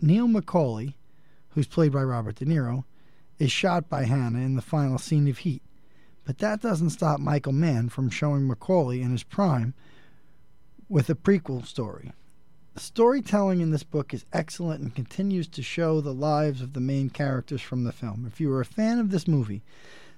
Neil 0.00 0.26
McCauley, 0.26 0.94
who's 1.50 1.66
played 1.66 1.92
by 1.92 2.02
Robert 2.02 2.36
De 2.36 2.44
Niro, 2.44 2.84
is 3.40 3.50
shot 3.50 3.88
by 3.88 4.04
Hanna 4.04 4.38
in 4.38 4.54
the 4.54 4.62
final 4.62 4.98
scene 4.98 5.26
of 5.26 5.38
Heat. 5.38 5.62
But 6.24 6.38
that 6.38 6.60
doesn't 6.60 6.90
stop 6.90 7.18
Michael 7.18 7.54
Mann 7.54 7.88
from 7.88 8.10
showing 8.10 8.46
McCauley 8.46 9.00
in 9.00 9.10
his 9.10 9.24
prime 9.24 9.74
with 10.88 11.08
a 11.08 11.14
prequel 11.14 11.66
story. 11.66 12.12
The 12.74 12.80
storytelling 12.80 13.60
in 13.62 13.70
this 13.70 13.82
book 13.82 14.12
is 14.12 14.26
excellent 14.32 14.82
and 14.82 14.94
continues 14.94 15.48
to 15.48 15.62
show 15.62 16.00
the 16.00 16.12
lives 16.12 16.60
of 16.60 16.74
the 16.74 16.80
main 16.80 17.08
characters 17.08 17.62
from 17.62 17.84
the 17.84 17.92
film. 17.92 18.26
If 18.26 18.40
you 18.40 18.52
are 18.52 18.60
a 18.60 18.66
fan 18.66 18.98
of 18.98 19.10
this 19.10 19.26
movie, 19.26 19.62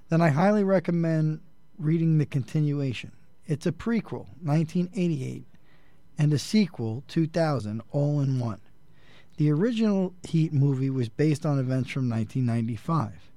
then 0.09 0.20
I 0.20 0.31
highly 0.31 0.65
recommend 0.65 1.40
reading 1.78 2.19
the 2.19 2.27
continuation. 2.27 3.12
It's 3.47 3.66
a 3.66 3.73
prequel, 3.73 4.27
1988, 4.43 5.47
and 6.19 6.32
a 6.32 6.39
sequel, 6.39 7.05
2000, 7.07 7.82
all 7.93 8.20
in 8.20 8.40
one. 8.40 8.61
The 9.43 9.51
original 9.51 10.14
Heat 10.23 10.52
movie 10.52 10.89
was 10.89 11.09
based 11.09 11.44
on 11.44 11.59
events 11.59 11.90
from 11.90 12.09
1995. 12.09 13.32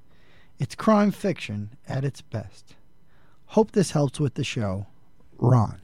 It's 0.59 0.75
crime 0.75 1.09
fiction 1.09 1.77
at 1.89 2.05
its 2.05 2.21
best. 2.21 2.75
Hope 3.47 3.71
this 3.71 3.89
helps 3.89 4.19
with 4.19 4.35
the 4.35 4.43
show. 4.43 4.85
Ron. 5.39 5.81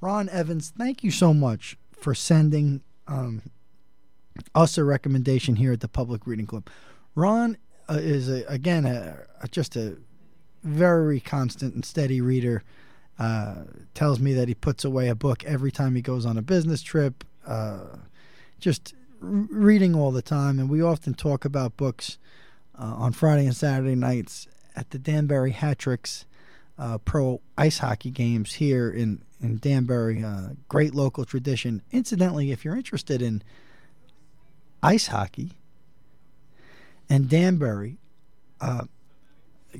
Ron 0.00 0.30
Evans, 0.30 0.72
thank 0.78 1.04
you 1.04 1.10
so 1.10 1.34
much 1.34 1.76
for 1.92 2.14
sending 2.14 2.80
um, 3.06 3.42
us 4.54 4.78
a 4.78 4.84
recommendation 4.84 5.56
here 5.56 5.74
at 5.74 5.80
the 5.80 5.88
Public 5.88 6.26
Reading 6.26 6.46
Club. 6.46 6.66
Ron 7.14 7.58
uh, 7.86 7.98
is, 8.00 8.30
a, 8.30 8.46
again, 8.46 8.86
a, 8.86 9.26
a, 9.42 9.48
just 9.48 9.76
a 9.76 9.98
very 10.62 11.20
constant 11.20 11.74
and 11.74 11.84
steady 11.84 12.22
reader. 12.22 12.62
Uh, 13.18 13.64
tells 13.92 14.18
me 14.18 14.32
that 14.32 14.48
he 14.48 14.54
puts 14.54 14.86
away 14.86 15.08
a 15.08 15.14
book 15.14 15.44
every 15.44 15.70
time 15.70 15.94
he 15.96 16.00
goes 16.00 16.24
on 16.24 16.38
a 16.38 16.42
business 16.42 16.80
trip. 16.80 17.24
Uh, 17.46 17.98
just 18.58 18.94
reading 19.24 19.94
all 19.94 20.12
the 20.12 20.22
time, 20.22 20.58
and 20.58 20.68
we 20.68 20.82
often 20.82 21.14
talk 21.14 21.44
about 21.44 21.76
books 21.76 22.18
uh, 22.78 22.84
on 22.84 23.12
Friday 23.12 23.46
and 23.46 23.56
Saturday 23.56 23.94
nights 23.94 24.46
at 24.76 24.90
the 24.90 24.98
Danbury 24.98 25.52
Hat-Tricks 25.52 26.26
uh, 26.78 26.98
Pro 26.98 27.40
Ice 27.56 27.78
Hockey 27.78 28.10
games 28.10 28.54
here 28.54 28.90
in 28.90 29.22
in 29.40 29.58
Danbury. 29.58 30.24
Uh, 30.24 30.50
great 30.68 30.94
local 30.94 31.24
tradition. 31.24 31.82
Incidentally, 31.92 32.50
if 32.50 32.64
you're 32.64 32.76
interested 32.76 33.20
in 33.22 33.42
ice 34.82 35.08
hockey 35.08 35.52
and 37.08 37.28
Danbury, 37.28 37.98
uh, 38.60 38.84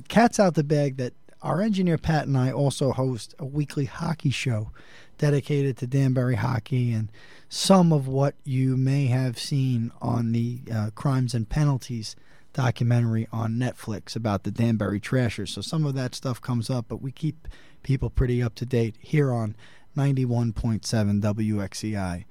cat's 0.07 0.39
out 0.39 0.55
the 0.55 0.63
bag 0.63 0.97
that 0.97 1.13
our 1.45 1.61
engineer 1.61 1.99
Pat 1.99 2.25
and 2.25 2.35
I 2.35 2.51
also 2.51 2.91
host 2.91 3.35
a 3.37 3.45
weekly 3.45 3.85
hockey 3.85 4.31
show 4.31 4.71
dedicated 5.19 5.77
to 5.77 5.87
Danbury 5.87 6.35
hockey 6.35 6.91
and 6.91 7.11
some 7.47 7.93
of 7.93 8.07
what 8.07 8.33
you 8.43 8.75
may 8.75 9.05
have 9.05 9.37
seen 9.37 9.91
on 10.01 10.31
the 10.31 10.59
uh, 10.73 10.89
crimes 10.95 11.35
and 11.35 11.47
penalties 11.47 12.15
documentary 12.51 13.27
on 13.31 13.53
Netflix 13.53 14.15
about 14.15 14.43
the 14.43 14.51
Danbury 14.51 14.99
Trashers. 14.99 15.51
So 15.51 15.61
some 15.61 15.85
of 15.85 15.93
that 15.93 16.15
stuff 16.15 16.41
comes 16.41 16.69
up, 16.69 16.85
but 16.87 17.01
we 17.01 17.11
keep 17.11 17.47
people 17.83 18.09
pretty 18.09 18.41
up 18.41 18.55
to 18.55 18.65
date 18.65 18.95
here 18.99 19.31
on 19.31 19.55
91.7 19.95 21.21
WXCI 21.21 22.25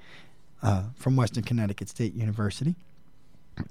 uh, 0.61 0.83
from 0.97 1.15
Western 1.15 1.45
Connecticut 1.45 1.89
State 1.89 2.15
University. 2.15 2.75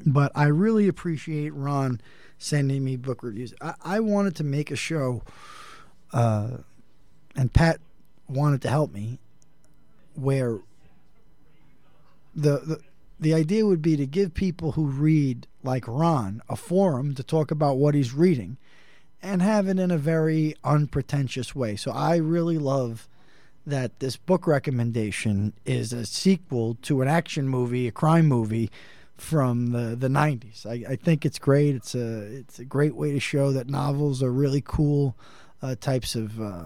But 0.05 0.31
I 0.33 0.45
really 0.45 0.87
appreciate 0.87 1.53
Ron 1.53 1.99
sending 2.43 2.83
me 2.83 2.97
book 2.97 3.23
reviews. 3.23 3.53
I, 3.61 3.73
I 3.83 3.99
wanted 3.99 4.35
to 4.37 4.43
make 4.43 4.69
a 4.69 4.75
show, 4.75 5.23
uh, 6.11 6.57
and 7.35 7.53
Pat 7.53 7.79
wanted 8.27 8.61
to 8.63 8.69
help 8.69 8.91
me, 8.93 9.19
where 10.15 10.59
the, 12.35 12.59
the 12.59 12.79
the 13.19 13.33
idea 13.33 13.65
would 13.65 13.81
be 13.81 13.95
to 13.95 14.05
give 14.05 14.33
people 14.33 14.73
who 14.73 14.85
read 14.85 15.47
like 15.63 15.87
Ron 15.87 16.41
a 16.49 16.57
forum 16.57 17.15
to 17.15 17.23
talk 17.23 17.51
about 17.51 17.77
what 17.77 17.95
he's 17.95 18.13
reading 18.13 18.57
and 19.21 19.41
have 19.41 19.69
it 19.69 19.79
in 19.79 19.91
a 19.91 19.97
very 19.97 20.55
unpretentious 20.65 21.55
way. 21.55 21.77
So 21.77 21.91
I 21.91 22.17
really 22.17 22.57
love 22.57 23.07
that 23.65 23.99
this 23.99 24.17
book 24.17 24.45
recommendation 24.45 25.53
is 25.63 25.93
a 25.93 26.05
sequel 26.05 26.77
to 26.81 27.01
an 27.01 27.07
action 27.07 27.47
movie, 27.47 27.87
a 27.87 27.91
crime 27.91 28.27
movie 28.27 28.69
from 29.17 29.67
the, 29.67 29.95
the 29.95 30.07
90s. 30.07 30.65
I, 30.65 30.93
I 30.93 30.95
think 30.95 31.25
it's 31.25 31.39
great. 31.39 31.75
It's 31.75 31.95
a 31.95 32.21
it's 32.21 32.59
a 32.59 32.65
great 32.65 32.95
way 32.95 33.11
to 33.11 33.19
show 33.19 33.51
that 33.51 33.69
novels 33.69 34.23
are 34.23 34.31
really 34.31 34.61
cool 34.65 35.15
uh, 35.61 35.75
types 35.79 36.15
of 36.15 36.41
uh, 36.41 36.65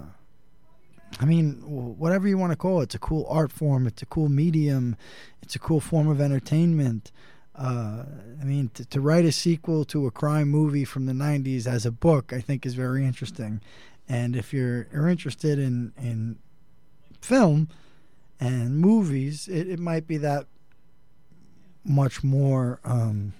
I 1.19 1.25
mean, 1.25 1.53
whatever 1.65 2.27
you 2.27 2.37
want 2.37 2.51
to 2.51 2.57
call 2.57 2.81
it, 2.81 2.85
it's 2.85 2.95
a 2.95 2.99
cool 2.99 3.25
art 3.29 3.51
form. 3.51 3.87
It's 3.87 4.01
a 4.01 4.05
cool 4.05 4.29
medium. 4.29 4.95
It's 5.41 5.55
a 5.55 5.59
cool 5.59 5.79
form 5.79 6.07
of 6.07 6.19
entertainment. 6.21 7.11
Uh, 7.55 8.03
I 8.39 8.43
mean, 8.43 8.69
to, 8.75 8.85
to, 8.85 9.01
write 9.01 9.25
a 9.25 9.31
sequel 9.31 9.83
to 9.85 10.05
a 10.05 10.11
crime 10.11 10.49
movie 10.49 10.85
from 10.85 11.07
the 11.07 11.13
'90s 11.13 11.65
as 11.65 11.85
a 11.87 11.91
book, 11.91 12.31
I 12.31 12.39
think 12.39 12.65
is 12.65 12.75
very 12.75 13.03
interesting. 13.03 13.61
And 14.07 14.35
if 14.35 14.53
you're, 14.53 14.87
you're 14.93 15.07
interested 15.07 15.57
in 15.57 15.91
in 15.97 16.37
film 17.19 17.69
and 18.39 18.77
movies, 18.77 19.47
it, 19.47 19.67
it 19.67 19.79
might 19.79 20.05
be 20.05 20.17
that 20.17 20.45
much 21.87 22.23
more, 22.23 22.79
um, 22.83 23.33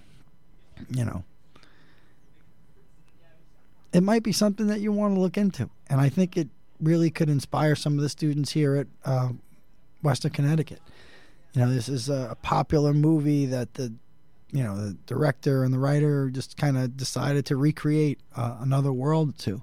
you 0.90 1.04
know, 1.04 1.22
it 3.92 4.02
might 4.02 4.22
be 4.22 4.32
something 4.32 4.66
that 4.66 4.80
you 4.80 4.92
want 4.92 5.14
to 5.14 5.20
look 5.20 5.36
into. 5.36 5.70
And 5.88 6.00
I 6.00 6.08
think 6.08 6.36
it 6.36 6.48
really 6.80 7.10
could 7.10 7.28
inspire 7.28 7.74
some 7.74 7.94
of 7.94 8.00
the 8.00 8.08
students 8.08 8.52
here 8.52 8.76
at 8.76 8.86
uh, 9.04 9.30
Western 10.02 10.30
Connecticut. 10.30 10.80
You 11.52 11.62
know, 11.62 11.72
this 11.72 11.88
is 11.88 12.08
a 12.08 12.36
popular 12.42 12.92
movie 12.92 13.46
that 13.46 13.74
the 13.74 13.92
you 14.50 14.62
know 14.62 14.76
the 14.76 14.96
director 15.06 15.62
and 15.62 15.74
the 15.74 15.78
writer 15.78 16.30
just 16.30 16.56
kind 16.56 16.78
of 16.78 16.96
decided 16.96 17.44
to 17.46 17.56
recreate 17.56 18.18
uh, 18.36 18.56
another 18.60 18.92
world 18.92 19.38
to. 19.40 19.62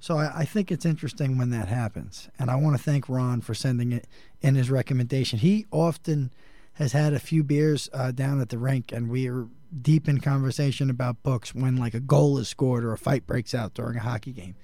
So 0.00 0.18
I, 0.18 0.40
I, 0.40 0.44
think 0.44 0.72
it's 0.72 0.84
interesting 0.84 1.38
when 1.38 1.50
that 1.50 1.68
happens, 1.68 2.28
and 2.38 2.50
I 2.50 2.56
want 2.56 2.76
to 2.76 2.82
thank 2.82 3.08
Ron 3.08 3.40
for 3.40 3.54
sending 3.54 3.92
it 3.92 4.06
in 4.40 4.56
his 4.56 4.70
recommendation. 4.70 5.38
He 5.38 5.66
often 5.70 6.32
has 6.74 6.92
had 6.92 7.12
a 7.12 7.20
few 7.20 7.42
beers 7.42 7.88
uh, 7.92 8.10
down 8.12 8.40
at 8.40 8.48
the 8.48 8.58
rink, 8.58 8.92
and 8.92 9.10
we 9.10 9.28
are 9.28 9.46
deep 9.80 10.08
in 10.08 10.20
conversation 10.20 10.90
about 10.90 11.22
books 11.22 11.54
when 11.54 11.76
like 11.76 11.94
a 11.94 12.00
goal 12.00 12.38
is 12.38 12.48
scored 12.48 12.84
or 12.84 12.92
a 12.92 12.98
fight 12.98 13.26
breaks 13.26 13.54
out 13.54 13.74
during 13.74 13.96
a 13.96 14.00
hockey 14.00 14.32
game. 14.32 14.54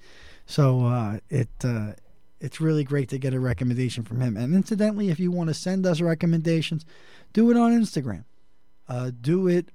So 0.45 0.85
uh, 0.85 1.19
it 1.29 1.49
uh, 1.63 1.93
it's 2.39 2.61
really 2.61 2.83
great 2.83 3.09
to 3.09 3.17
get 3.17 3.33
a 3.33 3.39
recommendation 3.39 4.03
from 4.03 4.21
him. 4.21 4.37
And 4.37 4.55
incidentally, 4.55 5.09
if 5.09 5.19
you 5.19 5.31
want 5.31 5.49
to 5.49 5.53
send 5.53 5.85
us 5.85 6.01
recommendations, 6.01 6.85
do 7.33 7.51
it 7.51 7.57
on 7.57 7.71
Instagram. 7.71 8.23
Uh, 8.87 9.11
do 9.21 9.47
it 9.47 9.69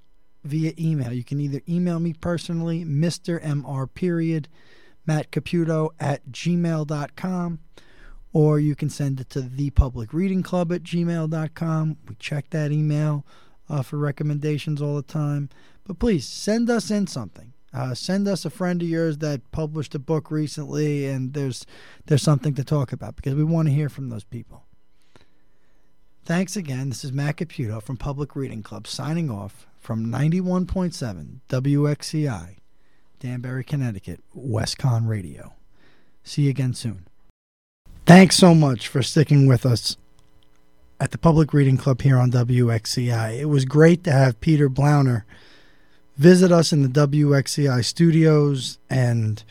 via 0.44 0.72
email. 0.78 1.12
You 1.12 1.24
can 1.24 1.40
either 1.40 1.62
email 1.68 2.00
me 2.00 2.12
personally, 2.12 2.84
Mr. 2.84 3.42
MR 3.42 3.92
period, 3.92 4.48
Matt 5.06 5.30
Caputo 5.30 5.90
at 6.00 6.26
gmail.com, 6.30 7.58
or 8.34 8.58
you 8.58 8.74
can 8.74 8.90
send 8.90 9.20
it 9.20 9.30
to 9.30 9.40
the 9.40 9.70
public 9.70 10.12
reading 10.12 10.42
club 10.42 10.72
at 10.72 10.82
gmail.com. 10.82 11.96
We 12.08 12.16
check 12.16 12.50
that 12.50 12.72
email 12.72 13.24
uh, 13.70 13.80
for 13.80 13.96
recommendations 13.96 14.82
all 14.82 14.96
the 14.96 15.02
time. 15.02 15.48
But 15.86 16.00
please 16.00 16.26
send 16.26 16.68
us 16.68 16.90
in 16.90 17.06
something. 17.06 17.52
Uh, 17.72 17.94
send 17.94 18.28
us 18.28 18.44
a 18.44 18.50
friend 18.50 18.82
of 18.82 18.88
yours 18.88 19.18
that 19.18 19.50
published 19.52 19.94
a 19.94 19.98
book 19.98 20.30
recently, 20.30 21.06
and 21.06 21.32
there's 21.32 21.64
there's 22.06 22.22
something 22.22 22.54
to 22.54 22.64
talk 22.64 22.92
about 22.92 23.16
because 23.16 23.34
we 23.34 23.44
want 23.44 23.68
to 23.68 23.74
hear 23.74 23.88
from 23.88 24.10
those 24.10 24.24
people. 24.24 24.64
Thanks 26.24 26.56
again. 26.56 26.88
This 26.88 27.04
is 27.04 27.12
Matt 27.12 27.36
Caputo 27.36 27.82
from 27.82 27.96
Public 27.96 28.34
Reading 28.34 28.62
Club 28.62 28.86
signing 28.86 29.30
off 29.30 29.66
from 29.78 30.06
91.7 30.06 31.40
WXCI, 31.48 32.56
Danbury, 33.18 33.64
Connecticut, 33.64 34.20
WestConn 34.36 35.06
Radio. 35.06 35.52
See 36.22 36.42
you 36.42 36.50
again 36.50 36.74
soon. 36.74 37.06
Thanks 38.06 38.36
so 38.36 38.54
much 38.54 38.86
for 38.86 39.02
sticking 39.02 39.46
with 39.46 39.64
us 39.64 39.96
at 41.00 41.10
the 41.10 41.16
Public 41.16 41.54
Reading 41.54 41.78
Club 41.78 42.02
here 42.02 42.18
on 42.18 42.30
WXCI. 42.30 43.38
It 43.38 43.46
was 43.46 43.64
great 43.64 44.04
to 44.04 44.12
have 44.12 44.42
Peter 44.42 44.68
Blauner 44.68 45.22
visit 46.18 46.52
us 46.52 46.70
in 46.70 46.82
the 46.82 47.06
WXCI 47.06 47.82
studios 47.82 48.78
and 48.90 49.42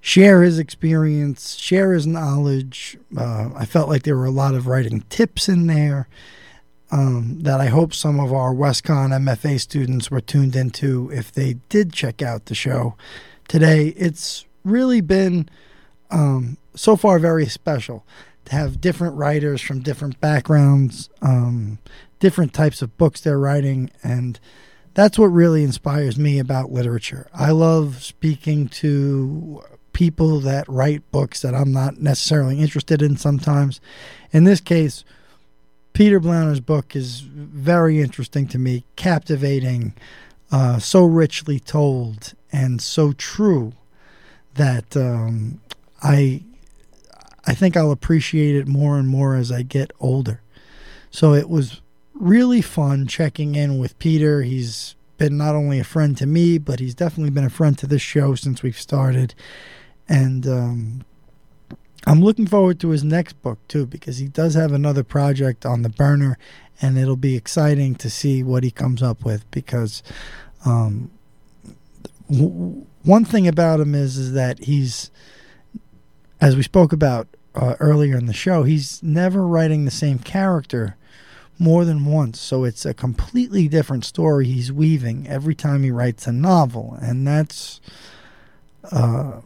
share 0.00 0.44
his 0.44 0.56
experience, 0.56 1.56
share 1.56 1.92
his 1.92 2.06
knowledge. 2.06 2.96
Uh, 3.16 3.50
I 3.56 3.64
felt 3.64 3.88
like 3.88 4.04
there 4.04 4.16
were 4.16 4.24
a 4.24 4.30
lot 4.30 4.54
of 4.54 4.68
writing 4.68 5.00
tips 5.08 5.48
in 5.48 5.66
there 5.66 6.06
um, 6.92 7.40
that 7.40 7.60
I 7.60 7.66
hope 7.66 7.92
some 7.92 8.20
of 8.20 8.32
our 8.32 8.54
WestConn 8.54 9.10
MFA 9.10 9.58
students 9.58 10.12
were 10.12 10.20
tuned 10.20 10.54
into 10.54 11.10
if 11.12 11.32
they 11.32 11.54
did 11.68 11.92
check 11.92 12.22
out 12.22 12.46
the 12.46 12.54
show 12.54 12.94
today. 13.48 13.88
It's 13.96 14.44
really 14.62 15.00
been 15.00 15.48
um, 16.12 16.56
so 16.74 16.96
far 16.96 17.18
very 17.18 17.46
special 17.46 18.04
to 18.46 18.52
have 18.52 18.80
different 18.80 19.16
writers 19.16 19.60
from 19.60 19.80
different 19.80 20.20
backgrounds, 20.20 21.08
um, 21.22 21.78
different 22.18 22.52
types 22.52 22.82
of 22.82 22.96
books 22.96 23.20
they're 23.20 23.38
writing, 23.38 23.90
and 24.02 24.40
that's 24.94 25.18
what 25.18 25.26
really 25.26 25.62
inspires 25.62 26.18
me 26.18 26.38
about 26.38 26.72
literature. 26.72 27.28
I 27.32 27.50
love 27.50 28.02
speaking 28.02 28.68
to 28.68 29.62
people 29.92 30.40
that 30.40 30.68
write 30.68 31.08
books 31.10 31.42
that 31.42 31.54
I'm 31.54 31.72
not 31.72 31.98
necessarily 31.98 32.58
interested 32.58 33.02
in 33.02 33.16
sometimes. 33.16 33.80
In 34.32 34.44
this 34.44 34.60
case, 34.60 35.04
Peter 35.92 36.20
Blauner's 36.20 36.60
book 36.60 36.94
is 36.94 37.20
very 37.20 38.00
interesting 38.00 38.46
to 38.48 38.58
me, 38.58 38.84
captivating, 38.96 39.94
uh, 40.50 40.78
so 40.78 41.04
richly 41.04 41.60
told, 41.60 42.34
and 42.52 42.80
so 42.80 43.12
true 43.12 43.72
that 44.54 44.96
um, 44.96 45.60
I 46.02 46.42
I 47.46 47.54
think 47.54 47.76
I'll 47.76 47.90
appreciate 47.90 48.56
it 48.56 48.68
more 48.68 48.98
and 48.98 49.08
more 49.08 49.34
as 49.36 49.50
I 49.50 49.62
get 49.62 49.92
older. 49.98 50.42
So 51.10 51.34
it 51.34 51.48
was 51.48 51.80
really 52.14 52.62
fun 52.62 53.06
checking 53.06 53.54
in 53.54 53.78
with 53.78 53.98
Peter. 53.98 54.42
He's 54.42 54.94
been 55.16 55.36
not 55.36 55.54
only 55.54 55.78
a 55.78 55.84
friend 55.84 56.16
to 56.18 56.26
me, 56.26 56.58
but 56.58 56.80
he's 56.80 56.94
definitely 56.94 57.30
been 57.30 57.44
a 57.44 57.50
friend 57.50 57.76
to 57.78 57.86
this 57.86 58.02
show 58.02 58.34
since 58.34 58.62
we've 58.62 58.78
started. 58.78 59.34
And 60.08 60.46
um, 60.46 61.04
I'm 62.06 62.20
looking 62.20 62.46
forward 62.46 62.80
to 62.80 62.88
his 62.90 63.04
next 63.04 63.34
book 63.42 63.58
too, 63.68 63.86
because 63.86 64.18
he 64.18 64.28
does 64.28 64.54
have 64.54 64.72
another 64.72 65.04
project 65.04 65.66
on 65.66 65.82
the 65.82 65.88
burner, 65.88 66.38
and 66.80 66.98
it'll 66.98 67.16
be 67.16 67.36
exciting 67.36 67.94
to 67.96 68.08
see 68.08 68.42
what 68.42 68.64
he 68.64 68.70
comes 68.70 69.02
up 69.02 69.24
with. 69.24 69.50
Because 69.50 70.02
um, 70.64 71.10
w- 72.30 72.86
one 73.02 73.24
thing 73.24 73.46
about 73.48 73.80
him 73.80 73.94
is 73.94 74.16
is 74.16 74.32
that 74.32 74.64
he's, 74.64 75.10
as 76.40 76.56
we 76.56 76.62
spoke 76.62 76.92
about 76.92 77.28
uh, 77.54 77.74
earlier 77.80 78.16
in 78.16 78.26
the 78.26 78.32
show, 78.32 78.62
he's 78.62 79.02
never 79.02 79.46
writing 79.46 79.84
the 79.84 79.90
same 79.90 80.18
character 80.18 80.96
more 81.58 81.84
than 81.84 82.06
once. 82.06 82.40
So 82.40 82.64
it's 82.64 82.86
a 82.86 82.94
completely 82.94 83.68
different 83.68 84.04
story 84.04 84.46
he's 84.46 84.72
weaving 84.72 85.26
every 85.28 85.54
time 85.54 85.82
he 85.82 85.90
writes 85.90 86.26
a 86.26 86.32
novel, 86.32 86.98
and 87.00 87.26
that's. 87.26 87.80
Uh, 88.90 89.40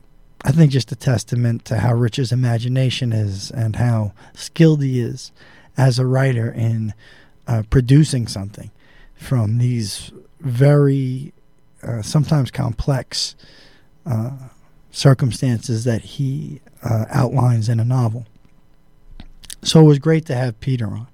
I 0.47 0.53
think 0.53 0.73
just 0.73 0.93
a 0.93 0.97
testament 0.97 1.65
to 1.65 1.79
how 1.79 1.95
rich 1.95 2.17
his 2.17 2.31
imagination 2.31 3.15
is 3.15 3.51
and 3.51 3.77
how 3.77 4.13
skilled 4.35 4.83
he 4.83 5.01
is 5.01 5.33
as 5.75 5.99
a 5.99 6.05
writer 6.05 6.53
in 6.53 6.93
uh, 7.49 7.63
producing 7.71 8.27
something 8.27 8.71
from 9.15 9.57
these 9.57 10.13
very 10.41 11.33
uh, 11.83 12.03
sometimes 12.03 12.51
complex 12.51 13.35
uh, 14.05 14.33
circumstances 14.91 15.85
that 15.85 16.03
he 16.03 16.61
uh, 16.85 17.07
outlines 17.11 17.69
in 17.69 17.81
a 17.81 17.85
novel. 17.85 18.27
So 19.63 19.81
it 19.81 19.85
was 19.85 19.99
great 19.99 20.27
to 20.27 20.35
have 20.35 20.61
Peter 20.61 20.87
on, 20.87 21.09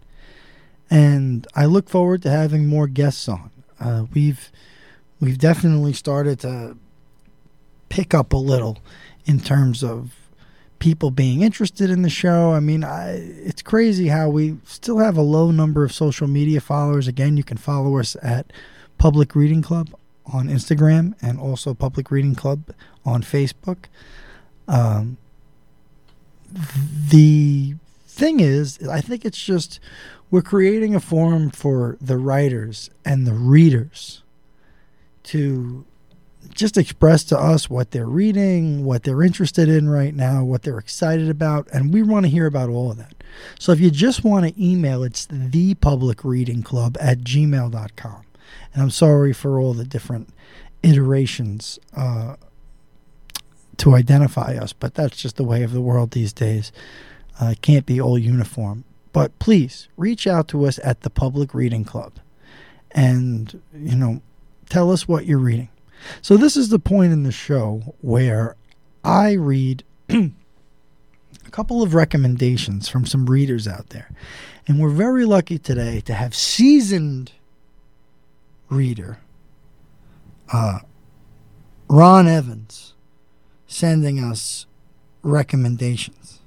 and 0.90 1.46
I 1.54 1.66
look 1.66 1.88
forward 1.88 2.22
to 2.22 2.30
having 2.30 2.66
more 2.66 2.88
guests 2.88 3.28
on. 3.28 3.50
Uh, 3.78 4.06
we've 4.12 4.50
we've 5.20 5.38
definitely 5.38 5.92
started 5.92 6.40
to 6.40 6.76
pick 7.88 8.12
up 8.12 8.32
a 8.32 8.36
little 8.36 8.78
in 9.24 9.38
terms 9.38 9.84
of 9.84 10.14
people 10.80 11.10
being 11.10 11.42
interested 11.42 11.90
in 11.90 12.02
the 12.02 12.10
show. 12.10 12.52
I 12.52 12.60
mean, 12.60 12.82
I, 12.82 13.12
it's 13.12 13.62
crazy 13.62 14.08
how 14.08 14.30
we 14.30 14.56
still 14.64 14.98
have 14.98 15.16
a 15.16 15.22
low 15.22 15.50
number 15.50 15.84
of 15.84 15.92
social 15.92 16.26
media 16.26 16.60
followers. 16.60 17.06
Again, 17.06 17.36
you 17.36 17.44
can 17.44 17.58
follow 17.58 17.98
us 17.98 18.16
at 18.22 18.52
Public 18.98 19.36
Reading 19.36 19.62
Club 19.62 19.90
on 20.26 20.48
Instagram 20.48 21.14
and 21.22 21.38
also 21.38 21.74
Public 21.74 22.10
Reading 22.10 22.34
Club 22.34 22.62
on 23.04 23.22
Facebook. 23.22 23.84
Um, 24.66 25.18
the 26.50 27.74
thing 28.06 28.40
is, 28.40 28.78
I 28.88 29.00
think 29.00 29.24
it's 29.24 29.42
just 29.42 29.80
we're 30.30 30.42
creating 30.42 30.94
a 30.94 31.00
forum 31.00 31.50
for 31.50 31.96
the 32.00 32.16
writers 32.16 32.90
and 33.04 33.26
the 33.26 33.34
readers 33.34 34.22
to 35.24 35.84
just 36.54 36.76
express 36.76 37.24
to 37.24 37.38
us 37.38 37.68
what 37.68 37.90
they're 37.90 38.06
reading, 38.06 38.84
what 38.84 39.02
they're 39.02 39.22
interested 39.22 39.68
in 39.68 39.88
right 39.88 40.14
now, 40.14 40.42
what 40.42 40.62
they're 40.62 40.78
excited 40.78 41.28
about, 41.28 41.68
and 41.72 41.92
we 41.92 42.02
want 42.02 42.24
to 42.24 42.30
hear 42.30 42.46
about 42.46 42.68
all 42.68 42.90
of 42.90 42.98
that. 42.98 43.14
So 43.58 43.72
if 43.72 43.80
you 43.80 43.90
just 43.90 44.24
want 44.24 44.46
to 44.46 44.62
email, 44.62 45.02
it's 45.02 45.26
the 45.26 45.74
public 45.74 46.24
reading 46.24 46.62
club 46.62 46.96
at 47.00 47.18
gmail.com. 47.18 48.22
And 48.72 48.82
I'm 48.82 48.90
sorry 48.90 49.32
for 49.32 49.60
all 49.60 49.74
the 49.74 49.84
different 49.84 50.30
iterations 50.82 51.78
uh, 51.96 52.36
to 53.80 53.94
identify 53.94 54.56
us, 54.56 54.72
but 54.72 54.94
that's 54.94 55.16
just 55.16 55.36
the 55.36 55.44
way 55.44 55.62
of 55.62 55.72
the 55.72 55.80
world 55.80 56.10
these 56.10 56.32
days. 56.32 56.70
Uh, 57.40 57.46
it 57.46 57.62
can't 57.62 57.86
be 57.86 58.00
all 58.00 58.18
uniform. 58.18 58.84
But 59.12 59.36
please 59.38 59.88
reach 59.96 60.26
out 60.26 60.48
to 60.48 60.66
us 60.66 60.78
at 60.84 61.00
the 61.00 61.10
Public 61.10 61.54
Reading 61.54 61.84
Club 61.84 62.12
and, 62.92 63.60
you 63.74 63.96
know, 63.96 64.20
tell 64.68 64.92
us 64.92 65.08
what 65.08 65.24
you're 65.24 65.38
reading. 65.38 65.70
So, 66.22 66.36
this 66.36 66.56
is 66.56 66.68
the 66.68 66.78
point 66.78 67.12
in 67.12 67.24
the 67.24 67.32
show 67.32 67.94
where 68.00 68.56
I 69.04 69.32
read 69.32 69.82
a 70.08 70.30
couple 71.50 71.82
of 71.82 71.94
recommendations 71.94 72.88
from 72.88 73.04
some 73.04 73.26
readers 73.26 73.66
out 73.66 73.90
there. 73.90 74.10
And 74.66 74.78
we're 74.80 74.90
very 74.90 75.24
lucky 75.24 75.58
today 75.58 76.00
to 76.02 76.14
have 76.14 76.34
seasoned 76.34 77.32
reader 78.68 79.18
uh, 80.52 80.80
Ron 81.88 82.28
Evans 82.28 82.89
sending 83.70 84.18
us 84.18 84.66
recommendations. 85.22 86.40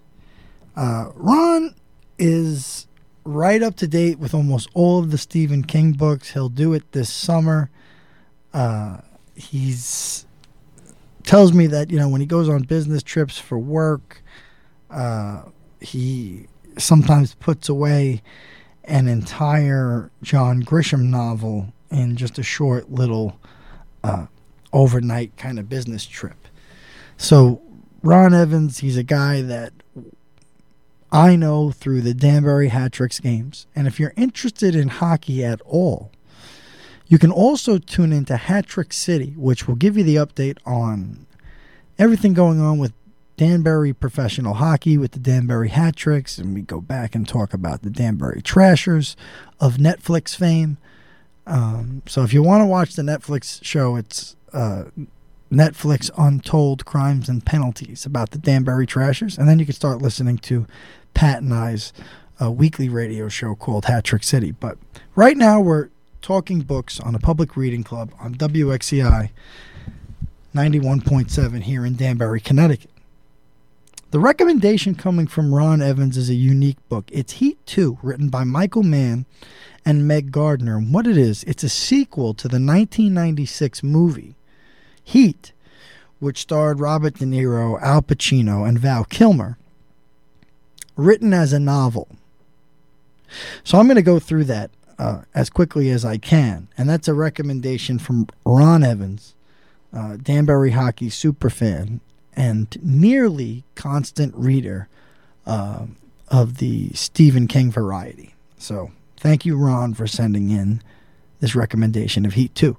Uh, 0.76 1.10
Ron 1.16 1.74
is 2.20 2.86
right 3.24 3.64
up 3.64 3.76
to 3.78 3.88
date 3.88 4.20
with 4.20 4.34
almost 4.34 4.70
all 4.74 5.00
of 5.00 5.10
the 5.10 5.18
Stephen 5.18 5.64
King 5.64 5.94
books. 5.94 6.32
He'll 6.32 6.50
do 6.50 6.74
it 6.74 6.91
this 6.91 7.10
summer. 7.10 7.70
Uh, 8.54 8.98
he's 9.36 10.26
tells 11.24 11.54
me 11.54 11.66
that 11.68 11.90
you 11.90 11.98
know 11.98 12.10
when 12.10 12.20
he 12.20 12.28
goes 12.28 12.50
on 12.50 12.64
business 12.64 13.02
trips 13.02 13.40
for 13.40 13.58
work, 13.58 14.22
uh, 14.91 15.44
he 15.80 16.48
sometimes 16.78 17.36
puts 17.36 17.70
away 17.70 18.22
an 18.84 19.08
entire 19.08 20.12
John 20.22 20.62
Grisham 20.62 21.04
novel 21.04 21.74
in 21.90 22.18
just 22.18 22.38
a 22.38 22.44
short 22.44 22.91
little 22.91 23.40
uh, 24.04 24.26
overnight 24.74 25.38
kind 25.38 25.58
of 25.58 25.70
business 25.70 26.06
trip. 26.06 26.43
So 27.24 27.62
Ron 28.02 28.34
Evans, 28.34 28.80
he's 28.80 28.98
a 28.98 29.04
guy 29.04 29.41
that 29.41 29.74
I 31.12 31.36
know 31.36 31.72
through 31.72 32.02
the 32.02 32.14
Danbury 32.14 32.68
Hat 32.70 32.91
Tricks 32.91 33.20
games, 33.20 33.66
and 33.76 33.88
if 33.88 34.00
you're 34.00 34.14
interested 34.18 34.76
in 34.76 34.90
hockey 34.90 35.44
at 35.44 35.62
all 35.62 36.12
you 37.08 37.20
can 37.20 37.32
also 37.32 37.78
tune 37.78 38.12
into 38.12 38.36
Hat 38.36 38.66
Trick 38.66 38.94
City, 38.94 39.36
which 39.38 39.68
will 39.68 39.76
give 39.76 39.98
you 39.98 40.04
the 40.04 40.16
update 40.16 40.58
on 40.66 41.28
everything 42.00 42.34
going 42.34 42.60
on 42.60 42.80
with 42.80 42.91
Danbury 43.38 43.94
professional 43.94 44.56
hockey 44.56 44.98
with 44.98 45.12
the 45.12 45.20
Danbury 45.20 45.70
Hat 45.70 45.95
Tricks, 45.95 46.40
and 46.40 46.56
we 46.56 46.62
go 46.62 46.82
back 46.82 47.14
and 47.14 47.28
talk 47.28 47.54
about 47.54 47.82
the 47.82 47.90
Danbury 47.90 48.41
Trashers 48.41 49.16
of 49.60 49.78
Netflix 49.78 50.36
fame. 50.36 50.78
Um, 51.45 52.04
so 52.08 52.24
if 52.24 52.34
you 52.34 52.41
want 52.41 52.62
to 52.62 52.66
watch 52.68 52.95
the 52.95 53.04
Netflix 53.04 53.64
show, 53.64 53.95
it's 53.95 54.36
uh, 54.54 54.86
Netflix 55.54 56.10
Untold 56.18 56.84
Crimes 56.84 57.30
and 57.30 57.46
Penalties 57.46 58.08
about 58.08 58.32
the 58.32 58.40
Danbury 58.40 58.88
Trashers, 58.88 59.38
and 59.38 59.48
then 59.48 59.60
you 59.60 59.66
can 59.66 59.76
start 59.76 60.02
listening 60.02 60.40
to 60.40 60.66
Pat 61.14 61.44
and 61.44 61.54
I's 61.54 61.94
uh, 62.42 62.52
weekly 62.52 62.90
radio 62.90 63.30
show 63.30 63.54
called 63.54 63.86
Hat 63.86 64.04
Trick 64.04 64.24
City. 64.24 64.52
But 64.52 64.80
right 65.16 65.38
now 65.38 65.62
we're 65.62 65.90
talking 66.24 66.62
books 66.62 67.00
on 67.00 67.14
a 67.14 67.20
public 67.20 67.56
reading 67.56 67.84
club 67.84 68.12
on 68.20 68.34
WXCI 68.34 69.30
91.7 70.56 71.62
here 71.62 71.86
in 71.86 71.96
Danbury, 71.96 72.42
Connecticut. 72.42 72.90
The 74.10 74.20
recommendation 74.20 74.96
coming 74.96 75.28
from 75.28 75.54
Ron 75.54 75.84
Evans 75.84 76.18
is 76.18 76.30
a 76.30 76.36
unique 76.36 76.78
book. 76.90 77.06
It's 77.12 77.34
Heat 77.34 77.64
2, 77.68 78.00
written 78.02 78.30
by 78.30 78.44
Michael 78.44 78.84
Mann 78.84 79.28
and 79.86 80.08
Meg 80.08 80.32
Gardiner. 80.32 80.78
And 80.78 80.94
what 80.94 81.06
it 81.06 81.18
is, 81.18 81.44
it's 81.44 81.64
a 81.64 81.70
sequel 81.70 82.34
to 82.36 82.48
the 82.48 82.56
1996 82.56 83.84
movie 83.84 84.36
Heat, 85.04 85.52
which 86.20 86.42
starred 86.42 86.80
Robert 86.80 87.16
De 87.16 87.26
Niro, 87.26 87.82
Al 87.82 88.02
Pacino, 88.02 88.68
and 88.68 88.80
Val 88.80 89.04
Kilmer, 89.06 89.58
written 90.96 91.34
as 91.34 91.54
a 91.54 91.60
novel. 91.60 92.08
So 93.64 93.80
I'm 93.80 93.88
going 93.88 93.96
to 93.96 94.02
go 94.02 94.20
through 94.20 94.46
that 94.46 94.72
uh, 95.00 95.22
as 95.34 95.50
quickly 95.50 95.90
as 95.90 96.06
I 96.06 96.18
can. 96.18 96.68
And 96.78 96.90
that's 96.90 97.08
a 97.08 97.14
recommendation 97.14 98.00
from 98.00 98.28
Ron 98.46 98.84
Evans, 98.84 99.36
uh, 99.92 100.18
Danbury 100.22 100.72
hockey 100.72 101.10
super 101.10 101.50
fan 101.50 102.00
and 102.36 102.78
nearly 102.82 103.64
constant 103.76 104.34
reader 104.36 104.88
uh, 105.46 105.86
of 106.30 106.58
the 106.58 106.90
Stephen 106.94 107.48
King 107.48 107.72
variety. 107.72 108.34
So 108.58 108.92
thank 109.18 109.46
you, 109.46 109.58
Ron, 109.58 109.94
for 109.94 110.08
sending 110.08 110.50
in 110.50 110.82
this 111.40 111.56
recommendation 111.56 112.26
of 112.26 112.34
Heat 112.34 112.56
2. 112.56 112.78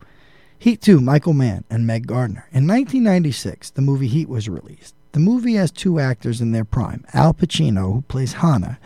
Heat 0.65 0.81
2, 0.81 0.99
Michael 0.99 1.35
Mann 1.35 1.65
and 1.69 1.87
Meg 1.87 2.07
Gardiner. 2.07 2.49
In 2.51 2.67
1996, 2.67 3.69
the 3.69 3.83
movie 3.83 4.09
Heat 4.09 4.31
was 4.31 4.49
released. 4.49 4.95
The 5.13 5.19
movie 5.21 5.57
has 5.57 5.71
two 5.71 6.01
actors 6.01 6.41
in 6.41 6.53
their 6.53 6.65
prime 6.65 7.05
Al 7.13 7.35
Pacino, 7.35 7.93
who 7.93 8.01
plays 8.01 8.33
Hanna, 8.33 8.79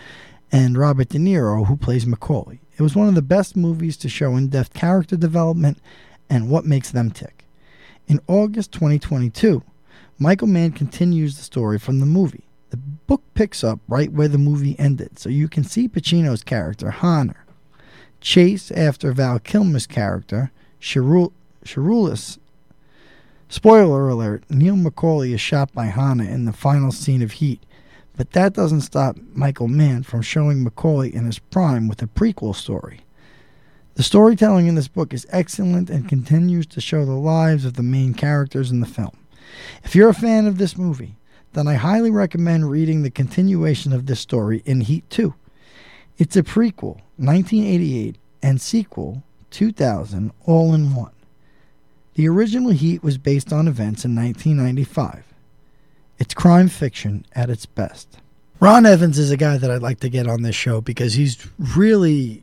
and 0.51 0.77
Robert 0.77 1.11
De 1.11 1.19
Niro, 1.19 1.69
who 1.69 1.77
plays 1.77 2.05
McCauley. 2.05 2.59
It 2.77 2.83
was 2.83 2.97
one 2.97 3.07
of 3.07 3.15
the 3.15 3.23
best 3.23 3.55
movies 3.55 3.97
to 3.99 4.09
show 4.09 4.35
in 4.35 4.49
depth 4.49 4.75
character 4.75 5.17
development 5.17 5.79
and 6.29 6.51
what 6.51 6.65
makes 6.65 6.91
them 6.91 7.13
tick. 7.13 7.45
In 8.09 8.19
August 8.27 8.73
2022, 8.73 9.63
Michael 10.19 10.49
Mann 10.49 10.73
continues 10.73 11.37
the 11.37 11.45
story 11.45 11.79
from 11.79 12.01
the 12.01 12.07
movie. 12.07 12.49
The 12.71 12.77
book 12.77 13.23
picks 13.35 13.63
up 13.63 13.79
right 13.87 14.11
where 14.11 14.27
the 14.27 14.37
movie 14.37 14.75
ended, 14.81 15.21
so 15.21 15.29
you 15.29 15.47
can 15.47 15.63
see 15.63 15.89
Pacino's 15.89 16.43
character, 16.43 16.91
Hanna, 16.91 17.37
chase 18.21 18.73
after 18.73 19.13
Val 19.13 19.39
Kilmer's 19.39 19.87
character, 19.87 20.51
Shiherlis. 21.69 22.39
Spoiler 23.51 24.09
alert 24.09 24.43
Neil 24.49 24.75
McCauley 24.75 25.35
is 25.35 25.41
shot 25.41 25.71
by 25.75 25.87
Hanna 25.87 26.25
in 26.25 26.47
the 26.47 26.53
final 26.53 26.91
scene 26.91 27.21
of 27.21 27.33
Heat, 27.33 27.63
but 28.17 28.33
that 28.33 28.55
doesn't 28.55 28.81
stop 28.81 29.17
Michael 29.35 29.69
Mann 29.69 30.03
from 30.03 30.23
showing 30.23 30.65
McCauley 30.65 31.13
in 31.13 31.27
his 31.27 31.39
prime 31.39 31.87
with 31.87 32.01
a 32.01 32.07
prequel 32.07 32.55
story. 32.55 33.01
The 33.97 34.03
storytelling 34.03 34.67
in 34.67 34.77
this 34.77 34.89
book 34.89 35.13
is 35.13 35.27
excellent 35.29 35.91
and 35.91 36.09
continues 36.09 36.67
to 36.69 36.81
show 36.81 37.05
the 37.05 37.13
lives 37.13 37.67
of 37.67 37.75
the 37.75 37.83
main 37.83 38.15
characters 38.15 38.71
in 38.71 38.81
the 38.81 38.87
film. 38.87 39.19
If 39.85 39.95
you're 39.95 40.09
a 40.09 40.15
fan 40.15 40.47
of 40.47 40.57
this 40.57 40.79
movie, 40.79 41.17
then 41.53 41.69
I 41.69 41.75
highly 41.75 42.11
recommend 42.11 42.71
reading 42.71 43.03
the 43.03 43.11
continuation 43.11 43.93
of 43.93 44.07
this 44.07 44.21
story 44.21 44.63
in 44.65 44.83
Heat 44.83 45.09
2. 45.11 45.35
It's 46.17 46.37
a 46.37 46.43
prequel, 46.43 47.03
1988, 47.17 48.17
and 48.43 48.59
sequel, 48.59 49.23
2000, 49.51 50.33
all 50.47 50.73
in 50.73 50.95
one. 50.95 51.13
The 52.19 52.29
original 52.29 52.73
Heat 52.73 53.05
was 53.05 53.17
based 53.17 53.53
on 53.53 53.69
events 53.69 54.05
in 54.05 54.13
1995. 54.17 55.23
It's 56.19 56.35
crime 56.35 56.67
fiction 56.67 57.25
at 57.33 57.49
its 57.49 57.65
best. 57.65 58.19
Ron 58.59 58.87
Evans 58.87 59.21
is 59.21 59.31
a 59.31 59.37
guy 59.37 59.57
that 59.57 59.71
I'd 59.71 59.83
like 59.83 60.01
to 60.01 60.09
get 60.09 60.27
on 60.27 60.43
this 60.43 60.57
show 60.57 60.81
because 60.81 61.15
he's 61.15 61.47
really 61.57 62.43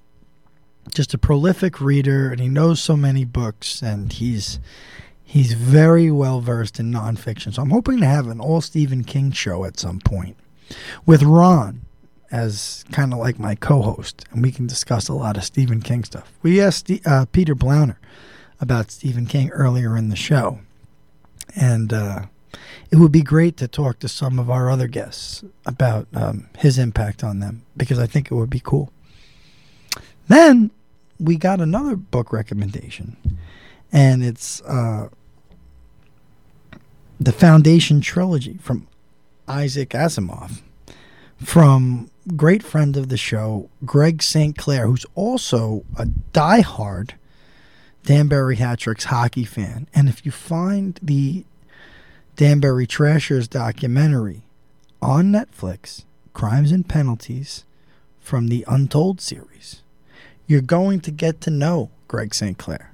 just 0.93 1.13
a 1.13 1.17
prolific 1.17 1.81
reader 1.81 2.31
and 2.31 2.39
he 2.39 2.47
knows 2.47 2.81
so 2.81 2.95
many 2.95 3.25
books 3.25 3.81
and 3.81 4.13
he's 4.13 4.61
he's 5.25 5.51
very 5.51 6.09
well 6.09 6.39
versed 6.39 6.79
in 6.79 6.89
nonfiction. 6.89 7.53
So 7.53 7.61
I'm 7.61 7.71
hoping 7.71 7.99
to 7.99 8.05
have 8.05 8.27
an 8.27 8.39
all 8.39 8.61
Stephen 8.61 9.03
King 9.03 9.33
show 9.33 9.65
at 9.65 9.77
some 9.77 9.99
point 9.99 10.37
with 11.05 11.21
Ron 11.21 11.81
as 12.31 12.85
kind 12.93 13.11
of 13.11 13.19
like 13.19 13.39
my 13.39 13.55
co-host, 13.55 14.23
and 14.31 14.41
we 14.41 14.53
can 14.53 14.67
discuss 14.67 15.09
a 15.09 15.13
lot 15.13 15.35
of 15.35 15.43
Stephen 15.43 15.81
King 15.81 16.05
stuff. 16.05 16.31
We 16.41 16.61
asked 16.61 16.89
uh, 17.05 17.25
Peter 17.33 17.55
Blauner 17.55 17.97
about 18.65 18.89
Stephen 18.89 19.27
King 19.27 19.51
earlier 19.51 19.95
in 19.95 20.09
the 20.09 20.15
show, 20.15 20.57
and 21.55 21.93
uh, 21.93 22.23
it 22.89 22.95
would 22.95 23.11
be 23.11 23.21
great 23.21 23.57
to 23.57 23.67
talk 23.67 23.99
to 23.99 24.07
some 24.07 24.39
of 24.39 24.49
our 24.49 24.71
other 24.71 24.87
guests 24.87 25.43
about 25.67 26.07
um, 26.15 26.47
his 26.57 26.79
impact 26.79 27.23
on 27.23 27.37
them 27.41 27.61
because 27.77 27.99
I 27.99 28.07
think 28.07 28.31
it 28.31 28.33
would 28.33 28.49
be 28.49 28.59
cool. 28.59 28.91
Then 30.27 30.71
we 31.19 31.35
got 31.35 31.61
another 31.61 31.95
book 31.95 32.33
recommendation, 32.33 33.17
and 33.91 34.23
it's 34.25 34.61
uh, 34.61 35.09
the 37.19 37.31
Foundation 37.31 38.01
trilogy 38.01 38.57
from 38.59 38.87
Isaac 39.47 39.91
Asimov, 39.91 40.61
from 41.37 42.09
great 42.35 42.63
friend 42.63 42.97
of 42.97 43.09
the 43.09 43.17
show, 43.17 43.69
Greg 43.85 44.23
St. 44.23 44.57
Clair, 44.57 44.87
who's 44.87 45.05
also 45.13 45.85
a 45.99 46.07
diehard 46.33 47.11
Danbury 48.05 48.57
Hat 48.57 48.79
Tricks 48.79 49.05
hockey 49.05 49.43
fan. 49.45 49.87
And 49.93 50.07
if 50.07 50.25
you 50.25 50.31
find 50.31 50.99
the 51.01 51.43
Danbury 52.35 52.85
Trashers 52.85 53.47
documentary 53.47 54.43
on 55.01 55.31
Netflix, 55.31 56.05
Crimes 56.33 56.71
and 56.71 56.87
Penalties 56.87 57.65
from 58.19 58.47
the 58.47 58.63
Untold 58.67 59.21
series, 59.21 59.81
you're 60.45 60.61
going 60.61 60.99
to 61.01 61.11
get 61.11 61.41
to 61.41 61.49
know 61.49 61.89
Greg 62.07 62.35
St. 62.35 62.57
Clair. 62.57 62.91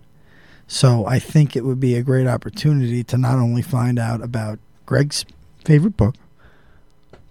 So 0.65 1.05
I 1.05 1.19
think 1.19 1.55
it 1.55 1.65
would 1.65 1.81
be 1.81 1.95
a 1.95 2.01
great 2.03 2.27
opportunity 2.27 3.03
to 3.03 3.17
not 3.17 3.35
only 3.35 3.61
find 3.61 3.99
out 3.99 4.23
about 4.23 4.59
Greg's 4.85 5.25
favorite 5.65 5.97
book, 5.97 6.15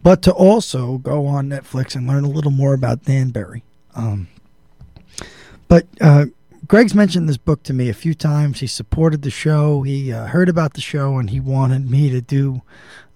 but 0.03 0.21
to 0.23 0.33
also 0.33 0.99
go 0.99 1.27
on 1.27 1.49
Netflix 1.49 1.97
and 1.97 2.07
learn 2.07 2.25
a 2.25 2.29
little 2.29 2.51
more 2.51 2.75
about 2.75 3.05
Danbury. 3.05 3.63
Um, 3.95 4.29
but 5.69 5.87
uh, 6.03 6.27
Greg's 6.71 6.95
mentioned 6.95 7.29
this 7.29 7.37
book 7.37 7.65
to 7.65 7.73
me 7.73 7.89
a 7.89 7.93
few 7.93 8.15
times. 8.15 8.61
He 8.61 8.69
supported 8.69 9.23
the 9.23 9.31
show. 9.31 9.83
He 9.83 10.13
uh, 10.13 10.27
heard 10.27 10.49
about 10.49 10.75
the 10.75 10.81
show 10.81 11.19
and 11.19 11.29
he 11.29 11.41
wanted 11.41 11.91
me 11.91 12.11
to 12.11 12.21
do 12.21 12.63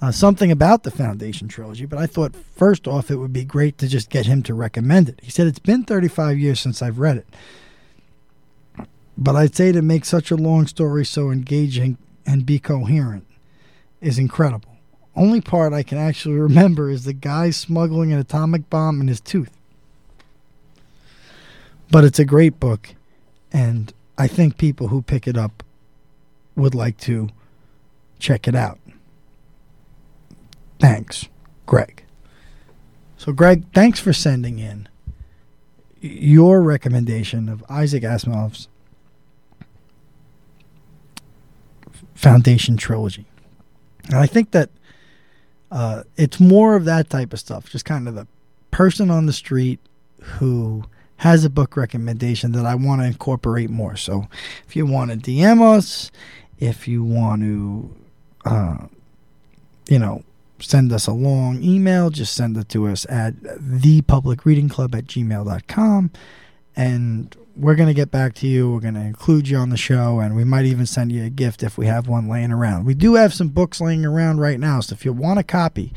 uh, 0.02 0.10
something 0.10 0.51
about 0.51 0.82
the 0.82 0.90
Foundation 0.90 1.47
trilogy. 1.47 1.86
But 1.86 2.01
I 2.01 2.06
thought, 2.06 2.35
first 2.35 2.89
off, 2.89 3.12
it 3.12 3.16
would 3.18 3.32
be 3.32 3.44
great 3.44 3.78
to 3.78 3.86
just 3.86 4.10
get 4.10 4.26
him 4.26 4.43
to 4.43 4.55
recommend 4.55 5.09
it. 5.09 5.20
He 5.22 5.31
said, 5.31 5.47
It's 5.47 5.60
been 5.60 5.85
35 5.85 6.36
years 6.36 6.59
since 6.59 6.82
I've 6.82 6.98
read 6.98 7.18
it. 7.18 8.89
But 9.16 9.36
I'd 9.36 9.55
say 9.55 9.70
to 9.70 9.82
make 9.82 10.05
such 10.05 10.32
a 10.32 10.36
long 10.36 10.66
story 10.66 11.05
so 11.05 11.31
engaging 11.31 11.97
and 12.26 12.44
be 12.44 12.59
coherent 12.59 13.24
is 14.01 14.18
incredible. 14.18 14.78
Only 15.14 15.40
part 15.40 15.72
I 15.72 15.85
can 15.85 15.98
actually 15.98 16.40
remember 16.40 16.90
is 16.90 17.05
the 17.05 17.12
guy 17.12 17.51
smuggling 17.51 18.12
an 18.12 18.18
atomic 18.18 18.68
bomb 18.68 19.01
in 19.01 19.06
his 19.06 19.20
tooth. 19.20 19.56
But 21.89 22.02
it's 22.02 22.18
a 22.18 22.24
great 22.24 22.59
book 22.59 22.97
and 23.55 23.94
I 24.18 24.26
think 24.26 24.59
people 24.59 24.89
who 24.89 25.01
pick 25.01 25.28
it 25.28 25.39
up 25.39 25.62
would 26.56 26.74
like 26.74 26.98
to 26.98 27.28
check 28.18 28.48
it 28.48 28.55
out. 28.55 28.78
Thanks, 30.81 31.28
Greg. 31.64 32.05
So, 33.16 33.32
Greg, 33.32 33.64
thanks 33.72 34.01
for 34.01 34.12
sending 34.12 34.59
in 34.59 34.89
your 36.01 36.62
recommendation 36.62 37.48
of 37.48 37.64
Isaac 37.70 38.02
Asimov's 38.02 38.68
Foundation 42.14 42.76
trilogy. 42.76 43.26
And 44.06 44.16
I 44.16 44.26
think 44.26 44.51
that 44.51 44.70
uh, 45.70 46.02
it's 46.16 46.40
more 46.40 46.76
of 46.76 46.85
that 46.85 47.09
type 47.09 47.32
of 47.32 47.39
stuff, 47.39 47.70
just 47.70 47.85
kind 47.85 48.09
of 48.09 48.14
the 48.14 48.26
person 48.70 49.10
on 49.10 49.26
the 49.26 49.32
street 49.32 49.81
who 50.20 50.85
has 51.24 51.42
a 51.42 51.48
book 51.48 51.74
recommendation 51.74 52.52
that 52.52 52.66
I 52.66 52.74
want 52.74 53.01
to 53.01 53.06
incorporate 53.06 53.70
more. 53.70 53.96
So 53.96 54.28
if 54.68 54.76
you 54.76 54.84
want 54.84 55.10
to 55.10 55.16
DM 55.16 55.62
us, 55.62 56.10
if 56.59 56.86
you 56.86 57.02
want 57.02 57.40
to, 57.40 57.96
uh, 58.44 58.76
you 59.88 59.98
know, 59.98 60.22
send 60.59 60.92
us 60.92 61.06
a 61.06 61.14
long 61.14 61.62
email, 61.62 62.10
just 62.10 62.34
send 62.34 62.59
it 62.59 62.68
to 62.68 62.88
us 62.88 63.06
at 63.09 63.36
thepublicreadingclub 63.36 64.94
at 64.94 65.06
gmail.com. 65.06 66.10
And 66.76 67.36
we're 67.56 67.74
going 67.74 67.88
to 67.88 67.94
get 67.94 68.10
back 68.10 68.34
to 68.34 68.46
you. 68.46 68.70
We're 68.70 68.80
going 68.80 68.92
to 68.92 69.01
include 69.01 69.48
you 69.48 69.56
on 69.56 69.70
the 69.70 69.78
show, 69.78 70.20
and 70.20 70.36
we 70.36 70.44
might 70.44 70.66
even 70.66 70.84
send 70.84 71.10
you 71.10 71.24
a 71.24 71.30
gift 71.30 71.62
if 71.62 71.78
we 71.78 71.86
have 71.86 72.06
one 72.06 72.28
laying 72.28 72.52
around. 72.52 72.84
We 72.84 72.92
do 72.92 73.14
have 73.14 73.32
some 73.32 73.48
books 73.48 73.80
laying 73.80 74.05
around 74.05 74.40
right 74.40 74.60
now, 74.60 74.80
so 74.80 74.92
if 74.92 75.06
you 75.06 75.14
want 75.14 75.38
a 75.38 75.44
copy 75.44 75.94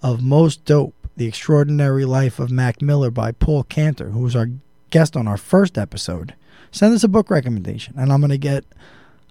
of 0.00 0.22
Most 0.22 0.64
Dope, 0.64 1.03
the 1.16 1.26
Extraordinary 1.26 2.04
Life 2.04 2.38
of 2.38 2.50
Mac 2.50 2.82
Miller 2.82 3.10
by 3.10 3.32
Paul 3.32 3.62
Cantor, 3.64 4.10
who 4.10 4.20
was 4.20 4.34
our 4.34 4.48
guest 4.90 5.16
on 5.16 5.28
our 5.28 5.36
first 5.36 5.78
episode. 5.78 6.34
Send 6.70 6.94
us 6.94 7.04
a 7.04 7.08
book 7.08 7.30
recommendation, 7.30 7.94
and 7.96 8.12
I'm 8.12 8.20
going 8.20 8.30
to 8.30 8.38
get 8.38 8.64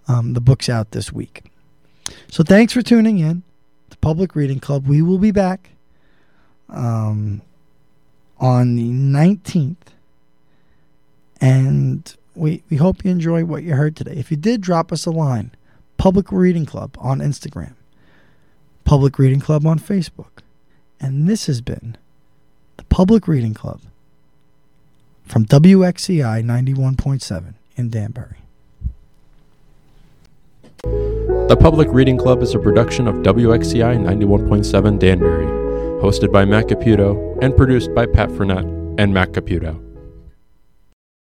um, 0.07 0.33
the 0.33 0.41
books 0.41 0.69
out 0.69 0.91
this 0.91 1.11
week. 1.11 1.43
So 2.29 2.43
thanks 2.43 2.73
for 2.73 2.81
tuning 2.81 3.19
in 3.19 3.43
to 3.89 3.97
Public 3.97 4.35
Reading 4.35 4.59
Club. 4.59 4.87
We 4.87 5.01
will 5.01 5.17
be 5.17 5.31
back 5.31 5.71
um, 6.69 7.41
on 8.39 8.75
the 8.75 8.89
19th, 8.89 9.75
and 11.41 12.15
we, 12.35 12.63
we 12.69 12.77
hope 12.77 13.03
you 13.03 13.11
enjoy 13.11 13.43
what 13.43 13.63
you 13.63 13.75
heard 13.75 13.95
today. 13.95 14.15
If 14.15 14.31
you 14.31 14.37
did, 14.37 14.61
drop 14.61 14.91
us 14.91 15.05
a 15.05 15.11
line. 15.11 15.51
Public 15.97 16.31
Reading 16.31 16.65
Club 16.65 16.97
on 16.99 17.19
Instagram, 17.19 17.75
Public 18.83 19.19
Reading 19.19 19.39
Club 19.39 19.65
on 19.65 19.79
Facebook. 19.79 20.42
And 21.03 21.27
this 21.27 21.47
has 21.47 21.59
been 21.59 21.97
the 22.77 22.85
Public 22.85 23.27
Reading 23.27 23.53
Club 23.53 23.81
from 25.25 25.45
WXCI 25.45 26.41
91.7 26.41 27.55
in 27.75 27.89
Danbury. 27.89 28.37
The 30.81 31.57
Public 31.59 31.89
Reading 31.91 32.17
Club 32.17 32.41
is 32.41 32.55
a 32.55 32.59
production 32.59 33.09
of 33.09 33.15
WXCI 33.15 33.97
91.7 33.97 34.97
Danbury, 34.97 35.45
hosted 36.01 36.31
by 36.31 36.45
Matt 36.45 36.67
Caputo 36.67 37.37
and 37.41 37.55
produced 37.57 37.93
by 37.93 38.05
Pat 38.05 38.29
Frenette 38.29 38.95
and 38.97 39.13
Matt 39.13 39.33
Caputo. 39.33 39.92